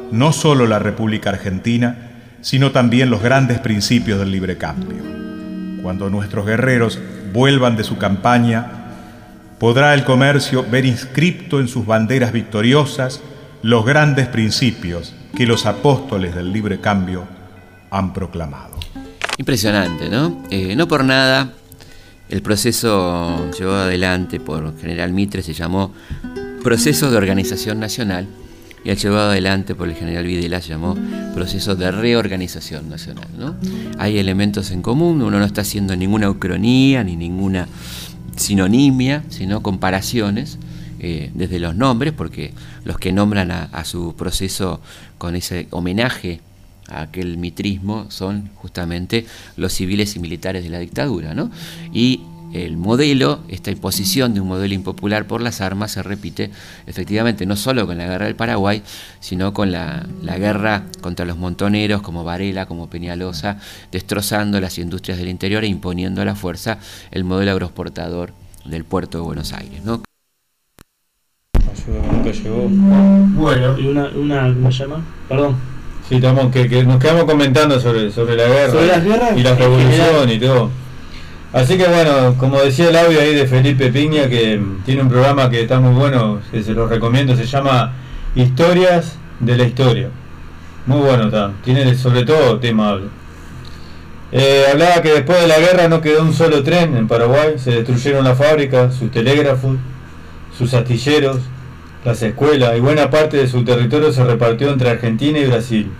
no 0.10 0.32
solo 0.32 0.68
la 0.68 0.80
República 0.80 1.32
Argentina, 1.32 2.12
sino 2.40 2.72
también 2.72 3.10
los 3.10 3.22
grandes 3.22 3.60
principios 3.60 4.20
del 4.20 4.32
libre 4.32 4.58
cambio. 4.58 5.29
Cuando 5.82 6.10
nuestros 6.10 6.46
guerreros 6.46 7.00
vuelvan 7.34 7.78
de 7.78 7.84
su 7.84 7.98
campaña, 7.98 8.72
podrá 9.60 9.94
el 9.94 10.04
comercio 10.04 10.66
ver 10.70 10.86
inscripto 10.86 11.60
en 11.60 11.68
sus 11.68 11.86
banderas 11.86 12.32
victoriosas 12.32 13.22
los 13.62 13.86
grandes 13.86 14.28
principios 14.28 15.14
que 15.36 15.46
los 15.46 15.66
apóstoles 15.66 16.36
del 16.36 16.52
libre 16.52 16.80
cambio 16.80 17.26
han 17.92 18.14
proclamado. 18.14 18.78
Impresionante, 19.38 20.10
¿no? 20.10 20.44
Eh, 20.50 20.76
no 20.76 20.88
por 20.88 21.04
nada, 21.04 21.54
el 22.30 22.42
proceso 22.42 23.50
llevado 23.58 23.84
adelante 23.84 24.40
por 24.40 24.78
General 24.80 25.12
Mitre 25.14 25.42
se 25.42 25.54
llamó 25.54 25.94
Proceso 26.64 27.10
de 27.10 27.18
Organización 27.18 27.80
Nacional 27.80 28.28
y 28.84 28.90
el 28.90 28.98
llevado 28.98 29.32
adelante 29.32 29.76
por 29.76 29.90
el 29.90 29.96
General 29.96 30.26
Videla 30.26 30.60
llamó 30.60 30.96
Proceso 31.34 31.76
de 31.76 31.92
Reorganización 31.92 32.90
Nacional, 32.90 33.28
¿no? 33.38 33.56
Hay 33.98 34.18
elementos 34.18 34.72
en 34.72 34.82
común, 34.82 35.22
uno 35.22 35.40
no 35.40 35.46
está 35.46 35.62
haciendo 35.62 35.96
ninguna 35.96 36.30
ucronía 36.30 37.04
ni 37.04 37.16
ninguna 37.16 37.68
sinonimia, 38.36 39.24
sino 39.30 39.62
comparaciones 39.62 40.58
eh, 41.00 41.32
desde 41.34 41.60
los 41.60 41.76
nombres, 41.76 42.14
porque 42.14 42.54
los 42.84 42.98
que 42.98 43.12
nombran 43.12 43.52
a, 43.52 43.64
a 43.66 43.86
su 43.86 44.16
proceso 44.16 44.82
con 45.18 45.36
ese 45.36 45.68
homenaje 45.72 46.42
a 46.88 47.02
aquel 47.02 47.38
mitrismo 47.38 48.10
son 48.10 48.50
justamente 48.56 49.26
los 49.58 49.74
civiles 49.74 50.16
y 50.16 50.20
militares 50.20 50.64
de 50.64 50.70
la 50.70 50.80
dictadura, 50.80 51.34
¿no? 51.34 51.52
Y 51.94 52.22
el 52.54 52.78
modelo, 52.78 53.40
esta 53.48 53.72
imposición 53.72 54.34
de 54.34 54.42
un 54.42 54.48
modelo 54.48 54.74
impopular 54.74 55.26
por 55.28 55.42
las 55.42 55.62
armas 55.62 55.92
se 55.92 56.04
repite 56.04 56.52
efectivamente 56.88 57.46
no 57.46 57.56
solo 57.56 57.86
con 57.86 57.98
la 57.98 58.06
guerra 58.06 58.26
del 58.26 58.36
Paraguay, 58.36 58.82
sino 59.20 59.54
con 59.54 59.72
la, 59.72 60.06
la 60.22 60.38
guerra 60.38 60.86
contra 61.02 61.26
los 61.26 61.38
montoneros 61.38 62.02
como 62.02 62.24
Varela, 62.24 62.66
como 62.66 62.90
Peñalosa, 62.90 63.58
destrozando 63.92 64.60
las 64.60 64.78
industrias 64.78 65.18
del 65.18 65.30
interior 65.30 65.64
e 65.64 65.68
imponiendo 65.68 66.22
a 66.22 66.26
la 66.26 66.36
fuerza 66.36 66.80
el 67.12 67.24
modelo 67.24 67.52
agroexportador 67.52 68.34
del 68.66 68.86
puerto 68.86 69.20
de 69.20 69.24
Buenos 69.24 69.54
Aires. 69.54 69.84
¿no? 69.84 70.02
Nunca 71.88 72.32
llegó. 72.32 72.68
Bueno. 72.70 73.80
Y 73.80 73.88
una, 73.88 74.10
una, 74.10 74.54
¿cómo 74.54 74.72
se 74.72 74.84
llama? 74.84 75.04
Perdón. 75.28 75.56
Sí, 76.08 76.16
estamos, 76.16 76.52
que, 76.52 76.68
que 76.68 76.84
nos 76.84 77.00
quedamos 77.00 77.26
comentando 77.26 77.80
sobre, 77.80 78.12
sobre 78.12 78.36
la 78.36 78.48
guerra. 78.48 78.72
Sobre 78.72 78.88
las 78.88 79.04
guerras 79.04 79.38
y 79.38 79.44
la 79.44 79.56
revolución 79.56 79.92
general. 79.92 80.32
y 80.32 80.40
todo. 80.40 80.72
Así 81.52 81.80
que 81.80 81.88
bueno, 81.88 82.36
como 82.38 82.62
decía 82.62 82.90
el 82.90 82.96
audio 82.96 83.20
ahí 83.20 83.34
de 83.34 83.48
Felipe 83.48 83.92
Piña, 83.92 84.30
que 84.30 84.62
tiene 84.86 85.02
un 85.02 85.10
programa 85.10 85.50
que 85.50 85.62
está 85.62 85.80
muy 85.80 85.96
bueno, 85.96 86.40
se 86.52 86.74
lo 86.74 86.88
recomiendo, 86.88 87.36
se 87.36 87.46
llama 87.46 87.94
Historias 88.36 89.18
de 89.40 89.58
la 89.58 89.64
Historia. 89.64 90.10
Muy 90.86 91.00
bueno 91.00 91.26
está, 91.26 91.52
tiene 91.64 91.96
sobre 91.96 92.24
todo 92.24 92.60
tema. 92.60 93.00
Eh, 94.32 94.66
hablaba 94.72 95.02
que 95.02 95.12
después 95.12 95.42
de 95.42 95.48
la 95.48 95.58
guerra 95.58 95.88
no 95.88 96.02
quedó 96.02 96.22
un 96.22 96.34
solo 96.34 96.62
tren 96.62 96.96
en 96.96 97.08
Paraguay, 97.08 97.56
se 97.58 97.72
destruyeron 97.72 98.26
las 98.26 98.38
fábricas, 98.38 98.94
sus 98.94 99.10
telégrafos, 99.10 99.78
sus 100.56 100.76
astilleros, 100.76 101.40
las 102.06 102.22
escuelas 102.22 102.78
y 102.78 102.80
buena 102.80 103.10
parte 103.10 103.38
de 103.38 103.48
su 103.48 103.64
territorio 103.64 104.12
se 104.12 104.24
repartió 104.24 104.70
entre 104.70 104.92
Argentina 104.92 105.40
y 105.40 105.48
Brasil. 105.48 105.92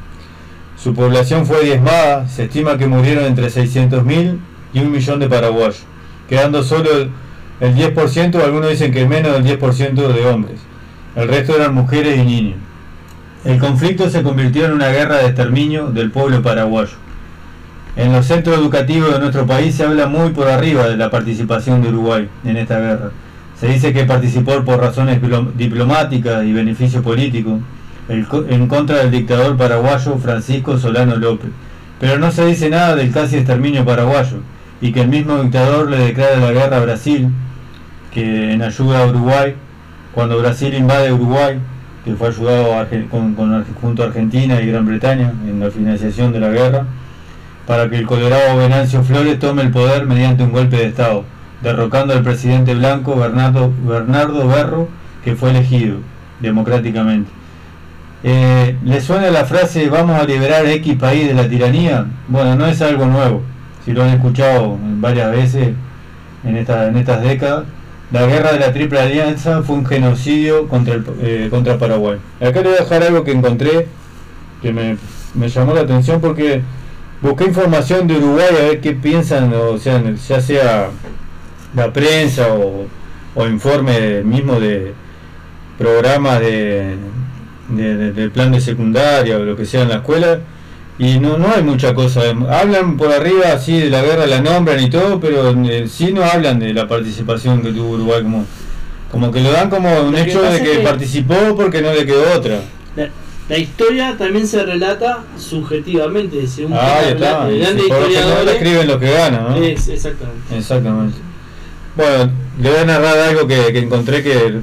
Su 0.78 0.94
población 0.94 1.48
fue 1.48 1.64
diezmada, 1.64 2.28
se 2.30 2.44
estima 2.44 2.78
que 2.78 2.86
murieron 2.86 3.26
entre 3.26 3.48
600.000 3.48 4.38
y 4.74 4.80
un 4.80 4.92
millón 4.92 5.20
de 5.20 5.28
paraguayos, 5.30 5.84
quedando 6.28 6.64
solo 6.64 6.90
el, 6.92 7.10
el 7.60 7.76
10%, 7.76 8.36
algunos 8.44 8.70
dicen 8.70 8.92
que 8.92 9.06
menos 9.06 9.34
del 9.34 9.60
10% 9.60 9.94
de 10.14 10.26
hombres. 10.28 10.60
El 11.16 11.28
resto 11.28 11.56
eran 11.56 11.74
mujeres 11.74 12.18
y 12.18 12.24
niños. 12.24 12.58
El 13.46 13.58
conflicto 13.58 14.10
se 14.10 14.22
convirtió 14.22 14.66
en 14.66 14.74
una 14.74 14.90
guerra 14.90 15.18
de 15.18 15.28
exterminio 15.28 15.88
del 15.88 16.12
pueblo 16.12 16.42
paraguayo. 16.42 16.92
En 17.96 18.14
los 18.14 18.26
centros 18.28 18.58
educativos 18.58 19.12
de 19.14 19.20
nuestro 19.20 19.46
país 19.46 19.76
se 19.76 19.84
habla 19.84 20.08
muy 20.08 20.30
por 20.30 20.48
arriba 20.48 20.88
de 20.88 20.96
la 20.98 21.10
participación 21.10 21.82
de 21.82 21.90
Uruguay 21.90 22.30
en 22.46 22.58
esta 22.58 22.80
guerra. 22.80 23.12
Se 23.60 23.68
dice 23.68 23.92
que 23.92 24.06
participó 24.06 24.64
por 24.64 24.80
razones 24.80 25.22
diplo- 25.22 25.52
diplomáticas 25.54 26.46
y 26.46 26.54
beneficio 26.54 27.02
político 27.02 27.60
en 28.08 28.68
contra 28.68 28.98
del 29.00 29.12
dictador 29.12 29.58
paraguayo 29.58 30.18
Francisco 30.18 30.78
Solano 30.78 31.16
López. 31.18 31.50
Pero 32.00 32.18
no 32.20 32.32
se 32.32 32.46
dice 32.46 32.70
nada 32.70 32.96
del 32.96 33.12
casi 33.12 33.38
exterminio 33.38 33.84
paraguayo 33.84 34.38
y 34.82 34.92
que 34.92 35.02
el 35.02 35.10
mismo 35.10 35.42
dictador 35.42 35.90
le 35.90 35.98
declara 35.98 36.38
la 36.38 36.52
guerra 36.52 36.78
a 36.78 36.82
Brasil, 36.82 37.30
que 38.14 38.54
en 38.54 38.62
ayuda 38.62 39.04
a 39.04 39.08
Uruguay, 39.08 39.56
cuando 40.14 40.40
Brasil 40.40 40.74
invade 40.74 41.14
Uruguay, 41.14 41.60
que 42.04 42.16
fue 42.16 42.30
ayudado 42.30 42.88
con, 43.10 43.36
con 43.36 43.64
junto 43.82 44.04
a 44.04 44.08
Argentina 44.08 44.62
y 44.62 44.68
Gran 44.68 44.86
Bretaña 44.86 45.34
en 45.48 45.60
la 45.60 45.70
financiación 45.70 46.32
de 46.32 46.40
la 46.40 46.50
guerra, 46.50 46.86
para 47.68 47.90
que 47.90 47.98
el 47.98 48.08
colorado 48.08 48.58
Venancio 48.58 49.04
Flores 49.04 49.38
tome 49.38 49.62
el 49.62 49.72
poder 49.72 50.06
mediante 50.06 50.44
un 50.44 50.52
golpe 50.52 50.78
de 50.78 50.88
Estado, 50.88 51.24
derrocando 51.62 52.14
al 52.14 52.24
presidente 52.24 52.74
blanco 52.74 53.16
Bernardo, 53.16 53.72
Bernardo 53.86 54.48
Berro, 54.48 54.88
que 55.24 55.36
fue 55.36 55.52
elegido 55.52 55.98
democráticamente. 56.40 57.30
Eh, 58.24 58.76
¿Le 58.84 59.00
suena 59.02 59.30
la 59.30 59.46
frase 59.46 59.88
vamos 59.90 60.20
a 60.20 60.26
liberar 60.26 60.66
X 60.66 60.96
país 60.96 61.28
de 61.28 61.34
la 61.34 61.48
tiranía? 61.48 62.06
Bueno, 62.28 62.56
no 62.56 62.66
es 62.66 62.82
algo 62.82 63.06
nuevo, 63.06 63.44
si 63.90 63.96
lo 63.96 64.04
han 64.04 64.10
escuchado 64.12 64.78
varias 65.00 65.32
veces 65.32 65.70
en, 66.46 66.58
esta, 66.58 66.90
en 66.90 66.98
estas 66.98 67.24
décadas. 67.24 67.64
La 68.12 68.28
guerra 68.28 68.52
de 68.52 68.60
la 68.60 68.72
Triple 68.72 69.00
Alianza 69.00 69.64
fue 69.64 69.78
un 69.78 69.86
genocidio 69.86 70.68
contra, 70.68 70.94
el, 70.94 71.04
eh, 71.22 71.48
contra 71.50 71.80
Paraguay. 71.80 72.20
Acá 72.40 72.62
le 72.62 72.70
voy 72.70 72.78
a 72.78 72.82
dejar 72.82 73.02
algo 73.02 73.24
que 73.24 73.32
encontré 73.32 73.88
que 74.62 74.72
me, 74.72 74.96
me 75.34 75.50
llamó 75.50 75.74
la 75.74 75.82
atención 75.82 76.22
porque 76.22 76.62
busqué 77.24 77.46
información 77.46 78.06
de 78.08 78.18
Uruguay 78.18 78.46
a 78.52 78.54
ver 78.64 78.80
qué 78.80 78.92
piensan, 78.94 79.52
o 79.56 79.80
sea, 79.80 80.04
ya 80.28 80.40
sea 80.40 80.90
la 81.76 81.92
prensa 81.92 82.54
o, 82.54 82.86
o 83.34 83.48
informe 83.48 84.22
mismo 84.24 84.60
de 84.60 84.94
programas 85.80 86.42
de, 86.42 86.96
de- 87.70 88.30
plan 88.30 88.52
de 88.52 88.62
secundaria 88.62 89.38
o 89.38 89.40
lo 89.46 89.56
que 89.56 89.66
sea 89.66 89.82
en 89.82 89.90
la 89.90 89.96
escuela 89.96 90.40
y 91.00 91.18
no, 91.20 91.38
no 91.38 91.48
hay 91.56 91.64
mucha 91.64 91.94
cosa. 91.96 92.22
Hablan 92.52 92.98
por 92.98 93.12
arriba 93.12 93.54
así 93.54 93.80
de 93.80 93.90
la 93.90 94.02
guerra, 94.04 94.28
la 94.28 94.42
nombran 94.42 94.80
y 94.84 94.90
todo, 94.90 95.20
pero 95.20 95.50
eh, 95.66 95.88
sí 95.88 96.12
no 96.12 96.24
hablan 96.24 96.60
de 96.60 96.74
la 96.74 96.88
participación 96.88 97.62
que 97.64 97.72
tuvo 97.72 97.92
Uruguay 97.96 98.22
como, 98.22 98.46
como 99.12 99.32
que 99.32 99.40
lo 99.42 99.52
dan 99.52 99.70
como 99.70 99.90
un 100.02 100.12
Lo 100.12 100.18
hecho 100.18 100.42
de 100.42 100.60
que, 100.62 100.72
que- 100.72 100.80
participó 100.80 101.56
porque 101.56 101.82
no 101.82 101.92
le 101.94 102.06
quedó 102.06 102.34
otra. 102.36 102.60
La, 102.96 103.08
la 103.48 103.58
historia 103.58 104.16
también 104.18 104.46
se 104.46 104.62
relata 104.64 105.24
subjetivamente, 105.38 106.46
según 106.46 106.74
Ah, 106.80 107.00
está. 107.08 107.48
grandes 107.48 107.76
si 107.76 107.82
historiadores. 107.82 108.54
escriben 108.56 108.88
lo 108.88 109.00
que 109.00 109.12
ganan, 109.12 109.44
¿no? 109.50 109.56
Es, 109.56 109.88
exactamente. 109.88 110.56
Exactamente. 110.58 111.18
Bueno, 111.96 112.32
le 112.62 112.70
voy 112.70 112.80
a 112.80 112.86
narrar 112.86 113.18
algo 113.18 113.48
que, 113.48 113.72
que 113.74 113.80
encontré 113.80 114.22
que 114.22 114.60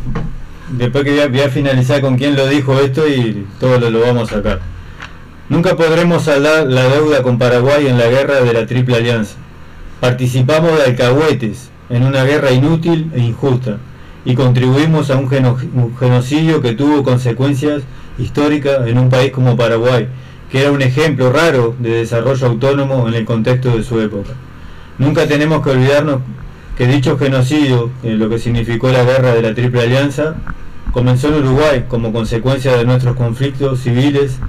después 0.70 1.02
que 1.04 1.10
voy 1.12 1.20
a, 1.20 1.28
voy 1.28 1.40
a 1.40 1.48
finalizar 1.48 2.00
con 2.00 2.16
quién 2.16 2.36
lo 2.36 2.46
dijo 2.46 2.78
esto 2.78 3.08
y 3.08 3.46
todo 3.58 3.78
lo, 3.80 3.90
lo 3.90 4.00
vamos 4.00 4.30
a 4.30 4.36
sacar. 4.36 4.60
Nunca 5.48 5.76
podremos 5.76 6.24
saldar 6.24 6.66
la 6.66 6.88
deuda 6.88 7.22
con 7.22 7.38
Paraguay 7.38 7.86
en 7.86 7.98
la 7.98 8.08
guerra 8.08 8.40
de 8.40 8.52
la 8.52 8.66
Triple 8.66 8.96
Alianza. 8.96 9.36
Participamos 10.00 10.76
de 10.76 10.82
alcahuetes 10.86 11.70
en 11.88 12.02
una 12.02 12.24
guerra 12.24 12.50
inútil 12.50 13.12
e 13.14 13.20
injusta 13.20 13.78
y 14.24 14.34
contribuimos 14.34 15.08
a 15.10 15.16
un, 15.16 15.32
un 15.74 15.96
genocidio 15.96 16.60
que 16.60 16.72
tuvo 16.72 17.04
consecuencias 17.04 17.84
históricas 18.18 18.88
en 18.88 18.98
un 18.98 19.08
país 19.08 19.30
como 19.30 19.56
Paraguay, 19.56 20.08
que 20.50 20.62
era 20.62 20.72
un 20.72 20.82
ejemplo 20.82 21.32
raro 21.32 21.76
de 21.78 21.90
desarrollo 21.90 22.48
autónomo 22.48 23.06
en 23.06 23.14
el 23.14 23.24
contexto 23.24 23.76
de 23.76 23.84
su 23.84 24.00
época. 24.00 24.32
Nunca 24.98 25.28
tenemos 25.28 25.62
que 25.62 25.70
olvidarnos 25.70 26.22
que 26.76 26.88
dicho 26.88 27.16
genocidio, 27.16 27.90
eh, 28.02 28.14
lo 28.14 28.28
que 28.28 28.40
significó 28.40 28.90
la 28.90 29.04
guerra 29.04 29.32
de 29.32 29.42
la 29.42 29.54
Triple 29.54 29.82
Alianza, 29.82 30.34
comenzó 30.90 31.28
en 31.28 31.34
Uruguay 31.34 31.84
como 31.88 32.12
consecuencia 32.12 32.76
de 32.76 32.84
nuestros 32.84 33.14
conflictos 33.14 33.78
civiles 33.80 34.40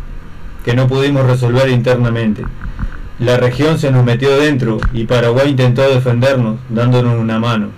que 0.63 0.75
no 0.75 0.87
pudimos 0.87 1.25
resolver 1.25 1.69
internamente. 1.69 2.43
La 3.19 3.37
región 3.37 3.79
se 3.79 3.89
nos 3.89 4.05
metió 4.05 4.37
dentro 4.37 4.79
y 4.93 5.05
Paraguay 5.05 5.49
intentó 5.49 5.81
defendernos, 5.89 6.57
dándonos 6.69 7.19
una 7.19 7.39
mano. 7.39 7.69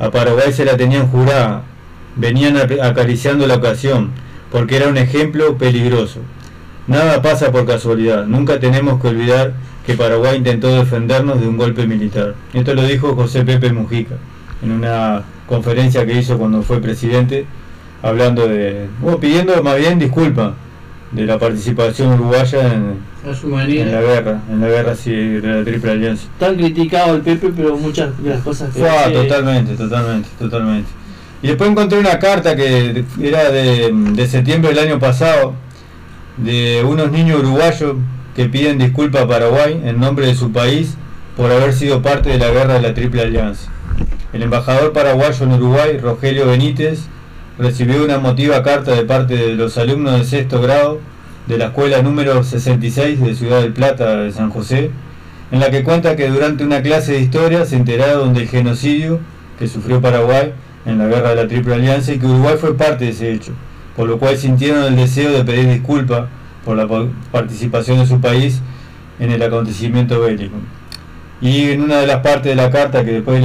A 0.00 0.10
Paraguay 0.10 0.52
se 0.52 0.64
la 0.64 0.76
tenían 0.76 1.06
jurada, 1.08 1.62
venían 2.16 2.56
acariciando 2.56 3.46
la 3.46 3.56
ocasión, 3.56 4.10
porque 4.50 4.76
era 4.76 4.88
un 4.88 4.96
ejemplo 4.96 5.56
peligroso. 5.56 6.20
Nada 6.88 7.22
pasa 7.22 7.52
por 7.52 7.66
casualidad, 7.66 8.26
nunca 8.26 8.58
tenemos 8.58 9.00
que 9.00 9.08
olvidar 9.08 9.54
que 9.86 9.94
Paraguay 9.94 10.38
intentó 10.38 10.74
defendernos 10.74 11.40
de 11.40 11.46
un 11.46 11.56
golpe 11.56 11.86
militar. 11.86 12.34
Esto 12.52 12.74
lo 12.74 12.82
dijo 12.82 13.14
José 13.14 13.44
Pepe 13.44 13.72
Mujica 13.72 14.16
en 14.62 14.72
una 14.72 15.22
conferencia 15.46 16.04
que 16.04 16.18
hizo 16.18 16.36
cuando 16.36 16.62
fue 16.62 16.80
presidente, 16.80 17.46
hablando 18.02 18.46
de, 18.48 18.86
pidiendo 19.20 19.62
más 19.62 19.78
bien 19.78 19.98
disculpas 19.98 20.52
de 21.12 21.24
la 21.26 21.38
participación 21.38 22.12
uruguaya 22.14 22.74
en, 22.74 22.98
A 23.28 23.34
su 23.34 23.48
en 23.58 23.92
la 23.92 24.00
guerra, 24.02 24.40
en 24.50 24.60
la 24.60 24.68
guerra 24.68 24.94
sí, 24.94 25.10
de 25.10 25.40
la 25.48 25.64
Triple 25.64 25.92
Alianza. 25.92 26.24
Tan 26.38 26.56
criticado 26.56 27.14
el 27.16 27.22
Pepe, 27.22 27.50
pero 27.56 27.76
muchas 27.76 28.22
de 28.22 28.30
las 28.30 28.42
cosas 28.42 28.72
que 28.74 28.80
Fue, 28.80 28.90
hace- 28.90 29.12
totalmente, 29.12 29.74
totalmente, 29.74 30.28
totalmente. 30.38 30.88
Y 31.42 31.48
después 31.48 31.70
encontré 31.70 31.98
una 31.98 32.18
carta 32.18 32.54
que 32.56 33.04
era 33.22 33.50
de, 33.50 33.90
de 33.92 34.26
septiembre 34.26 34.70
del 34.74 34.80
año 34.86 34.98
pasado, 34.98 35.54
de 36.36 36.84
unos 36.84 37.10
niños 37.10 37.40
uruguayos 37.40 37.96
que 38.36 38.46
piden 38.46 38.78
disculpas 38.78 39.22
a 39.22 39.28
Paraguay 39.28 39.80
en 39.84 39.98
nombre 39.98 40.26
de 40.26 40.34
su 40.34 40.52
país 40.52 40.94
por 41.36 41.50
haber 41.50 41.72
sido 41.72 42.02
parte 42.02 42.28
de 42.30 42.38
la 42.38 42.50
guerra 42.50 42.74
de 42.74 42.82
la 42.82 42.94
Triple 42.94 43.22
Alianza. 43.22 43.70
El 44.32 44.42
embajador 44.42 44.92
paraguayo 44.92 45.44
en 45.44 45.52
Uruguay, 45.52 45.98
Rogelio 45.98 46.46
Benítez, 46.46 47.00
recibió 47.58 48.04
una 48.04 48.14
emotiva 48.14 48.62
carta 48.62 48.92
de 48.92 49.04
parte 49.04 49.36
de 49.36 49.54
los 49.54 49.76
alumnos 49.78 50.18
de 50.18 50.24
sexto 50.24 50.60
grado 50.60 51.00
de 51.46 51.58
la 51.58 51.66
escuela 51.66 52.02
número 52.02 52.42
66 52.44 53.20
de 53.20 53.34
Ciudad 53.34 53.60
del 53.62 53.72
Plata 53.72 54.16
de 54.16 54.32
San 54.32 54.50
José, 54.50 54.90
en 55.50 55.60
la 55.60 55.70
que 55.70 55.82
cuenta 55.82 56.14
que 56.14 56.28
durante 56.28 56.62
una 56.64 56.82
clase 56.82 57.12
de 57.12 57.20
historia 57.20 57.64
se 57.64 57.76
enteraron 57.76 58.34
del 58.34 58.48
genocidio 58.48 59.18
que 59.58 59.66
sufrió 59.66 60.00
Paraguay 60.00 60.52
en 60.86 60.98
la 60.98 61.06
guerra 61.06 61.30
de 61.30 61.36
la 61.36 61.48
Triple 61.48 61.74
Alianza 61.74 62.12
y 62.12 62.18
que 62.18 62.26
Uruguay 62.26 62.56
fue 62.60 62.76
parte 62.76 63.06
de 63.06 63.10
ese 63.10 63.32
hecho, 63.32 63.52
por 63.96 64.06
lo 64.06 64.18
cual 64.18 64.36
sintieron 64.36 64.84
el 64.84 64.96
deseo 64.96 65.32
de 65.32 65.44
pedir 65.44 65.68
disculpas 65.68 66.26
por 66.64 66.76
la 66.76 66.86
pa- 66.86 67.06
participación 67.32 67.98
de 67.98 68.06
su 68.06 68.20
país 68.20 68.60
en 69.18 69.32
el 69.32 69.42
acontecimiento 69.42 70.20
bélico. 70.20 70.54
Y 71.40 71.70
en 71.70 71.82
una 71.82 71.98
de 72.00 72.06
las 72.06 72.18
partes 72.20 72.44
de 72.44 72.56
la 72.56 72.70
carta, 72.70 73.04
que 73.04 73.12
después 73.12 73.42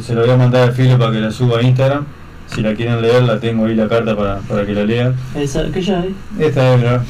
se 0.00 0.14
la 0.14 0.20
voy 0.22 0.30
a 0.30 0.36
mandar 0.36 0.62
al 0.68 0.72
filo 0.74 0.98
para 0.98 1.12
que 1.12 1.20
la 1.20 1.30
suba 1.30 1.58
a 1.58 1.62
Instagram, 1.62 2.06
si 2.54 2.60
la 2.60 2.74
quieren 2.74 3.00
leer, 3.00 3.22
la 3.22 3.40
tengo 3.40 3.64
ahí 3.64 3.74
la 3.74 3.88
carta 3.88 4.14
para, 4.14 4.38
para 4.40 4.66
que 4.66 4.72
la 4.72 4.84
lean. 4.84 5.14
Esa, 5.34 5.60
aquella 5.60 6.00
ahí. 6.00 6.14
Esta 6.38 6.74
es, 6.74 6.78
mirá. 6.78 7.02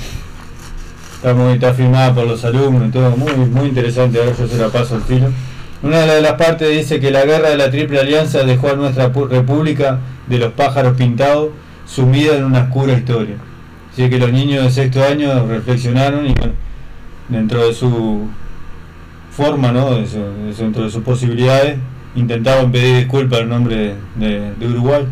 Está, 1.16 1.35
muy, 1.35 1.55
está 1.55 1.74
firmada 1.74 2.14
por 2.14 2.27
los 2.27 2.44
alumnos 2.44 2.89
y 2.89 2.90
todo, 2.90 3.16
muy, 3.16 3.32
muy 3.32 3.69
interesante. 3.69 4.19
Ahora 4.19 4.32
yo 4.36 4.47
se 4.47 4.56
la 4.56 4.69
paso 4.69 4.97
al 4.97 5.02
filo. 5.02 5.28
Una 5.82 6.01
de 6.01 6.23
las 6.23 6.35
partes 6.35 6.70
dice 6.70 7.01
que 7.01 7.10
la 7.10 7.24
guerra 7.24 7.51
de 7.51 7.56
la 7.56 7.70
Triple 7.70 7.98
Alianza 7.98 8.44
dejó 8.44 8.70
a 8.70 8.74
nuestra 8.74 9.09
república 9.09 9.98
de 10.28 10.39
los 10.39 10.52
pájaros 10.52 10.97
pintados 10.97 11.51
sumida 11.86 12.36
en 12.36 12.44
una 12.44 12.62
oscura 12.62 12.93
historia. 12.93 13.36
Así 13.93 14.09
que 14.09 14.19
los 14.19 14.32
niños 14.32 14.64
de 14.64 14.70
sexto 14.70 15.05
año 15.05 15.44
reflexionaron 15.47 16.27
y 16.27 16.35
dentro 17.28 17.66
de 17.66 17.74
su 17.74 18.28
forma, 19.31 19.73
¿no? 19.73 19.97
dentro 19.97 20.85
de 20.85 20.90
sus 20.90 21.02
posibilidades, 21.02 21.78
intentaban 22.14 22.70
pedir 22.70 22.98
disculpas 22.98 23.40
en 23.40 23.48
nombre 23.48 23.94
de, 24.16 24.52
de 24.59 24.66
Uruguay 24.69 25.05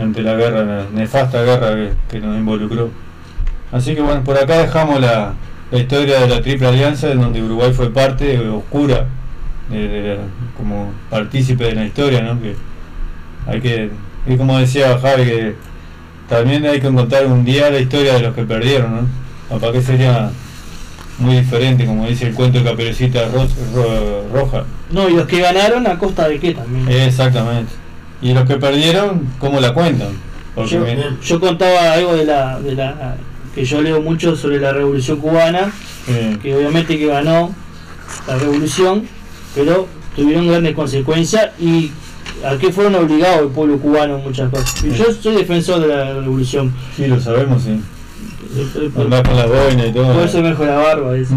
ante 0.00 0.22
la 0.22 0.34
guerra, 0.34 0.64
la 0.64 0.84
nefasta 0.92 1.42
guerra 1.42 1.74
que, 1.74 1.90
que 2.10 2.20
nos 2.20 2.36
involucró. 2.36 2.90
Así 3.72 3.94
que 3.94 4.02
bueno, 4.02 4.22
por 4.24 4.36
acá 4.38 4.58
dejamos 4.58 5.00
la, 5.00 5.34
la 5.70 5.78
historia 5.78 6.20
de 6.20 6.28
la 6.28 6.40
Triple 6.42 6.66
Alianza, 6.68 7.10
en 7.10 7.20
donde 7.20 7.42
Uruguay 7.42 7.72
fue 7.72 7.90
parte 7.92 8.38
oscura, 8.48 9.06
de- 9.70 10.18
como 10.56 10.92
partícipe 11.10 11.64
de 11.64 11.74
la 11.74 11.84
historia, 11.84 12.22
¿no? 12.22 12.40
Que 12.40 12.54
hay 13.46 13.60
que, 13.60 13.90
y 14.26 14.36
como 14.36 14.58
decía 14.58 14.98
Javi, 14.98 15.24
que 15.24 15.54
también 16.28 16.64
hay 16.66 16.80
que 16.80 16.88
contar 16.92 17.26
un 17.26 17.44
día 17.44 17.70
la 17.70 17.78
historia 17.80 18.14
de 18.14 18.20
los 18.20 18.34
que 18.34 18.44
perdieron, 18.44 18.94
¿no? 18.96 19.06
Capaz 19.48 19.72
que 19.72 19.82
sería 19.82 20.30
muy 21.18 21.36
diferente, 21.36 21.84
como 21.86 22.06
dice 22.06 22.26
el 22.28 22.34
cuento 22.34 22.58
de 22.58 22.64
Caperucita 22.64 23.28
Ro- 23.28 23.46
Ro- 23.74 24.28
Roja. 24.32 24.64
No, 24.90 25.08
y 25.08 25.14
los 25.14 25.26
que 25.26 25.40
ganaron 25.40 25.86
a 25.86 25.98
costa 25.98 26.28
de 26.28 26.38
qué 26.40 26.54
también. 26.54 26.88
Exactamente. 26.88 27.72
Y 28.24 28.32
los 28.32 28.48
que 28.48 28.56
perdieron, 28.56 29.28
¿cómo 29.38 29.60
la 29.60 29.74
cuentan? 29.74 30.08
Porque 30.54 30.80
Yo, 31.22 31.38
contaba 31.38 31.92
algo 31.92 32.16
de 32.16 32.24
la, 32.24 32.58
de 32.58 32.74
la 32.74 33.16
que 33.54 33.66
yo 33.66 33.82
leo 33.82 34.00
mucho 34.00 34.34
sobre 34.34 34.58
la 34.58 34.72
revolución 34.72 35.18
cubana, 35.20 35.70
eh, 36.08 36.38
que 36.42 36.56
obviamente 36.56 36.98
que 36.98 37.06
ganó 37.06 37.54
la 38.26 38.36
revolución, 38.36 39.06
pero 39.54 39.86
tuvieron 40.16 40.48
grandes 40.48 40.74
consecuencias 40.74 41.50
y 41.60 41.90
a 42.42 42.56
qué 42.56 42.72
fueron 42.72 42.94
obligados 42.94 43.42
el 43.42 43.48
pueblo 43.48 43.78
cubano 43.78 44.16
en 44.16 44.24
muchas 44.24 44.48
cosas. 44.48 44.82
Y 44.82 44.92
Yo 44.92 45.12
soy 45.12 45.36
defensor 45.36 45.80
de 45.82 45.88
la 45.88 46.14
revolución. 46.14 46.72
sí, 46.96 47.06
lo 47.06 47.20
sabemos, 47.20 47.62
sí. 47.62 47.78
Por, 48.94 49.04
Andar 49.04 49.22
con 49.22 49.36
la 49.36 49.46
boina 49.46 49.86
y 49.86 49.92
todo. 49.92 50.14
por 50.14 50.22
eso 50.22 50.40
me 50.40 50.48
dejó 50.48 50.64
la 50.64 50.76
barba, 50.76 51.12
dice, 51.12 51.34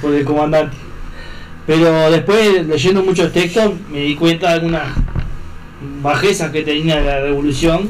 por 0.00 0.14
el 0.14 0.24
comandante. 0.24 0.76
Pero 1.66 2.10
después, 2.12 2.64
leyendo 2.64 3.02
muchos 3.02 3.32
textos, 3.32 3.72
me 3.90 4.02
di 4.02 4.14
cuenta 4.14 4.48
de 4.48 4.54
algunas 4.54 4.86
bajezas 6.02 6.50
que 6.50 6.62
tenía 6.62 7.00
la 7.00 7.20
revolución, 7.20 7.88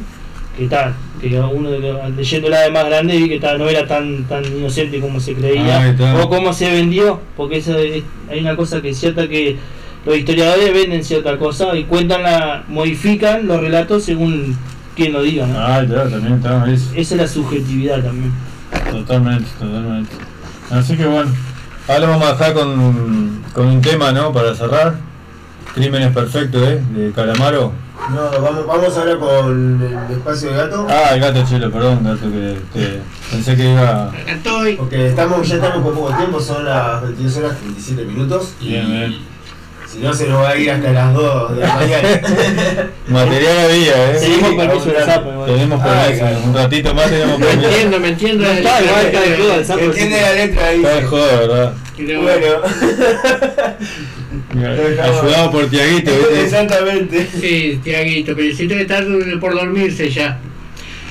que 0.57 0.67
tal, 0.67 0.95
que 1.21 1.39
uno 1.41 1.71
leyéndola 2.17 2.61
de 2.61 2.71
más 2.71 2.85
grande 2.87 3.17
vi 3.17 3.29
que 3.29 3.41
tal, 3.41 3.59
no 3.59 3.69
era 3.69 3.87
tan 3.87 4.25
tan 4.25 4.45
inocente 4.45 5.01
como 5.01 5.21
se 5.21 5.35
creía, 5.35 5.95
Ah, 6.01 6.21
o 6.23 6.29
como 6.29 6.53
se 6.53 6.71
vendió, 6.71 7.21
porque 7.37 7.59
eso 7.59 7.77
es- 7.79 8.03
hay 8.31 8.41
una 8.41 8.57
cosa 8.57 8.81
que 8.83 8.91
es 8.91 8.99
cierta 8.99 9.29
que 9.29 9.57
los 10.05 10.17
historiadores 10.17 10.73
venden 10.73 11.05
cierta 11.05 11.37
cosa 11.39 11.77
y 11.77 11.85
cuentan 11.85 12.23
la, 12.23 12.65
modifican 12.69 13.47
los 13.47 13.61
relatos 13.61 14.05
según 14.05 14.57
quien 14.97 15.13
lo 15.13 15.23
diga, 15.23 15.47
¿no? 15.47 15.59
Ah, 15.59 15.83
claro, 15.87 16.11
también 16.11 16.35
está 16.35 16.71
eso. 16.71 16.91
Esa 16.95 17.15
es 17.15 17.21
la 17.21 17.29
subjetividad 17.29 18.03
también. 18.03 18.33
Totalmente, 18.91 19.49
totalmente. 19.59 20.11
Así 20.71 20.97
que 20.97 21.05
bueno, 21.07 21.31
ahora 21.89 22.07
vamos 22.09 22.27
a 22.29 22.33
dejar 22.33 22.53
con, 22.55 23.43
con 23.55 23.67
un 23.67 23.81
tema, 23.81 24.13
¿no? 24.13 24.33
Para 24.33 24.55
cerrar. 24.55 24.97
Crímenes 25.75 26.13
perfectos, 26.13 26.63
¿eh? 26.63 26.83
De 26.91 27.13
Calamaro. 27.13 27.73
No, 28.11 28.31
vamos, 28.41 28.67
vamos 28.67 28.97
ahora 28.97 29.17
con 29.19 29.83
el 29.83 30.17
espacio 30.17 30.51
de 30.51 30.57
gato. 30.57 30.87
Ah, 30.89 31.15
el 31.15 31.21
gato 31.21 31.45
chelo, 31.45 31.71
perdón, 31.71 32.03
gato, 32.05 32.23
que, 32.31 32.59
que 32.73 33.01
pensé 33.31 33.55
que 33.57 33.73
iba. 33.73 34.05
Acá 34.09 34.33
estoy. 34.33 34.77
Porque 34.77 35.09
estamos, 35.09 35.47
ya 35.47 35.57
estamos 35.57 35.83
con 35.85 35.95
poco 35.95 36.17
tiempo, 36.17 36.41
son 36.41 36.65
las 36.65 37.03
22 37.03 37.37
horas 37.39 37.59
37 37.59 38.05
minutos. 38.05 38.55
Y 38.61 38.69
Bien, 38.69 38.87
bien. 38.87 39.19
Si 39.99 40.05
no, 40.05 40.13
se 40.15 40.29
nos 40.29 40.43
va 40.43 40.51
a 40.51 40.57
ir 40.57 40.71
hasta 40.71 40.93
las 40.93 41.13
2 41.15 41.57
de 41.57 41.61
la 41.67 41.75
mañana. 41.75 42.21
Material 43.09 43.59
había, 43.59 44.11
¿eh? 44.13 44.19
Tenemos 44.21 44.55
permiso 44.55 44.85
de 44.87 44.93
vamos 44.93 45.09
a- 45.09 45.15
sapo, 45.15 45.33
igual. 45.33 45.51
Tenemos 45.51 45.81
Ah, 45.83 46.03
permiso, 46.05 46.21
claro. 46.25 46.39
un 46.45 46.55
ratito 46.55 46.95
más 46.95 47.11
tenemos 47.11 47.39
Me 47.39 47.47
permiso. 47.47 47.69
entiendo, 47.69 48.01
me 48.01 48.09
entiendo. 48.09 48.45
No 48.45 48.51
está, 48.51 48.81
igual 48.83 49.05
letra. 49.05 49.21
está 49.25 49.31
de 49.31 49.37
joda, 49.37 49.55
el 49.57 49.65
sapo. 49.67 49.81
Entiende 49.85 50.21
la 50.21 50.33
letra 50.35 50.67
ahí. 50.69 50.77
Está 50.77 50.95
de 50.95 51.03
joda, 51.03 51.37
¿verdad? 51.41 51.73
Bueno, 51.99 52.47
Ayudado 55.03 55.51
por 55.51 55.67
Tiaguito, 55.69 56.11
¿viste? 56.13 56.41
exactamente. 56.45 57.29
Sí, 57.41 57.81
Tiaguito, 57.83 58.33
pero 58.37 58.55
si 58.57 58.67
debe 58.67 58.83
estar 58.83 59.05
por 59.41 59.55
dormirse 59.55 60.09
ya. 60.11 60.39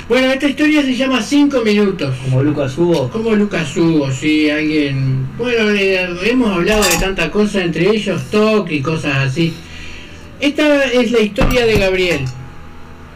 Bueno, 0.08 0.28
esta 0.32 0.48
historia 0.48 0.82
se 0.84 0.96
llama 0.96 1.22
5 1.22 1.62
minutos. 1.64 2.16
Como 2.24 2.42
Lucas 2.42 2.78
Hugo. 2.78 3.10
Como 3.10 3.36
Lucas 3.36 3.76
Hugo, 3.76 4.10
sí, 4.12 4.50
alguien. 4.50 5.28
Bueno, 5.38 5.70
eh, 5.72 6.08
hemos 6.24 6.50
hablado 6.50 6.82
de 6.84 6.98
tanta 6.98 7.30
cosa, 7.30 7.62
entre 7.64 7.90
ellos 7.90 8.22
TOC 8.32 8.72
y 8.72 8.82
cosas 8.82 9.18
así. 9.18 9.54
Esta 10.40 10.86
es 10.86 11.12
la 11.12 11.20
historia 11.20 11.66
de 11.66 11.78
Gabriel. 11.78 12.22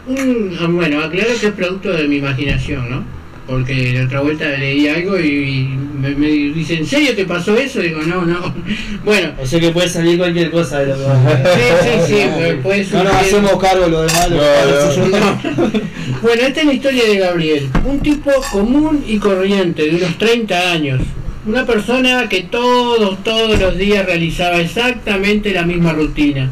Un- 0.08 0.58
ah, 0.60 0.68
bueno, 0.70 1.00
aclaro 1.02 1.30
que 1.40 1.48
es 1.48 1.54
producto 1.54 1.92
de 1.94 2.08
mi 2.08 2.18
imaginación, 2.18 2.90
¿no? 2.90 3.04
Porque 3.48 3.94
la 3.98 4.06
otra 4.06 4.22
vuelta 4.22 4.46
leí 4.50 4.88
algo 4.88 5.20
y, 5.20 5.68
me, 6.00 6.12
me 6.12 6.28
dice, 6.28 6.76
¿en 6.76 6.86
serio 6.86 7.16
te 7.16 7.26
pasó 7.26 7.56
eso? 7.58 7.80
Digo, 7.80 8.02
no, 8.04 8.24
no. 8.26 8.54
Bueno, 9.04 9.32
O 9.42 9.46
sea 9.46 9.60
que 9.60 9.72
puede 9.72 9.90
salir 9.90 10.18
cualquier 10.18 10.52
cosa 10.52 10.80
de 10.80 10.88
lo 10.88 10.96
que 10.96 11.02
sí, 11.02 11.90
sí, 12.08 12.14
sí, 12.16 12.56
puede- 12.64 12.86
No 12.92 13.04
nos 13.04 13.14
hacemos 13.16 13.58
cargo 13.58 13.86
de 13.86 13.90
lo 13.92 14.02
demás. 14.04 14.30
No, 14.30 15.08
no. 15.08 15.72
Bueno, 16.22 16.44
esta 16.44 16.60
es 16.60 16.66
la 16.68 16.74
historia 16.74 17.04
de 17.06 17.18
Gabriel, 17.18 17.70
un 17.84 18.00
tipo 18.00 18.30
común 18.52 19.04
y 19.08 19.18
corriente, 19.18 19.84
de 19.90 19.96
unos 19.96 20.18
30 20.20 20.72
años. 20.72 21.02
Una 21.48 21.66
persona 21.66 22.30
que 22.30 22.44
todos, 22.44 23.24
todos 23.24 23.60
los 23.60 23.76
días 23.76 24.06
realizaba 24.06 24.58
exactamente 24.62 25.52
la 25.52 25.64
misma 25.64 25.94
rutina. 25.94 26.52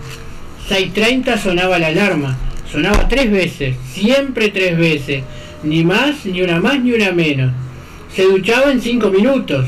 6.30 0.70 1.38
sonaba 1.38 1.78
la 1.78 1.88
alarma, 1.88 2.36
sonaba 2.72 3.08
tres 3.08 3.30
veces, 3.32 3.76
siempre 3.94 4.50
tres 4.50 4.76
veces, 4.78 5.24
ni 5.64 5.84
más, 5.84 6.26
ni 6.26 6.42
una 6.42 6.60
más, 6.60 6.82
ni 6.82 6.94
una 6.94 7.12
menos. 7.12 7.52
Se 8.16 8.24
duchaba 8.24 8.72
en 8.72 8.82
5 8.82 9.10
minutos, 9.10 9.66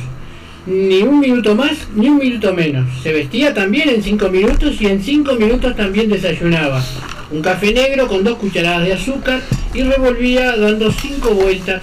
ni 0.65 1.01
un 1.01 1.19
minuto 1.19 1.55
más, 1.55 1.88
ni 1.95 2.09
un 2.09 2.18
minuto 2.18 2.53
menos. 2.53 2.88
Se 3.01 3.11
vestía 3.11 3.53
también 3.53 3.89
en 3.89 4.03
5 4.03 4.30
minutos 4.30 4.81
y 4.81 4.88
en 4.88 5.01
5 5.01 5.34
minutos 5.35 5.76
también 5.76 6.09
desayunaba. 6.09 6.84
Un 7.31 7.41
café 7.41 7.73
negro 7.73 8.07
con 8.07 8.23
dos 8.23 8.38
cucharadas 8.38 8.85
de 8.85 8.93
azúcar 8.93 9.41
y 9.73 9.84
revolvía 9.84 10.55
dando 10.57 10.91
5 10.91 11.30
vueltas 11.31 11.81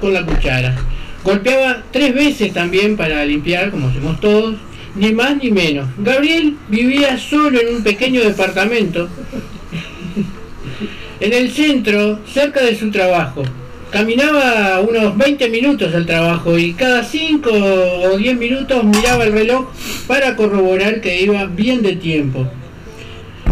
con 0.00 0.12
la 0.12 0.24
cuchara. 0.24 0.76
Golpeaba 1.24 1.82
tres 1.90 2.14
veces 2.14 2.52
también 2.52 2.96
para 2.96 3.24
limpiar, 3.24 3.70
como 3.70 3.88
hacemos 3.88 4.20
todos, 4.20 4.56
ni 4.94 5.12
más 5.12 5.36
ni 5.42 5.50
menos. 5.50 5.88
Gabriel 5.98 6.56
vivía 6.68 7.18
solo 7.18 7.58
en 7.58 7.76
un 7.76 7.82
pequeño 7.82 8.20
departamento 8.22 9.08
en 11.24 11.32
el 11.32 11.50
centro, 11.50 12.18
cerca 12.30 12.60
de 12.62 12.76
su 12.76 12.90
trabajo. 12.90 13.42
Caminaba 13.90 14.80
unos 14.80 15.16
20 15.16 15.48
minutos 15.48 15.94
al 15.94 16.04
trabajo 16.04 16.58
y 16.58 16.74
cada 16.74 17.02
5 17.02 17.50
o 17.50 18.18
10 18.18 18.36
minutos 18.36 18.84
miraba 18.84 19.24
el 19.24 19.32
reloj 19.32 19.70
para 20.06 20.36
corroborar 20.36 21.00
que 21.00 21.22
iba 21.22 21.46
bien 21.46 21.80
de 21.80 21.96
tiempo. 21.96 22.46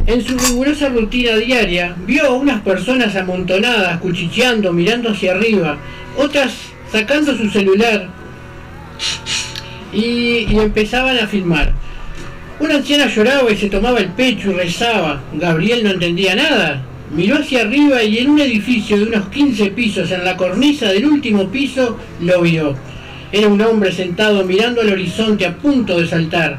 En 0.05 0.23
su 0.23 0.37
rigurosa 0.37 0.91
rutina 0.91 1.37
diaria, 1.37 1.97
vio 2.07 2.27
a 2.27 2.33
unas 2.33 2.61
personas 2.61 3.17
amontonadas, 3.17 4.01
cuchicheando, 4.01 4.71
mirando 4.75 5.11
hacia 5.11 5.33
arriba, 5.33 5.79
otras 6.19 6.53
sacando 6.91 7.35
su 7.35 7.49
celular 7.49 8.09
y, 9.95 10.47
y 10.51 10.59
empezaban 10.59 11.17
a 11.19 11.27
filmar. 11.27 11.73
Una 12.61 12.75
anciana 12.75 13.07
lloraba 13.07 13.51
y 13.51 13.57
se 13.57 13.71
tomaba 13.71 13.99
el 13.99 14.11
pecho 14.11 14.51
y 14.51 14.55
rezaba. 14.55 15.23
Gabriel 15.33 15.85
no 15.85 15.91
entendía 15.91 16.35
nada. 16.35 16.83
Miró 17.13 17.37
hacia 17.37 17.61
arriba 17.61 18.03
y 18.03 18.19
en 18.19 18.31
un 18.31 18.41
edificio 18.41 18.97
de 18.97 19.05
unos 19.05 19.29
15 19.29 19.67
pisos 19.73 20.11
en 20.11 20.25
la 20.25 20.35
cornisa 20.35 20.89
del 20.89 21.05
último 21.05 21.49
piso 21.49 21.99
lo 22.21 22.41
vio. 22.41 22.75
Era 23.31 23.49
un 23.49 23.61
hombre 23.61 23.93
sentado 23.93 24.45
mirando 24.45 24.81
al 24.81 24.89
horizonte 24.89 25.45
a 25.45 25.55
punto 25.55 26.01
de 26.01 26.07
saltar. 26.07 26.59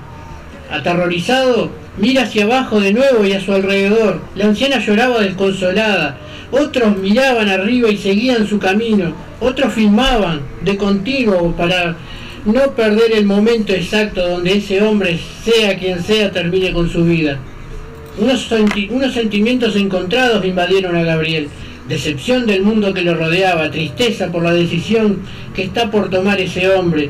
Aterrorizado, 0.69 1.71
mira 1.97 2.23
hacia 2.23 2.43
abajo 2.43 2.79
de 2.79 2.93
nuevo 2.93 3.25
y 3.25 3.31
a 3.31 3.41
su 3.41 3.51
alrededor. 3.51 4.21
La 4.35 4.45
anciana 4.45 4.77
lloraba 4.77 5.21
desconsolada. 5.21 6.17
Otros 6.51 6.97
miraban 6.97 7.49
arriba 7.49 7.89
y 7.89 7.97
seguían 7.97 8.47
su 8.47 8.59
camino. 8.59 9.11
Otros 9.39 9.73
filmaban 9.73 10.41
de 10.63 10.77
continuo 10.77 11.55
para 11.55 11.95
no 12.45 12.75
perder 12.75 13.13
el 13.13 13.25
momento 13.25 13.73
exacto 13.73 14.27
donde 14.29 14.57
ese 14.57 14.83
hombre, 14.83 15.19
sea 15.43 15.79
quien 15.79 16.03
sea, 16.03 16.31
termine 16.31 16.71
con 16.73 16.87
su 16.91 17.05
vida. 17.05 17.39
Unos, 18.17 18.47
unos 18.91 19.13
sentimientos 19.13 19.75
encontrados 19.75 20.45
invadieron 20.45 20.95
a 20.95 21.03
Gabriel. 21.03 21.49
Decepción 21.87 22.45
del 22.45 22.61
mundo 22.61 22.93
que 22.93 23.01
lo 23.01 23.15
rodeaba, 23.15 23.71
tristeza 23.71 24.31
por 24.31 24.43
la 24.43 24.53
decisión 24.53 25.19
que 25.55 25.63
está 25.63 25.89
por 25.89 26.09
tomar 26.09 26.39
ese 26.39 26.69
hombre. 26.69 27.09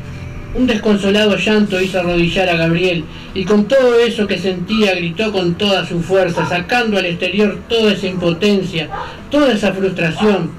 Un 0.54 0.66
desconsolado 0.66 1.36
llanto 1.36 1.80
hizo 1.80 1.98
arrodillar 1.98 2.48
a 2.48 2.56
Gabriel 2.56 3.04
y 3.34 3.44
con 3.44 3.66
todo 3.66 3.98
eso 3.98 4.26
que 4.26 4.38
sentía 4.38 4.94
gritó 4.94 5.30
con 5.30 5.54
toda 5.54 5.86
su 5.86 6.00
fuerza, 6.00 6.48
sacando 6.48 6.96
al 6.96 7.06
exterior 7.06 7.58
toda 7.68 7.92
esa 7.92 8.06
impotencia, 8.06 8.88
toda 9.30 9.52
esa 9.52 9.72
frustración. 9.72 10.50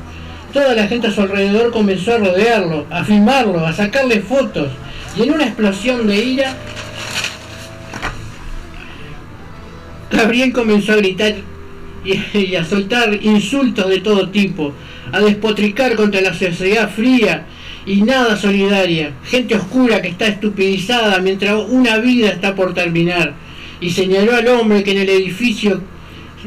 Toda 0.53 0.75
la 0.75 0.87
gente 0.87 1.07
a 1.07 1.11
su 1.11 1.21
alrededor 1.21 1.71
comenzó 1.71 2.13
a 2.13 2.17
rodearlo, 2.19 2.85
a 2.89 3.03
filmarlo, 3.03 3.65
a 3.65 3.73
sacarle 3.73 4.21
fotos 4.21 4.69
y 5.17 5.23
en 5.23 5.33
una 5.33 5.45
explosión 5.45 6.07
de 6.07 6.23
ira 6.23 6.55
Gabriel 10.11 10.53
comenzó 10.53 10.93
a 10.93 10.97
gritar 10.97 11.35
y, 12.03 12.55
a 12.55 12.63
soltar 12.63 13.17
insultos 13.21 13.89
de 13.89 13.99
todo 13.99 14.29
tipo, 14.29 14.73
a 15.11 15.19
despotricar 15.19 15.95
contra 15.95 16.21
la 16.21 16.33
sociedad 16.33 16.89
fría 16.89 17.47
y 17.85 18.01
nada 18.01 18.35
solidaria, 18.35 19.13
gente 19.25 19.55
oscura 19.55 20.01
que 20.01 20.09
está 20.09 20.27
estupidizada 20.27 21.19
mientras 21.19 21.59
una 21.69 21.97
vida 21.97 22.29
está 22.29 22.55
por 22.55 22.73
terminar, 22.73 23.33
y 23.79 23.89
señaló 23.89 24.35
al 24.35 24.47
hombre 24.47 24.83
que 24.83 24.91
en 24.91 24.97
el 24.99 25.09
edificio 25.09 25.81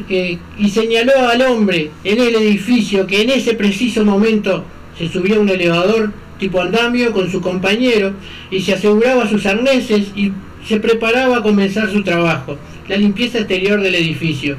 y 0.09 0.69
señaló 0.69 1.29
al 1.29 1.43
hombre 1.43 1.91
en 2.05 2.21
el 2.21 2.37
edificio 2.37 3.05
que 3.07 3.23
en 3.23 3.31
ese 3.31 3.55
preciso 3.55 4.05
momento 4.05 4.65
se 4.97 5.09
subía 5.09 5.37
a 5.37 5.41
un 5.41 5.49
elevador 5.49 6.13
tipo 6.39 6.61
andamio 6.61 7.13
con 7.13 7.31
su 7.31 7.41
compañero 7.41 8.13
y 8.51 8.61
se 8.61 8.75
aseguraba 8.75 9.29
sus 9.29 9.45
arneses 9.45 10.13
y 10.15 10.31
se 10.67 10.81
preparaba 10.81 11.39
a 11.39 11.43
comenzar 11.43 11.91
su 11.91 12.03
trabajo, 12.03 12.57
la 12.89 12.97
limpieza 12.97 13.39
exterior 13.39 13.81
del 13.81 13.95
edificio. 13.95 14.57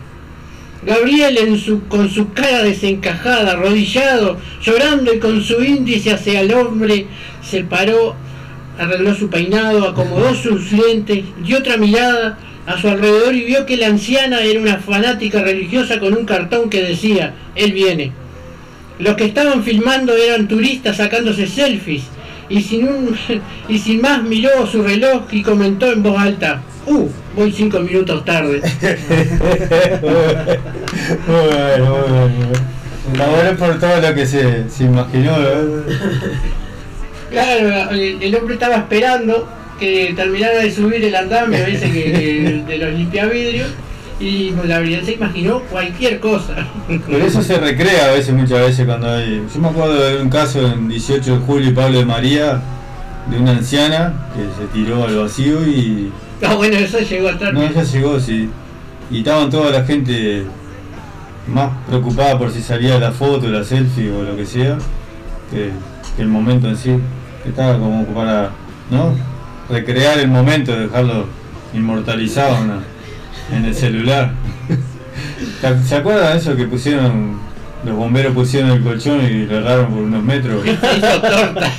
Gabriel 0.84 1.38
en 1.38 1.58
su, 1.58 1.88
con 1.88 2.10
su 2.10 2.32
cara 2.32 2.64
desencajada, 2.64 3.52
arrodillado, 3.52 4.38
llorando 4.62 5.14
y 5.14 5.20
con 5.20 5.42
su 5.44 5.62
índice 5.62 6.14
hacia 6.14 6.42
el 6.42 6.54
hombre, 6.54 7.08
se 7.44 7.64
paró, 7.64 8.16
arregló 8.78 9.14
su 9.14 9.30
peinado, 9.30 9.88
acomodó 9.88 10.34
sus 10.34 10.72
lentes, 10.72 11.26
dio 11.44 11.58
otra 11.58 11.78
mirada 11.78 12.40
a 12.66 12.80
su 12.80 12.88
alrededor 12.88 13.36
y 13.36 13.44
vio 13.44 13.66
que 13.66 13.78
la 13.78 13.88
anciana 13.88 14.42
era 14.42 14.60
una 14.60 14.78
fanática 14.78 15.42
religiosa 15.42 16.00
con 16.00 16.16
un 16.16 16.26
cartón 16.26 16.70
que 16.70 16.82
decía, 16.84 17.34
Él 17.56 17.74
viene. 17.74 18.14
Los 19.00 19.16
que 19.16 19.26
estaban 19.26 19.64
filmando 19.64 20.16
eran 20.16 20.48
turistas 20.48 20.98
sacándose 20.98 21.48
selfies 21.48 22.04
y 22.50 22.62
sin, 22.62 22.88
un, 22.88 23.16
y 23.70 23.78
sin 23.80 24.02
más 24.02 24.24
miró 24.24 24.66
su 24.68 24.82
reloj 24.84 25.24
y 25.32 25.42
comentó 25.44 25.92
en 25.92 26.04
voz 26.04 26.20
alta, 26.20 26.62
Uh, 26.86 27.08
voy 27.36 27.52
cinco 27.52 27.80
minutos 27.82 28.26
tarde. 28.26 28.62
Muy 30.02 30.10
bueno, 31.28 31.96
muy 32.08 32.46
bueno. 33.18 33.58
Por 33.58 33.80
todo 33.80 34.00
lo 34.02 34.16
que 34.16 34.26
se, 34.26 34.70
se 34.70 34.84
imaginó. 34.86 35.32
¿no? 35.38 35.84
Claro, 37.30 37.92
el, 37.92 38.18
el 38.24 38.36
hombre 38.36 38.56
estaba 38.56 38.78
esperando 38.78 39.48
que 39.80 40.14
terminara 40.16 40.58
de 40.64 40.72
subir 40.72 41.04
el 41.06 41.14
andamio 41.16 41.64
que, 41.64 41.74
que- 41.80 42.64
de 42.68 42.78
los 42.80 42.92
limpiavidrios 42.92 43.68
y 44.20 44.52
la 44.66 44.80
verdad 44.80 45.02
se 45.04 45.14
imaginó 45.14 45.62
cualquier 45.62 46.20
cosa. 46.20 46.68
Por 47.08 47.22
eso 47.22 47.42
se 47.42 47.58
recrea 47.58 48.06
a 48.06 48.12
veces, 48.12 48.34
muchas 48.34 48.60
veces 48.60 48.86
cuando 48.86 49.10
hay... 49.10 49.44
Yo 49.54 49.62
me 49.62 49.70
acuerdo 49.70 50.02
de 50.04 50.22
un 50.22 50.30
caso 50.30 50.66
en 50.66 50.90
18 50.90 51.40
de 51.40 51.46
julio 51.46 51.70
y 51.70 51.74
Pablo 51.74 52.00
de 52.00 52.06
María, 52.06 52.62
de 53.30 53.38
una 53.38 53.52
anciana 53.52 54.14
que 54.36 54.42
se 54.62 54.68
tiró 54.74 55.06
al 55.06 55.18
vacío 55.18 55.66
y... 55.66 56.12
Ah, 56.42 56.56
bueno, 56.56 56.78
eso 56.78 57.00
llegó 57.00 57.30
estar. 57.30 57.54
No, 57.54 57.62
ella 57.62 57.84
llegó, 57.84 58.18
sí. 58.18 58.50
Y 59.12 59.18
estaban 59.18 59.50
toda 59.50 59.72
la 59.72 59.84
gente 59.84 60.46
más 61.48 61.72
preocupada 61.86 62.40
por 62.40 62.50
si 62.50 62.62
salía 62.62 62.98
la 62.98 63.12
foto, 63.12 63.50
la 63.50 63.62
selfie 63.62 64.10
o 64.10 64.24
lo 64.24 64.38
que 64.38 64.46
sea, 64.46 64.78
que, 65.52 65.72
que 66.16 66.22
el 66.22 66.30
momento 66.30 66.70
en 66.70 66.78
sí. 66.78 66.98
Que 67.44 67.50
estaba 67.50 67.78
como 67.78 68.06
para, 68.06 68.52
¿no? 68.90 69.14
Recrear 69.70 70.18
el 70.20 70.30
momento, 70.30 70.74
dejarlo 70.74 71.26
inmortalizado 71.74 72.56
en 73.52 73.66
el 73.66 73.76
celular. 73.76 74.32
¿Se- 75.62 75.84
¿Se 75.84 75.96
acuerdan 75.96 76.32
de 76.34 76.38
eso 76.40 76.56
que 76.56 76.66
pusieron, 76.66 77.38
los 77.86 77.96
bomberos 77.96 78.34
pusieron 78.34 78.72
el 78.72 78.84
colchón 78.84 79.22
y 79.26 79.46
lo 79.46 79.58
agarraron 79.60 79.88
por 79.94 80.04
unos 80.04 80.24
metros? 80.24 80.64
Torta. 81.22 81.72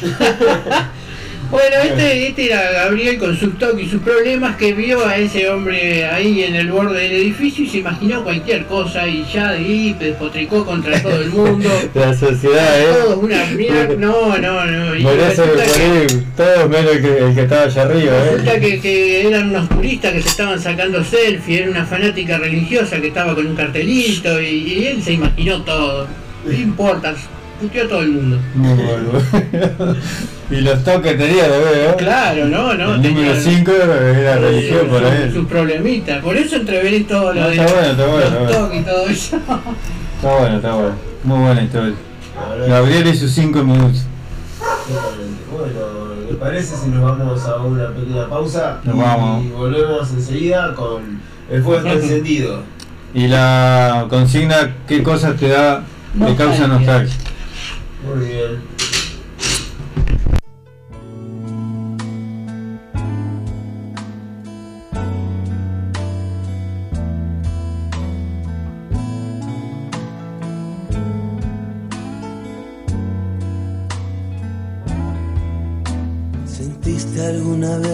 Bueno, 1.51 1.77
este, 1.82 2.28
este 2.28 2.47
era 2.47 2.70
Gabriel 2.70 3.18
con 3.18 3.36
su 3.36 3.51
toque 3.52 3.82
y 3.82 3.89
sus 3.89 4.01
problemas 4.02 4.56
que 4.56 4.72
vio 4.72 5.05
a 5.05 5.16
ese 5.16 5.48
hombre 5.48 6.06
ahí 6.06 6.44
en 6.44 6.55
el 6.55 6.70
borde 6.70 7.01
del 7.02 7.12
edificio 7.12 7.64
y 7.64 7.68
se 7.68 7.78
imaginó 7.78 8.22
cualquier 8.22 8.66
cosa 8.66 9.09
y 9.09 9.24
ya 9.32 9.51
de 9.52 9.59
ahí 9.59 9.97
despotricó 9.98 10.64
contra 10.64 11.02
todo 11.02 11.20
el 11.20 11.31
mundo. 11.31 11.68
La 11.94 12.14
sociedad, 12.14 12.81
¿eh? 12.81 12.86
Todo 13.02 13.18
una 13.18 13.44
mierda. 13.47 13.94
No, 13.97 14.39
no, 14.39 14.64
no. 14.64 14.94
Y 14.94 15.02
Por 15.02 15.18
eso 15.18 15.44
resulta 15.44 15.64
que- 15.64 16.06
todos 16.36 16.70
menos 16.70 16.93
el 16.94 17.02
que, 17.02 17.18
el 17.18 17.35
que 17.35 17.40
estaba 17.43 17.62
allá 17.64 17.82
arriba, 17.82 18.12
¿eh? 18.16 18.31
Resulta 18.31 18.60
que, 18.60 18.81
que 18.81 19.27
eran 19.28 19.51
unos 19.51 19.68
turistas 19.68 20.12
que 20.12 20.22
se 20.22 20.28
estaban 20.28 20.60
sacando 20.60 21.02
selfie, 21.02 21.62
era 21.62 21.70
una 21.70 21.85
fanática 21.85 22.39
religiosa 22.39 23.01
que 23.01 23.09
estaba 23.09 23.35
con 23.35 23.47
un 23.48 23.56
cartelito 23.56 24.40
y, 24.40 24.47
y 24.47 24.86
él 24.86 25.02
se 25.02 25.14
imaginó 25.14 25.62
todo. 25.62 26.06
No 26.44 26.52
importa, 26.52 27.14
puteó 27.60 27.84
a 27.84 27.88
todo 27.88 28.00
el 28.02 28.10
mundo. 28.10 28.38
Muy 28.54 28.74
bueno. 28.74 29.96
y 30.50 30.60
los 30.60 30.82
toques 30.84 31.16
tenía, 31.18 31.46
lo 31.48 31.58
veo. 31.60 31.96
Claro, 31.96 32.46
no, 32.46 32.74
no. 32.74 32.94
El 32.94 33.02
número 33.02 33.32
tenía- 33.34 33.40
5 33.40 33.72
era 33.72 34.36
religión 34.36 34.80
sus- 34.80 34.88
para 34.88 35.16
él. 35.22 35.32
Sus 35.32 35.46
problemitas. 35.46 36.22
Por 36.22 36.36
eso 36.36 36.56
entreveré 36.56 37.00
todo 37.00 37.32
lo 37.32 37.40
No, 37.40 37.48
de 37.48 37.56
está 37.56 37.72
bueno, 37.72 37.90
está 37.90 38.06
bueno, 38.06 38.18
los 38.18 38.32
está 38.32 38.38
bueno. 38.40 38.58
toques 38.66 38.80
y 38.80 38.84
todo 38.84 39.06
eso. 39.08 39.36
Está 39.36 40.38
bueno, 40.38 40.56
está 40.56 40.74
bueno. 40.74 40.94
Muy 41.24 41.38
buena 41.44 41.62
historia. 41.62 41.94
Gabriel 42.68 43.06
y 43.08 43.16
sus 43.16 43.30
5 43.32 43.62
minutos. 43.62 44.02
Bueno, 45.50 46.14
¿le 46.28 46.34
parece 46.36 46.76
si 46.76 46.88
nos 46.88 47.02
vamos 47.02 47.44
a 47.44 47.56
una 47.56 47.88
pequeña 47.94 48.28
pausa? 48.28 48.80
Nos 48.84 48.94
y 48.94 48.98
vamos. 48.98 49.50
volvemos 49.52 50.10
enseguida 50.10 50.74
con 50.74 51.20
el 51.50 51.62
fuego 51.62 51.86
está 51.88 51.92
encendido. 52.04 52.62
Y 53.12 53.26
la 53.26 54.06
consigna, 54.08 54.76
¿qué 54.86 55.02
cosas 55.02 55.36
te 55.36 55.48
da, 55.48 55.82
te 56.26 56.34
causa 56.36 56.66
nostalgia? 56.68 57.14
Muy 58.02 58.27
bien. 58.27 58.62
¿Sentiste 76.47 77.27
alguna 77.27 77.78
vez 77.78 77.89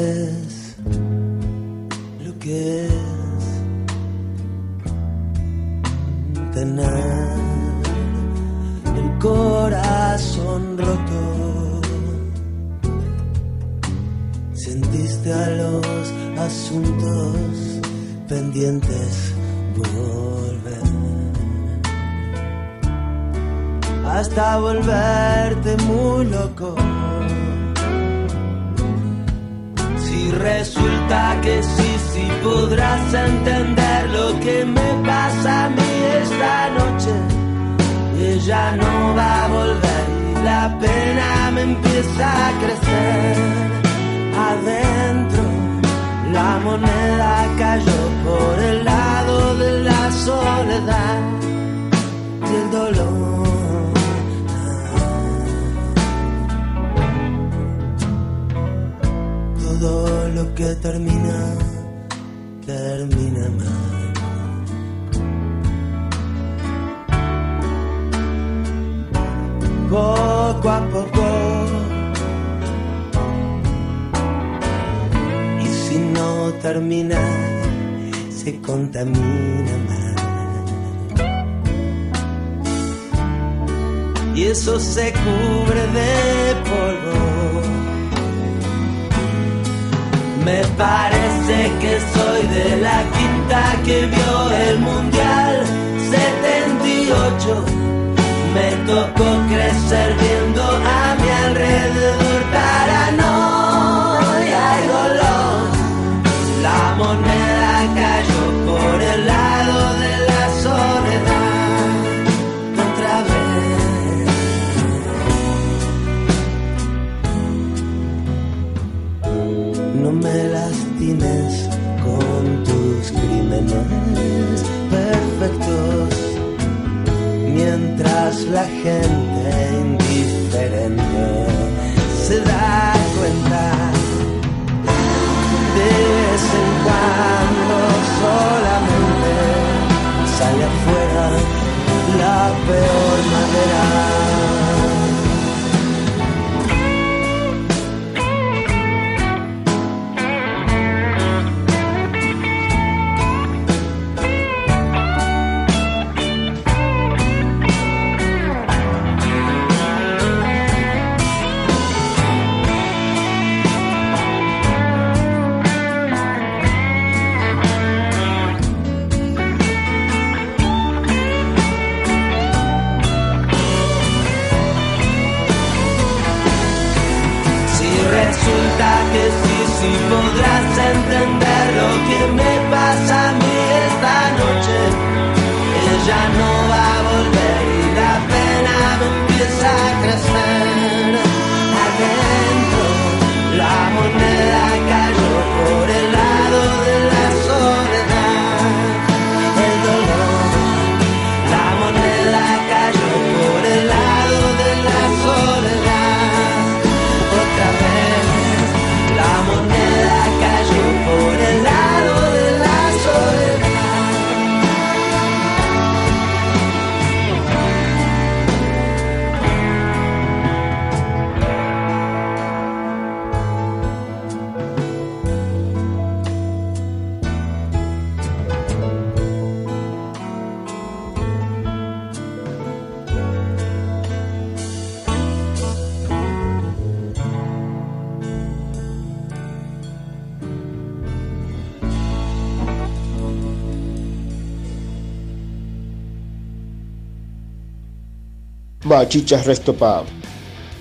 Bachichas 248.86 249.46
Resto 249.46 249.74
Pub. 249.74 250.04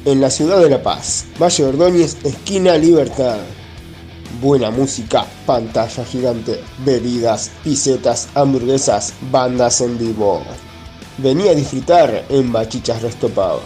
En 0.05 0.21
la 0.21 0.29
ciudad 0.29 0.59
de 0.59 0.69
La 0.69 0.83
Paz, 0.83 1.25
Valle 1.41 1.65
Ordóñez, 1.65 2.17
esquina 2.23 2.77
Libertad. 2.77 3.39
Buena 4.39 4.69
música, 4.69 5.25
pantalla 5.47 6.05
gigante, 6.05 6.63
bebidas, 6.85 7.49
pisetas, 7.63 8.29
hamburguesas, 8.35 9.11
bandas 9.31 9.81
en 9.81 9.97
vivo. 9.97 10.43
Vení 11.17 11.47
a 11.47 11.55
disfrutar 11.55 12.25
en 12.29 12.51
Bachichas 12.51 13.01
Resto 13.01 13.27
Pub. 13.29 13.61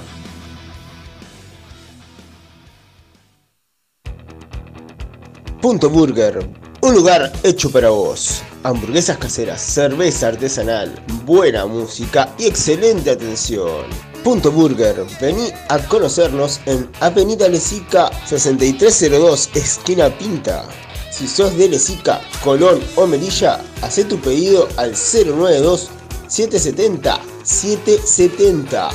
Punto 5.62 5.90
Burger, 5.90 6.48
un 6.80 6.96
lugar 6.96 7.30
hecho 7.44 7.70
para 7.70 7.90
vos. 7.90 8.42
Hamburguesas 8.64 9.18
caseras, 9.18 9.60
cerveza 9.60 10.30
artesanal, 10.30 11.04
buena 11.26 11.66
música 11.66 12.34
y 12.38 12.46
excelente 12.46 13.12
atención. 13.12 14.09
Punto 14.24 14.52
Burger, 14.52 15.06
vení 15.22 15.50
a 15.70 15.80
conocernos 15.80 16.60
en 16.66 16.90
Avenida 17.00 17.48
Lesica 17.48 18.12
6302, 18.28 19.50
esquina 19.56 20.10
Pinta. 20.10 20.66
Si 21.10 21.28
sos 21.28 21.58
de 21.58 21.70
Lesica, 21.70 22.22
Colón 22.44 22.80
o 22.96 23.08
Melilla, 23.08 23.62
haz 23.82 23.96
tu 24.08 24.20
pedido 24.20 24.68
al 24.78 24.92
092 24.92 25.90
770 26.28 27.20
770 27.44 28.90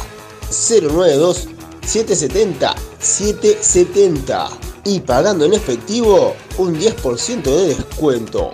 092 0.51 1.49
770 1.87 2.75
770 3.01 4.49
y 4.85 5.01
pagando 5.01 5.47
en 5.47 5.55
efectivo 5.55 6.35
un 6.59 6.79
10% 6.79 7.43
de 7.43 7.75
descuento. 7.75 8.53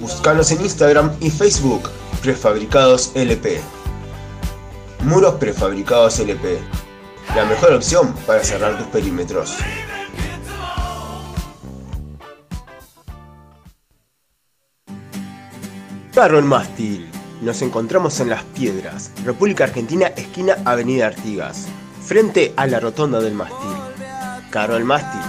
Búscanos 0.00 0.50
en 0.52 0.62
Instagram 0.62 1.10
y 1.20 1.28
Facebook, 1.30 1.90
Prefabricados 2.22 3.10
LP. 3.14 3.60
Muros 5.04 5.34
Prefabricados 5.34 6.18
LP, 6.18 6.58
la 7.34 7.44
mejor 7.44 7.72
opción 7.72 8.12
para 8.26 8.42
cerrar 8.42 8.76
tus 8.76 8.86
perímetros. 8.88 9.56
Carro 16.14 16.38
el 16.38 16.44
Mástil. 16.44 17.08
Nos 17.42 17.62
encontramos 17.62 18.18
en 18.18 18.30
Las 18.30 18.42
Piedras, 18.42 19.12
República 19.24 19.64
Argentina, 19.64 20.08
esquina 20.08 20.56
Avenida 20.64 21.06
Artigas, 21.06 21.68
frente 22.04 22.52
a 22.56 22.66
la 22.66 22.80
Rotonda 22.80 23.20
del 23.20 23.34
Mástil. 23.34 23.70
Carro 24.50 24.76
el 24.76 24.84
Mástil. 24.84 25.20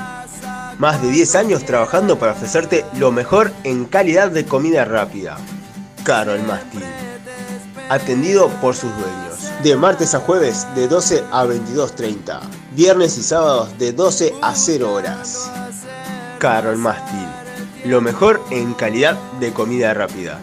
Más 0.80 1.02
de 1.02 1.12
10 1.12 1.36
años 1.36 1.66
trabajando 1.66 2.18
para 2.18 2.32
ofrecerte 2.32 2.86
lo 2.98 3.12
mejor 3.12 3.52
en 3.64 3.86
calidad 3.86 4.32
de 4.32 4.46
comida 4.46 4.86
rápida. 4.86 5.38
Caro 6.04 6.34
el 6.34 6.41
Mástil. 6.41 6.84
Atendido 7.90 8.48
por 8.62 8.76
sus 8.76 8.90
dueños. 8.98 9.28
De 9.64 9.76
martes 9.76 10.15
a 10.15 10.22
jueves 10.22 10.65
de 10.73 10.88
12 10.88 11.26
a 11.34 11.44
22.30. 11.44 12.40
Viernes 12.72 13.18
y 13.18 13.23
sábados 13.23 13.77
de 13.77 13.91
12 13.91 14.34
a 14.41 14.56
0 14.56 14.94
horas. 14.94 15.52
Caro 16.40 16.72
el 16.72 16.77
Mástil. 16.77 17.27
Lo 17.84 17.99
mejor 17.99 18.41
en 18.52 18.73
calidad 18.73 19.18
de 19.41 19.52
comida 19.52 19.94
rápida. 19.94 20.40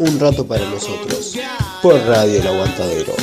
Un 0.00 0.18
rato 0.18 0.44
para 0.44 0.68
nosotros. 0.68 1.38
Por 1.82 2.00
Radio 2.00 2.40
El 2.40 2.48
Aguantadero. 2.48 3.14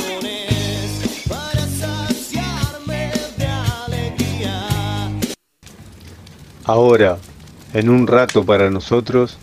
Ahora, 6.66 7.18
en 7.72 7.88
un 7.88 8.06
rato 8.06 8.44
para 8.44 8.70
nosotros, 8.70 9.38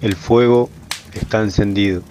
el 0.00 0.14
fuego 0.14 0.68
está 1.14 1.40
encendido. 1.42 2.02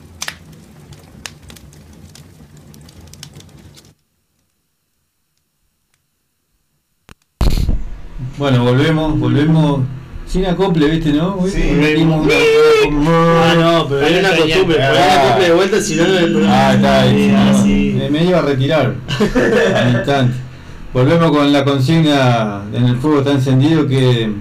Bueno, 8.38 8.64
volvemos, 8.64 9.20
volvemos 9.20 9.82
sin 10.26 10.46
acople, 10.46 10.88
¿viste, 10.88 11.12
no? 11.12 11.38
Sí. 11.48 11.62
una- 11.72 12.18
Ah, 13.44 13.54
no, 13.56 13.88
pero 13.88 14.06
hay 14.06 14.20
una 14.20 14.30
costumbre, 14.36 14.78
pero 14.78 14.88
hay 14.88 15.04
una 15.04 15.22
costumbre 15.22 15.46
de 15.48 15.54
vuelta, 15.54 15.82
si 15.82 15.96
no, 15.96 16.08
no 16.08 16.18
el 16.18 16.32
programa. 16.32 16.68
Ah, 16.70 16.74
está 16.76 17.02
ahí. 17.02 17.22
Eh, 17.24 17.32
no, 17.34 17.60
así. 17.60 17.96
me, 17.98 18.10
me 18.10 18.24
iba 18.26 18.40
a 18.40 18.42
retirar 18.42 18.96
al 19.76 19.96
instante. 19.96 20.34
Volvemos 20.94 21.32
con 21.32 21.54
la 21.54 21.64
consigna 21.64 22.64
en 22.74 22.86
el 22.86 22.98
fuego 22.98 23.20
está 23.20 23.32
encendido 23.32 23.88
que, 23.88 24.34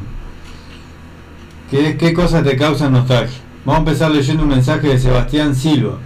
que 1.70 1.90
es 1.90 1.96
qué 1.96 2.12
cosas 2.12 2.42
te 2.42 2.56
causan 2.56 2.92
nostalgia. 2.92 3.38
Vamos 3.64 3.76
a 3.76 3.90
empezar 3.90 4.10
leyendo 4.10 4.42
un 4.42 4.48
mensaje 4.48 4.88
de 4.88 4.98
Sebastián 4.98 5.54
Silva. 5.54 5.98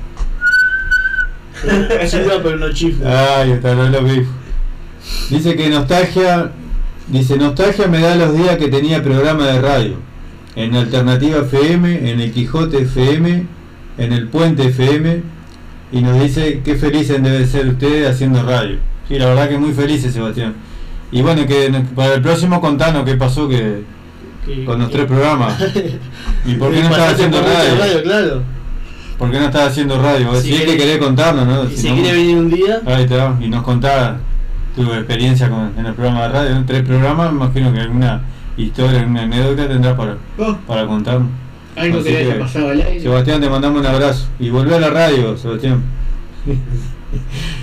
Chifla, 2.06 2.42
pero 2.42 2.58
no 2.58 2.72
chifla. 2.72 3.38
Ay, 3.38 3.52
está 3.52 3.74
no 3.74 3.88
lo. 3.88 4.00
Dice 5.30 5.56
que 5.56 5.70
nostalgia, 5.70 6.50
dice 7.08 7.38
nostalgia 7.38 7.86
me 7.86 8.00
da 8.00 8.14
los 8.14 8.36
días 8.36 8.58
que 8.58 8.68
tenía 8.68 9.02
programa 9.02 9.46
de 9.46 9.60
radio. 9.62 9.96
En 10.56 10.74
Alternativa 10.76 11.38
FM, 11.38 12.10
en 12.10 12.20
el 12.20 12.32
Quijote 12.32 12.82
FM, 12.82 13.46
en 13.96 14.12
el 14.12 14.28
Puente 14.28 14.66
FM. 14.66 15.22
Y 15.90 16.02
nos 16.02 16.20
dice 16.20 16.60
qué 16.62 16.74
felices 16.76 17.22
deben 17.22 17.46
ser 17.48 17.66
ustedes 17.68 18.10
haciendo 18.10 18.42
radio. 18.42 18.78
Sí, 19.08 19.18
la 19.18 19.26
verdad 19.26 19.48
que 19.48 19.58
muy 19.58 19.72
felices, 19.72 20.12
Sebastián. 20.14 20.54
Y 21.12 21.22
bueno, 21.22 21.46
que 21.46 21.70
para 21.94 22.14
el 22.14 22.22
próximo 22.22 22.60
contanos 22.60 23.04
qué 23.04 23.16
pasó 23.16 23.48
que 23.48 23.82
Que- 24.46 24.64
con 24.64 24.78
los 24.78 24.88
que- 24.88 24.94
tres 24.96 25.06
programas. 25.06 25.54
¿Y 26.46 26.54
por 26.54 26.72
qué 26.72 26.82
no 26.82 26.90
Pasaste 26.90 27.12
haciendo 27.14 27.38
por 27.40 27.48
mucho 27.48 27.76
radio? 27.78 28.02
claro. 28.02 28.42
¿Por 29.18 29.30
qué 29.30 29.38
no 29.38 29.44
estaba 29.44 29.66
haciendo 29.66 30.02
radio? 30.02 30.34
Si 30.40 30.48
Si, 30.48 30.54
es 30.54 30.62
que 30.62 30.76
querés- 30.76 30.98
contarnos, 30.98 31.46
¿no? 31.46 31.64
Y 31.70 31.76
si 31.76 31.88
no- 31.88 31.94
quiere 31.94 32.12
venir 32.12 32.36
un 32.36 32.50
día, 32.50 32.80
Ahí 32.86 33.04
está, 33.04 33.36
y 33.40 33.48
nos 33.48 33.62
contaba 33.62 34.18
tu 34.74 34.82
experiencia 34.92 35.48
con, 35.48 35.72
en 35.78 35.86
el 35.86 35.94
programa 35.94 36.22
de 36.22 36.28
radio, 36.30 36.54
¿no? 36.56 36.64
tres 36.66 36.82
programas, 36.82 37.32
me 37.32 37.44
imagino 37.44 37.72
que 37.72 37.80
alguna 37.80 38.22
historia, 38.56 39.00
alguna 39.00 39.22
anécdota 39.22 39.68
tendrás 39.68 39.94
para, 39.94 40.16
Vos, 40.36 40.56
para 40.66 40.84
contarnos. 40.86 41.28
algo 41.76 41.98
Así 42.00 42.08
que 42.08 42.16
haya 42.18 42.38
pasado 42.40 42.70
al 42.70 42.80
aire. 42.80 43.00
Sebastián, 43.00 43.40
te 43.40 43.48
mandamos 43.48 43.80
un 43.80 43.86
abrazo. 43.86 44.26
Y 44.40 44.50
volvé 44.50 44.74
a 44.74 44.80
la 44.80 44.90
radio, 44.90 45.36
Sebastián. 45.36 45.80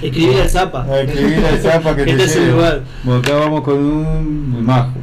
escribí 0.02 0.36
al 0.36 0.49
Zapa. 0.49 0.84
A 0.84 1.02
escribir 1.02 1.45
al 1.45 1.60
Zapa 1.60 1.95
que 1.95 2.06
Que 2.06 2.15
te 2.15 2.28
lleve. 2.28 2.52
lugar. 2.52 2.82
Acá 3.19 3.36
vamos 3.36 3.61
con 3.61 3.76
un 3.78 4.65
majo. 4.65 4.94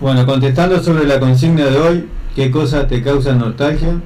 Bueno, 0.00 0.24
contestando 0.26 0.82
sobre 0.82 1.06
la 1.06 1.18
consigna 1.18 1.64
de 1.66 1.76
hoy, 1.78 2.08
¿qué 2.36 2.50
cosas 2.50 2.86
te 2.86 3.02
causan 3.02 3.38
nostalgia? 3.38 4.00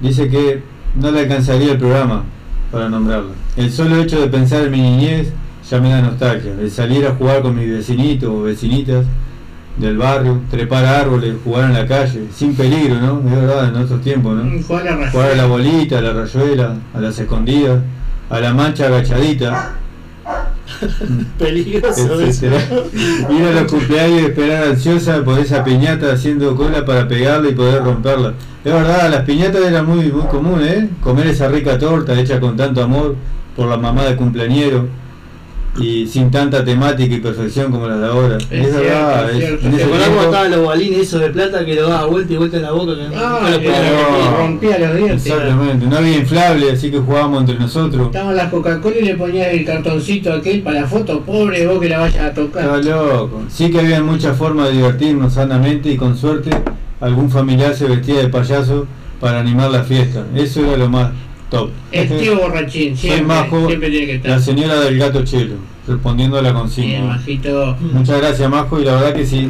Dice 0.00 0.28
que 0.28 0.62
no 0.96 1.10
le 1.10 1.20
alcanzaría 1.20 1.72
el 1.72 1.78
programa 1.78 2.24
para 2.72 2.88
nombrarla. 2.88 3.30
El 3.56 3.70
solo 3.72 3.96
hecho 3.96 4.20
de 4.20 4.26
pensar 4.28 4.64
en 4.64 4.70
mi 4.72 4.80
niñez 4.80 5.32
ya 5.68 5.80
me 5.80 5.90
da 5.90 6.02
nostalgia. 6.02 6.52
El 6.60 6.70
salir 6.70 7.06
a 7.06 7.14
jugar 7.14 7.42
con 7.42 7.56
mis 7.56 7.68
vecinitos 7.68 8.28
o 8.28 8.42
vecinitas 8.42 9.06
del 9.78 9.96
barrio, 9.96 10.40
trepar 10.50 10.84
árboles, 10.84 11.36
jugar 11.44 11.66
en 11.66 11.74
la 11.74 11.86
calle, 11.86 12.24
sin 12.34 12.54
peligro, 12.54 12.96
¿no? 13.00 13.18
Es 13.28 13.36
verdad, 13.36 13.68
en 13.68 13.76
otros 13.76 14.00
tiempos, 14.00 14.36
¿no? 14.36 14.62
Jugar 14.62 14.88
a 14.88 14.96
la 14.96 15.10
Jugar 15.10 15.30
a 15.30 15.34
la 15.34 15.46
bolita, 15.46 15.98
a 15.98 16.00
la 16.00 16.12
rayuela, 16.12 16.76
a 16.94 17.00
las 17.00 17.18
escondidas, 17.18 17.80
a 18.28 18.40
la 18.40 18.52
mancha 18.54 18.86
agachadita. 18.86 19.74
Peligroso 21.38 22.20
eso. 22.20 22.46
etcétera. 22.46 22.60
Ir 23.30 23.44
a 23.46 23.60
los 23.62 23.72
cumpleaños 23.72 24.22
y 24.22 24.24
esperar 24.26 24.64
ansiosa 24.64 25.24
por 25.24 25.38
esa 25.38 25.64
piñata 25.64 26.12
haciendo 26.12 26.54
cola 26.54 26.84
para 26.84 27.08
pegarla 27.08 27.48
y 27.48 27.54
poder 27.54 27.82
romperla. 27.82 28.34
Es 28.64 28.72
verdad, 28.72 29.10
las 29.10 29.22
piñatas 29.22 29.62
eran 29.64 29.86
muy, 29.86 30.12
muy 30.12 30.26
comunes, 30.26 30.70
¿eh? 30.70 30.88
Comer 31.02 31.28
esa 31.28 31.48
rica 31.48 31.78
torta 31.78 32.18
hecha 32.18 32.38
con 32.40 32.56
tanto 32.56 32.82
amor 32.82 33.16
por 33.56 33.68
la 33.68 33.76
mamá 33.76 34.04
de 34.04 34.16
cumpleañero 34.16 34.88
y 35.80 36.06
sin 36.06 36.30
tanta 36.30 36.64
temática 36.64 37.14
y 37.14 37.20
perfección 37.20 37.70
como 37.70 37.86
las 37.88 38.00
de 38.00 38.06
ahora. 38.06 38.36
Es, 38.36 38.48
cierto, 38.48 38.78
verdad, 38.80 39.30
es 39.30 39.44
es- 39.44 39.60
¿Te 39.60 39.84
acordás 39.84 40.08
cómo 40.08 40.22
estaban 40.22 40.50
los 40.50 40.66
balines 40.66 40.98
esos 41.00 41.20
de 41.20 41.30
plata 41.30 41.64
que 41.64 41.74
lo 41.74 41.88
daba 41.88 42.06
vuelta 42.06 42.32
y 42.32 42.36
vuelta 42.36 42.56
en 42.56 42.62
la 42.62 42.70
boca? 42.72 42.92
Que 42.94 43.16
Ah, 43.16 43.38
no. 43.42 43.48
repetir? 43.48 43.72
rompía 44.38 44.78
los 44.78 44.96
dientes. 44.96 45.26
Exactamente, 45.26 45.86
no 45.86 45.96
había 45.96 46.16
inflable, 46.18 46.70
así 46.72 46.90
que 46.90 46.98
jugábamos 46.98 47.40
entre 47.40 47.58
nosotros. 47.58 48.06
Estaban 48.06 48.36
las 48.36 48.50
Coca-Cola 48.50 48.96
y 49.00 49.04
le 49.04 49.14
ponías 49.16 49.48
el 49.48 49.64
cartoncito 49.64 50.32
aquel 50.32 50.62
para 50.62 50.80
la 50.82 50.86
foto, 50.86 51.20
pobre 51.20 51.66
vos 51.66 51.80
que 51.80 51.88
la 51.88 51.98
vayas 52.00 52.24
a 52.24 52.34
tocar. 52.34 52.62
Estaba 52.62 52.78
loco. 52.82 53.42
Sí 53.48 53.70
que 53.70 53.80
había 53.80 54.02
muchas 54.02 54.36
formas 54.36 54.68
de 54.68 54.74
divertirnos 54.76 55.34
sanamente 55.34 55.90
y 55.90 55.96
con 55.96 56.16
suerte 56.16 56.50
algún 57.00 57.30
familiar 57.30 57.74
se 57.74 57.86
vestía 57.86 58.18
de 58.20 58.28
payaso 58.28 58.86
para 59.20 59.40
animar 59.40 59.70
la 59.70 59.82
fiesta. 59.84 60.24
Eso 60.34 60.64
era 60.66 60.76
lo 60.76 60.88
más 60.88 61.10
top. 61.50 61.70
Tío 61.90 62.36
borrachín, 62.38 62.96
siempre, 62.96 63.22
Majo, 63.24 63.66
siempre 63.66 63.90
tiene 63.90 64.06
que 64.06 64.14
estar. 64.16 64.30
la 64.32 64.38
señora 64.40 64.80
del 64.80 64.98
gato 64.98 65.24
chelo, 65.24 65.54
respondiendo 65.86 66.38
a 66.38 66.42
la 66.42 66.50
Bien, 66.50 66.60
consigna. 66.62 67.04
Majito. 67.04 67.76
Muchas 67.92 68.18
gracias 68.20 68.50
Majo 68.50 68.80
y 68.80 68.84
la 68.84 68.94
verdad 68.96 69.14
que 69.14 69.26
sí, 69.26 69.48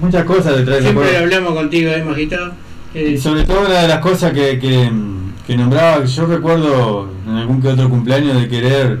muchas 0.00 0.24
cosas 0.24 0.56
te 0.56 0.62
traen 0.62 0.82
Siempre 0.82 1.16
hablamos 1.16 1.54
contigo, 1.54 1.90
¿eh, 1.90 2.02
Majito? 2.04 2.36
Y 2.94 2.98
Eh, 2.98 3.18
sobre 3.18 3.44
todo 3.44 3.60
una 3.66 3.82
de 3.82 3.88
las 3.88 3.98
cosas 3.98 4.32
que, 4.32 4.58
que, 4.58 4.90
que 5.46 5.56
nombraba, 5.56 6.04
yo 6.04 6.26
recuerdo 6.26 7.10
en 7.26 7.34
algún 7.34 7.60
que 7.62 7.68
otro 7.68 7.88
cumpleaños 7.90 8.40
de 8.40 8.48
querer 8.48 9.00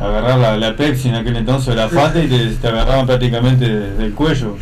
agarrar 0.00 0.38
la, 0.38 0.56
la 0.56 0.76
Pepsi 0.76 1.08
en 1.08 1.14
aquel 1.16 1.36
entonces, 1.36 1.74
la 1.76 1.88
Fata, 1.88 2.22
y 2.22 2.26
te, 2.28 2.38
te 2.56 2.68
agarraban 2.68 3.06
prácticamente 3.06 3.66
del 3.68 4.12
cuello. 4.12 4.56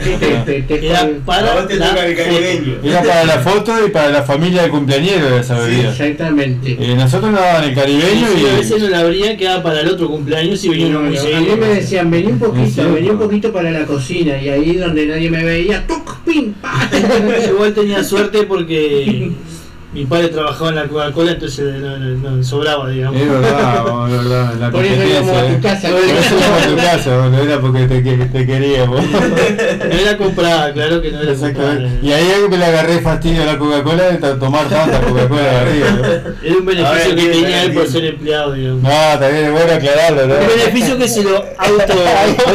te- 0.44 0.62
te- 0.62 0.86
Era 0.88 1.08
para 1.24 1.42
la 1.54 1.62
foto. 1.62 1.74
caribeño. 1.78 2.74
Era 2.82 3.02
para 3.02 3.24
la 3.24 3.38
foto 3.38 3.86
y 3.86 3.90
para 3.90 4.08
la 4.10 4.22
familia 4.22 4.62
del 4.62 4.70
cumpleañero 4.70 5.30
de 5.30 5.40
esa 5.40 5.58
bebida. 5.58 5.90
Exactamente. 5.90 6.76
Eh, 6.80 6.94
nosotros 6.96 7.30
nos 7.30 7.40
daban 7.40 7.64
el 7.64 7.72
Y 7.72 7.74
caribeño 7.74 8.26
si 8.36 8.46
a 8.46 8.52
y... 8.52 8.56
veces 8.56 8.82
no 8.82 8.88
la 8.88 9.00
abrían, 9.00 9.36
quedaba 9.36 9.62
para 9.62 9.80
el 9.80 9.88
otro 9.88 10.08
cumpleaños 10.08 10.64
y 10.64 10.68
venía 10.68 10.96
a 10.96 11.00
mí 11.00 11.48
me 11.58 11.66
decían, 11.68 12.10
vení 12.10 12.32
un 12.32 12.38
poquito, 12.38 12.92
vení 12.92 13.10
un 13.10 13.18
poquito 13.18 13.52
para 13.52 13.70
la 13.70 13.84
cocina 13.86 14.40
y 14.42 14.48
ahí 14.48 14.76
donde 14.76 15.06
nadie 15.06 15.30
me 15.30 15.44
veía, 15.44 15.86
¡tuc! 15.86 16.18
pim, 16.24 16.52
pa. 16.54 16.88
Igual 17.48 17.72
tenía 17.74 18.02
suerte 18.04 18.42
porque 18.44 19.30
mi 19.98 20.06
padre 20.06 20.28
trabajaba 20.28 20.70
en 20.70 20.76
la 20.76 20.84
Coca-Cola, 20.84 21.32
entonces 21.32 21.74
no, 21.80 21.96
no- 21.96 22.30
no 22.36 22.44
sobraba, 22.44 22.88
digamos. 22.88 23.20
Es 23.20 23.28
verdad, 23.28 23.82
vos, 23.84 24.10
es 24.10 24.16
verdad, 24.18 24.54
la 24.60 24.70
Por 24.72 24.84
eso 24.84 25.02
íbamos 25.04 25.30
a 25.36 25.40
tu 25.40 25.46
competencia. 25.48 25.70
casa. 25.72 25.88
Por 25.90 25.98
eso 26.04 26.34
íbamos 26.38 26.62
a 26.62 26.68
tu 26.68 26.76
casa, 26.76 27.28
no 27.28 27.38
era 27.42 27.60
porque 27.60 27.86
te, 27.86 28.00
te 28.02 28.46
queríamos. 28.46 29.00
No 29.04 29.94
era 29.98 30.16
comprada, 30.16 30.72
claro 30.72 31.02
que 31.02 31.10
no 31.10 31.20
era 31.20 31.32
comprada. 31.34 31.48
Exactamente. 31.72 32.06
Y 32.06 32.12
ahí 32.12 32.30
algo 32.32 32.48
que 32.50 32.56
le 32.58 32.64
agarré 32.64 33.00
fastidio 33.00 33.42
a 33.42 33.46
la 33.46 33.58
Coca-Cola 33.58 34.04
de 34.10 34.16
tomar 34.36 34.68
tanta 34.68 35.00
Coca-Cola 35.00 35.42
de 35.42 35.56
arriba. 35.56 35.86
¿no? 35.90 36.04
Era 36.46 36.56
un 36.58 36.64
beneficio 36.66 37.16
que 37.16 37.26
tenía 37.26 37.62
él 37.64 37.72
por 37.72 37.88
ser 37.88 38.04
empleado, 38.04 38.52
digamos. 38.52 38.82
No, 38.82 39.18
también 39.18 39.44
es 39.46 39.50
bueno 39.52 39.72
aclararlo, 39.72 40.26
¿no? 40.28 40.34
Un 40.34 40.46
beneficio 40.46 40.96
que 40.98 41.08
se 41.08 41.22
lo 41.24 41.36
auto 41.58 41.94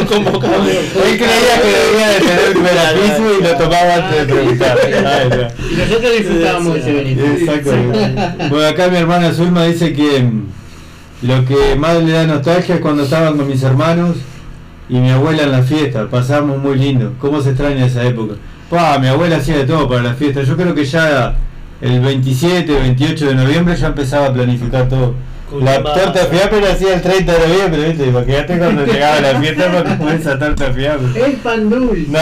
convocaba. 0.08 0.64
Él 0.66 1.18
creía 1.18 1.60
que 1.62 1.68
debía 1.68 2.08
de 2.08 2.20
tener 2.20 2.56
un 2.56 2.62
beneficio 2.64 3.38
y 3.38 3.42
lo 3.42 3.56
tomaba 3.56 3.94
antes 3.96 4.26
de 4.26 4.32
preguntar. 4.34 4.78
Y 5.74 5.76
nosotros 5.76 6.12
disfrutábamos 6.12 6.74
de 6.74 6.80
ese 6.80 6.92
beneficio. 6.92 7.33
Exactamente. 7.34 8.48
Bueno, 8.48 8.66
acá 8.66 8.88
mi 8.88 8.96
hermana 8.96 9.32
Zulma 9.32 9.64
dice 9.64 9.92
que 9.92 10.22
mm, 10.22 11.26
lo 11.26 11.44
que 11.44 11.76
más 11.76 12.02
le 12.02 12.12
da 12.12 12.26
nostalgia 12.26 12.76
es 12.76 12.80
cuando 12.80 13.04
estaban 13.04 13.36
con 13.36 13.48
mis 13.48 13.62
hermanos 13.62 14.16
y 14.88 14.98
mi 14.98 15.10
abuela 15.10 15.44
en 15.44 15.52
la 15.52 15.62
fiesta. 15.62 16.08
Pasábamos 16.08 16.58
muy 16.58 16.76
lindo. 16.76 17.14
¿Cómo 17.18 17.40
se 17.40 17.50
extraña 17.50 17.86
esa 17.86 18.04
época? 18.04 18.34
Pa, 18.68 18.98
mi 18.98 19.08
abuela 19.08 19.36
hacía 19.36 19.58
de 19.58 19.64
todo 19.64 19.88
para 19.88 20.02
la 20.02 20.14
fiesta. 20.14 20.42
Yo 20.42 20.56
creo 20.56 20.74
que 20.74 20.84
ya 20.84 21.36
el 21.80 22.00
27, 22.00 22.72
28 22.72 23.26
de 23.28 23.34
noviembre 23.34 23.76
ya 23.76 23.88
empezaba 23.88 24.26
a 24.26 24.32
planificar 24.32 24.88
todo. 24.88 25.14
La 25.60 25.82
torta 25.82 26.26
fiambre 26.26 26.60
la 26.60 26.70
hacía 26.72 26.94
el 26.94 27.02
30 27.02 27.32
de 27.32 27.38
noviembre, 27.48 27.88
¿viste? 27.88 28.06
Imagínate 28.06 28.58
cuando 28.58 28.84
llegaba 28.92 29.20
la 29.20 29.40
fiesta 29.40 29.72
para 29.72 29.98
comer 29.98 30.14
esa 30.20 30.38
torta 30.38 30.72
fiambre. 30.72 31.24
El 31.26 31.32
pan 31.34 31.70
dulce. 31.70 32.04
No, 32.08 32.18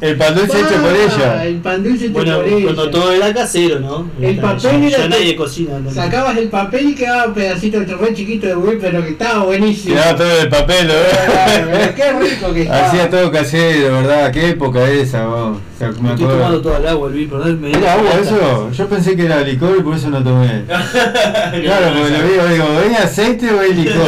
el 0.00 0.16
pan 0.16 0.34
dulce 0.34 0.58
hecho 0.60 0.74
por 0.82 0.90
Ah, 0.90 1.14
ella. 1.16 1.44
El 1.44 1.56
pan 1.56 1.82
dulce 1.84 2.04
hecho 2.04 2.12
Bueno, 2.14 2.36
por 2.36 2.48
ella. 2.48 2.62
cuando 2.64 2.90
todo 2.90 3.12
era 3.12 3.32
casero, 3.34 3.80
¿no? 3.80 4.10
El 4.20 4.36
papel 4.38 4.60
ya, 4.82 4.88
era 4.88 4.98
ya 4.98 5.08
nadie 5.08 5.36
cocina. 5.36 5.78
¿no? 5.78 5.90
Sacabas 5.90 6.36
el 6.36 6.48
papel 6.48 6.90
y 6.90 6.94
quedaba 6.94 7.26
un 7.26 7.34
pedacito 7.34 7.80
de 7.80 7.94
re 7.94 8.14
chiquito 8.14 8.46
de 8.46 8.56
huevo, 8.56 8.78
pero 8.80 9.02
que 9.02 9.10
estaba 9.10 9.44
buenísimo. 9.44 9.94
Tiraba 9.94 10.16
todo 10.16 10.40
el 10.40 10.48
papel, 10.48 10.88
Pero 10.88 11.70
¿no? 11.86 11.94
Qué 11.94 12.12
rico 12.12 12.52
que 12.54 12.62
estaba. 12.62 12.86
Hacía 12.86 13.10
todo 13.10 13.30
casero, 13.30 13.92
¿verdad? 13.94 14.30
Qué 14.32 14.50
época 14.50 14.88
esa, 14.90 15.26
vos. 15.26 15.58
O 15.58 15.78
sea, 15.78 15.90
me 16.00 16.10
Estoy 16.12 16.26
tomando 16.26 16.60
toda 16.62 16.78
el 16.78 16.86
agua, 16.88 17.10
Luis, 17.10 17.28
perdón. 17.28 17.62
¿Era 17.66 17.92
agua 17.94 18.10
eso? 18.22 18.70
Yo 18.72 18.88
pensé 18.88 19.14
que 19.14 19.26
era 19.26 19.42
licor 19.42 19.76
y 19.78 19.82
por 19.82 19.94
eso 19.94 20.08
no 20.08 20.22
tomé. 20.24 20.64
Claro, 20.66 21.86
porque 21.98 22.36
lo 22.36 22.48
digo, 22.48 22.64
digo, 22.80 22.88
¿ven 22.88 23.02
aceite 23.02 23.50
o 23.50 23.62
es 23.62 23.76
licor? 23.76 24.06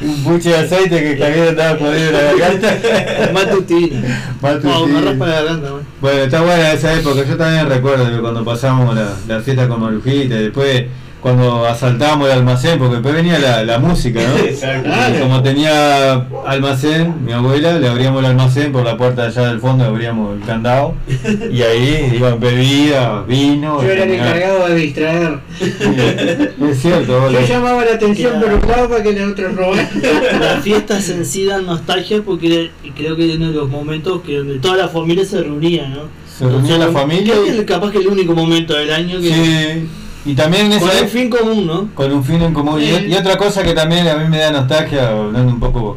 Un 0.00 0.24
buche 0.24 0.50
de 0.50 0.56
aceite 0.58 1.02
que 1.02 1.16
Javier 1.18 1.48
estaba 1.48 1.78
jodido 1.78 2.08
en 2.08 2.12
la 2.12 2.22
garganta. 2.22 3.32
Matutina. 3.32 4.36
Matutina. 4.40 5.00
Raspa 5.00 5.26
garganta, 5.26 5.70
man. 5.72 5.82
Bueno, 6.00 6.22
está 6.22 6.40
buena 6.40 6.72
esa 6.72 6.94
época. 6.94 7.24
Yo 7.24 7.36
también 7.36 7.68
recuerdo 7.68 8.10
que 8.10 8.18
cuando 8.18 8.44
pasamos 8.44 8.94
la, 8.94 9.16
la 9.26 9.40
fiesta 9.40 9.66
con 9.68 9.80
Marujita, 9.80 10.36
y 10.36 10.42
después 10.44 10.86
cuando 11.20 11.66
asaltábamos 11.66 12.28
el 12.28 12.34
almacén, 12.34 12.78
porque 12.78 12.94
después 12.94 13.14
venía 13.14 13.38
la, 13.40 13.64
la 13.64 13.78
música, 13.78 14.20
¿no? 14.20 14.36
Exacto. 14.44 14.88
Y 14.88 15.20
como 15.20 15.42
tenía 15.42 16.26
almacén, 16.46 17.24
mi 17.24 17.32
abuela, 17.32 17.78
le 17.78 17.88
abríamos 17.88 18.20
el 18.20 18.26
almacén 18.26 18.70
por 18.72 18.84
la 18.84 18.96
puerta 18.96 19.22
de 19.22 19.28
allá 19.28 19.48
del 19.48 19.60
fondo, 19.60 19.84
abríamos 19.84 20.36
el 20.38 20.46
candado 20.46 20.94
y 21.52 21.62
ahí 21.62 22.12
iban 22.14 22.38
bebidas, 22.38 23.26
vino. 23.26 23.82
Yo 23.82 23.90
era 23.90 24.04
el 24.04 24.12
encargado 24.12 24.68
de 24.68 24.74
distraer. 24.76 25.38
Es 26.68 26.80
cierto, 26.82 27.30
Yo 27.30 27.40
llamaba 27.46 27.84
la 27.84 27.94
atención 27.94 28.32
Claro. 28.32 28.46
preocupado 28.46 28.88
para 28.88 29.02
que 29.02 29.12
los 29.12 29.32
otros 29.32 29.54
robaran. 29.56 29.88
Las 30.40 30.62
fiestas 30.62 31.08
en 31.08 31.24
sí 31.24 31.44
dan 31.46 31.66
nostalgia 31.66 32.22
porque 32.22 32.70
creo 32.96 33.16
que 33.16 33.30
es 33.30 33.36
uno 33.36 33.48
de 33.48 33.54
los 33.54 33.68
momentos 33.68 34.22
que 34.22 34.36
donde 34.38 34.58
toda 34.58 34.76
la 34.76 34.88
familia 34.88 35.24
se 35.24 35.42
reunía, 35.42 35.88
¿no? 35.88 36.02
Se 36.38 36.44
reunía 36.44 36.78
la 36.78 36.88
familia 36.88 37.32
Creo 37.34 37.44
que 37.46 37.58
es 37.58 37.64
capaz 37.64 37.90
que 37.90 37.98
el 37.98 38.08
único 38.08 38.34
momento 38.34 38.74
del 38.74 38.92
año 38.92 39.20
que 39.20 39.28
Sí. 39.32 39.88
Y 40.28 40.34
también 40.34 40.70
en 40.70 40.78
con 40.78 40.90
esa 40.90 41.02
un 41.02 41.08
fin 41.08 41.30
común, 41.30 41.66
¿no? 41.66 41.88
con 41.94 42.12
un 42.12 42.22
fin 42.22 42.42
en 42.42 42.52
común. 42.52 42.80
Y, 42.82 42.86
Sí. 42.86 43.06
y 43.08 43.14
otra 43.14 43.36
cosa 43.38 43.62
que 43.62 43.72
también 43.72 44.06
a 44.06 44.14
mí 44.16 44.28
me 44.28 44.38
da 44.38 44.50
nostalgia, 44.50 45.08
hablando 45.08 45.52
un 45.52 45.58
poco, 45.60 45.96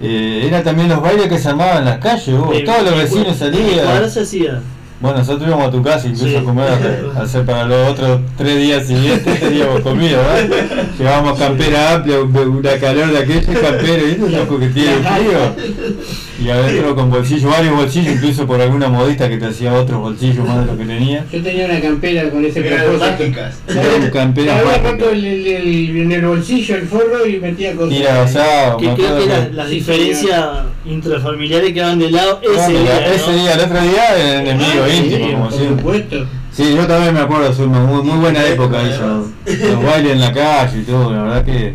eh, 0.00 0.44
era 0.46 0.62
también 0.62 0.88
los 0.88 1.02
bailes 1.02 1.26
que 1.28 1.38
se 1.38 1.48
armaban 1.48 1.78
en 1.78 1.84
las 1.86 1.98
calles, 1.98 2.36
vos. 2.38 2.54
Todos 2.64 2.82
los 2.84 2.96
vecinos 2.96 3.36
cuadra 3.36 3.52
salían. 3.52 4.10
se 4.10 4.20
hacía. 4.20 4.60
Bueno, 5.00 5.18
nosotros 5.18 5.48
íbamos 5.48 5.68
a 5.68 5.70
tu 5.72 5.82
casa 5.82 6.06
incluso 6.06 6.28
Sí. 6.28 6.36
a 6.36 6.44
comer, 6.44 6.68
a, 7.16 7.20
hacer 7.22 7.44
para 7.44 7.64
los 7.64 7.90
otros 7.90 8.20
tres 8.38 8.56
días 8.58 8.86
siguientes 8.86 9.40
teníamos 9.40 9.80
comida, 9.80 10.18
¿verdad? 10.18 10.84
Llevábamos 10.98 11.38
campera 11.38 11.94
amplia, 11.94 12.20
un- 12.22 12.36
una 12.36 12.78
calor 12.78 13.10
de 13.10 13.18
aquella 13.18 13.60
campera, 13.60 14.02
¿viste? 14.04 14.22
Un 14.22 14.32
loco 14.32 14.58
que 14.58 14.68
tiene 14.68 14.92
frío. 14.92 15.38
Y 16.44 16.50
adentro 16.50 16.94
con 16.94 17.10
bolsillos, 17.10 17.50
varios 17.50 17.74
bolsillos, 17.74 18.16
incluso 18.16 18.46
por 18.46 18.60
alguna 18.60 18.90
modista 18.90 19.30
que 19.30 19.38
te 19.38 19.46
hacía 19.46 19.72
otros 19.72 19.98
bolsillos 19.98 20.46
más 20.46 20.60
de 20.60 20.66
lo 20.72 20.76
que 20.76 20.84
tenía. 20.84 21.24
Yo 21.32 21.42
tenía 21.42 21.64
una 21.64 21.80
campera 21.80 22.28
con 22.28 22.44
ese 22.44 22.60
propósito. 22.60 22.98
mágicas. 23.06 23.54
roto 24.82 25.10
el, 25.10 25.24
el- 25.24 25.46
el- 25.46 25.96
en 26.02 26.12
el 26.12 26.26
bolsillo 26.26 26.74
el 26.76 26.82
forro 26.86 27.26
y 27.26 27.38
metía 27.40 27.74
cosas. 27.74 27.88
Mira, 27.88 28.22
o 28.22 28.28
sea, 28.28 28.76
Que 28.78 28.92
creo 28.92 29.18
que 29.20 29.26
la- 29.26 29.48
las 29.54 29.68
Sí, 29.70 29.74
diferencias 29.76 30.44
intrafamiliares 30.84 31.72
quedaban 31.72 31.98
de 31.98 32.10
lado 32.10 32.38
ese 32.42 32.60
Ah, 32.60 32.68
mira, 32.68 32.80
día. 32.98 33.14
ese 33.14 33.30
¿no? 33.30 33.36
día, 33.38 33.52
el 33.54 33.60
otro 33.60 33.80
día, 33.80 34.16
el 34.16 34.40
enemigo 34.46 34.82
Ah, 34.84 34.88
sí, 34.90 34.96
íntimo, 34.98 35.30
como 35.32 35.44
por 35.44 35.52
siempre. 35.54 35.76
supuesto. 35.78 36.26
Sí, 36.52 36.74
yo 36.76 36.86
también 36.86 37.14
me 37.14 37.20
acuerdo, 37.20 37.52
Zulma, 37.54 37.80
muy, 37.84 38.02
muy 38.02 38.18
buena 38.18 38.44
época 38.46 38.82
esa. 38.82 39.06
Los 39.06 39.82
bailes 39.82 40.12
en 40.12 40.20
la 40.20 40.32
calle 40.34 40.78
y 40.78 40.82
todo, 40.82 41.10
la 41.10 41.22
verdad 41.22 41.44
que 41.46 41.74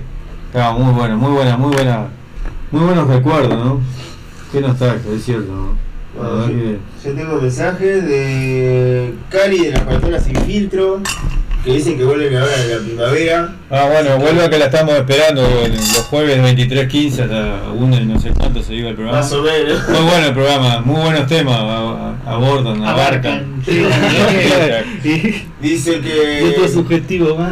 estaba 0.54 0.74
muy 0.74 0.94
bueno, 0.94 1.18
muy 1.18 1.32
buena, 1.32 1.58
muy 1.58 1.74
buena, 1.74 2.06
muy 2.70 2.86
buenos 2.86 3.08
recuerdos, 3.08 3.66
¿no? 3.66 3.82
Qué 4.52 4.62
nostalgia, 4.62 5.12
es 5.16 5.24
cierto, 5.24 5.76
yo, 6.16 6.48
que... 6.48 6.78
yo 7.06 7.14
tengo 7.16 7.40
mensajes 7.42 8.06
de 8.08 9.14
Cari 9.30 9.66
de 9.66 9.72
las 9.72 9.82
cuartonas 9.84 10.24
sin 10.24 10.36
filtro 10.38 11.02
que 11.64 11.74
dicen 11.74 11.98
que 11.98 12.04
vuelven 12.06 12.36
ahora 12.38 12.58
de 12.58 12.74
la 12.76 12.82
primavera. 12.82 13.56
Ah, 13.70 13.90
bueno, 13.92 14.18
vuelvo 14.18 14.42
a 14.44 14.50
que 14.50 14.58
la 14.58 14.66
estamos 14.66 14.96
esperando 14.96 15.42
el- 15.66 15.74
los 15.74 15.98
jueves 16.10 16.40
23.15 16.42 17.20
hasta 17.24 17.72
1 17.76 17.98
y 18.00 18.06
no 18.06 18.20
sé 18.20 18.30
cuánto 18.32 18.64
se 18.64 18.76
iba 18.76 18.90
el 18.90 18.96
programa. 18.96 19.20
Más 19.20 19.32
o 19.34 19.44
menos. 19.44 19.88
Muy 19.90 20.02
bueno 20.10 20.26
el 20.28 20.34
programa, 20.34 20.80
muy 20.82 21.02
buenos 21.02 21.28
temas, 21.28 21.58
abordan, 22.26 22.84
abarcan. 22.86 23.62
Que- 25.04 25.44
Dice 25.62 25.92
Y 26.02 26.44
otro 26.50 26.64
que, 26.64 26.70
subjetivo 26.70 27.36
más. 27.36 27.52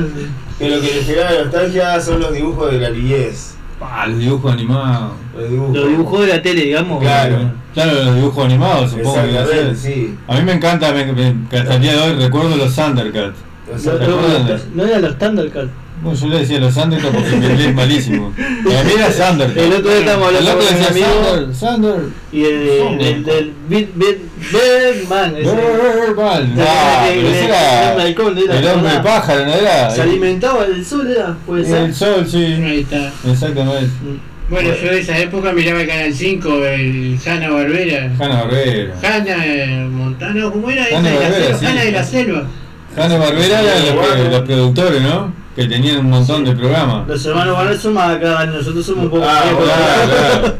que 0.57 0.69
lo 0.69 0.81
que 0.81 0.93
les 0.93 1.05
genera 1.05 1.31
nostalgia 1.43 1.99
son 1.99 2.21
los 2.21 2.33
dibujos 2.33 2.71
de 2.71 2.79
la 2.79 2.89
niñez. 2.89 3.55
Ah, 3.79 4.07
los 4.07 4.19
dibujos 4.19 4.53
animados. 4.53 5.11
Los 5.35 5.49
dibujos. 5.89 6.21
De 6.21 6.27
la 6.27 6.41
tele, 6.41 6.61
digamos. 6.61 7.01
Claro. 7.01 7.51
Claro, 7.73 7.93
los 8.05 8.15
dibujos 8.15 8.45
animados, 8.45 8.91
supongo 8.91 9.21
que 9.21 9.75
sí. 9.75 10.15
A 10.27 10.35
mí 10.35 10.41
me 10.43 10.53
encanta, 10.53 10.91
me, 10.91 11.35
hasta 11.59 11.75
el 11.75 11.81
día 11.81 11.91
de 11.93 12.01
hoy 12.01 12.13
recuerdo 12.15 12.55
los 12.55 12.75
Thundercats. 12.75 13.37
Los 13.71 13.85
No, 13.85 13.91
¿Te 13.93 14.03
acuerdas 14.05 14.47
de- 14.47 14.69
no, 14.75 14.83
no 14.83 14.85
era 14.85 14.99
los 14.99 15.17
Thundercats. 15.17 15.69
Bueno, 16.01 16.19
yo 16.19 16.27
le 16.27 16.39
decía 16.39 16.59
los 16.59 16.73
Thundercats 16.75 17.13
porque 17.15 17.29
mi 17.35 17.45
inglés 17.47 17.67
es 17.67 17.73
malísimo. 17.75 18.33
Y 18.37 18.75
a 18.75 18.83
mí 18.83 18.91
era. 18.95 19.07
El 19.07 19.73
otro 19.73 19.89
día 19.89 19.99
estábamos 19.99 20.29
El 20.29 20.35
hablando 20.37 20.51
otro 20.63 20.67
con 20.67 20.75
un 20.77 20.83
decía 20.83 21.07
amigo 21.07 21.27
Thunder, 21.27 21.57
Thunder. 21.57 21.99
y 22.31 22.43
el, 22.43 22.59
del- 22.67 22.97
del, 22.97 23.23
del 23.23 23.53
Bit 23.69 23.89
Bit 23.95 24.17
Birdman. 24.51 25.35
El- 25.37 25.47
hombre 28.67 28.99
pájaro, 29.03 29.45
¿no 29.45 29.53
era? 29.53 29.89
Se 29.89 30.01
alimentaba 30.01 30.65
del 30.65 30.85
sol, 30.85 31.07
era, 31.09 31.35
puede 31.45 31.65
ser. 31.65 31.83
El 31.83 31.93
sol, 31.95 32.27
sí. 32.29 32.43
Ahí 32.43 32.79
está. 32.81 33.11
Exactamente. 33.29 33.89
Bueno, 34.49 34.69
yo 34.81 34.91
de 34.91 34.99
esa 35.01 35.17
época 35.17 35.51
miraba 35.51 35.81
el 35.81 35.87
Canal 35.87 36.13
5, 36.13 36.65
el 36.65 37.19
Hanna 37.25 37.49
Barbera. 37.49 38.11
Hanna 38.17 38.43
Barbera. 38.43 38.93
Hanna 39.03 39.45
eh, 39.45 39.87
Montano, 39.91 40.51
¿cómo 40.53 40.69
era? 40.69 40.85
Hanna 40.95 41.09
de 41.09 41.19
la 41.19 41.31
selva. 41.31 41.69
Hanna 41.69 41.83
de 41.83 41.91
la 41.91 42.03
selva. 42.03 42.43
Hanna 42.95 43.17
Barbera 43.17 43.61
eran 43.61 44.31
los 44.31 44.41
productores, 44.43 45.01
¿no? 45.01 45.33
Que 45.57 45.65
tenían 45.65 45.97
un 45.97 46.09
montón 46.11 46.45
de 46.45 46.51
programas. 46.55 47.07
Los 47.07 47.25
hermanos 47.25 47.57
Warner 47.57 47.77
son 47.79 47.93
más 47.95 48.15
acá, 48.15 48.45
nosotros 48.45 48.85
somos 48.85 49.05
un 49.05 49.09
poco 49.09 49.25
Ah, 49.27 49.41
viejos. 49.43 49.63
Claro, 49.65 50.11
claro. 50.41 50.55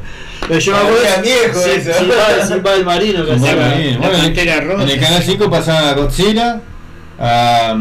Pero 0.47 0.59
yo 0.65 0.71
me 0.71 0.77
Ah, 0.77 0.81
acuerdo 0.81 1.03
era 1.03 1.21
viejo 1.21 1.59
eso. 1.65 2.69
Del 2.75 2.85
Marino 2.85 3.25
que 3.25 3.31
hacía. 3.33 3.55
Bueno, 3.55 4.13
en- 4.17 4.21
Pantera 4.23 4.61
Rosa. 4.61 4.83
En 4.83 4.89
el 4.89 4.99
canal 4.99 5.23
5 5.23 5.49
pasaban 5.51 5.83
a 5.85 5.93
Godzilla, 5.93 6.61
a. 7.19 7.75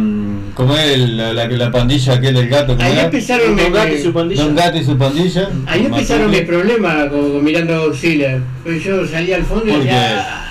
¿Cómo 0.55 0.77
es 0.77 0.93
el- 0.93 1.17
la, 1.17 1.33
la, 1.33 1.47
la 1.49 1.71
pandilla 1.71 2.13
aquel 2.15 2.35
del 2.35 2.49
gato? 2.49 2.77
¿cómo 2.77 2.87
Ahí 2.89 2.99
empezaron 2.99 3.57
Gato 3.57 3.95
y 3.95 4.03
su 4.03 4.13
pandilla. 4.13 4.43
Don 4.45 4.55
Gato 4.57 4.77
y 4.79 4.85
su 4.85 4.99
pandilla. 4.99 5.49
Ahí 5.67 5.87
empezaron 5.87 6.31
mis 6.31 6.43
problemas 6.43 7.09
con, 7.09 7.33
con 7.33 7.45
mirando 7.45 7.75
a 7.75 7.79
Godzilla. 7.87 8.41
Pues 8.63 8.83
yo 8.85 9.07
salía 9.07 9.37
al 9.37 9.45
fondo 9.45 9.67
y 9.69 9.71
¿Por 9.71 9.79
decía. 9.83 10.43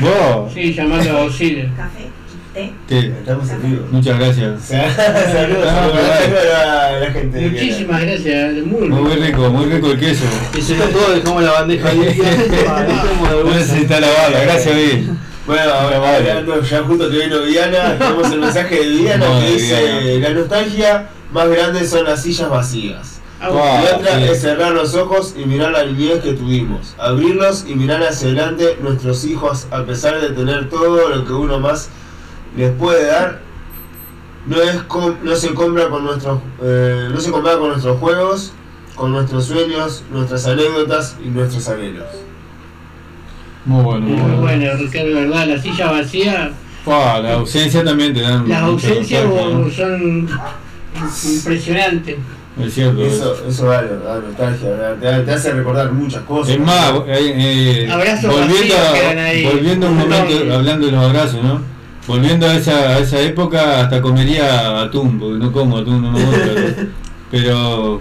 ¿Vos? 0.00 0.52
Sí, 0.54 0.72
llamando 0.74 1.10
a 1.18 1.22
Godzilla. 1.24 1.64
Café, 1.76 2.08
Estamos 2.54 3.48
en 3.50 3.62
vivo. 3.62 3.86
Muchas 3.90 4.18
gracias. 4.18 4.62
Saludos 4.62 4.94
Ah, 4.98 6.18
saludos 6.20 6.54
a 6.54 6.92
la 7.00 7.10
gente. 7.10 7.38
de 7.38 7.48
Muchísimas 7.48 8.02
gracias, 8.02 8.66
muy 8.66 8.88
Muy 8.88 9.14
rico, 9.14 9.50
muy 9.50 9.66
rico 9.66 9.90
el 9.92 9.98
queso. 9.98 10.24
Y 10.54 10.72
no 10.74 10.84
todo 10.84 11.14
dejamos 11.14 11.42
la 11.42 11.52
bandeja 11.52 11.88
de 11.88 11.96
No 13.44 13.50
necesita 13.54 14.00
lavarla, 14.00 14.40
gracias, 14.42 14.74
Vivi. 14.74 15.10
Bueno, 15.46 15.72
ahora 15.72 15.98
Vale. 15.98 16.44
ya 16.70 16.82
justo 16.82 17.10
que 17.10 17.18
vino 17.18 17.40
Diana, 17.40 17.96
tenemos 17.98 18.30
el 18.30 18.40
mensaje 18.40 18.76
de 18.76 18.90
Diana 18.90 19.26
No, 19.26 19.40
que 19.40 19.50
dice 19.50 20.18
la 20.20 20.30
nostalgia 20.30 21.08
más 21.32 21.48
grande 21.48 21.86
son 21.86 22.04
las 22.04 22.22
sillas 22.22 22.48
vacías. 22.48 23.20
Y 23.42 23.94
otra 23.94 24.18
sí. 24.18 24.24
es 24.30 24.40
cerrar 24.40 24.70
los 24.72 24.94
ojos 24.94 25.34
y 25.36 25.46
mirar 25.46 25.72
la 25.72 25.84
niñez 25.84 26.20
que 26.20 26.34
tuvimos. 26.34 26.94
Abrirlos 26.96 27.64
y 27.66 27.74
mirar 27.74 28.00
hacia 28.04 28.28
adelante 28.28 28.78
nuestros 28.80 29.24
hijos 29.24 29.66
a 29.72 29.82
pesar 29.84 30.20
de 30.20 30.28
tener 30.28 30.68
todo 30.68 31.08
lo 31.08 31.24
que 31.24 31.32
uno 31.32 31.58
más 31.58 31.88
les 32.56 32.70
puede 32.72 33.06
dar. 33.06 33.40
No, 34.46 34.60
es 34.60 34.82
com- 34.82 35.14
no 35.22 35.36
se 35.36 35.54
compra 35.54 35.88
con 35.88 36.04
nuestros 36.04 36.40
eh, 36.62 37.08
no 37.12 37.20
se 37.20 37.30
compara 37.30 37.58
con 37.58 37.68
nuestros 37.68 37.98
juegos, 38.00 38.52
con 38.96 39.12
nuestros 39.12 39.44
sueños, 39.46 40.02
nuestras 40.10 40.46
anécdotas 40.46 41.16
y 41.24 41.28
nuestros 41.28 41.68
anhelos. 41.68 42.06
Muy 43.64 43.84
bueno, 43.84 44.00
muy 44.00 44.16
Muy 44.16 44.22
bueno. 44.22 44.40
bueno, 44.40 44.76
Ricardo, 44.78 45.14
¿verdad? 45.14 45.46
La 45.46 45.62
silla 45.62 45.92
vacía, 45.92 46.50
la 46.84 47.34
ausencia 47.34 47.84
también 47.84 48.12
te 48.12 48.20
dan. 48.22 48.48
las 48.48 48.62
ausencias 48.62 49.22
son 49.76 50.28
impresionantes. 51.24 52.16
Es 52.60 52.74
cierto. 52.74 53.00
Eso, 53.02 53.36
eso 53.48 53.66
vale, 53.66 53.88
da 54.04 54.18
nostalgia, 54.18 54.96
te, 55.00 55.20
te 55.22 55.30
hace 55.32 55.52
recordar 55.52 55.90
muchas 55.92 56.22
cosas. 56.24 56.54
Es 56.54 56.60
más, 56.60 56.92
eh, 57.06 57.84
eh, 57.86 57.90
Abrazos 57.90 58.30
volviendo, 58.30 58.74
a, 58.76 58.92
quedan 58.92 59.18
ahí. 59.18 59.44
volviendo 59.46 59.86
un 59.86 59.96
momento, 59.96 60.54
hablando 60.54 60.86
de 60.86 60.92
los 60.92 61.04
abrazos, 61.04 61.42
¿no? 61.42 61.60
Volviendo 62.06 62.46
a 62.46 62.54
esa, 62.54 62.90
a 62.90 62.98
esa 62.98 63.20
época, 63.20 63.80
hasta 63.82 64.02
comería 64.02 64.80
atún, 64.82 65.18
porque 65.20 65.38
no 65.38 65.52
como 65.52 65.78
atún, 65.78 66.02
no 66.02 66.10
me 66.10 66.24
gusta. 66.24 66.50
Pero 67.30 68.00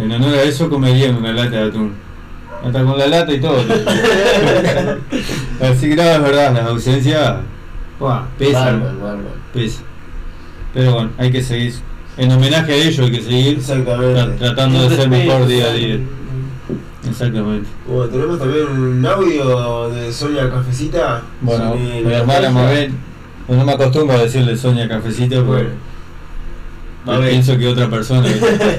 en 0.00 0.12
honor 0.12 0.34
a 0.34 0.42
eso 0.44 0.70
comería 0.70 1.10
una 1.10 1.32
lata 1.32 1.50
de 1.56 1.68
atún. 1.68 1.92
Hasta 2.64 2.84
con 2.84 2.96
la 2.98 3.06
lata 3.08 3.32
y 3.32 3.40
todo. 3.40 3.58
Así 5.60 5.88
que 5.88 5.96
no, 5.96 6.02
es 6.02 6.22
verdad, 6.22 6.54
las 6.54 6.66
ausencias 6.68 7.36
pesan, 8.38 8.80
Bárbaro, 8.80 8.98
bárbaro. 9.00 9.28
pesan. 9.52 9.84
Pero 10.72 10.92
bueno, 10.94 11.10
hay 11.18 11.30
que 11.32 11.42
seguir. 11.42 11.74
En 12.16 12.30
homenaje 12.32 12.72
a 12.72 12.76
ellos 12.76 12.98
hay 12.98 13.10
que 13.12 13.22
seguir 13.22 13.58
Exactamente. 13.58 14.20
tra- 14.20 14.38
tratando 14.38 14.88
de 14.88 14.96
ser 14.96 15.08
mejor 15.08 15.46
día 15.46 15.66
a 15.66 15.72
día. 15.72 15.98
Exactamente. 17.08 17.68
Bueno, 17.86 18.10
tenemos 18.12 18.38
también 18.38 18.66
un 18.68 19.06
audio 19.06 19.88
de 19.90 20.12
Sonia 20.12 20.50
Cafecita. 20.50 21.22
Bueno, 21.40 21.74
mi 21.74 22.12
hermana. 22.12 22.50
Mabel, 22.50 22.92
pues 23.50 23.58
no 23.58 23.66
me 23.66 23.72
acostumbro 23.72 24.16
a 24.16 24.22
decirle 24.22 24.56
Sonia 24.56 24.88
Cafecito 24.88 25.44
porque 25.44 25.70
pienso 27.30 27.58
que 27.58 27.66
otra 27.66 27.90
persona. 27.90 28.28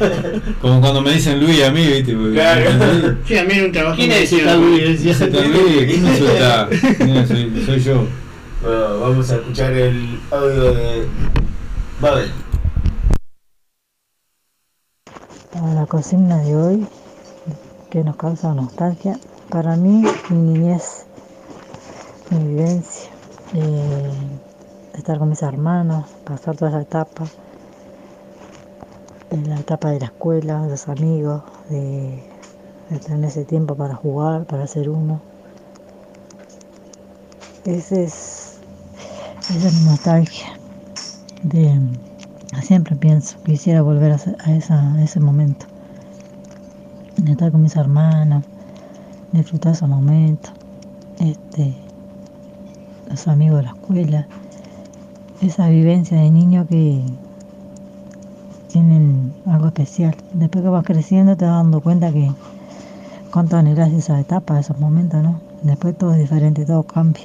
Como 0.62 0.80
cuando 0.80 1.02
me 1.02 1.12
dicen 1.12 1.42
Luis 1.42 1.62
a 1.62 1.72
mí, 1.72 1.86
¿viste? 1.86 2.16
Porque 2.16 2.36
Claro. 2.36 2.72
Luis, 2.72 3.16
Sí, 3.28 3.38
a 3.38 3.44
mí 3.44 3.52
era 3.54 3.66
un 3.66 3.72
trabajo 3.74 3.96
¿Quién 3.98 4.12
es 4.14 4.30
tal 4.30 4.62
Luis? 4.62 4.82
Luis, 5.04 5.86
¿quién 5.88 6.04
me 6.06 6.10
insulta? 6.12 6.70
Mira, 7.00 7.28
soy, 7.28 7.64
soy 7.66 7.80
yo. 7.82 8.06
Bueno, 8.62 9.00
vamos 9.02 9.30
a 9.30 9.36
escuchar 9.36 9.74
el 9.74 10.20
audio 10.32 10.74
de 10.74 11.08
Mabel. 12.00 12.32
Para 15.52 15.74
la 15.74 15.86
consigna 15.86 16.38
de 16.38 16.56
hoy, 16.56 16.88
que 17.90 18.06
nos 18.06 18.16
causa 18.16 18.54
nostalgia, 18.54 19.20
para 19.50 19.76
mí, 19.76 20.06
mi 20.30 20.38
niñez, 20.38 21.08
mi 22.30 22.56
vivencia, 22.56 23.12
eh, 23.54 24.12
estar 25.02 25.18
con 25.18 25.30
mis 25.30 25.42
hermanos, 25.42 26.06
pasar 26.24 26.56
toda 26.56 26.70
esa 26.70 26.82
etapa, 26.82 27.26
la 29.32 29.60
etapa 29.60 29.90
de 29.90 30.00
la 30.00 30.06
escuela, 30.06 30.68
los 30.68 30.88
amigos, 30.88 31.42
de, 31.70 32.24
tener 33.08 33.26
ese 33.26 33.44
tiempo 33.44 33.74
para 33.74 33.96
jugar, 33.96 34.46
para 34.46 34.68
ser 34.68 34.90
uno. 34.90 35.20
Ese 37.66 38.04
es, 38.04 38.60
esa 39.50 39.68
es 39.70 39.74
mi 39.80 39.86
nostalgia. 39.86 40.46
De, 41.42 41.80
siempre 42.62 42.96
pienso, 42.96 43.38
quisiera 43.44 43.82
volver 43.82 44.12
a, 44.12 44.52
esa- 44.52 45.04
ese 45.04 45.20
momento. 45.20 45.66
Estar 47.28 47.52
con 47.52 47.64
mis 47.64 47.76
hermanos, 47.76 48.44
disfrutar 49.32 49.74
esos 49.74 49.90
momentos, 49.90 50.52
este, 51.20 51.76
los 53.10 53.28
amigos 53.28 53.58
de 53.58 53.64
la 53.64 53.72
escuela, 53.72 54.28
esa 55.42 55.70
vivencia 55.70 56.18
de 56.18 56.30
niño 56.30 56.68
que 56.68 57.02
tienen 58.68 59.34
algo 59.48 59.68
especial. 59.68 60.16
Después 60.34 60.64
que 60.64 60.70
vas 60.70 60.86
creciendo 60.86 61.36
te 61.36 61.46
vas 61.46 61.56
dando 61.56 61.82
cuenta 61.82 62.12
que 62.12 62.32
cuánto 63.32 63.58
anhelas 63.58 63.92
esa 63.92 64.20
etapa, 64.20 64.60
esos 64.60 64.78
momentos, 64.78 65.24
¿no? 65.24 65.40
Después 65.64 65.98
todo 65.98 66.14
es 66.14 66.20
diferente, 66.20 66.66
todo 66.66 66.84
cambia. 66.84 67.24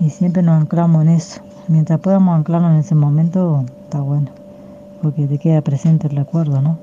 Y 0.00 0.10
siempre 0.10 0.42
nos 0.42 0.60
anclamos 0.60 1.02
en 1.02 1.08
eso. 1.10 1.40
Mientras 1.68 1.98
podamos 2.00 2.36
anclarnos 2.36 2.72
en 2.72 2.78
ese 2.78 2.94
momento, 2.94 3.64
está 3.84 4.00
bueno. 4.00 4.28
Porque 5.02 5.26
te 5.26 5.38
queda 5.38 5.60
presente 5.62 6.06
el 6.06 6.16
recuerdo, 6.16 6.62
¿no? 6.62 6.78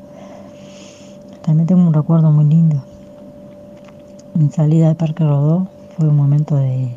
También 1.42 1.68
tengo 1.68 1.82
un 1.82 1.94
recuerdo 1.94 2.32
muy 2.32 2.46
lindo. 2.46 2.84
Mi 4.34 4.50
salida 4.50 4.90
de 4.90 4.96
Parque 4.96 5.24
Rodó 5.24 5.68
fue 5.98 6.10
un 6.10 6.16
momento 6.16 6.56
de, 6.56 6.90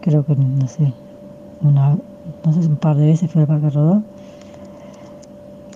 creo 0.00 0.24
que, 0.24 0.34
no 0.34 0.66
sé, 0.66 0.92
una, 1.62 1.96
no 2.44 2.52
sé 2.52 2.60
un 2.60 2.76
par 2.76 2.96
de 2.96 3.06
veces 3.06 3.30
fui 3.30 3.42
al 3.42 3.48
Parque 3.48 3.70
Rodó. 3.70 4.02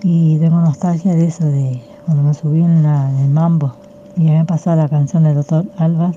Y 0.03 0.37
tengo 0.39 0.59
nostalgia 0.59 1.13
de 1.13 1.25
eso, 1.25 1.45
de 1.45 1.81
cuando 2.05 2.23
me 2.23 2.33
subí 2.33 2.61
en, 2.61 2.83
la, 2.83 3.09
en 3.09 3.17
el 3.19 3.29
mambo 3.29 3.73
y 4.17 4.23
me 4.23 4.45
pasaba 4.45 4.75
la 4.75 4.89
canción 4.89 5.23
del 5.23 5.35
doctor 5.35 5.65
Alba, 5.77 6.11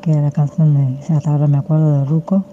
que 0.00 0.12
era 0.12 0.22
la 0.22 0.30
canción 0.30 0.74
de, 0.74 1.14
hasta 1.14 1.30
ahora 1.30 1.46
me 1.46 1.58
acuerdo 1.58 2.00
de 2.00 2.04
Ruco. 2.04 2.44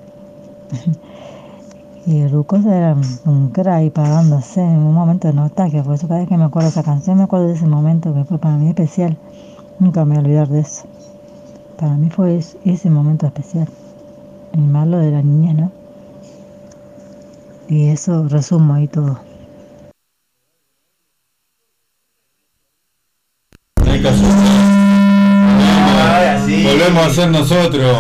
y 2.05 2.27
Ruco 2.27 2.57
era 2.57 2.95
un, 3.25 3.49
crack 3.49 3.91
pagándose 3.91 4.61
en 4.61 4.77
un 4.77 4.93
momento 4.93 5.27
de 5.27 5.33
nostalgia, 5.33 5.83
por 5.83 5.95
eso 5.95 6.07
cada 6.07 6.19
vez 6.19 6.29
que 6.29 6.37
me 6.37 6.45
acuerdo 6.45 6.67
de 6.67 6.71
esa 6.71 6.83
canción 6.83 7.17
me 7.17 7.23
acuerdo 7.23 7.47
de 7.47 7.53
ese 7.53 7.67
momento 7.67 8.13
que 8.13 8.23
fue 8.23 8.37
para 8.37 8.57
mí 8.57 8.69
especial. 8.69 9.17
Nunca 9.79 10.05
me 10.05 10.15
voy 10.15 10.17
a 10.17 10.25
olvidar 10.25 10.47
de 10.47 10.59
eso. 10.61 10.83
Para 11.77 11.95
mí 11.95 12.09
fue 12.09 12.37
es- 12.37 12.57
ese 12.65 12.89
momento 12.89 13.25
especial. 13.25 13.67
Más 14.57 14.87
lo 14.87 14.97
de 14.97 15.11
la 15.11 15.21
niña, 15.21 15.53
¿no? 15.53 15.71
Y 17.69 17.89
eso 17.89 18.25
resumo 18.27 18.73
ahí 18.73 18.87
todo. 18.87 19.19
Hay 23.85 24.01
que 24.01 24.07
Ahora 25.67 26.41
sí. 26.43 26.63
Volvemos 26.63 27.05
a 27.05 27.09
ser 27.11 27.29
nosotros. 27.29 27.97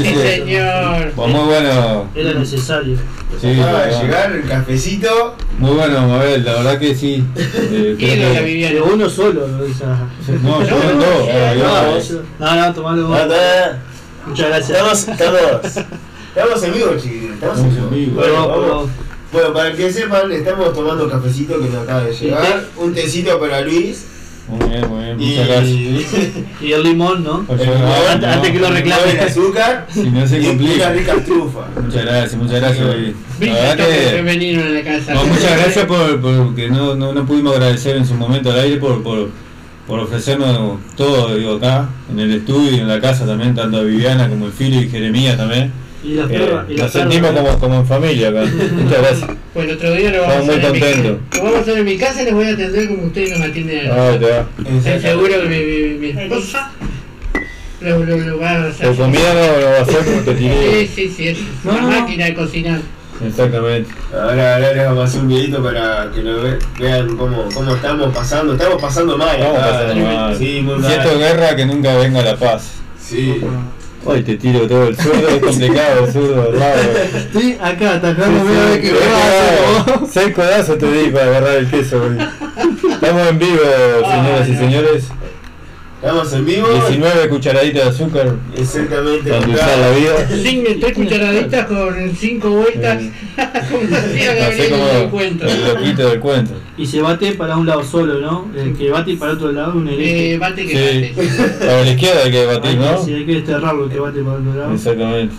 Sí, 0.00 0.14
señor. 0.14 1.12
pues 1.16 1.28
muy 1.32 1.44
bueno. 1.46 2.04
Era 2.14 2.34
necesario. 2.34 2.96
Sí, 3.40 3.60
Acaba 3.60 3.80
de 3.82 3.88
bueno. 3.88 4.02
llegar 4.02 4.32
el 4.32 4.48
cafecito. 4.48 5.34
Muy 5.58 5.72
bueno, 5.72 6.06
Mabel, 6.06 6.44
la 6.44 6.52
verdad 6.54 6.78
que 6.78 6.94
sí. 6.94 7.24
Eh, 7.36 7.96
que-. 7.98 8.68
Pero 8.70 8.94
uno 8.94 9.10
solo 9.10 9.48
lo 9.48 9.64
dice. 9.64 9.84
No, 10.44 10.62
yo 10.62 10.78
No, 10.78 10.92
no, 10.92 11.00
no, 11.00 11.06
ah, 12.38 12.72
No, 12.78 12.94
no. 12.94 13.14
Ah. 13.14 13.78
Muchas 14.28 14.48
gracias. 14.48 14.70
Estamos, 14.70 15.08
estamos, 15.08 15.40
estamos 16.34 16.62
en 16.64 16.72
vivo, 16.74 16.90
chiquillos. 17.00 17.34
Estamos 17.34 17.58
en 17.58 17.66
Estamos 17.66 17.92
en 17.92 17.98
vivo. 17.98 18.14
Bueno, 18.20 18.48
vamos. 18.48 18.90
Bueno, 19.32 19.52
para 19.52 19.72
que 19.74 19.92
sepan, 19.92 20.32
estamos 20.32 20.72
tomando 20.72 21.08
cafecito 21.10 21.58
que 21.60 21.68
nos 21.68 21.82
acaba 21.82 22.04
de 22.04 22.14
llegar. 22.14 22.64
Un 22.76 22.94
tecito 22.94 23.38
para 23.38 23.60
Luis. 23.60 24.04
Muy 24.48 24.66
bien, 24.70 24.88
muy 24.88 25.04
bien, 25.04 25.20
Y, 25.20 25.26
muchas 25.28 25.48
gracias. 25.48 26.34
Y 26.62 26.72
el 26.72 26.82
limón, 26.82 27.22
¿no? 27.22 27.44
El 27.50 27.58
limón, 27.58 27.82
antes- 28.10 28.28
antes 28.30 28.50
que 28.50 28.58
lo 28.58 28.68
el 28.68 28.74
reclamen. 28.76 29.20
azúcar. 29.20 29.86
Si 29.92 30.10
no 30.10 30.26
se 30.26 30.40
y 30.40 30.46
complica. 30.46 30.74
una 30.86 30.90
rica 30.92 31.14
trufa. 31.24 31.66
Muchas 31.84 32.04
gracias, 32.06 32.34
muchas 32.36 32.60
gracias. 32.60 32.86
La 33.40 33.52
verdad 33.54 33.76
que. 33.76 33.94
femenino 34.10 34.62
en 34.62 34.74
la 34.74 34.82
casa. 34.82 35.12
No, 35.12 35.24
muchas 35.26 35.56
gracias 35.58 35.84
por, 35.84 36.20
por 36.22 36.54
que 36.54 36.70
no, 36.70 36.94
no, 36.94 37.12
no 37.12 37.26
pudimos 37.26 37.52
agradecer 37.54 37.96
en 37.98 38.06
su 38.06 38.14
momento 38.14 38.50
al 38.50 38.60
aire 38.60 38.78
por, 38.78 39.02
por, 39.02 39.28
por 39.88 39.98
ofrecernos 40.00 40.78
todo, 40.96 41.34
digo, 41.34 41.54
acá, 41.54 41.88
en 42.12 42.20
el 42.20 42.32
estudio 42.34 42.70
y 42.72 42.80
en 42.80 42.86
la 42.88 43.00
casa 43.00 43.26
también, 43.26 43.54
tanto 43.54 43.78
a 43.78 43.82
Viviana 43.82 44.28
como 44.28 44.46
el 44.46 44.52
Fili 44.52 44.80
y 44.84 44.88
Jeremías 44.90 45.36
también. 45.36 45.72
Y 46.04 46.14
las 46.14 46.30
Eh, 46.30 46.34
perras. 46.38 46.66
y 46.68 46.74
las 46.74 46.82
nos 46.84 46.92
perras, 46.92 46.92
sentimos 46.92 47.30
como, 47.32 47.58
como 47.58 47.74
en 47.80 47.86
familia 47.86 48.28
acá. 48.28 48.42
Muchas 48.72 48.98
gracias. 49.02 49.30
Pues 49.54 49.68
el 49.68 49.74
otro 49.76 49.92
día 49.94 50.10
lo 50.12 50.20
vamos 50.22 50.36
Estamos 50.36 50.48
a 50.48 50.52
hacer 50.52 50.64
en 50.66 50.72
mi 50.72 50.80
contentos. 50.80 51.18
casa. 51.30 51.38
Lo 51.38 51.42
vamos 51.44 51.58
a 51.58 51.62
hacer 51.62 51.78
en 51.78 51.84
mi 51.84 51.96
casa 51.98 52.22
y 52.22 52.24
les 52.26 52.34
voy 52.34 52.44
a 52.44 52.52
atender 52.52 52.88
como 52.88 53.02
ustedes 53.04 53.38
nos 53.38 53.48
atienden. 53.48 53.90
Ah, 53.90 54.10
te 54.20 54.26
va. 54.30 54.46
Estoy 54.78 55.00
seguro 55.10 55.42
que 55.42 55.48
mi, 55.48 55.98
mi, 56.06 56.12
mi 56.14 56.20
esposa 56.22 56.70
lo, 57.80 58.04
lo, 58.04 58.16
lo 58.18 58.38
va 58.38 58.50
a 58.50 58.64
hacer. 58.68 58.86
Por 58.88 58.96
comida 58.96 59.34
no 59.34 59.60
lo 59.60 59.66
va 59.70 59.78
a 59.78 59.82
hacer 59.82 60.04
como 60.04 60.20
te 60.20 60.32
Sí, 60.32 60.38
tiré. 60.38 60.86
sí, 60.94 61.14
sí, 61.16 61.28
es 61.28 61.38
No, 61.64 61.70
una 61.72 61.80
no, 61.80 61.90
no. 61.90 62.00
máquina 62.00 62.24
de 62.26 62.34
cocinar. 62.34 62.80
Exactamente. 63.24 63.90
Ahora, 64.12 64.54
ahora 64.54 64.72
les 64.72 64.86
vamos 64.86 65.00
a 65.00 65.04
hacer 65.04 65.20
un 65.20 65.28
videito 65.28 65.62
para 65.62 66.10
que 66.14 66.22
lo 66.22 66.42
ve- 66.42 66.58
vean 66.78 67.16
cómo, 67.16 67.48
cómo 67.52 67.74
estamos 67.74 68.14
pasando. 68.14 68.52
Estamos 68.54 68.80
pasando 68.80 69.16
mal. 69.18 69.42
Acá. 69.42 69.52
pasando 69.58 69.94
mal. 70.04 70.36
Sí, 70.36 70.60
muy 70.64 70.76
mal. 70.76 71.18
guerra 71.18 71.56
que 71.56 71.66
nunca 71.66 71.96
venga 71.96 72.22
la 72.22 72.36
paz. 72.36 72.72
Sí. 73.00 73.40
Hoy 74.04 74.22
te 74.22 74.36
tiro 74.36 74.66
todo 74.68 74.86
el 74.88 74.96
zurdo, 74.96 75.28
es 75.28 75.38
complicado 75.42 76.04
el 76.06 76.12
zurdo, 76.12 76.52
raro. 76.52 76.80
Estoy 77.16 77.58
acá 77.60 77.94
atacando, 77.96 78.40
Sí, 78.40 78.46
voy 78.46 78.56
a 78.56 78.64
ver 78.66 78.74
sí, 78.74 78.80
qué 78.80 78.88
sí, 78.88 80.00
me. 80.00 80.06
Seis 80.08 80.34
codazos 80.34 80.78
te 80.78 80.92
di 80.92 81.10
para 81.10 81.24
agarrar 81.26 81.56
el 81.56 81.68
queso 81.68 82.02
hoy. 82.04 82.16
Estamos 82.92 83.26
en 83.28 83.38
vivo, 83.38 83.58
señoras 84.08 84.48
y 84.48 84.56
señores. 84.56 85.04
Estamos 86.00 86.32
en 86.32 86.46
vivo. 86.46 86.68
19 86.68 87.28
cucharaditas 87.28 87.84
de 87.84 87.90
azúcar. 87.90 88.34
Exactamente. 88.56 89.30
Para 89.30 89.76
la 89.76 89.90
vida. 89.90 90.28
Cinco, 90.42 90.70
tres 90.80 90.92
cucharaditas 90.94 91.66
con 91.66 92.16
cinco 92.16 92.50
vueltas. 92.50 93.02
como 93.70 93.96
hacía 93.96 94.30
Así 94.30 94.38
Gabriel 94.40 94.72
en 94.72 94.74
el 94.74 94.80
como 94.98 95.10
cuento. 95.10 95.44
el 95.46 95.64
loquito 95.64 96.08
del 96.08 96.20
cuento. 96.20 96.52
Y 96.76 96.86
se 96.86 97.02
bate 97.02 97.32
para 97.32 97.56
un 97.56 97.66
lado 97.66 97.82
solo, 97.82 98.20
¿no? 98.20 98.48
El 98.56 98.76
que 98.76 98.90
bate 98.90 99.16
para 99.16 99.32
otro 99.32 99.50
lado, 99.50 99.72
un 99.76 99.88
hereje. 99.88 100.34
Eh, 100.34 100.38
bate 100.38 100.66
que 100.66 101.12
Sí. 101.16 101.22
bate. 101.24 101.48
Para 101.58 101.82
la 101.82 101.90
izquierda 101.90 102.20
hay 102.24 102.30
que 102.30 102.46
batir, 102.46 102.70
Hay 102.70 102.76
que- 102.76 102.84
¿no? 102.84 103.04
sí, 103.04 103.14
hay 103.14 103.26
que 103.26 103.32
desterrarlo, 103.32 103.84
el 103.84 103.90
que 103.90 103.98
bate 103.98 104.20
para 104.22 104.36
otro 104.36 104.54
lado. 104.54 104.74
Exactamente. 104.74 105.34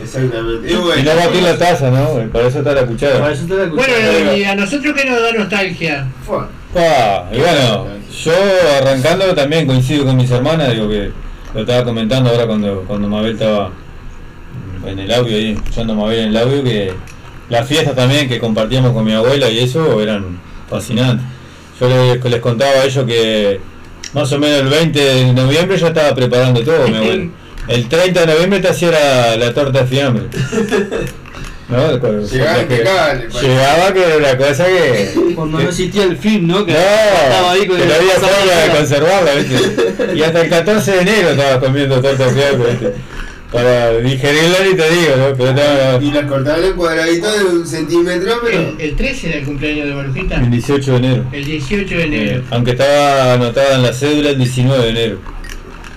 Exactamente. 0.00 0.70
Y 0.70 0.74
no 1.02 1.14
batir 1.16 1.42
la 1.42 1.58
taza, 1.58 1.90
¿no? 1.90 2.30
Para 2.32 2.46
eso 2.48 2.58
está 2.58 2.72
la 2.72 2.86
cuchara. 2.86 3.18
Para 3.18 3.32
eso 3.32 3.42
está 3.42 3.54
la 3.56 3.64
Bueno, 3.66 4.36
y 4.36 4.44
a 4.44 4.54
nosotros 4.54 4.94
que 4.94 5.04
nos 5.10 5.20
da 5.20 5.32
nostalgia. 5.32 6.06
fue. 6.24 6.38
Y 7.32 7.38
bueno, 7.38 7.86
yo 8.24 8.32
arrancando 8.80 9.34
también 9.34 9.66
coincido 9.66 10.04
con 10.04 10.16
mis 10.16 10.30
hermanas, 10.30 10.72
digo 10.72 10.88
que 10.88 11.10
lo 11.54 11.60
estaba 11.60 11.84
comentando 11.84 12.30
ahora 12.30 12.46
cuando, 12.46 12.84
cuando 12.86 13.08
Mabel 13.08 13.32
estaba 13.32 13.70
en 14.86 14.98
el 14.98 15.12
audio 15.12 15.36
ahí, 15.36 15.52
escuchando 15.52 15.94
a 15.94 15.96
Mabel 15.96 16.18
en 16.20 16.28
el 16.28 16.36
audio, 16.36 16.62
que 16.62 16.92
las 17.48 17.66
fiestas 17.66 17.94
también 17.94 18.28
que 18.28 18.38
compartíamos 18.38 18.92
con 18.92 19.04
mi 19.04 19.12
abuela 19.12 19.48
y 19.48 19.60
eso 19.60 20.00
eran 20.00 20.38
fascinantes. 20.68 21.24
Yo 21.80 21.88
les, 21.88 22.24
les 22.24 22.40
contaba 22.40 22.72
a 22.72 22.84
ellos 22.84 23.04
que 23.06 23.60
más 24.12 24.30
o 24.32 24.38
menos 24.38 24.60
el 24.60 24.68
20 24.68 25.00
de 25.00 25.32
noviembre 25.32 25.78
ya 25.78 25.88
estaba 25.88 26.14
preparando 26.14 26.62
todo, 26.62 26.88
mi 26.88 26.96
abuela. 26.96 27.28
El 27.68 27.88
30 27.88 28.20
de 28.20 28.26
noviembre 28.28 28.60
te 28.60 28.68
hacía 28.68 28.92
la, 28.92 29.36
la 29.36 29.52
torta 29.52 29.80
de 29.80 29.86
fiambre. 29.86 30.26
¿No? 31.68 32.20
Llegaba 32.22 32.60
impecable, 32.62 33.22
parece. 33.32 33.48
Llegaba 33.48 33.92
que 33.92 34.04
era 34.04 34.16
una 34.18 34.36
cosa 34.38 34.66
que... 34.66 35.10
Cuando 35.34 35.58
no 35.58 35.68
existía 35.68 36.04
el 36.04 36.16
film, 36.16 36.46
¿no? 36.46 36.64
Que 36.64 36.72
No, 36.72 36.78
estaba 36.78 37.52
ahí 37.52 37.66
con 37.66 37.76
que 37.76 37.82
el 37.82 37.88
no 37.88 37.94
había 37.96 38.12
forma 38.12 38.62
de 38.62 38.70
conservarla, 38.78 39.30
¿viste? 39.34 40.14
Y 40.14 40.22
hasta 40.22 40.40
el 40.42 40.48
14 40.48 40.92
de 40.92 41.00
enero 41.00 41.30
estaba 41.30 41.60
comiendo 41.60 42.00
torta 42.00 42.28
fiambre, 42.30 42.70
¿viste? 42.70 42.92
Para 43.52 43.98
digerirla 43.98 44.58
ni 44.68 44.74
te 44.76 44.90
digo, 44.90 45.16
¿no? 45.16 45.36
Pero 45.36 45.50
estaba 45.50 46.02
Y 46.02 46.10
las 46.12 46.24
cortaban 46.26 46.64
en 46.64 46.72
cuadraditos 46.74 47.38
de 47.38 47.44
un 47.44 47.66
centímetro, 47.66 48.34
pero. 48.44 48.58
El, 48.58 48.80
el 48.80 48.96
13 48.96 49.28
era 49.28 49.38
el 49.38 49.44
cumpleaños 49.44 49.86
de 49.88 49.94
Marujita. 49.94 50.34
el 50.36 50.50
18 50.50 50.90
de 50.92 50.96
enero. 50.98 51.24
El 51.32 51.44
18 51.44 51.96
de 51.96 52.02
enero. 52.04 52.38
Eh, 52.38 52.42
aunque 52.50 52.70
estaba 52.72 53.34
anotada 53.34 53.74
en 53.76 53.82
la 53.82 53.92
cédula 53.92 54.30
el 54.30 54.38
19 54.38 54.82
de 54.84 54.90
enero. 54.90 55.18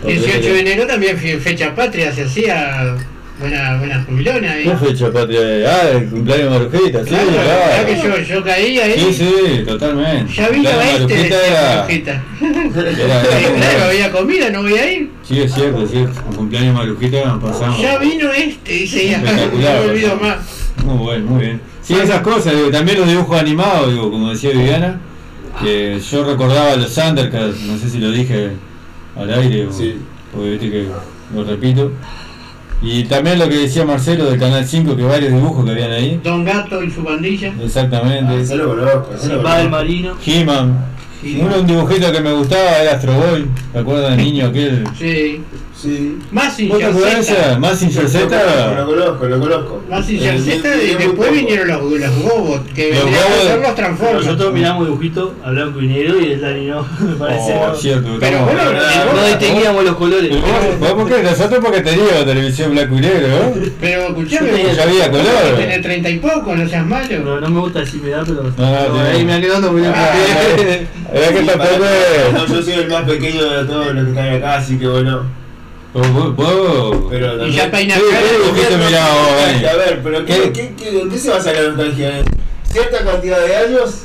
Porque 0.02 0.14
18 0.16 0.38
viste 0.38 0.54
de 0.54 0.60
enero 0.62 0.88
también 0.88 1.18
fe- 1.18 1.40
fecha 1.40 1.76
patria, 1.76 2.14
se 2.14 2.24
hacía 2.24 2.96
buena, 3.40 3.78
buena 3.78 4.04
jubilona 4.08 4.52
ahí. 4.52 4.64
que- 4.64 4.70
¿Qué 4.72 4.78
fecha 4.78 5.12
patria? 5.12 5.40
Ah, 5.68 5.90
el 5.92 6.10
cumpleaños 6.10 6.52
de 6.54 6.60
Marujita, 6.60 7.04
sí, 7.04 7.10
Claro, 7.10 7.30
claro. 7.32 7.48
¿verdad 7.48 7.86
que 7.86 7.96
yo, 7.96 8.36
yo 8.36 8.44
caí 8.44 8.80
ahí. 8.80 9.00
Sí, 9.00 9.14
sí, 9.14 9.64
totalmente. 9.66 10.34
Ya 10.34 10.50
vino 10.50 10.70
de 10.70 10.92
este, 10.96 11.16
decía 11.16 11.48
era- 11.48 11.76
Marujita. 11.76 12.24
era- 12.42 13.22
claro, 13.56 13.84
había 13.90 14.12
comida, 14.12 14.50
no 14.50 14.62
voy 14.64 14.74
a 14.74 14.92
ir. 14.92 15.10
Sí, 15.24 15.42
es 15.42 15.54
cierto, 15.54 15.84
es 15.84 15.92
cierto. 15.92 16.20
El 16.30 16.36
cumpleaños 16.36 16.74
de 16.74 16.80
Marujita 16.80 17.40
pasamos. 17.40 17.82
Ya 17.82 17.98
vino 17.98 18.32
este, 18.32 18.72
dice 18.74 19.06
ella. 19.08 19.18
No 19.24 19.28
Espectacular, 19.30 19.80
me 19.84 19.90
olvido 19.92 20.16
más. 20.18 20.38
Muy 20.86 20.98
bueno, 20.98 21.26
muy 21.26 21.42
bien. 21.42 21.62
Sí, 21.82 21.96
esas 21.96 22.22
cosas, 22.22 22.54
digo, 22.56 22.70
también 22.70 23.00
los 23.00 23.08
dibujos 23.08 23.40
animados, 23.40 23.92
digo, 23.92 24.12
como 24.12 24.30
decía 24.30 24.52
Viviana, 24.52 25.00
que 25.62 26.00
yo 26.00 26.24
recordaba 26.24 26.76
los 26.76 26.94
Thundercats, 26.94 27.60
no 27.62 27.78
sé 27.78 27.90
si 27.90 27.98
lo 27.98 28.12
dije 28.12 28.52
al 29.16 29.34
aire 29.34 29.66
o 29.68 29.74
Sí. 29.74 29.96
porque 30.34 30.52
viste 30.52 30.70
que 30.70 30.88
lo 31.36 31.44
repito. 31.44 31.92
Y 32.82 33.04
también 33.04 33.40
lo 33.40 33.50
que 33.50 33.58
decía 33.58 33.86
Marcelo 33.86 34.26
del 34.30 34.40
Canal 34.40 34.66
5, 34.66 34.96
que 34.96 35.04
varios 35.04 35.34
dibujos 35.34 35.66
que 35.66 35.72
habían 35.72 35.92
ahí. 35.92 36.20
Don 36.24 36.46
Gato 36.46 36.82
y 36.82 36.90
su 36.90 37.04
pandilla. 37.04 37.54
Exactamente. 37.62 38.40
Eso 38.42 38.56
lo 38.56 38.70
conozco. 38.70 39.14
eso 39.14 39.28
lo 39.28 39.34
Simba 39.36 39.58
del 39.58 39.70
conozco. 39.70 39.70
Marino. 39.70 40.16
He-Man. 40.26 40.86
Uno, 41.42 41.60
un 41.60 41.68
dibujito 41.68 42.12
que 42.14 42.22
me 42.22 42.32
gustaba 42.32 42.78
era 42.78 42.94
Astro 42.94 43.14
Boy. 43.14 43.46
¿Te 43.74 43.80
acuerdas 43.80 44.16
del 44.16 44.26
niño 44.26 44.46
aquel? 44.48 44.86
Sí. 44.98 45.42
Sí. 45.82 46.18
Más 46.32 46.56
sin 46.58 46.68
¿Vos 46.68 46.78
te 46.80 46.86
acordás 46.86 47.14
de 47.28 47.34
esa? 47.34 47.58
Más 47.58 47.80
sin 47.80 47.88
Lo 47.96 48.02
conozco, 48.02 49.26
lo 49.28 49.36
Z. 49.38 49.40
conozco, 49.40 49.82
Eh, 50.10 50.40
Z 50.40 50.76
y 50.84 50.96
después 50.96 51.32
vinieron 51.32 51.68
los, 51.70 51.82
los 51.82 52.16
Gobot, 52.22 52.68
que 52.74 52.90
Los 52.94 53.06
vendrían 53.06 53.24
a 53.32 53.42
ser 53.44 53.60
los 53.62 53.76
Transformers. 53.76 54.26
Nosotros 54.26 54.54
miramos 54.54 54.86
dibujitos 54.88 55.32
a 55.42 55.52
blanco 55.52 55.82
y 55.82 55.88
negro 55.88 56.20
y 56.20 56.32
el 56.34 56.42
Dani 56.42 56.66
no, 56.68 56.86
me 57.00 57.16
parece. 57.16 57.54
Oh, 57.54 57.68
¿no? 57.70 57.76
cierto. 57.76 58.10
Pero 58.20 58.44
bueno, 58.44 58.66
verdad, 58.66 59.06
No 59.16 59.26
distinguíamos 59.28 59.84
los 59.86 59.96
colores. 59.96 60.32
¿Vos 60.82 60.92
por 60.94 61.08
qué? 61.08 61.24
Nosotros 61.24 61.60
porque 61.64 61.82
teníamos 61.82 62.26
televisión 62.26 62.72
blanco 62.72 62.96
y 62.96 63.00
negro, 63.00 63.28
¿no? 63.30 63.62
Pero 63.80 64.02
escuchame, 64.08 64.50
Ya 64.76 64.84
había 64.84 65.10
color. 65.12 65.26
Tenés 65.58 65.82
treinta 65.82 66.10
y 66.10 66.20
poco, 66.20 66.56
no 66.58 66.68
seas 66.68 66.86
malo. 66.86 67.20
No, 67.24 67.40
no 67.40 67.50
me 67.50 67.60
gusta 67.62 67.80
decir 67.80 68.02
edad, 68.06 68.24
pero 68.26 68.44
no, 68.44 68.76
ahí 69.02 69.12
tiene- 69.12 69.24
me 69.26 69.34
ha 69.34 69.42
quedado 69.42 69.72
muy 69.72 69.82
Ah, 69.86 70.14
Es 71.14 71.30
que 71.30 71.40
Sí, 71.40 71.46
tampoco. 71.46 71.86
No, 72.34 72.46
yo 72.48 72.62
soy 72.62 72.74
el 72.74 72.90
más 72.90 73.04
pequeño 73.04 73.50
de 73.50 73.66
todos 73.66 73.94
los 73.96 74.04
que 74.04 74.10
están 74.12 74.28
acá, 74.36 74.56
así 74.58 74.78
que 74.78 74.88
bueno. 74.88 75.39
Vos- 76.02 77.08
Pero 77.10 77.48
Y 77.48 77.52
ya 77.54 77.70
peina 77.72 77.96
Sí. 77.96 79.66
A 79.66 79.76
ver, 79.76 80.02
pero 80.04 80.26
¿qué, 80.26 80.34
¿Qué? 80.34 80.52
qué, 80.52 80.74
qué, 80.78 81.02
¿en 81.02 81.10
qué 81.10 81.18
se 81.18 81.30
basa 81.30 81.54
la 81.54 81.62
nostalgia? 81.70 82.20
¿En 82.20 82.26
cierta 82.72 83.04
cantidad 83.04 83.40
de 83.46 83.56
años? 83.56 84.04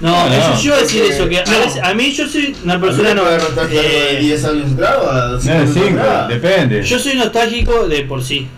No, 0.00 0.28
No, 0.28 0.34
eso 0.34 0.54
yo 0.62 0.64
iba 0.70 0.76
a 0.76 0.80
decir 0.80 1.02
eso, 1.04 1.28
que 1.28 1.38
a, 1.38 1.44
no. 1.44 1.58
veces- 1.60 1.82
a 1.82 1.94
mí 1.94 2.12
yo 2.12 2.26
soy 2.28 2.56
una 2.64 2.80
persona 2.80 3.14
no. 3.14 3.22
¿No 3.24 3.66
de 3.66 4.16
eh, 4.16 4.18
10 4.20 4.44
años 4.44 4.72
atrás 4.72 4.94
o 5.00 5.10
a 5.10 5.28
No, 5.28 5.40
5 5.40 5.54
años 5.54 5.70
cinco, 5.74 6.00
atrás? 6.00 6.28
depende. 6.28 6.82
yo 6.82 6.98
soy 6.98 7.14
nostálgico 7.14 7.86
de 7.88 8.02
por 8.02 8.22
sí. 8.22 8.48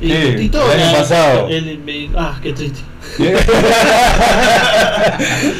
Y, 0.00 0.06
Sí, 0.10 0.36
y 0.40 0.48
todo. 0.48 0.72
el 0.72 0.80
año 0.82 0.96
pasado. 0.98 1.48
el- 1.48 2.10
ah, 2.16 2.38
qué 2.42 2.52
triste. 2.52 2.80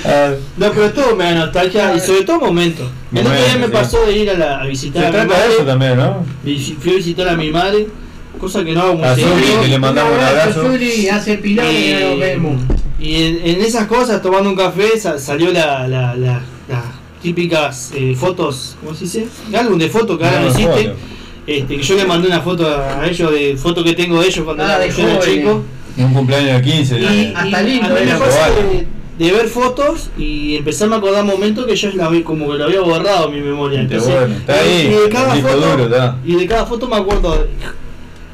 Ah, 0.04 0.30
No, 0.56 0.70
pero 0.72 0.90
todo 0.92 1.16
me 1.16 1.24
da 1.24 1.34
nostalgia 1.34 1.94
y 1.94 2.00
sobre 2.00 2.22
todo 2.24 2.40
momentos. 2.40 2.88
El 3.12 3.20
otro 3.26 3.32
día 3.34 3.56
me 3.58 3.68
pasó 3.68 4.04
de 4.06 4.16
ir 4.16 4.30
a, 4.30 4.34
la, 4.34 4.60
a 4.62 4.66
visitar 4.66 5.02
Se 5.02 5.06
a 5.08 5.10
mi 5.10 5.16
trata 5.28 5.34
de 5.42 5.46
eso 5.48 5.52
madre. 5.60 5.64
también, 5.66 5.96
¿no? 5.96 6.24
visi- 6.44 6.76
Fui 6.78 6.92
a 6.92 6.96
visitar 6.96 7.28
a 7.28 7.36
mi 7.36 7.50
madre, 7.50 7.86
cosa 8.38 8.64
que 8.64 8.72
no 8.72 8.82
hago 8.82 8.94
muy 8.94 9.08
seguido. 9.14 9.62
Que 9.62 9.68
le 9.68 9.78
mandamos 9.78 10.12
un 10.14 10.20
abrazo. 10.24 10.62
Zuli 10.62 11.08
hace 11.08 11.38
pilar 11.38 11.66
y 11.72 12.18
vemos. 12.18 12.60
En, 13.00 13.40
en 13.46 13.60
esas 13.64 13.86
cosas, 13.86 14.20
tomando 14.22 14.50
un 14.50 14.56
café, 14.56 14.98
sa- 14.98 15.18
salió 15.18 15.52
la, 15.52 15.86
la, 15.88 16.14
la- 16.16 16.42
las 16.68 16.82
típicas 17.22 17.92
eh, 17.94 18.14
fotos, 18.18 18.76
¿cómo 18.82 18.94
se 18.94 19.04
dice? 19.04 19.26
Álbum 19.56 19.78
de 19.78 19.88
fotos 19.88 20.18
que 20.18 20.24
ahora 20.24 20.38
No, 20.40 20.44
no 20.46 20.50
existe. 20.52 20.84
foto. 20.88 20.96
Este, 21.48 21.76
que 21.76 21.82
yo 21.82 21.96
le 21.96 22.04
mandé 22.04 22.28
una 22.28 22.40
foto 22.40 22.66
a 22.68 23.06
ellos 23.06 23.30
de 23.32 23.56
foto 23.56 23.82
que 23.82 23.94
tengo 23.94 24.20
de 24.20 24.26
ellos 24.28 24.44
cuando 24.44 24.64
Ah, 24.64 24.66
era- 24.76 24.78
de 24.80 24.90
yo 24.90 25.08
era 25.08 25.18
chico. 25.20 25.62
Un 25.96 26.12
cumpleaños 26.12 26.56
de 26.56 26.62
15. 26.70 26.98
Y, 26.98 27.00
de- 27.00 27.32
hasta 27.34 27.62
y 27.62 27.66
lindo 27.66 27.86
a 27.86 27.88
mí 28.00 28.06
me 28.06 28.14
Probable. 28.14 28.86
de, 29.18 29.24
de 29.26 29.32
ver 29.32 29.48
fotos 29.48 30.10
y 30.18 30.56
empezarme 30.56 30.94
a 30.94 30.98
acordar 30.98 31.24
momentos 31.24 31.66
que 31.66 31.74
yo 31.74 31.90
la 31.94 32.06
había, 32.06 32.22
como 32.22 32.50
que 32.52 32.58
lo 32.58 32.64
había 32.64 32.80
borrado 32.82 33.28
en 33.28 33.34
mi 33.34 33.40
memoria. 33.40 33.80
Viste, 33.80 33.94
Entonces, 33.96 34.18
bueno, 34.20 34.34
está 34.36 34.56
y- 34.56 34.68
ahí, 34.68 34.86
y 34.86 34.90
de 35.02 35.08
cada 35.08 35.34
foto, 35.36 35.56
duro, 35.56 35.84
está. 35.84 36.16
y 36.24 36.34
de 36.36 36.46
cada 36.46 36.66
foto 36.66 36.86
me 36.88 36.96
acuerdo 36.96 37.46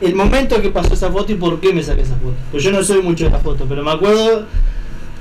el 0.01 0.15
momento 0.15 0.61
que 0.61 0.69
pasó 0.71 0.93
esa 0.93 1.11
foto 1.11 1.33
y 1.33 1.37
por 1.37 1.61
qué 1.61 1.73
me 1.73 1.83
saqué 1.83 2.03
esa 2.03 2.17
foto. 2.17 2.35
Pues 2.51 2.63
yo 2.65 2.71
no 2.73 2.83
soy 2.83 3.01
mucho 3.01 3.25
de 3.25 3.31
la 3.31 3.39
foto, 3.39 3.65
pero 3.69 3.83
me 3.83 3.93
acuerdo, 3.93 4.45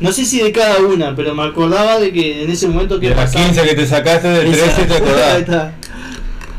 no 0.02 0.12
sé 0.12 0.26
si 0.26 0.42
de 0.42 0.52
cada 0.52 0.80
una, 0.80 1.16
pero 1.16 1.34
me 1.36 1.44
acordaba 1.44 2.00
de 2.00 2.12
que 2.12 2.44
en 2.44 2.52
ese 2.52 2.68
momento 2.68 3.00
que 3.00 3.10
De 3.10 3.16
las 3.16 3.26
pasaba. 3.32 3.46
15 3.46 3.62
que 3.70 3.76
te 3.76 3.86
sacaste, 3.88 4.28
del 4.28 4.52
13 4.52 4.84
te 4.86 4.94
Ahí 4.96 5.00
acordás. 5.00 5.72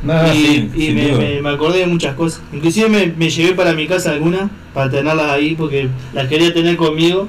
No, 0.05 0.35
y 0.35 0.37
sí, 0.37 0.71
y 0.77 0.91
me, 0.93 1.13
me- 1.13 1.43
me 1.43 1.51
acordé 1.51 1.79
de 1.81 1.87
muchas 1.87 2.15
cosas. 2.15 2.43
Inclusive 2.53 2.89
me, 2.89 3.07
me 3.17 3.31
llevé 3.31 3.55
para 3.55 3.73
mi 3.73 3.87
casa 3.87 4.11
algunas, 4.13 4.51
para 4.75 4.91
tenerlas 4.91 5.31
ahí, 5.31 5.55
porque 5.55 5.89
las 6.13 6.27
quería 6.29 6.53
tener 6.53 6.77
conmigo. 6.77 7.29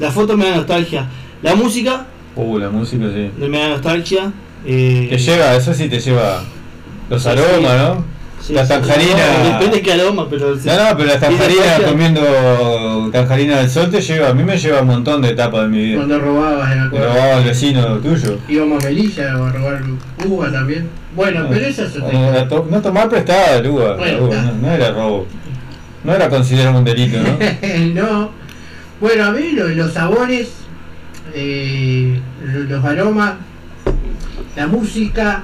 Las 0.00 0.12
fotos 0.12 0.36
me 0.36 0.46
dan 0.46 0.56
nostalgia. 0.56 1.06
La 1.42 1.54
música 1.54 2.06
Uh, 2.34 2.58
la 2.58 2.70
música 2.70 3.04
sí. 3.14 3.30
me 3.46 3.58
da 3.58 3.68
nostalgia. 3.68 4.32
eh, 4.64 5.06
Te 5.10 5.18
lleva, 5.18 5.54
eso 5.54 5.74
sí 5.74 5.88
te 5.88 6.00
lleva 6.00 6.42
los 7.10 7.22
Sí, 7.22 7.28
aromas, 7.28 7.76
¿no? 7.76 8.04
sí, 8.40 8.54
la 8.54 8.62
sí, 8.64 8.70
tanjarina. 8.70 9.14
no, 9.42 9.48
depende 9.52 9.76
de 9.76 9.82
qué 9.82 9.92
aroma, 9.92 10.26
pero. 10.30 10.56
sí. 10.58 10.66
No, 10.66 10.72
no, 10.90 10.96
pero 10.96 11.08
la 11.10 11.20
tanjarina 11.20 11.60
nostalgia. 11.60 11.88
comiendo 11.88 13.10
tanjarina 13.12 13.58
del 13.58 13.68
sol 13.70 13.90
te 13.90 14.00
lleva, 14.00 14.30
a 14.30 14.34
mí 14.34 14.44
me 14.44 14.56
lleva 14.56 14.80
un 14.80 14.86
montón 14.88 15.20
de 15.20 15.28
etapas 15.28 15.62
de 15.64 15.68
mi 15.68 15.78
vida. 15.84 15.96
Cuando 15.96 16.18
robabas, 16.20 16.74
Me 16.74 16.80
acuerdo. 16.80 17.06
robaba 17.12 17.38
el 17.38 17.44
vecino 17.44 17.86
tuyo. 17.98 18.38
Íbamos 18.48 18.82
a 18.82 18.88
Melilla 18.88 19.32
a 19.34 19.52
robar 19.52 19.82
uva 20.26 20.50
también. 20.50 20.88
Bueno, 21.14 21.46
pero 21.50 21.66
esa 21.66 21.84
es 21.84 21.96
otra 21.96 22.30
la 22.32 22.48
to- 22.48 22.66
no 22.70 22.80
tomar 22.80 23.08
prestada 23.08 23.56
el 23.58 23.66
uva, 23.66 23.96
Bueno, 23.96 24.18
la 24.18 24.22
uva, 24.24 24.34
está. 24.36 24.46
no, 24.52 24.52
no 24.54 24.70
era 24.72 24.90
robo. 24.92 25.26
No 26.04 26.14
era 26.14 26.28
considerado 26.28 26.78
un 26.78 26.84
delito, 26.84 27.18
¿no? 27.22 27.38
no. 28.02 28.30
Bueno, 29.00 29.24
a 29.26 29.30
mí 29.32 29.50
lo- 29.52 29.68
los 29.68 29.92
sabores, 29.92 30.48
eh, 31.34 32.18
lo- 32.44 32.60
los 32.64 32.84
aromas, 32.84 33.34
la 34.56 34.66
música, 34.66 35.42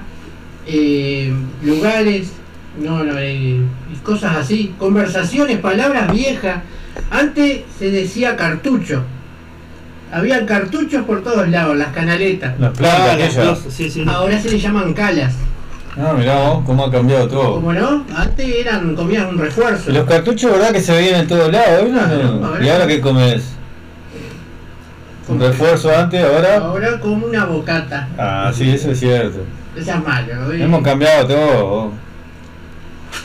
eh, 0.66 1.32
lugares, 1.62 2.32
no, 2.81 3.05
no, 3.05 3.19
eh, 3.19 3.61
y 3.93 3.97
cosas 4.03 4.36
así, 4.36 4.74
conversaciones, 4.78 5.59
palabras 5.59 6.12
viejas. 6.12 6.62
Antes 7.11 7.61
se 7.78 7.90
decía 7.90 8.36
cartucho. 8.36 9.03
Había 10.11 10.47
cartuchos 10.47 11.05
por 11.05 11.23
todos 11.23 11.49
lados, 11.49 11.77
las 11.77 11.89
canaletas. 11.89 12.59
Las 12.59 12.77
plantas 12.77 13.36
Ah, 13.36 13.45
las 13.45 13.74
sí. 13.74 14.05
Ahora 14.07 14.40
se 14.40 14.51
le 14.51 14.59
llaman 14.59 14.95
calas. 14.95 15.35
Ah, 16.01 16.12
mirá 16.16 16.39
vos, 16.49 16.62
cómo 16.65 16.85
ha 16.85 16.91
cambiado 16.91 17.27
todo. 17.29 17.55
¿Cómo 17.57 17.73
no? 17.73 18.05
Antes 18.15 18.47
eran, 18.49 18.95
comías 18.95 19.27
un 19.29 19.39
refuerzo. 19.39 19.91
Los 19.91 20.05
cartuchos, 20.07 20.53
¿verdad? 20.53 20.70
Que 20.73 20.81
se 20.81 20.93
veían 20.93 21.20
en 21.23 21.27
todos 21.29 21.51
lados. 21.51 21.89
no, 21.91 22.07
no. 22.41 22.47
ahora- 22.47 22.65
¿Y 22.65 22.69
ahora 22.69 22.87
qué 22.87 23.01
comes? 23.01 23.43
¿Un 25.29 25.41
refuerzo 25.41 25.95
antes, 25.95 26.25
ahora? 26.25 26.57
Ahora 26.59 27.01
como 27.01 27.27
una 27.27 27.45
bocata. 27.45 28.09
Ah, 28.16 28.51
sí, 28.55 28.70
eso 28.70 28.91
es 28.93 29.01
cierto. 29.01 29.41
No 29.77 29.85
seas 29.85 30.03
malo. 30.05 30.53
Hemos 30.53 30.83
cambiado 30.83 31.27
todo. 31.27 31.93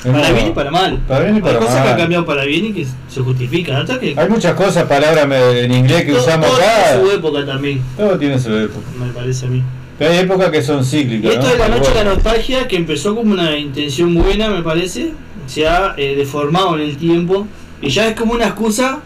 Para 0.04 0.32
bien 0.32 0.48
y 0.48 0.52
para 0.52 0.72
mal. 0.72 1.00
Para 1.08 1.24
bien 1.26 1.38
y 1.38 1.42
para 1.42 1.54
Hay 1.54 1.60
cosas 1.60 1.76
mal. 1.76 1.84
que 1.84 1.90
han 1.92 1.98
cambiado 1.98 2.26
para 2.26 2.44
bien 2.46 2.66
y 2.66 2.74
que 2.74 2.86
se 3.08 3.22
justifican. 3.22 3.86
Que 3.86 4.16
Hay 4.18 4.30
muchas 4.30 4.54
cosas, 4.54 4.84
palabras 4.86 5.26
en 5.32 5.74
inglés 5.74 6.04
que 6.04 6.12
todo, 6.12 6.22
usamos 6.22 6.48
todo 6.48 6.58
acá. 6.58 6.74
tiene 6.94 7.06
su 7.06 7.12
época 7.12 7.46
también, 7.46 7.82
Todo 7.96 8.18
tiene 8.18 8.40
su 8.40 8.58
época. 8.58 8.86
me 9.00 9.12
parece 9.14 9.46
a 9.46 9.50
mí. 9.50 9.64
Pero 9.98 10.12
hay 10.12 10.20
épocas 10.20 10.50
que 10.50 10.62
son 10.62 10.82
Y 10.82 10.86
cíclicas. 10.86 11.34
esto 11.34 11.46
¿no? 11.46 11.52
de 11.54 11.58
la 11.60 11.68
noche 11.70 11.90
de 11.92 11.96
la 11.96 12.04
nostalgia, 12.16 12.68
que 12.68 12.76
empezó 12.76 13.16
como 13.16 13.32
una 13.34 13.58
intención 13.58 14.14
buena, 14.16 14.50
me 14.50 14.64
parece, 14.64 15.12
se 15.46 15.68
ha 15.68 15.94
eh, 15.98 16.16
deformado 16.16 16.76
en 16.76 16.82
el 16.82 16.98
tiempo 16.98 17.48
y 17.82 17.90
ya 17.90 18.08
es 18.08 18.16
como 18.16 18.34
una 18.34 18.46
excusa 18.46 19.00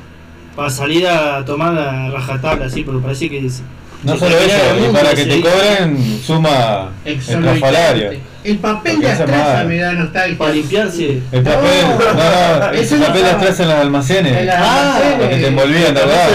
para 0.56 0.70
salir 0.70 1.06
a 1.08 1.44
tomar 1.46 1.74
la 1.74 2.10
rajatabla, 2.10 2.66
así, 2.66 2.84
pero 2.84 3.02
parece 3.02 3.30
que 3.30 3.46
es. 3.46 3.62
No 4.04 4.18
solo 4.18 4.38
eso, 4.38 4.76
el 4.78 4.86
y 4.90 4.94
para 4.94 5.14
que 5.14 5.26
te 5.26 5.36
dice. 5.36 5.50
cobren 5.50 6.20
suma 6.24 6.90
estrafalaria. 7.04 8.12
El 8.44 8.58
papel 8.60 9.00
de 9.00 9.08
mal. 9.26 9.68
me 9.68 9.78
da 9.78 9.94
nostalgia. 9.94 10.38
Para 10.38 10.54
limpiarse. 10.54 11.22
El 11.32 11.44
papel, 11.44 11.70
no, 11.90 12.14
no, 12.72 12.72
el 12.72 12.88
papel 12.88 13.24
de 13.24 13.30
atrás 13.30 13.60
en 13.60 13.68
los 13.68 13.78
almacenes. 13.78 14.38
En 14.38 14.46
los 14.46 14.56
Ah, 14.58 14.96
almacenes. 14.96 15.20
Porque 15.20 15.36
te 15.36 15.48
envolvían, 15.48 15.94
¿verdad? 15.94 16.30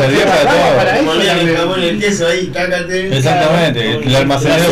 Servía 0.00 0.26
para 0.26 0.98
todo. 0.98 1.76
el 1.76 1.98
queso 2.00 2.26
ahí, 2.26 2.50
cácate. 2.52 3.16
Exactamente, 3.16 4.00
el 4.06 4.16
almacenero 4.16 4.64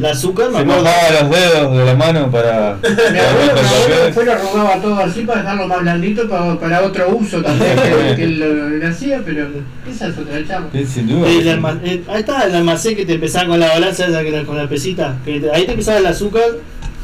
La 0.00 0.08
se, 0.08 0.18
azúcar 0.18 0.46
se 0.54 0.64
mojaba 0.64 1.10
los 1.20 1.30
dedos 1.30 1.76
de 1.76 1.84
la 1.84 1.94
mano 1.94 2.30
para. 2.30 2.76
Mi 2.82 3.18
abuelo, 3.18 4.04
después 4.04 4.26
lo 4.26 4.32
arrugaba 4.32 4.76
todo 4.80 4.98
así 5.00 5.22
para 5.22 5.40
dejarlo 5.40 5.66
más 5.66 5.80
blandito 5.80 6.28
para, 6.28 6.58
para 6.58 6.82
otro 6.82 7.08
uso 7.16 7.42
también 7.42 7.76
que, 8.16 8.26
lo, 8.28 8.88
hacía, 8.88 9.20
pero 9.24 9.48
esa 9.90 10.08
es 10.08 10.18
otra 10.18 10.46
charla. 10.46 10.68
Sí, 10.72 10.86
sin 10.86 11.08
duda. 11.08 11.28
Eh, 11.28 12.02
ahí 12.08 12.20
está 12.20 12.46
el 12.46 12.54
almacén 12.54 12.96
que 12.96 13.04
te 13.04 13.14
empezaba 13.14 13.48
con 13.48 13.60
la 13.60 13.68
balanza 13.68 14.06
esa 14.06 14.22
que 14.22 14.28
era 14.28 14.44
con 14.44 14.56
la 14.56 14.68
pesita. 14.68 15.13
Que 15.24 15.50
ahí 15.52 15.64
te 15.64 15.72
empezaba 15.72 15.98
el 15.98 16.06
azúcar. 16.06 16.44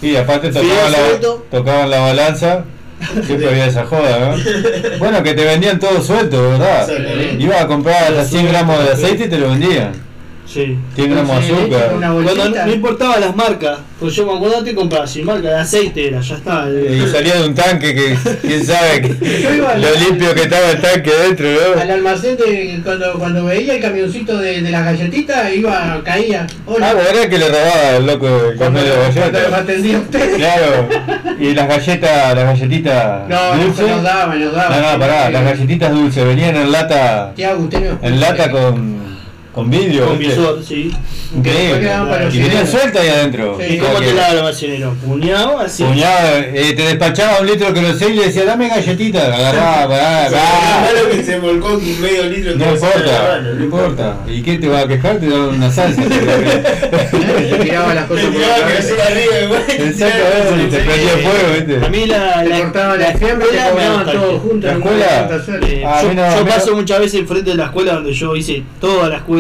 Y 0.02 0.16
aparte 0.16 0.48
tocaban 0.48 0.92
la, 0.92 0.98
tocaban 1.50 1.90
la 1.90 2.00
balanza. 2.00 2.64
Siempre 3.24 3.48
había 3.48 3.66
esa 3.66 3.86
joda, 3.86 4.18
¿no? 4.18 4.42
Bueno, 4.98 5.22
que 5.22 5.32
te 5.34 5.44
vendían 5.44 5.78
todo 5.78 6.02
suelto, 6.02 6.50
¿verdad? 6.50 6.88
Ibas 7.38 7.62
a 7.62 7.66
comprar 7.66 8.04
hasta 8.04 8.24
100 8.24 8.48
gramos 8.48 8.84
de 8.84 8.92
aceite 8.92 9.24
y 9.24 9.28
te 9.28 9.38
lo 9.38 9.50
vendían. 9.50 9.92
Sí. 10.52 10.76
100 10.96 11.10
gramos 11.12 11.46
de 11.46 11.54
azúcar. 11.54 11.90
Cuando 12.00 12.64
no, 12.66 12.72
importaba 12.72 13.20
las 13.20 13.36
marcas, 13.36 13.78
pues 14.00 14.14
yo 14.14 14.26
me 14.26 14.34
acuerdo 14.34 14.64
que 14.64 14.74
compraba 14.74 15.06
sin 15.06 15.24
marca 15.24 15.48
de 15.48 15.58
aceite 15.60 16.08
era, 16.08 16.20
ya 16.20 16.34
está. 16.34 16.66
Y 16.68 17.06
salía 17.06 17.36
de 17.36 17.46
un 17.46 17.54
tanque 17.54 17.94
que 17.94 18.16
quién 18.42 18.66
sabe 18.66 19.00
que- 19.00 19.46
al- 19.68 19.80
lo 19.80 19.94
limpio 19.94 20.34
que 20.34 20.42
estaba 20.42 20.70
el 20.70 20.80
tanque 20.80 21.10
dentro, 21.22 21.46
Al 21.80 21.86
¿no? 21.86 21.94
almacén 21.94 22.36
de, 22.36 22.80
cuando, 22.82 23.12
cuando 23.20 23.44
veía 23.44 23.74
el 23.74 23.80
camioncito 23.80 24.38
de, 24.38 24.60
de 24.62 24.70
las 24.72 24.84
galletitas 24.86 25.54
iba, 25.54 26.00
caía. 26.04 26.48
Hola. 26.66 26.90
Ah, 26.90 26.94
bueno, 26.94 27.08
era 27.10 27.28
que 27.30 27.38
le 27.38 27.48
robaba 27.48 27.96
el 27.98 28.06
loco 28.06 28.26
el 28.50 28.56
cuando, 28.56 28.80
café 28.80 28.90
de 28.90 29.20
galletas. 29.30 29.52
atendía 29.52 29.98
usted. 29.98 30.36
Claro. 30.36 30.88
Y 31.40 31.54
las 31.54 31.68
galletas, 31.68 32.34
las 32.34 32.44
galletitas 32.44 33.28
No, 33.28 33.54
no, 33.56 33.62
dulces. 33.64 33.88
nos 33.88 34.02
daba, 34.02 34.34
nos 34.34 34.52
daba. 34.52 34.76
No, 34.76 34.92
no, 34.92 34.98
pará, 34.98 35.30
las 35.30 35.42
galletitas 35.44 35.90
dulces 35.90 36.22
venían 36.26 36.54
en 36.56 36.70
lata, 36.72 37.32
Tiago, 37.34 37.62
usted 37.62 37.92
no. 37.92 37.98
en 38.06 38.20
lata 38.20 38.50
con, 38.50 39.09
con 39.54 39.68
vidrio. 39.70 40.06
Con 40.06 40.18
visor, 40.18 40.62
sí. 40.66 40.90
Increíble. 41.36 41.80
Que 41.80 41.86
Y 41.86 41.88
venían 41.88 42.30
cineros. 42.32 42.68
sueltas 42.70 43.02
ahí 43.02 43.08
adentro. 43.08 43.58
Sí. 43.60 43.74
¿Y 43.74 43.78
cómo 43.78 43.94
te 43.98 44.04
que- 44.06 44.14
daba 44.14 44.28
el 44.32 44.38
almacenero? 44.38 44.94
¿Puñado? 45.06 45.58
Así. 45.60 45.84
Puñado, 45.84 46.38
eh, 46.38 46.72
te 46.76 46.82
despachaba 46.82 47.40
un 47.40 47.46
litro 47.46 47.68
de 47.68 47.74
queroseno 47.80 48.10
y 48.14 48.16
le 48.18 48.24
decía, 48.26 48.44
dame 48.44 48.68
galletita, 48.68 49.26
agarraba, 49.26 49.88
pará, 49.88 50.88
Lo 51.02 51.10
que 51.10 51.22
se 51.24 51.38
volcó 51.38 51.68
un 51.74 52.00
medio 52.00 52.24
litro 52.24 52.56
No 52.56 52.64
la 52.66 52.72
importa, 52.72 53.40
no 53.42 53.64
importa. 53.64 54.16
¿Y 54.26 54.42
qué 54.42 54.58
te 54.58 54.68
va 54.68 54.80
a 54.80 54.88
quejar? 54.88 55.18
Te 55.18 55.28
da 55.28 55.38
una 55.48 55.70
salsa. 55.70 56.02
Te 56.02 57.58
tiraba 57.62 57.94
las 57.94 58.04
cosas 58.06 58.24
Te 58.26 58.30
por 58.32 58.40
la 58.40 59.04
arriba. 59.06 59.58
Exactamente, 59.68 60.76
te 60.78 60.84
prendía 60.84 61.12
fuego, 61.12 61.54
¿viste? 61.56 61.86
A 61.86 61.88
mí 61.88 62.06
la, 62.06 62.44
la, 62.44 62.60
cortaban 62.60 63.00
la 63.00 63.10
la 63.12 63.18
fiambre 63.18 63.48
y 63.52 63.56
te 63.56 63.70
cobraban 63.70 64.06
todo 64.12 64.38
junto. 64.40 64.66
¿La 64.66 64.72
escuela? 64.74 65.28
Ah, 65.86 66.34
yo 66.38 66.44
paso 66.46 66.74
muchas 66.76 67.00
veces 67.00 67.20
enfrente 67.20 67.50
de 67.50 67.56
la 67.56 67.64
escuela 67.66 67.94
donde 67.94 68.12
yo 68.12 68.34
hice 68.36 68.62
toda 68.80 69.08
la 69.08 69.16
escuela 69.16 69.39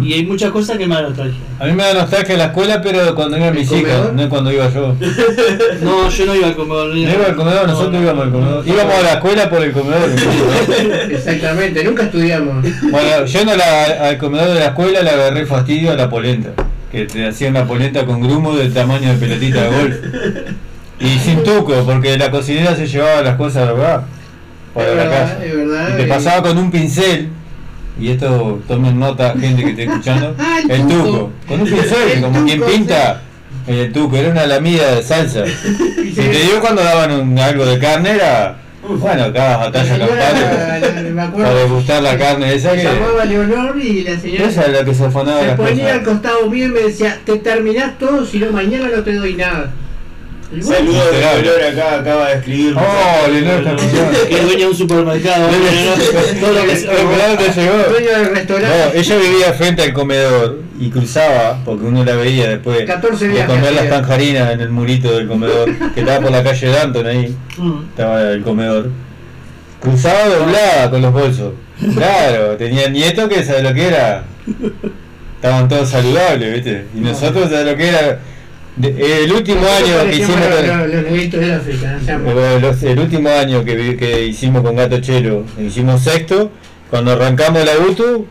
y 0.00 0.12
hay 0.12 0.24
muchas 0.24 0.50
cosas 0.52 0.78
que 0.78 0.86
me 0.86 0.94
dan 0.94 1.04
nostalgia. 1.04 1.38
A 1.58 1.64
mí 1.66 1.72
me 1.72 1.82
da 1.82 1.94
nostalgia 1.94 2.36
la 2.36 2.44
escuela, 2.46 2.80
pero 2.80 3.14
cuando 3.14 3.36
iban 3.36 3.54
mis 3.54 3.70
hijas, 3.72 4.12
no 4.14 4.28
cuando 4.28 4.52
iba 4.52 4.72
yo. 4.72 4.94
No, 5.82 6.08
yo 6.08 6.26
no 6.26 6.34
iba 6.36 6.46
al 6.46 6.54
comedor. 6.56 6.88
No 6.94 6.96
iba 6.98 7.26
al 7.26 7.34
comedor, 7.36 7.62
No, 7.66 7.72
nosotros 7.72 7.94
no. 7.94 8.02
íbamos 8.02 8.24
al 8.26 8.30
comedor. 8.32 8.68
Íbamos 8.68 8.94
a 8.94 9.02
la 9.02 9.12
escuela 9.14 9.50
por 9.50 9.62
el 9.64 9.72
comedor. 9.72 10.10
Exactamente, 11.10 11.84
nunca 11.84 12.04
estudiamos. 12.04 12.64
¿no? 12.64 12.90
Bueno, 12.90 13.24
yendo 13.24 13.56
la- 13.56 14.08
al 14.08 14.18
comedor 14.18 14.48
de 14.48 14.60
la 14.60 14.66
escuela 14.66 15.02
le 15.02 15.10
agarré 15.10 15.46
fastidio 15.46 15.90
a 15.92 15.94
la 15.96 16.08
polenta. 16.08 16.50
Que 16.92 17.04
te 17.06 17.26
hacían 17.28 17.54
la 17.54 17.64
polenta 17.66 18.04
con 18.04 18.20
grumo 18.20 18.56
del 18.56 18.72
tamaño 18.72 19.08
de 19.10 19.14
pelotita 19.14 19.62
de 19.62 19.68
golf. 19.68 19.96
Y 21.00 21.18
sin 21.18 21.42
tuco, 21.44 21.74
porque 21.84 22.16
la 22.18 22.30
cocinera 22.30 22.74
se 22.76 22.86
llevaba 22.86 23.22
las 23.22 23.36
cosas 23.36 23.66
¿verdad? 23.68 24.02
para 24.74 24.88
Es 24.90 24.96
la 24.96 25.02
verdad, 25.04 25.20
casa. 25.32 25.44
es 25.44 25.56
verdad, 25.56 25.88
Y 25.88 25.96
te 25.96 26.02
eh. 26.02 26.06
pasaba 26.06 26.42
con 26.42 26.58
un 26.58 26.70
pincel. 26.70 27.28
Y 27.98 28.10
esto 28.10 28.60
tomen 28.68 28.98
nota, 28.98 29.34
gente 29.38 29.62
que 29.62 29.70
esté 29.70 29.84
escuchando. 29.84 30.34
Ah, 30.38 30.58
el 30.64 30.70
el 30.70 30.86
tuco. 30.86 31.04
tuco. 31.04 31.30
Con 31.48 31.60
un 31.60 31.66
pincel, 31.66 32.10
El 32.14 32.20
como 32.22 32.44
quien 32.44 32.62
pinta. 32.62 33.22
El 33.66 33.92
tuco, 33.92 34.16
era 34.16 34.30
una 34.30 34.46
lamida 34.46 34.94
de 34.94 35.02
salsa. 35.02 35.44
Y 36.02 36.12
te 36.12 36.30
dio 36.42 36.60
cuando 36.60 36.82
daban 36.82 37.12
un- 37.12 37.38
algo 37.38 37.64
de 37.66 37.78
carne 37.78 38.10
era. 38.10 38.56
Bueno, 38.82 39.30
cada 39.32 39.50
la 39.50 39.56
batalla 39.58 39.98
campal. 39.98 41.32
Para 41.36 41.54
degustar 41.54 42.02
la 42.02 42.16
carne 42.18 42.54
esa 42.54 42.72
que. 42.74 42.82
llamaba 42.82 43.24
Leonor 43.26 43.76
y 43.78 44.02
la 44.02 44.18
señora 44.18 44.46
Esa 44.46 44.62
es 44.64 44.72
la 44.72 44.84
que 44.84 44.94
se 44.94 45.04
afanaba 45.04 45.40
se 45.40 45.46
las 45.48 45.56
ponía 45.56 45.94
al 45.94 46.02
costado 46.02 46.50
mío 46.50 46.66
y 46.66 46.68
me 46.70 46.80
decía, 46.80 47.18
te 47.24 47.36
terminás 47.36 47.98
todo, 47.98 48.24
si 48.24 48.38
no 48.38 48.50
mañana 48.50 48.88
no 48.94 49.02
te 49.02 49.12
doy 49.14 49.34
nada. 49.34 49.70
Saludos 50.62 51.04
de 51.12 51.42
color 51.42 51.62
acá, 51.62 51.94
acaba 52.00 52.28
de 52.30 52.34
escribir. 52.38 52.74
Oh, 52.76 53.28
Leonor. 53.30 53.76
Que 54.28 54.34
es 54.34 54.42
dueña 54.44 54.58
de 54.58 54.66
un 54.66 54.74
supermercado. 54.74 55.48
todo 56.40 56.52
lo 56.52 56.64
que 56.66 56.76
se- 56.76 56.86
¿Verdad 56.88 57.38
te 57.38 57.60
llegó? 57.60 57.76
dueño 57.88 58.10
del 58.10 58.22
No, 58.24 58.30
restaurante. 58.34 58.98
ella 58.98 59.16
vivía 59.16 59.52
frente 59.52 59.82
al 59.82 59.92
comedor 59.92 60.58
y 60.80 60.90
cruzaba, 60.90 61.58
porque 61.64 61.84
uno 61.84 62.04
la 62.04 62.14
veía 62.16 62.48
después 62.48 62.84
14 62.84 63.28
de 63.28 63.44
comer 63.46 63.72
las 63.74 63.88
tanjarinas 63.88 64.52
en 64.52 64.60
el 64.60 64.70
murito 64.70 65.12
del 65.16 65.28
comedor, 65.28 65.70
que 65.94 66.00
estaba 66.00 66.20
por 66.20 66.32
la 66.32 66.42
calle 66.42 66.66
Danton 66.68 67.06
ahí, 67.06 67.36
Mm. 67.56 67.82
estaba 67.90 68.22
el 68.32 68.42
comedor. 68.42 68.90
Cruzaba 69.80 70.26
doblada 70.26 70.90
con 70.90 71.00
los 71.00 71.12
bolsos. 71.12 71.52
Claro, 71.94 72.56
tenía 72.56 72.88
nieto 72.88 73.28
que 73.28 73.44
sabe 73.44 73.62
lo 73.62 73.72
que 73.72 73.86
era. 73.86 74.24
Estaban 75.36 75.68
todos 75.68 75.88
saludables, 75.88 76.54
¿viste? 76.54 76.86
Y 76.94 77.00
nosotros 77.00 77.48
sabe 77.50 77.70
lo 77.70 77.76
que 77.76 77.88
era. 77.88 78.18
De- 78.80 79.24
el 79.24 79.32
último 79.32 79.60
año 79.60 80.10
que 80.10 80.16
hicimos 80.16 80.40
los, 80.40 80.66
con, 82.76 82.88
el 82.90 82.98
último 82.98 83.28
año 83.28 83.64
que, 83.64 83.96
que 83.96 84.26
hicimos 84.26 84.62
con 84.62 84.76
Gato 84.76 85.00
Chelo, 85.00 85.44
hicimos 85.58 86.02
sexto, 86.02 86.50
cuando 86.88 87.12
arrancamos 87.12 87.64
la 87.64 87.72
UTU, 87.78 88.26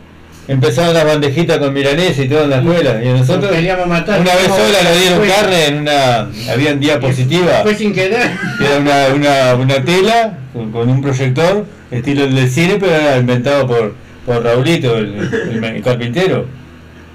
empezaron 0.48 0.94
las 0.94 1.04
bandejitas 1.04 1.58
con 1.58 1.72
milanesa 1.72 2.22
y 2.22 2.28
todo 2.28 2.44
en 2.44 2.50
la 2.50 2.56
escuela. 2.58 3.04
Y 3.04 3.08
nosotros, 3.08 3.42
nos 3.44 3.52
queríamos 3.52 3.86
matar. 3.86 4.20
una 4.20 4.34
vez 4.34 4.46
sola 4.48 4.82
nos 4.82 4.98
dieron 5.00 5.18
fue- 5.20 5.28
carne 5.28 5.66
en 5.66 5.78
una, 5.78 6.28
habían 6.52 6.80
diapositivas, 6.80 7.62
Fue 7.62 7.74
sin 7.74 7.92
querer. 7.92 8.30
que 8.58 8.64
era 8.66 8.78
una, 8.78 9.06
una, 9.14 9.54
una 9.54 9.84
tela 9.84 10.38
con, 10.52 10.72
con 10.72 10.88
un 10.88 11.00
proyector, 11.02 11.64
estilo 11.90 12.24
el 12.24 12.34
del 12.34 12.50
cine, 12.50 12.76
pero 12.80 12.92
era 12.94 13.16
inventado 13.18 13.66
por, 13.68 13.94
por 14.26 14.42
Raulito, 14.42 14.96
el, 14.96 15.14
el- 15.52 15.64
el 15.64 15.82
carpintero. 15.82 16.46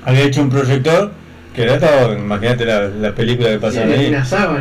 Había 0.05 0.21
hecho 0.23 0.41
un 0.41 0.49
proyector 0.49 1.11
que 1.55 1.63
era 1.63 1.79
todo, 1.79 2.13
imagínate 2.13 2.65
la, 2.65 2.81
la 2.87 3.11
película 3.15 3.49
que 3.49 3.59
pasaban 3.59 3.89
Sí, 3.89 3.95
ahí. 3.95 4.11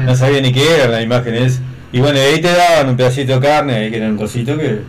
No 0.07 0.15
sabía 0.15 0.41
ni 0.41 0.53
qué 0.53 0.77
eran 0.77 0.93
las 0.93 1.03
imágenes. 1.03 1.61
Y 1.93 2.01
bueno, 2.01 2.19
ahí 2.21 2.41
te 2.41 2.53
daban 2.53 2.89
un 2.91 2.97
pedacito 2.97 3.39
de 3.39 3.47
carne, 3.47 3.75
ahí 3.75 3.91
que 3.91 3.97
era 3.99 4.07
un 4.07 4.17
cosito 4.17 4.57
que 4.59 4.81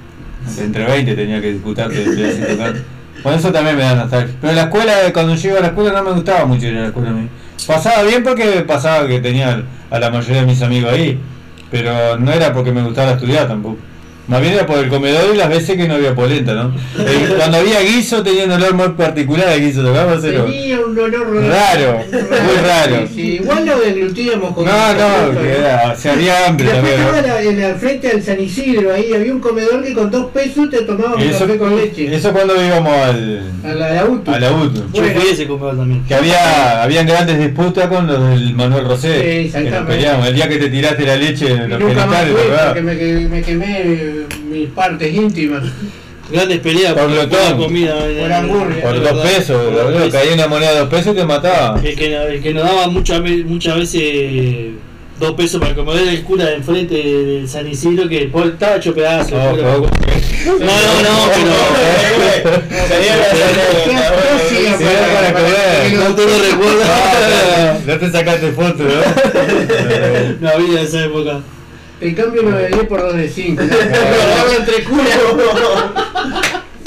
entre 0.59 0.85
20 0.85 1.15
tenía 1.15 1.41
que 1.41 1.53
disputarte 1.53 2.03
el 2.03 2.15
pedacito 2.15 2.47
de 2.47 2.57
carne. 2.57 2.79
Bueno, 3.23 3.39
eso 3.39 3.51
también 3.51 3.75
me 3.75 3.83
da 3.83 3.95
nostalgia. 3.95 4.35
Pero 4.39 4.53
la 4.53 4.61
escuela, 4.63 4.93
cuando 5.13 5.35
yo 5.35 5.49
iba 5.49 5.57
a 5.57 5.61
la 5.61 5.67
escuela 5.67 5.91
no 5.93 6.03
me 6.03 6.11
gustaba 6.11 6.45
mucho 6.45 6.67
ir 6.67 6.77
a 6.77 6.81
la 6.81 6.87
escuela 6.87 7.09
a 7.09 7.13
mí. 7.13 7.27
Pasaba 7.65 8.03
bien 8.03 8.23
porque 8.23 8.63
pasaba 8.67 9.07
que 9.07 9.19
tenía 9.19 9.63
a 9.89 9.99
la 9.99 10.09
mayoría 10.11 10.41
de 10.41 10.47
mis 10.47 10.61
amigos 10.61 10.91
ahí. 10.93 11.19
Pero 11.71 12.17
no 12.19 12.31
era 12.31 12.53
porque 12.53 12.71
me 12.71 12.83
gustara 12.83 13.13
estudiar 13.13 13.47
tampoco. 13.47 13.77
Más 14.27 14.41
bien 14.41 14.53
era 14.53 14.65
por 14.65 14.79
el 14.79 14.89
comedor 14.89 15.35
y 15.35 15.37
las 15.37 15.49
veces 15.49 15.77
que 15.77 15.87
no 15.87 15.93
había 15.95 16.15
polenta, 16.15 16.53
¿no? 16.53 16.73
Eh, 16.97 17.33
cuando 17.37 17.57
había 17.57 17.79
guiso 17.81 18.23
tenía 18.23 18.45
un 18.45 18.51
olor 18.53 18.73
muy 18.73 18.89
particular 18.89 19.49
el 19.49 19.61
guiso, 19.65 19.83
tocaba 19.83 20.13
hacerlo. 20.13 20.45
Tenía 20.45 20.79
un 20.79 20.97
olor 20.97 21.43
Raro, 21.47 21.99
muy 22.11 22.55
raro. 22.67 23.07
Sí, 23.07 23.13
sí, 23.13 23.21
igual 23.41 23.65
lo 23.67 23.79
deglutíamos 23.79 24.53
con 24.55 24.65
No, 24.65 24.93
no, 24.93 25.39
que 25.41 25.51
era, 25.59 25.95
se 25.95 26.09
había 26.09 26.47
hambre 26.47 26.65
Después 26.71 26.95
también. 26.95 27.07
estaba 27.07 27.21
¿no? 27.21 27.27
la- 27.27 27.41
en 27.43 27.61
el 27.61 27.75
frente 27.75 28.09
al 28.11 28.23
San 28.23 28.41
Isidro, 28.41 28.93
ahí 28.93 29.13
había 29.13 29.31
un 29.31 29.39
comedor 29.39 29.83
que 29.83 29.93
con 29.93 30.09
dos 30.09 30.31
pesos 30.31 30.69
te 30.71 30.81
tomabas 30.81 31.17
un 31.17 31.21
Eso, 31.21 31.39
café 31.45 31.57
con 31.57 31.75
leche. 31.77 32.15
eso 32.15 32.31
cuando 32.33 32.65
íbamos 32.65 32.97
al, 32.97 33.41
A 33.63 33.73
la, 33.75 33.85
a 33.87 33.93
la 33.93 34.05
UTU. 34.05 34.31
a 34.31 34.39
la 34.39 34.51
UTU. 34.53 34.83
Yo 34.91 35.01
Bueno. 35.03 35.19
fui 35.21 35.29
ese 35.31 35.45
comedor 35.47 35.77
también. 35.77 36.03
Que 36.05 36.15
había, 36.15 36.81
habían 36.83 37.05
grandes 37.05 37.37
disputas 37.37 37.87
con 37.89 38.07
los 38.07 38.29
del 38.29 38.55
Manuel 38.55 38.85
Rosé. 38.85 39.13
Sí, 39.13 39.21
que 39.21 39.35
nos 39.35 39.45
exactamente. 39.45 39.93
peleamos. 39.93 40.27
El 40.27 40.35
día 40.35 40.49
que 40.49 40.57
te 40.57 40.69
tiraste 40.69 41.05
la 41.05 41.15
leche 41.15 41.51
en 41.51 41.69
los 41.69 41.79
fui 41.79 41.93
¿verdad? 41.93 42.65
porque 42.67 42.81
me, 42.81 42.97
que- 42.97 43.27
me 43.29 43.41
quemé 43.43 44.14
mis 44.49 44.69
partes 44.69 45.13
íntimas. 45.13 45.63
Grandes 46.31 46.59
peleas 46.59 46.93
Por 46.93 47.03
por, 47.07 47.29
por 47.29 47.39
la 47.39 47.55
comida. 47.55 47.95
Por 48.19 48.31
angurria. 48.31 48.81
Por 48.83 48.99
dos 49.01 49.21
pesos, 49.27 49.61
Por 49.63 49.73
dos 49.75 49.83
boludo, 49.83 49.97
pesos. 50.05 50.13
caía 50.13 50.33
una 50.33 50.47
moneda 50.47 50.71
de 50.73 50.79
dos 50.79 50.89
pesos 50.89 51.13
y 51.13 51.15
te 51.17 51.23
mataba. 51.25 51.79
El 51.83 51.95
que, 51.95 52.15
el 52.15 52.41
que 52.41 52.53
nos 52.53 52.63
daba 52.63 52.87
muchas, 52.87 53.21
muchas 53.45 53.77
veces 53.77 54.01
eh, 54.03 54.71
dos 55.19 55.33
pesos 55.33 55.61
para 55.61 55.75
comer 55.75 55.97
era 56.01 56.11
el 56.11 56.23
cura 56.23 56.45
de 56.45 56.55
enfrente 56.55 56.95
de 56.95 57.47
San 57.47 57.67
Isidro 57.67 58.09
que 58.09 58.25
por- 58.25 58.47
estaba 58.47 58.77
hecho 58.77 58.95
pedazo. 58.95 59.39
el 59.39 59.55
cura. 59.57 59.75
Ojo, 59.77 59.89
No, 60.47 60.65
no, 60.65 61.01
no, 61.01 61.29
pero. 61.35 62.55
No 65.99 66.15
te 66.15 66.25
lo 66.25 66.37
recuerdo. 66.39 66.81
Ah, 66.85 67.77
No 67.85 67.97
te 67.99 68.11
sacaste 68.11 68.51
foto, 68.51 68.83
¿no? 68.83 68.89
No 70.41 70.49
había 70.49 70.79
en 70.81 70.85
esa 70.87 71.05
época. 71.05 71.39
El 72.01 72.15
cambio 72.15 72.43
no 72.43 72.57
de 72.57 72.67
10 72.67 72.87
por 72.87 73.01
2 73.01 73.15
de 73.15 73.29
5. 73.29 73.63
entre. 74.59 74.85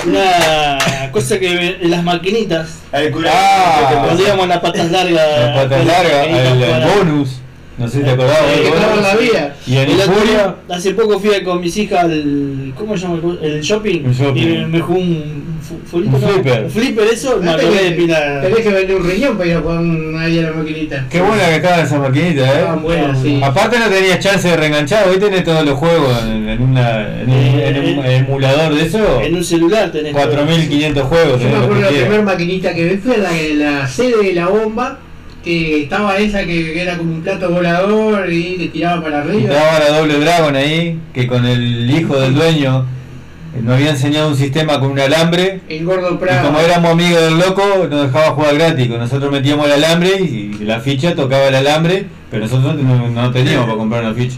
Una 0.06 1.10
cosa 1.12 1.38
que 1.38 1.78
las 1.82 2.02
maquinitas. 2.02 2.78
Ah. 2.92 4.02
cuando 4.04 4.22
íbamos 4.22 4.44
a 4.44 4.48
las 4.48 4.60
patas 4.60 4.90
largas, 4.90 5.14
Las 5.14 5.62
patas 5.62 5.86
largas, 5.86 6.26
el, 6.26 6.98
bonus. 6.98 7.40
No 7.78 7.86
sé 7.88 7.98
si 7.98 8.04
te 8.04 8.16
que 8.16 8.22
estaba 8.68 8.94
en 8.94 9.02
la 9.02 9.16
vía. 9.16 9.54
Y 9.66 9.76
en 9.76 9.90
El 9.90 10.00
otro 10.00 10.56
hace 10.68 10.94
poco 10.94 11.20
fui 11.20 11.42
con 11.44 11.60
mis 11.60 11.76
hijas 11.76 12.04
al. 12.04 12.72
¿Cómo 12.76 12.96
se 12.96 13.06
llama? 13.06 13.20
El 13.40 13.60
shopping. 13.60 14.04
El 14.06 14.12
shopping. 14.14 14.42
Y 14.42 14.66
me, 14.66 14.80
jugó 14.80 14.98
un, 14.98 15.58
Un 15.92 16.20
flipper. 16.20 16.64
un 16.64 16.70
flipper, 16.70 17.06
eso, 17.12 17.38
me 17.40 17.48
Ah, 17.50 17.54
acordé 17.54 17.70
de 17.70 17.78
tenés, 17.78 17.92
pila. 17.96 18.40
tenés 18.42 18.58
que 18.60 18.68
vender 18.70 18.96
un 18.96 19.08
riñón 19.08 19.36
para 19.36 19.48
ir 19.50 19.56
a 19.56 19.60
jugar 19.60 19.78
ahí 20.18 20.38
a 20.38 20.42
la 20.42 20.52
maquinita. 20.52 21.06
Qué 21.08 21.20
buena 21.20 21.44
que 21.46 21.56
estaban 21.56 21.80
esas 21.86 22.00
maquinitas, 22.00 22.48
Estaban 22.48 22.78
eh. 22.78 22.82
buenas, 22.82 23.22
sí. 23.22 23.40
Aparte 23.44 23.78
no 23.78 23.86
tenías 23.88 24.18
chance 24.18 24.48
de 24.48 24.56
reenganchar, 24.56 25.08
hoy 25.08 25.18
tenés 25.18 25.44
todos 25.44 25.64
los 25.64 25.78
juegos 25.78 26.22
en, 26.24 26.48
en 26.48 26.62
una, 26.62 27.20
en, 27.22 27.30
un, 27.30 27.60
en 27.60 27.98
un 27.98 28.04
emulador 28.06 28.74
de 28.74 28.86
eso. 28.86 29.20
En 29.22 29.36
un 29.36 29.44
celular 29.44 29.92
tenés. 29.92 30.12
todo. 30.12 30.22
4500 30.24 31.02
juegos, 31.06 31.40
Yo 31.42 31.48
me 31.48 31.56
acuerdo 31.56 31.74
que 31.74 31.80
la 31.82 31.88
primera 32.00 32.22
maquinita 32.22 32.74
que 32.74 32.84
vi 32.84 32.96
fue 32.96 33.18
la, 33.18 33.30
la 33.54 33.86
sede 33.86 34.22
de 34.24 34.32
la 34.32 34.48
bomba, 34.48 34.98
que 35.48 35.82
estaba 35.84 36.18
esa 36.18 36.40
que, 36.40 36.72
que 36.74 36.82
era 36.82 36.98
como 36.98 37.10
un 37.14 37.22
plato 37.22 37.48
volador 37.50 38.30
y 38.30 38.56
te 38.58 38.68
tiraba 38.68 39.02
para 39.02 39.18
Y 39.18 39.20
arriba. 39.28 39.54
estaba 39.54 39.78
la 39.78 39.98
doble 39.98 40.18
Dragon 40.20 40.54
ahí, 40.56 40.98
que 41.14 41.26
con 41.26 41.46
el 41.46 41.90
hijo 41.90 42.18
del 42.20 42.34
dueño 42.34 42.84
eh, 43.56 43.60
nos 43.62 43.76
había 43.76 43.90
enseñado 43.90 44.28
un 44.28 44.36
sistema 44.36 44.78
con 44.78 44.90
un 44.90 45.00
alambre. 45.00 45.60
El 45.68 45.86
gordo 45.86 46.12
Y 46.14 46.16
Prado. 46.18 46.46
como 46.48 46.60
éramos 46.60 46.90
amigos 46.92 47.22
del 47.22 47.38
loco, 47.38 47.62
nos 47.90 48.02
dejaba 48.12 48.32
jugar 48.32 48.54
gratis. 48.56 48.88
Nosotros 48.90 49.32
metíamos 49.32 49.64
el 49.66 49.72
alambre 49.72 50.20
y 50.20 50.52
la 50.64 50.80
ficha 50.80 51.14
tocaba 51.14 51.48
el 51.48 51.54
alambre, 51.54 52.04
pero 52.30 52.42
nosotros 52.44 52.74
no, 52.76 53.08
no 53.08 53.30
teníamos 53.30 53.64
para 53.64 53.78
comprar 53.78 54.04
una 54.04 54.12
ficha. 54.14 54.36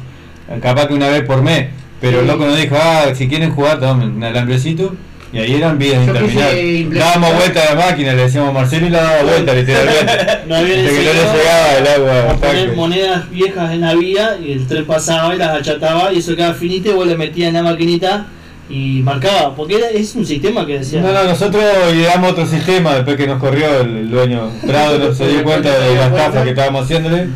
Capaz 0.63 0.87
que 0.87 0.95
una 0.95 1.09
vez 1.09 1.23
por 1.25 1.43
mes. 1.43 1.67
Pero 2.01 2.21
el 2.21 2.27
loco 2.29 2.47
nos 2.47 2.57
dijo, 2.57 2.77
ah, 2.81 3.07
si 3.15 3.29
quieren 3.29 3.51
jugar, 3.51 3.81
tomen 3.81 4.13
un 4.13 4.23
alambrecito. 4.25 4.95
Y 5.33 5.39
ahí 5.39 5.55
eran 5.55 5.79
quise 5.79 5.95
interminables. 5.95 6.95
Dábamos 6.95 7.35
vuelta 7.37 7.63
a 7.63 7.75
la 7.75 7.87
máquina, 7.87 8.15
le 8.15 8.23
decíamos 8.23 8.51
a 8.51 8.53
Marcelo 8.53 8.87
y 8.87 8.91
la 8.91 9.03
daba 9.03 9.23
vuelta 9.23 9.55
literalmente. 9.55 10.13
No 10.49 10.57
había 10.57 10.75
que 10.75 10.83
no 10.83 10.91
llegaba 10.91 11.79
el 11.79 11.87
agua. 11.87 12.31
a 12.33 12.37
poner 12.37 12.73
monedas 12.75 13.31
viejas 13.31 13.73
en 13.73 13.81
la 13.83 13.95
vía 13.95 14.39
y 14.45 14.53
el 14.53 14.67
tren 14.67 14.85
pasaba 14.87 15.35
y 15.35 15.39
las 15.39 15.61
achataba 15.61 16.13
y 16.13 16.19
eso 16.19 16.35
quedaba 16.35 16.55
finito 16.55 16.91
y 16.91 16.95
vos 16.95 17.07
le 17.07 17.17
metías 17.17 17.49
en 17.49 17.55
la 17.55 17.63
maquinita 17.63 18.27
y 18.69 19.03
marcaba. 19.03 19.55
Porque 19.55 19.77
era, 19.77 19.89
es 19.91 20.17
un 20.17 20.27
sistema 20.27 20.67
que 20.67 20.81
decía. 20.81 21.01
No, 21.01 21.13
no, 21.13 21.23
nosotros 21.23 21.63
ideamos 21.95 22.33
otro 22.33 22.47
sistema 22.47 22.97
después 22.97 23.17
que 23.17 23.29
nos 23.29 23.39
corrió 23.39 23.83
el, 23.83 23.99
el 23.99 24.11
dueño. 24.11 24.51
Prado 24.67 24.99
no 24.99 25.15
se 25.15 25.29
dio 25.29 25.45
cuenta 25.45 25.79
de 25.79 25.95
la 25.95 26.07
estafa 26.07 26.43
que 26.43 26.51
estábamos 26.51 26.85
haciéndole. 26.85 27.29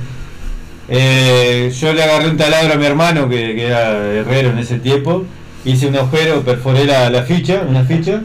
Eh, 0.89 1.73
yo 1.81 1.93
le 1.93 2.03
agarré 2.03 2.29
un 2.29 2.37
taladro 2.37 2.75
a 2.75 2.77
mi 2.77 2.87
hermano 2.87 3.29
que, 3.29 3.55
que 3.55 3.67
era 3.67 3.91
herrero 4.15 4.51
en 4.51 4.59
ese 4.59 4.81
tiempo. 4.81 5.25
Hice 5.65 5.87
un 5.87 5.97
agujero, 5.97 6.43
perforé 6.43 6.85
la, 6.85 7.09
la 7.11 7.23
ficha, 7.23 7.63
una 7.69 7.85
ficha, 7.85 8.21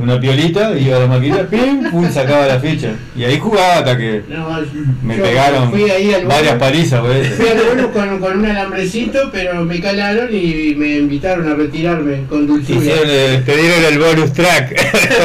una 0.00 0.20
piolita, 0.20 0.78
iba 0.78 0.98
a 0.98 1.00
la 1.00 1.06
maquinita, 1.06 1.46
pim, 1.48 1.90
pum, 1.90 2.08
sacaba 2.12 2.46
la 2.46 2.60
ficha. 2.60 2.90
Y 3.16 3.24
ahí 3.24 3.38
jugaba 3.40 3.78
hasta 3.78 3.96
que 3.96 4.22
No, 4.28 4.46
me 5.02 5.16
yo 5.16 5.22
pegaron 5.24 5.70
fui 5.70 5.90
ahí 5.90 6.12
al 6.14 6.26
varias 6.26 6.52
bono. 6.52 6.58
palizas 6.60 7.00
por 7.00 7.10
eso. 7.16 7.34
Fui 7.34 7.48
al 7.48 7.58
bono 7.64 7.90
con, 7.92 8.18
con 8.20 8.38
un 8.38 8.46
alambrecito, 8.46 9.30
pero 9.32 9.64
me 9.64 9.80
calaron 9.80 10.28
y 10.32 10.74
me 10.76 10.98
invitaron 10.98 11.50
a 11.50 11.54
retirarme 11.54 12.24
con 12.28 12.46
dulzura. 12.46 12.78
Hicieron 12.78 13.08
el- 13.10 13.44
te 13.44 13.56
dieron 13.56 13.84
el 13.92 13.98
bonus 13.98 14.32
track. 14.34 14.74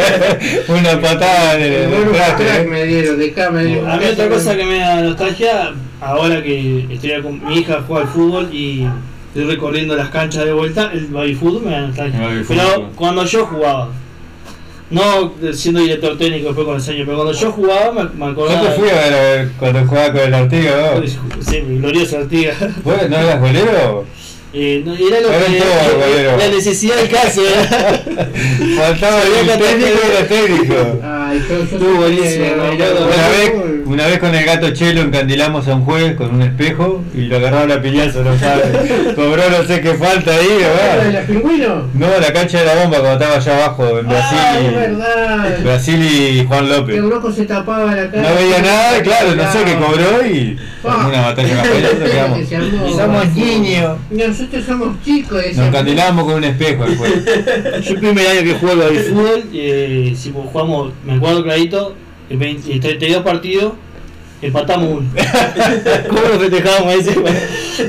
una 0.70 1.00
patada 1.02 1.56
en 1.58 1.62
el, 1.64 1.74
el 1.74 1.90
bonus 1.90 2.14
track, 2.16 2.38
track 2.38 2.60
eh. 2.64 2.68
me 2.68 2.84
dieron, 2.86 3.20
dejame. 3.20 3.60
A 3.88 3.98
mí 3.98 4.06
otra 4.06 4.30
cosa 4.30 4.56
que 4.56 4.64
me 4.64 4.80
da 4.80 5.02
nostalgia, 5.02 5.74
ahora 6.02 6.42
que 6.42 6.88
estoy 6.90 7.22
con 7.22 7.46
mi 7.46 7.60
hija 7.60 7.84
juega 7.86 8.04
al 8.06 8.10
fútbol 8.12 8.50
y 8.54 8.88
estoy 9.36 9.44
recorriendo 9.54 9.96
las 9.98 10.10
canchas 10.10 10.46
de 10.46 10.54
vuelta, 10.54 10.92
el 10.94 11.08
baby 11.08 11.36
fútbol 11.36 11.64
me 11.64 11.72
da 11.72 11.82
nostalgia. 11.82 12.20
Pero 12.48 12.62
fútbol. 12.64 12.90
cuando 12.96 13.26
yo 13.26 13.46
jugaba, 13.46 13.90
no 14.90 15.34
siendo 15.52 15.82
director 15.82 16.18
técnico 16.18 16.48
después 16.48 16.66
con 16.66 16.76
el 16.78 16.82
años, 16.82 17.04
pero 17.06 17.18
cuando 17.18 17.34
yo 17.34 17.52
jugaba 17.52 17.92
me, 17.92 18.04
me 18.04 18.26
Yo 18.26 18.32
acordaba. 18.32 18.62
te 18.62 18.80
fui 18.80 18.90
a 18.90 18.94
ver, 18.94 19.52
cuando 19.60 19.86
jugaba 19.86 20.12
con 20.14 20.22
el 20.22 20.34
Artiga, 20.34 20.72
¿no? 20.96 21.08
Sí, 21.42 21.62
mi 21.62 21.80
glorioso 21.80 22.18
Artiga. 22.18 22.54
¿Vos 22.84 22.96
no 23.10 23.18
eras 23.18 23.40
golero? 23.42 24.06
Eh, 24.58 24.82
no, 24.86 24.94
era 24.96 25.20
lo 25.20 25.28
Eran 25.34 25.52
que 25.52 25.60
goleros. 25.60 26.38
la 26.42 26.48
necesidad 26.48 26.96
del 26.96 27.10
caso. 27.10 27.42
era. 27.46 28.02
Faltaba 28.78 29.22
el 29.22 29.48
técnico 29.60 30.00
y 30.14 30.16
el 30.22 30.28
técnico. 30.30 31.00
Ay, 31.28 31.38
Estuvo 31.38 31.96
buenísimo. 31.96 32.46
Una 32.56 33.30
vez, 33.30 33.54
una 33.86 34.08
vez 34.08 34.20
con 34.20 34.36
el 34.36 34.46
gato 34.46 34.70
Chelo 34.72 35.02
encandilamos 35.02 35.68
a 35.68 35.76
un 35.76 35.86
juez 35.86 36.16
con 36.16 36.36
un 36.36 36.42
espejo 36.42 37.04
y 37.16 37.22
lo 37.22 37.38
agarraron 37.38 37.72
a 37.72 37.82
piñazo, 37.82 38.24
no 38.24 38.38
sabe. 38.38 38.64
Cobró 39.16 39.50
no 39.50 39.64
sé 39.66 39.82
qué 39.82 39.94
falta 39.96 40.32
ahí, 40.36 40.48
¿La 40.62 40.68
¿verdad? 40.68 41.14
los 41.14 41.24
pingüinos? 41.30 41.84
No, 41.94 42.08
la 42.20 42.34
cancha 42.34 42.60
de 42.60 42.66
la 42.66 42.76
bomba 42.76 43.00
cuando 43.00 43.14
estaba 43.26 43.36
allá 43.38 43.66
abajo 43.66 44.00
en 44.00 44.08
Brasil. 44.08 44.38
Ah, 44.40 44.60
es 44.60 44.72
y- 44.72 44.76
verdad. 44.76 45.60
Brasil 45.64 46.04
y 46.04 46.46
Juan 46.46 46.70
López. 46.70 46.96
el 46.98 47.10
loco 47.10 47.32
se 47.32 47.46
tapaba 47.46 47.96
la 47.96 48.12
cara. 48.12 48.30
No 48.30 48.36
veía 48.36 48.62
nada, 48.62 48.98
y 48.98 49.02
claro, 49.02 49.36
no 49.36 49.52
sé 49.52 49.60
qué 49.66 49.76
cobró 49.76 50.26
y 50.28 50.58
Ah. 50.88 51.08
una 51.10 51.22
batalla 51.22 51.56
campestre 51.64 52.00
nos 52.00 52.10
quedamos. 52.12 52.52
Armó. 52.54 52.96
Somos 52.98 53.36
niños. 53.36 53.98
Nosotros 54.12 54.64
somos 54.66 55.04
chicos. 55.04 55.42
Nos 55.56 55.68
encandilamos 55.68 56.26
con 56.26 56.34
un 56.36 56.44
espejo 56.44 56.86
el 56.86 56.96
juez. 56.96 57.26
Yo 57.84 57.94
el 57.94 58.00
primer 58.00 58.28
año 58.28 58.44
que 58.44 58.54
juego 58.54 58.84
al 58.84 58.96
fútbol, 58.98 59.44
eh, 59.54 60.14
si 60.16 60.32
jugamos, 60.32 60.92
me 61.04 61.15
acuerdo 61.16 61.44
clarito, 61.44 61.96
en 62.30 62.40
20 62.40 62.72
en 62.74 62.80
32 62.80 63.24
partidos, 63.24 63.74
empatamos 64.42 64.90
uno. 65.00 65.10
¿Cómo 66.10 66.22
lo 66.22 66.40
festejábamos 66.40 66.94
ese? 66.96 67.16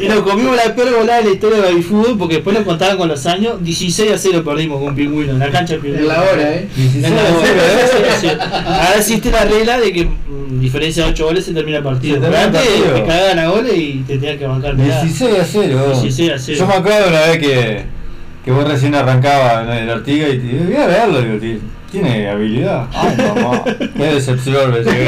Y 0.05 0.09
nos 0.09 0.21
comimos 0.21 0.57
la 0.57 0.75
peor 0.75 0.97
volada 0.99 1.19
de 1.19 1.25
la 1.27 1.31
historia 1.33 1.59
del 1.63 1.83
fútbol 1.83 2.17
porque 2.19 2.37
después 2.37 2.57
nos 2.57 2.65
contaban 2.65 2.97
con 2.97 3.09
los 3.09 3.27
años, 3.27 3.63
16 3.63 4.13
a 4.13 4.19
0 4.19 4.43
perdimos 4.45 4.83
con 4.83 4.95
Pingüino, 4.95 5.33
en 5.33 5.39
la 5.39 5.51
cancha 5.51 5.75
de 5.75 5.81
Pingüino. 5.81 6.03
En 6.03 6.09
la 6.09 6.23
hora, 6.23 6.55
¿eh? 6.55 6.69
16 6.77 7.05
En 7.05 7.15
la 7.17 7.21
a 7.23 7.33
hora, 7.35 7.47
0, 8.21 8.33
¿eh? 8.33 8.39
Ahora 8.67 8.95
existe 8.97 9.31
la 9.31 9.45
regla 9.45 9.79
de 9.81 9.93
que 9.93 10.05
mm, 10.07 10.61
diferencia 10.61 11.05
de 11.05 11.11
8 11.11 11.25
goles 11.25 11.45
se 11.45 11.53
termina 11.53 11.79
el 11.79 11.85
partido. 11.85 12.21
Pero 12.21 12.33
el 12.33 12.39
antes 12.43 12.63
te 12.95 13.05
cagaban 13.05 13.39
a 13.39 13.49
goles 13.49 13.75
y 13.77 14.05
te 14.07 14.19
tenían 14.19 14.39
que 14.39 14.47
bancar 14.47 14.75
mirá. 14.77 15.03
16 15.03 15.39
a 15.41 15.45
0. 15.45 15.89
16 16.03 16.31
a 16.33 16.39
0. 16.39 16.59
Yo 16.59 16.67
me 16.67 16.75
acuerdo 16.75 17.09
una 17.09 17.21
vez 17.21 17.39
que, 17.39 17.83
que 18.45 18.51
vos 18.51 18.67
recién 18.67 18.95
arrancabas 18.95 19.65
en 19.69 19.85
el 19.85 19.91
Artiga 19.91 20.29
y 20.29 20.39
te 20.39 20.45
digo, 20.47 20.65
voy 20.65 20.77
a 20.77 20.87
verlo, 20.87 21.21
digo, 21.23 21.39
"Ti- 21.39 21.61
tiene 22.03 22.29
habilidad. 22.29 22.87
Ay, 22.93 23.17
mamá, 23.17 23.65
qué 23.97 24.05
decepción 24.05 24.71
me 24.71 24.79
llegué. 24.79 25.05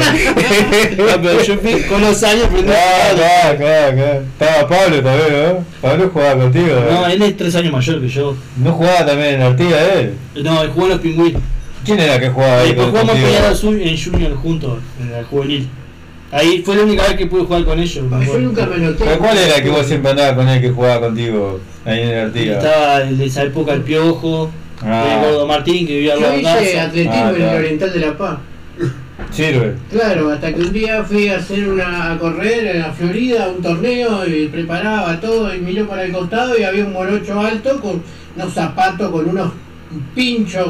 No, 0.97 1.21
pero 1.21 1.43
yo 1.43 1.57
fui 1.57 1.81
con 1.83 2.01
los 2.01 2.23
años 2.23 2.45
aprendí 2.45 2.71
a 2.71 3.13
Claro, 3.15 3.57
claro, 3.57 3.95
claro. 3.95 4.21
Estaba 4.21 4.67
Pablo 4.67 5.03
también, 5.03 5.43
¿no? 5.43 5.65
Pablo 5.81 6.09
jugaba 6.11 6.41
contigo. 6.41 6.75
No, 6.89 7.01
¿no? 7.01 7.07
él 7.07 7.21
es 7.21 7.37
3 7.37 7.55
años 7.55 7.73
mayor 7.73 8.01
que 8.01 8.07
yo. 8.09 8.35
¿No 8.57 8.71
jugaba 8.73 9.05
también 9.05 9.35
en 9.35 9.41
Artiga 9.41 9.77
él? 9.93 10.13
No, 10.43 10.61
él 10.63 10.69
jugó 10.69 10.85
en 10.85 10.91
los 10.91 10.99
pingüinos. 11.01 11.41
¿Quién 11.85 11.99
era 11.99 12.19
que 12.19 12.29
jugaba 12.29 12.61
ahí 12.61 12.67
Después 12.67 12.87
jugamos 12.87 13.11
contigo? 13.11 13.29
Peñarol 13.29 13.55
Sur 13.55 13.81
en 13.81 13.97
Junior 14.03 14.35
juntos, 14.35 14.79
en 14.99 15.11
la 15.11 15.23
juvenil. 15.23 15.69
Ahí 16.31 16.61
fue 16.63 16.75
la 16.75 16.83
única 16.83 17.03
vez 17.07 17.15
que 17.15 17.25
pude 17.25 17.43
jugar 17.45 17.65
con 17.65 17.79
ellos. 17.79 18.05
me 18.05 18.25
Yo 18.25 18.39
nunca 18.39 18.65
me 18.65 18.77
noté. 18.77 19.03
¿Pero 19.03 19.19
cuál 19.19 19.37
era 19.37 19.63
que 19.63 19.69
vos 19.69 19.85
siempre 19.85 20.11
andabas 20.11 20.33
con 20.33 20.47
él 20.47 20.61
que 20.61 20.69
jugaba 20.69 20.99
contigo 21.07 21.59
ahí 21.85 22.01
en 22.01 22.09
el 22.09 22.25
Artiga? 22.27 22.57
Estaba 22.57 23.01
el 23.01 23.17
de 23.17 23.25
esa 23.25 23.43
época 23.43 23.73
el 23.73 23.81
Piojo, 23.81 24.51
Ah. 24.81 25.15
el 25.23 25.25
Gordo 25.31 25.47
Martín 25.47 25.85
que 25.87 25.93
vivía 25.95 26.13
al 26.13 26.19
Yo 26.19 26.25
lado 26.25 26.35
de 26.35 26.63
hice 26.63 26.79
atletismo 26.79 27.13
Ah, 27.15 27.29
en 27.29 27.35
el 27.35 27.41
claro. 27.41 27.57
Oriental 27.57 27.93
de 27.93 27.99
la 27.99 28.17
Paz. 28.17 28.37
Sirve. 29.31 29.75
Claro, 29.91 30.29
hasta 30.31 30.53
que 30.53 30.61
un 30.61 30.71
día 30.73 31.03
fui 31.03 31.27
a 31.27 31.37
hacer 31.37 31.67
una 31.67 32.13
a 32.13 32.17
correr 32.17 32.65
en 32.67 32.79
la 32.79 32.91
Florida, 32.91 33.49
un 33.55 33.61
torneo, 33.61 34.25
y 34.25 34.47
preparaba 34.47 35.19
todo, 35.19 35.53
y 35.53 35.59
miró 35.59 35.87
para 35.87 36.03
el 36.05 36.11
costado 36.13 36.57
y 36.57 36.63
había 36.63 36.85
un 36.85 36.93
morocho 36.93 37.39
alto 37.39 37.79
con 37.81 38.01
unos 38.35 38.53
zapatos, 38.53 39.11
con 39.11 39.27
unos 39.29 39.51
pinchos. 40.15 40.67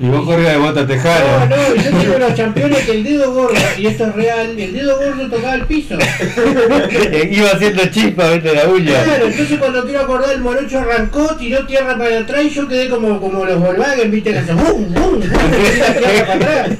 Y 0.00 0.08
vos 0.08 0.24
corrías 0.24 0.52
de 0.52 0.58
bota 0.58 0.80
No, 0.82 0.86
tejana. 0.86 1.46
no, 1.46 1.74
yo 1.74 1.82
tengo 1.98 2.16
unos 2.16 2.32
campeones 2.34 2.78
que 2.84 2.92
el 2.92 3.02
dedo 3.02 3.32
gordo, 3.32 3.56
y 3.76 3.86
esto 3.86 4.06
es 4.06 4.14
real, 4.14 4.56
el 4.56 4.72
dedo 4.72 4.96
gordo 4.96 5.28
tocaba 5.28 5.54
el 5.56 5.66
piso. 5.66 5.96
Iba 7.30 7.50
haciendo 7.50 7.84
chispa, 7.86 8.30
viste, 8.30 8.54
la 8.54 8.68
uña. 8.68 9.02
Claro, 9.02 9.26
entonces 9.26 9.58
cuando 9.58 9.84
quiero 9.84 10.00
acordar, 10.02 10.34
el 10.34 10.40
morocho 10.40 10.78
arrancó, 10.78 11.34
tiró 11.36 11.66
tierra 11.66 11.98
para 11.98 12.20
atrás 12.20 12.44
y 12.44 12.50
yo 12.50 12.68
quedé 12.68 12.88
como, 12.88 13.20
como 13.20 13.44
los 13.44 13.58
Volkswagen, 13.58 14.10
viste, 14.12 14.30
que 14.30 14.38
hacen 14.38 14.56
bum, 14.56 14.94
bum, 14.94 14.94
bum, 14.94 15.20
y 15.20 15.72
tira 15.74 15.94
tierra 15.94 16.26
para 16.26 16.34
atrás. 16.62 16.70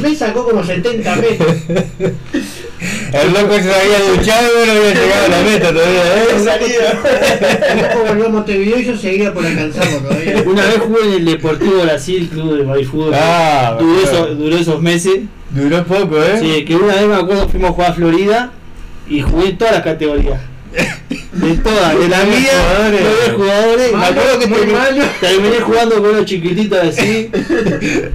Me 0.00 0.14
sacó 0.14 0.44
como 0.48 0.64
70 0.64 1.16
metros. 1.16 1.56
El 3.12 3.32
loco 3.32 3.54
se 3.54 3.72
había 3.72 4.16
duchado 4.16 4.48
y 4.62 4.66
no 4.66 4.72
había 4.72 4.94
llegado 4.94 5.24
a 5.24 5.28
la 5.28 5.42
meta 5.42 5.68
todavía, 5.72 6.02
¿eh? 6.16 6.26
Después 7.76 8.08
volvió 8.08 8.26
a 8.26 8.28
Montevideo 8.28 8.78
y 8.78 8.84
yo 8.84 8.96
seguía 8.96 9.32
por 9.32 9.44
alcanzarlo 9.46 9.98
todavía. 9.98 10.42
Una 10.46 10.62
vez 10.66 10.78
jugué 10.78 11.00
en 11.06 11.12
el 11.14 11.24
Deportivo 11.24 11.82
Brasil, 11.82 12.28
club 12.32 12.56
de 12.58 12.64
Baifútbol. 12.64 13.14
Ah, 13.14 13.76
duró, 13.78 13.94
bacán. 14.02 14.14
eso- 14.14 14.34
duró 14.34 14.56
esos 14.56 14.82
meses. 14.82 15.20
Duró 15.50 15.84
poco, 15.84 16.16
¿eh? 16.22 16.38
Sí, 16.40 16.64
que 16.64 16.76
una 16.76 16.94
vez 16.94 17.06
me 17.06 17.14
acuerdo 17.14 17.48
fuimos 17.48 17.70
a 17.70 17.72
jugar 17.74 17.90
a 17.90 17.94
Florida 17.94 18.52
y 19.08 19.20
jugué 19.22 19.50
en 19.50 19.58
todas 19.58 19.74
las 19.74 19.82
categorías. 19.82 20.40
De 21.36 21.54
todas, 21.58 21.98
de 21.98 22.08
la 22.08 22.24
mía, 22.24 22.50
jugadores. 22.66 23.00
nueve 23.02 23.32
jugadores. 23.36 23.92
Me 23.92 23.98
Malo, 23.98 24.06
acuerdo 24.20 24.38
que 24.38 24.46
muy 24.46 24.58
terminé, 24.58 24.78
malo. 24.78 25.04
terminé 25.20 25.56
jugando 25.60 25.94
con 26.00 26.10
unos 26.10 26.24
chiquititos 26.24 26.78
así. 26.78 27.30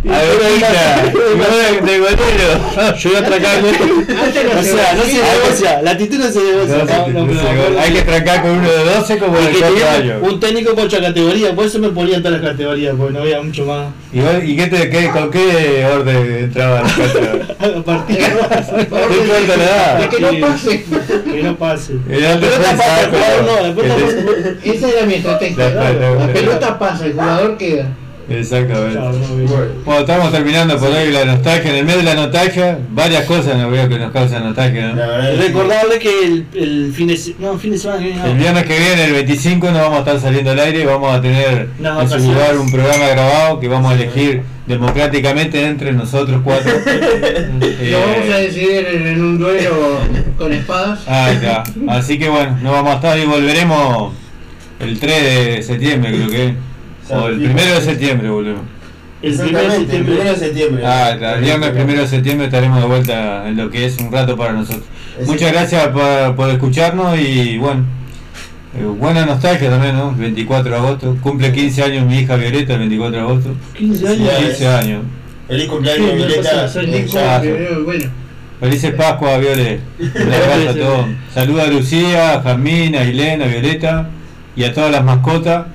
A 0.10 0.18
ver, 0.18 1.82
de, 1.82 1.92
de 1.92 2.00
golero. 2.00 2.96
Yo 2.98 3.10
iba 3.10 3.20
a 3.20 3.22
atracar 3.22 3.62
gol. 3.62 3.72
O 3.72 4.64
sea, 4.64 4.94
no 4.94 5.04
se 5.04 5.14
negocia, 5.14 5.82
la 5.82 5.92
actitud 5.92 6.18
no 6.18 6.32
se 6.32 6.40
negocia. 6.44 6.78
No, 6.78 6.86
no, 6.86 7.08
no, 7.08 7.26
no 7.26 7.34
me 7.74 7.80
hay 7.80 7.94
que 7.94 8.02
trancar 8.02 8.42
con 8.42 8.52
uno 8.52 8.70
de 8.72 8.84
12 8.86 9.18
como 9.18 9.38
de 9.38 9.50
que 9.52 9.60
4 9.60 9.68
tenía 9.76 9.94
años. 9.94 10.18
un 10.22 10.40
técnico 10.40 10.74
por 10.76 10.86
ocho 10.86 11.00
categorías, 11.00 11.52
por 11.54 11.66
eso 11.66 11.80
me 11.80 11.90
ponía 11.90 12.18
en 12.18 12.24
todas 12.24 12.42
las 12.42 12.52
categorías, 12.52 12.96
porque 12.98 13.14
no 13.14 13.20
había 13.22 13.42
mucho 13.42 13.66
más. 13.66 13.88
¿Y, 14.14 14.20
vos- 14.20 14.44
y 14.44 14.56
qué 14.58 14.68
te, 14.68 14.90
qué, 14.90 15.10
con 15.10 15.32
qué 15.32 15.86
orden 15.86 16.36
entraba 16.44 16.80
a 16.80 16.84
la 16.84 16.90
cancha? 16.90 17.78
A 17.80 17.82
partir 17.86 18.20
No 18.20 18.80
importa 18.82 19.58
la 19.58 19.64
edad. 19.64 20.00
De 20.00 20.10
que 20.10 20.20
no 20.22 20.48
pase. 20.48 20.86
Que 21.32 21.44
no 21.44 21.56
pase. 21.58 21.94
No, 23.12 23.76
pasa- 23.76 24.56
te- 24.62 24.72
Esa 24.76 24.90
era 24.90 25.06
mi 25.06 25.14
estrategia. 25.16 25.70
La- 25.70 25.92
la- 25.92 25.92
la- 25.94 26.10
La 26.16 26.28
la- 26.28 26.34
pelota 26.34 26.80
pasa, 26.80 27.06
el 27.06 27.14
jugador 27.14 27.58
queda. 27.58 27.88
Exactamente. 28.40 29.00
Bueno, 29.86 30.02
estamos 30.02 30.32
terminando 30.32 30.78
por 30.78 30.90
hoy 30.90 31.12
la 31.12 31.26
nostalgia. 31.26 31.72
En 31.72 31.78
el 31.78 31.86
medio 31.86 32.00
de 32.00 32.04
la 32.06 32.16
nostalgia, 32.16 32.80
varias 32.92 33.26
cosas 33.26 33.58
nos 33.58 33.72
veo 33.72 33.88
que 33.90 34.00
nos 34.00 34.12
causan 34.12 34.44
nostalgia. 34.44 34.94
¿no? 34.94 35.28
Es 35.28 35.38
Recordarle 35.38 36.00
que 36.00 36.24
el, 36.26 36.46
el 36.54 36.94
fin 36.94 37.08
de 37.08 37.20
no, 37.40 37.58
fin 37.58 37.72
de 37.72 37.78
semana 37.78 38.00
que 38.00 38.06
viene, 38.06 38.20
no. 38.22 38.26
El 38.32 38.38
viernes 38.38 38.64
que 38.66 38.80
viene, 38.80 39.04
el 39.06 39.14
25, 39.14 39.72
no 39.72 39.80
vamos 39.80 39.96
a 39.96 40.00
estar 40.00 40.20
saliendo 40.20 40.52
al 40.52 40.60
aire 40.60 40.82
y 40.82 40.86
vamos 40.86 41.14
a 41.14 41.22
tener 41.22 41.68
No, 41.80 42.02
en 42.02 42.10
su 42.10 42.18
lugar 42.20 42.58
un 42.58 42.72
programa 42.72 43.08
grabado 43.08 43.60
que 43.60 43.68
vamos 43.68 43.92
a 43.92 43.96
elegir 43.96 44.42
democráticamente 44.68 45.66
entre 45.66 45.92
nosotros 45.92 46.42
cuatro. 46.44 46.72
Eh, 47.82 47.90
Lo 47.92 48.00
vamos 48.00 48.30
a 48.34 48.38
decidir 48.38 48.86
en, 48.86 49.24
un 49.24 49.40
duelo 49.40 50.00
con 50.38 50.54
espadas. 50.54 51.08
ahí 51.08 51.36
está. 51.36 51.64
Así 51.88 52.20
que 52.20 52.30
bueno, 52.30 52.58
no 52.62 52.72
vamos 52.72 52.94
a 52.94 52.96
estar 52.96 53.18
y 53.18 53.26
volveremos 53.26 54.14
el 54.80 55.00
3 55.00 55.24
de 55.24 55.64
septiembre, 55.64 56.12
creo 56.12 56.30
que. 56.30 56.54
O 57.12 57.28
el 57.28 57.38
primero 57.42 57.76
de 57.76 57.82
septiembre 57.82 58.30
volvemos. 58.30 58.62
El 59.22 59.36
primero 59.38 59.58
de 59.60 59.64
Exactamente, 59.66 59.76
el 59.76 59.80
septiembre. 59.82 60.14
primero 60.16 60.34
de 60.34 60.40
septiembre. 60.40 60.84
Ah, 60.86 61.36
el 61.36 61.42
viernes 61.44 61.70
primero 61.72 62.02
de 62.02 62.08
septiembre 62.08 62.46
estaremos 62.48 62.80
de 62.82 62.88
vuelta 62.88 63.48
en 63.48 63.58
lo 63.58 63.70
que 63.70 63.86
es 63.86 63.98
un 63.98 64.12
rato 64.12 64.36
para 64.38 64.54
nosotros. 64.54 64.84
Muchas 65.26 65.52
gracias 65.52 65.88
por, 65.90 66.36
por 66.36 66.50
escucharnos 66.50 67.20
y 67.20 67.58
bueno, 67.58 67.84
eh, 68.80 68.84
buena 68.84 69.26
nostalgia 69.26 69.70
también, 69.70 69.96
¿no? 69.96 70.16
24 70.16 70.72
de 70.72 70.78
agosto, 70.78 71.18
cumple 71.22 71.52
15 71.52 71.84
años 71.84 72.06
mi 72.08 72.20
hija 72.20 72.36
Violeta 72.36 72.74
el 72.74 72.80
24 72.80 73.18
de 73.18 73.24
agosto. 73.24 73.50
15 73.78 74.08
años. 74.08 74.30
Sí, 74.38 74.46
15 74.46 74.68
años. 74.68 75.02
Feliz 75.48 75.64
Sí, 75.64 75.70
cumpleaños, 75.70 76.08
me 76.08 76.16
Violeta. 76.16 76.68
soy 76.68 76.86
Eh, 76.94 77.78
Bueno, 77.86 78.06
Felices 78.60 78.94
Pascua, 78.94 79.38
Viole. 79.38 79.80
Un 80.00 80.12
abrazo 80.34 80.70
a 80.70 80.74
todos. 80.74 81.06
Saluda 81.34 81.64
a 81.64 81.68
Lucía, 81.68 82.34
a 82.36 82.42
Jamín, 82.42 82.96
a 82.96 83.04
Ilena, 83.04 83.46
a 83.46 83.48
Violeta 83.50 84.10
y 84.56 84.64
a 84.64 84.74
todas 84.74 84.92
las 84.92 85.04
mascotas 85.04 85.66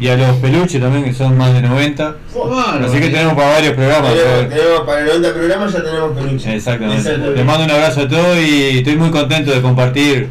y 0.00 0.08
a 0.08 0.16
los 0.16 0.36
peluches 0.36 0.80
también, 0.80 1.04
que 1.04 1.12
son 1.12 1.36
más 1.36 1.52
de 1.52 1.60
90. 1.60 2.16
bárbaro. 2.34 2.86
Así 2.86 2.98
que 2.98 3.10
tenemos 3.10 3.34
para 3.34 3.50
varios 3.50 3.74
programas. 3.74 4.14
Tenemos, 4.14 4.48
tenemos 4.48 4.80
para 4.80 5.00
el 5.00 5.06
90 5.06 5.32
programas 5.34 5.72
ya 5.74 5.82
tenemos 5.84 6.18
peluche. 6.18 6.56
Exactamente. 6.56 6.98
Exactamente. 6.98 7.36
Les 7.36 7.44
mando 7.44 7.64
un 7.64 7.70
abrazo 7.70 8.00
a 8.00 8.08
todos 8.08 8.38
y 8.38 8.78
estoy 8.78 8.96
muy 8.96 9.10
contento 9.10 9.50
de 9.50 9.60
compartir 9.60 10.28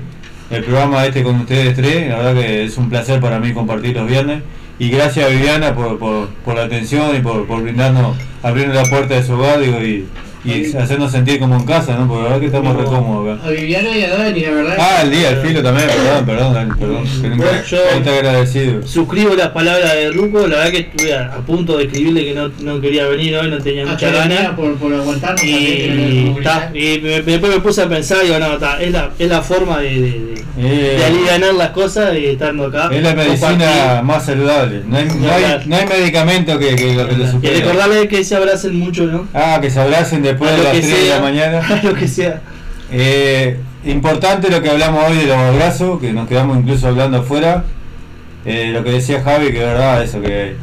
el 0.49 0.63
programa 0.63 1.05
este 1.05 1.21
con 1.21 1.35
ustedes 1.35 1.75
tres. 1.75 2.09
La 2.09 2.17
verdad 2.17 2.41
que 2.41 2.63
es 2.63 2.77
un 2.77 2.89
placer 2.89 3.21
para 3.21 3.39
mí 3.39 3.53
compartir 3.53 3.95
los 3.95 4.07
viernes. 4.07 4.41
Y 4.79 4.89
gracias 4.89 5.27
a 5.27 5.29
Viviana 5.29 5.75
por, 5.75 5.99
por, 5.99 6.29
por 6.43 6.55
la 6.55 6.63
atención 6.63 7.15
y 7.15 7.19
por, 7.19 7.45
por 7.45 7.61
brindarnos, 7.61 8.17
abrirnos 8.41 8.75
la 8.75 8.85
puerta 8.85 9.13
de 9.15 9.23
su 9.23 9.33
hogar 9.33 9.59
digo, 9.59 9.79
y, 9.81 10.07
y 10.45 10.75
hacernos 10.75 11.11
sentir 11.11 11.39
como 11.39 11.55
en 11.55 11.65
casa, 11.65 11.95
¿no? 11.95 12.07
Porque 12.07 12.23
la 12.23 12.29
verdad 12.29 12.39
que 12.39 12.45
estamos 12.47 12.75
re 12.77 12.83
cómodos 12.85 13.37
acá. 13.39 13.47
A 13.47 13.51
Viviana 13.51 13.97
y 13.97 14.03
a 14.03 14.09
Dani, 14.17 14.39
la 14.41 14.51
verdad. 14.51 14.75
Ah, 14.79 14.99
el 15.03 15.11
día, 15.11 15.29
el 15.29 15.37
filo 15.37 15.61
también, 15.63 15.87
perdón, 15.89 16.25
perdón, 16.25 16.53
Dani, 16.53 16.71
perdón. 16.79 17.03
Que 17.21 17.29
nunca, 17.29 17.63
Yo- 17.63 17.77
estoy 17.97 18.13
agradecido. 18.13 18.87
Suscribo 18.87 19.35
las 19.35 19.49
palabras 19.49 19.93
de 19.93 20.11
Ruco, 20.11 20.47
la 20.47 20.57
verdad 20.57 20.71
que 20.71 20.77
estuve 20.79 21.13
a, 21.13 21.25
a 21.35 21.37
punto 21.39 21.77
de 21.77 21.85
escribirle 21.85 22.23
que 22.25 22.33
no, 22.33 22.49
no 22.61 22.79
quería 22.81 23.05
venir 23.07 23.35
hoy, 23.35 23.49
no 23.49 23.57
tenía 23.59 23.83
Ah, 23.83 23.91
mucha 23.91 24.11
ganas. 24.11 24.49
por, 24.55 24.75
por 24.77 24.93
aguantarnos 24.93 25.43
Y, 25.43 26.35
ta, 26.43 26.71
y 26.73 26.99
me- 27.01 27.21
después 27.21 27.53
me 27.53 27.59
puse 27.59 27.81
a 27.83 27.89
pensar 27.89 28.19
y 28.23 28.27
digo, 28.27 28.39
no, 28.39 28.57
ta, 28.57 28.81
es, 28.81 28.91
la, 28.91 29.11
es 29.17 29.29
la 29.29 29.41
forma 29.41 29.79
de, 29.79 29.89
de, 29.89 29.99
de- 30.01 30.39
Eh, 30.61 31.39
de 31.39 31.53
las 31.53 31.69
cosas 31.69 32.15
y 32.17 32.25
estando 32.27 32.65
acá. 32.65 32.89
es 32.91 33.01
la 33.01 33.13
medicina 33.13 33.49
compartir. 33.49 34.03
más 34.03 34.25
saludable. 34.25 34.81
No 34.85 34.97
hay, 34.97 35.05
no 35.05 35.31
hay, 35.31 35.43
no 35.65 35.75
hay 35.75 35.85
medicamento 35.87 36.59
que, 36.59 36.75
que 36.75 36.93
lo 36.95 37.07
que 37.07 37.15
lo 37.15 37.23
Y 37.23 37.27
supere. 37.27 37.55
recordarle 37.61 38.07
que 38.07 38.23
se 38.23 38.35
abracen 38.35 38.77
mucho, 38.77 39.05
¿no? 39.05 39.27
Ah, 39.33 39.59
que 39.61 39.69
se 39.69 39.79
abracen 39.79 40.21
después 40.39 40.51
A 40.51 40.53
de 40.53 40.57
lo 40.57 40.63
las 40.63 40.73
que 40.73 40.79
3 40.81 40.87
de 40.91 41.07
la 41.07 41.13
sea. 41.15 41.21
mañana. 41.21 41.81
lo 41.83 41.93
que 41.93 42.07
sea. 42.07 42.41
Eh, 42.91 43.57
importante 43.85 44.49
lo 44.49 44.61
que 44.61 44.69
hablamos 44.69 45.03
hoy 45.09 45.17
de 45.17 45.25
los 45.27 45.37
abrazos, 45.37 45.99
que 45.99 46.11
nos 46.13 46.27
quedamos 46.27 46.57
incluso 46.57 46.87
hablando 46.87 47.17
afuera. 47.17 47.63
Eh, 48.45 48.71
lo 48.73 48.83
que 48.83 48.91
decía 48.91 49.21
Javi, 49.21 49.51
que 49.51 49.59
es 49.59 49.65
verdad, 49.65 50.03
eso 50.03 50.21
que. 50.21 50.55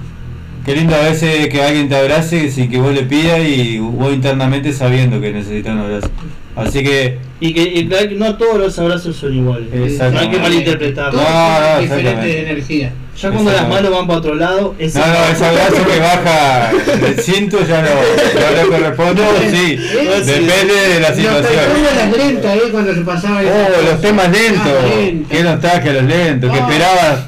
Qué 0.65 0.75
lindo 0.75 0.97
a 0.97 1.01
veces 1.01 1.47
que 1.49 1.63
alguien 1.63 1.89
te 1.89 1.95
abrace 1.95 2.51
sin 2.51 2.69
que 2.69 2.79
vos 2.79 2.93
le 2.93 3.03
pidas 3.05 3.39
y 3.47 3.79
vos 3.79 4.13
internamente 4.13 4.73
sabiendo 4.73 5.21
que 5.21 5.33
necesitas 5.33 5.75
un 5.75 5.81
abrazo. 5.81 6.11
Así 6.57 6.83
que. 6.83 7.19
Y 7.39 7.53
que 7.53 7.63
y 7.63 8.15
no 8.17 8.37
todos 8.37 8.59
los 8.59 8.79
abrazos 8.79 9.15
son 9.15 9.35
iguales. 9.35 9.69
No 9.73 10.19
hay 10.19 10.31
que 10.31 10.39
malinterpretarlo. 10.39 11.21
No, 11.21 11.25
no, 11.61 11.81
diferentes 11.81 12.25
exactamente. 12.25 12.93
Ya 13.21 13.31
cuando 13.31 13.51
las 13.51 13.67
manos 13.69 13.91
van 13.91 14.07
para 14.07 14.19
otro 14.19 14.35
lado, 14.35 14.75
ese 14.79 14.99
No, 14.99 15.07
no, 15.07 15.25
ese 15.33 15.47
abrazo 15.47 15.87
que 15.87 15.99
baja 15.99 16.71
el 17.07 17.19
cinto 17.23 17.59
ya 17.67 17.81
no, 17.81 17.89
ya 17.89 18.63
no 18.63 18.69
corresponde, 18.69 19.23
sí, 19.51 19.77
depende 19.77 20.75
de 20.75 21.01
la 21.01 21.15
situación. 21.15 21.55
lentas, 22.17 22.57
¿eh? 22.57 22.61
Cuando 22.71 22.95
se 22.95 23.01
pasaba 23.01 23.41
el. 23.41 23.47
Oh, 23.49 23.91
los 23.91 24.01
temas 24.03 24.29
lentos. 24.31 24.63
Ah, 24.67 24.87
lentas. 24.97 25.31
Qué 25.37 25.43
nostalgia 25.45 25.93
los 25.95 26.03
lentos. 26.05 26.51
Que 26.53 26.59
Ah. 26.59 26.69
esperabas 26.69 27.19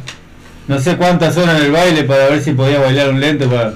no 0.67 0.79
sé 0.79 0.97
cuántas 0.97 1.37
horas 1.39 1.59
en 1.59 1.65
el 1.67 1.73
baile 1.73 2.05
para 2.05 2.29
ver 2.29 2.43
si 2.43 2.53
podía 2.53 2.79
bailar 2.81 3.09
un 3.09 3.21
lento 3.21 3.49
para, 3.49 3.73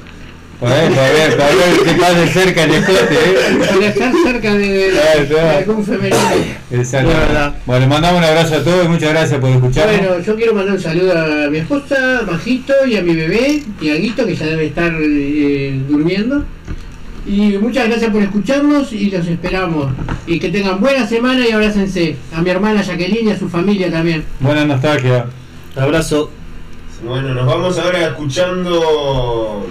ver, 0.71 1.37
para 1.37 1.49
ver 1.49 1.79
qué 1.85 1.93
pasa 2.01 2.15
de 2.21 2.27
cerca 2.29 2.65
el 2.65 2.71
escote. 2.75 3.15
¿eh? 3.15 3.59
Para 3.69 3.87
estar 3.87 4.13
cerca 4.25 4.55
de, 4.55 4.69
de- 4.69 5.27
de 5.27 5.41
algún 5.41 5.85
femenino. 5.85 6.17
Exacto. 6.71 7.09
Verdad. 7.09 7.55
Bueno, 7.67 7.81
le 7.81 7.87
mandamos 7.89 8.19
un 8.19 8.25
abrazo 8.25 8.55
a 8.57 8.65
todos 8.65 8.85
y 8.85 8.89
muchas 8.89 9.11
gracias 9.11 9.41
por 9.41 9.51
escucharnos. 9.51 9.99
Bueno, 10.09 10.23
yo 10.25 10.37
quiero 10.37 10.55
mandar 10.55 10.75
un 10.77 10.81
saludo 10.81 11.13
a 11.19 11.51
mi 11.51 11.59
esposa, 11.59 12.23
Majito, 12.31 12.75
y 12.87 12.97
a 12.97 13.03
mi 13.03 13.15
bebé, 13.15 13.63
Tiaguito, 13.81 14.25
que 14.27 14.37
ya 14.37 14.47
debe 14.47 14.67
estar 14.67 14.93
eh, 15.01 15.81
durmiendo. 15.89 16.45
Y 17.27 17.57
muchas 17.59 17.89
gracias 17.89 18.11
por 18.11 18.21
escucharnos 18.23 18.93
y 18.93 19.11
los 19.11 19.27
esperamos. 19.27 19.93
Y 20.27 20.41
que 20.41 20.49
tengan 20.49 20.81
buena 20.81 21.07
semana 21.07 21.47
y 21.47 21.53
abrácense. 21.53 22.17
A 22.35 22.41
mi 22.43 22.51
hermana 22.51 22.83
Jacqueline 22.83 23.29
y 23.29 23.31
a 23.33 23.39
su 23.39 23.49
familia 23.49 23.91
también. 23.91 24.25
Buena 24.41 24.65
nostalgia. 24.65 25.27
Abrazo. 25.77 26.31
Bueno, 27.05 27.33
nos 27.35 27.47
vamos 27.47 27.79
ahora 27.79 28.07
escuchando. 28.09 29.67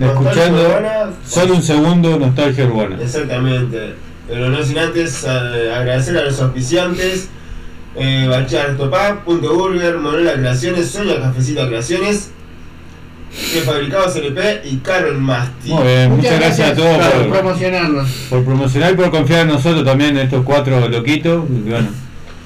Escuchando 0.00 0.62
Urbana. 0.62 1.10
solo 1.26 1.54
un 1.54 1.62
segundo, 1.62 2.18
nostalgia 2.18 2.64
urbana. 2.64 2.96
Exactamente. 3.02 3.94
Pero 4.26 4.48
no 4.48 4.62
sin 4.62 4.78
antes 4.78 5.24
eh, 5.24 5.72
agradecer 5.74 6.16
a 6.16 6.22
los 6.22 6.40
auspiciantes. 6.40 7.28
Eh, 7.96 8.26
Bachar 8.28 8.76
Topá, 8.76 9.22
Punto 9.24 9.52
Burger, 9.52 9.98
Monela 9.98 10.34
Creaciones, 10.34 10.88
Sonia 10.90 11.20
Cafecito 11.20 11.66
Creaciones, 11.66 12.30
Prefabricados 13.52 14.14
LP 14.14 14.62
y 14.64 14.76
Carol 14.76 15.18
Masti. 15.18 15.70
Muy 15.70 15.82
bien, 15.82 16.10
muchas, 16.12 16.38
gracias, 16.38 16.70
a 16.70 16.74
todos 16.74 16.96
por 16.96 17.12
por, 17.12 17.30
promocionarnos. 17.30 18.08
por 18.30 18.44
promocionar 18.44 18.92
y 18.92 18.94
por 18.94 19.10
confiar 19.10 19.40
en 19.40 19.48
nosotros 19.48 19.84
también, 19.84 20.16
en 20.16 20.24
estos 20.24 20.44
cuatro 20.44 20.88
loquitos. 20.88 21.44
y 21.50 21.68
bueno, 21.68 21.88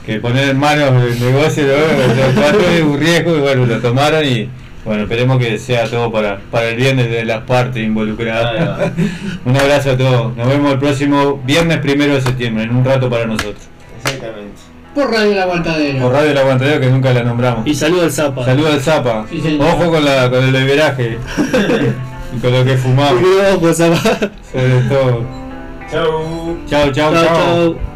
que 0.06 0.18
poner 0.18 0.48
en 0.48 0.58
manos 0.58 0.90
el 1.02 1.20
negocio 1.20 1.66
los 2.16 2.34
cuatro 2.34 2.60
es 2.70 2.82
un 2.82 2.98
riesgo 2.98 3.36
y 3.36 3.40
bueno, 3.40 3.66
lo 3.66 3.78
tomaron 3.80 4.24
y 4.24 4.48
bueno, 4.84 5.02
esperemos 5.04 5.38
que 5.38 5.58
sea 5.58 5.88
todo 5.88 6.12
para, 6.12 6.38
para 6.50 6.68
el 6.68 6.76
bien 6.76 6.96
de 6.96 7.24
las 7.24 7.42
partes 7.42 7.82
involucradas. 7.82 8.92
un 9.44 9.56
abrazo 9.56 9.92
a 9.92 9.96
todos. 9.96 10.36
Nos 10.36 10.48
vemos 10.48 10.72
el 10.72 10.78
próximo 10.78 11.40
viernes 11.44 11.78
primero 11.78 12.14
de 12.14 12.20
septiembre, 12.20 12.64
en 12.64 12.76
un 12.76 12.84
rato 12.84 13.08
para 13.08 13.26
nosotros. 13.26 13.68
Exactamente. 14.02 14.52
Por 14.94 15.10
Radio 15.10 15.32
El 15.32 15.38
Aguantadero. 15.40 16.00
Por 16.00 16.12
Radio 16.12 16.30
El 16.30 16.38
Aguantadero 16.38 16.80
que 16.80 16.90
nunca 16.90 17.12
la 17.12 17.24
nombramos. 17.24 17.66
Y 17.66 17.74
saludo 17.74 18.02
al 18.02 18.12
Zapa. 18.12 18.44
Saludos 18.44 18.74
al 18.74 18.80
Zapa. 18.80 19.26
Sí. 19.28 19.58
Ojo 19.60 19.90
con, 19.90 20.04
la, 20.04 20.30
con 20.30 20.44
el 20.44 20.52
beberaje. 20.52 21.18
y 22.36 22.38
con 22.40 22.52
lo 22.52 22.64
que 22.64 22.76
fumamos. 22.76 23.22
Ojo, 23.54 23.72
Zapa. 23.72 23.96
Sobre 24.52 24.80
todo. 24.88 25.24
Chau. 25.90 26.56
Chao, 26.68 26.92
chao. 26.92 27.12
chao. 27.12 27.93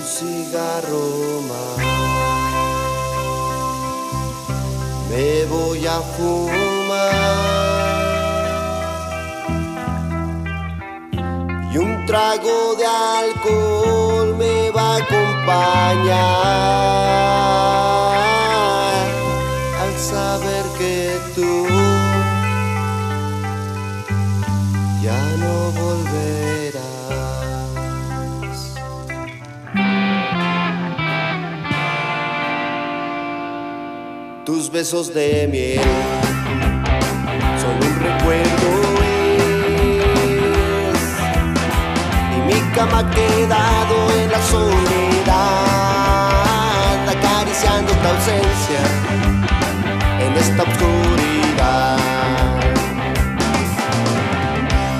un 0.00 0.06
cigarro 0.06 1.42
más. 1.48 1.78
Me 5.10 5.44
voy 5.44 5.86
a 5.86 6.00
fumar. 6.00 7.20
Y 11.72 11.78
un 11.78 12.06
trago 12.06 12.74
de 12.76 12.86
alcohol 12.86 14.36
me 14.36 14.70
va 14.70 14.94
a 14.94 14.96
acompañar. 14.96 16.20
Besos 34.72 35.12
de 35.12 35.48
miel. 35.50 35.82
Son 37.60 37.74
un 37.74 37.98
recuerdo 37.98 38.68
es. 39.02 41.02
Y 42.36 42.38
mi 42.46 42.60
cama 42.72 43.00
ha 43.00 43.10
quedado 43.10 43.96
en 44.16 44.30
la 44.30 44.40
soledad 44.42 45.58
acariciando 47.08 47.92
tu 47.92 48.08
ausencia 48.08 48.82
en 50.20 50.36
esta 50.36 50.62
oscuridad. 50.62 51.98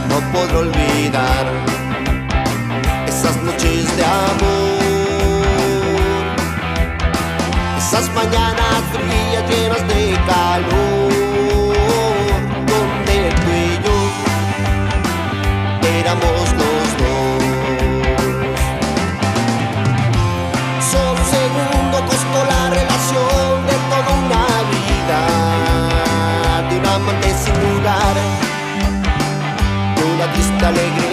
No 0.08 0.16
podré 0.32 0.56
olvidar 0.56 1.39
mañanas 8.14 8.82
frías 8.92 9.44
llenas 9.48 9.82
de 9.88 10.02
calor, 10.26 11.12
donde 12.70 13.16
tú 13.40 13.50
y 13.50 13.70
yo 13.84 13.96
éramos 15.98 16.30
los 16.38 16.50
dos. 16.60 16.88
Solo 20.90 21.10
un 21.12 21.24
segundo 21.36 21.96
costó 22.06 22.38
la 22.52 22.62
relación 22.70 23.52
de 23.66 23.76
toda 23.90 24.10
una 24.24 24.44
vida, 24.72 25.20
de 26.68 26.74
un 26.78 26.86
amante 26.86 27.28
sin 27.42 27.56
lugar, 27.66 28.14
de 29.96 30.02
una 30.14 30.26
triste 30.32 30.66
alegría. 30.66 31.09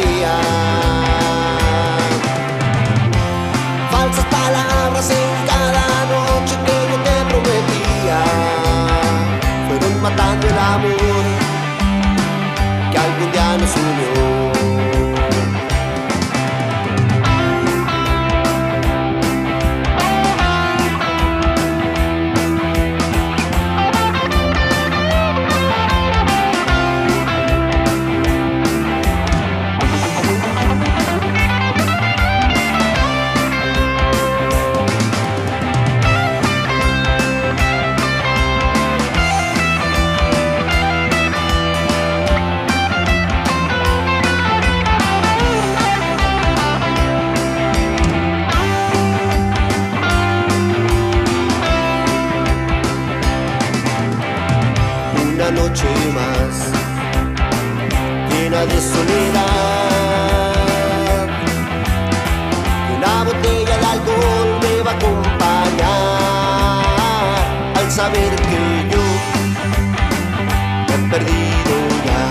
Perdido 71.09 71.73
ya. 72.05 72.23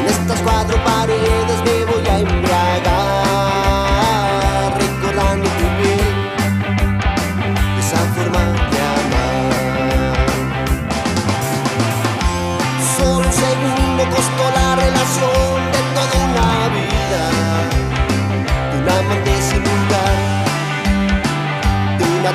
En 0.00 0.06
estas 0.06 0.40
cuatro 0.40 0.76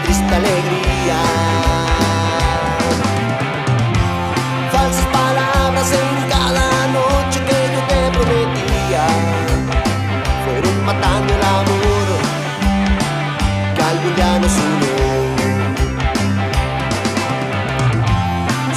triste 0.06 0.36
alegría. 0.36 1.20
Falsas 4.72 5.08
palabras 5.20 5.90
en 6.02 6.10
cada 6.34 6.68
noche 6.98 7.40
que 7.48 7.60
yo 7.74 7.82
te 7.90 8.00
prometía 8.16 9.06
fueron 10.44 10.86
matando 10.86 11.34
el 11.34 11.44
amor 11.58 12.08
que 13.76 13.82
algún 13.92 14.16
día 14.16 14.40
nos 14.44 14.56
unió. 14.68 14.98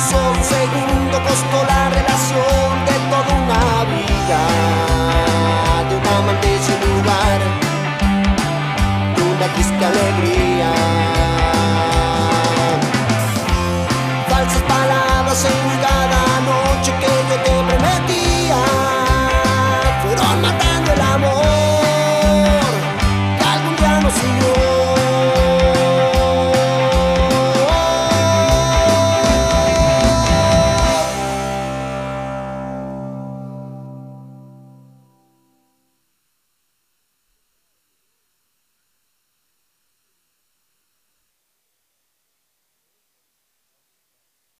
Solo 0.08 0.30
un 0.30 0.44
segundo 0.56 1.16
costó 1.28 1.58
la 1.72 1.82
relación 1.98 2.70
de 2.88 2.96
toda 3.10 3.30
una 3.44 3.64
vida, 3.92 4.40
de 5.88 5.94
un 6.00 6.06
amante 6.16 6.48
sin 6.64 6.78
lugar, 6.88 7.40
triste 9.54 9.84
alegría. 9.84 10.97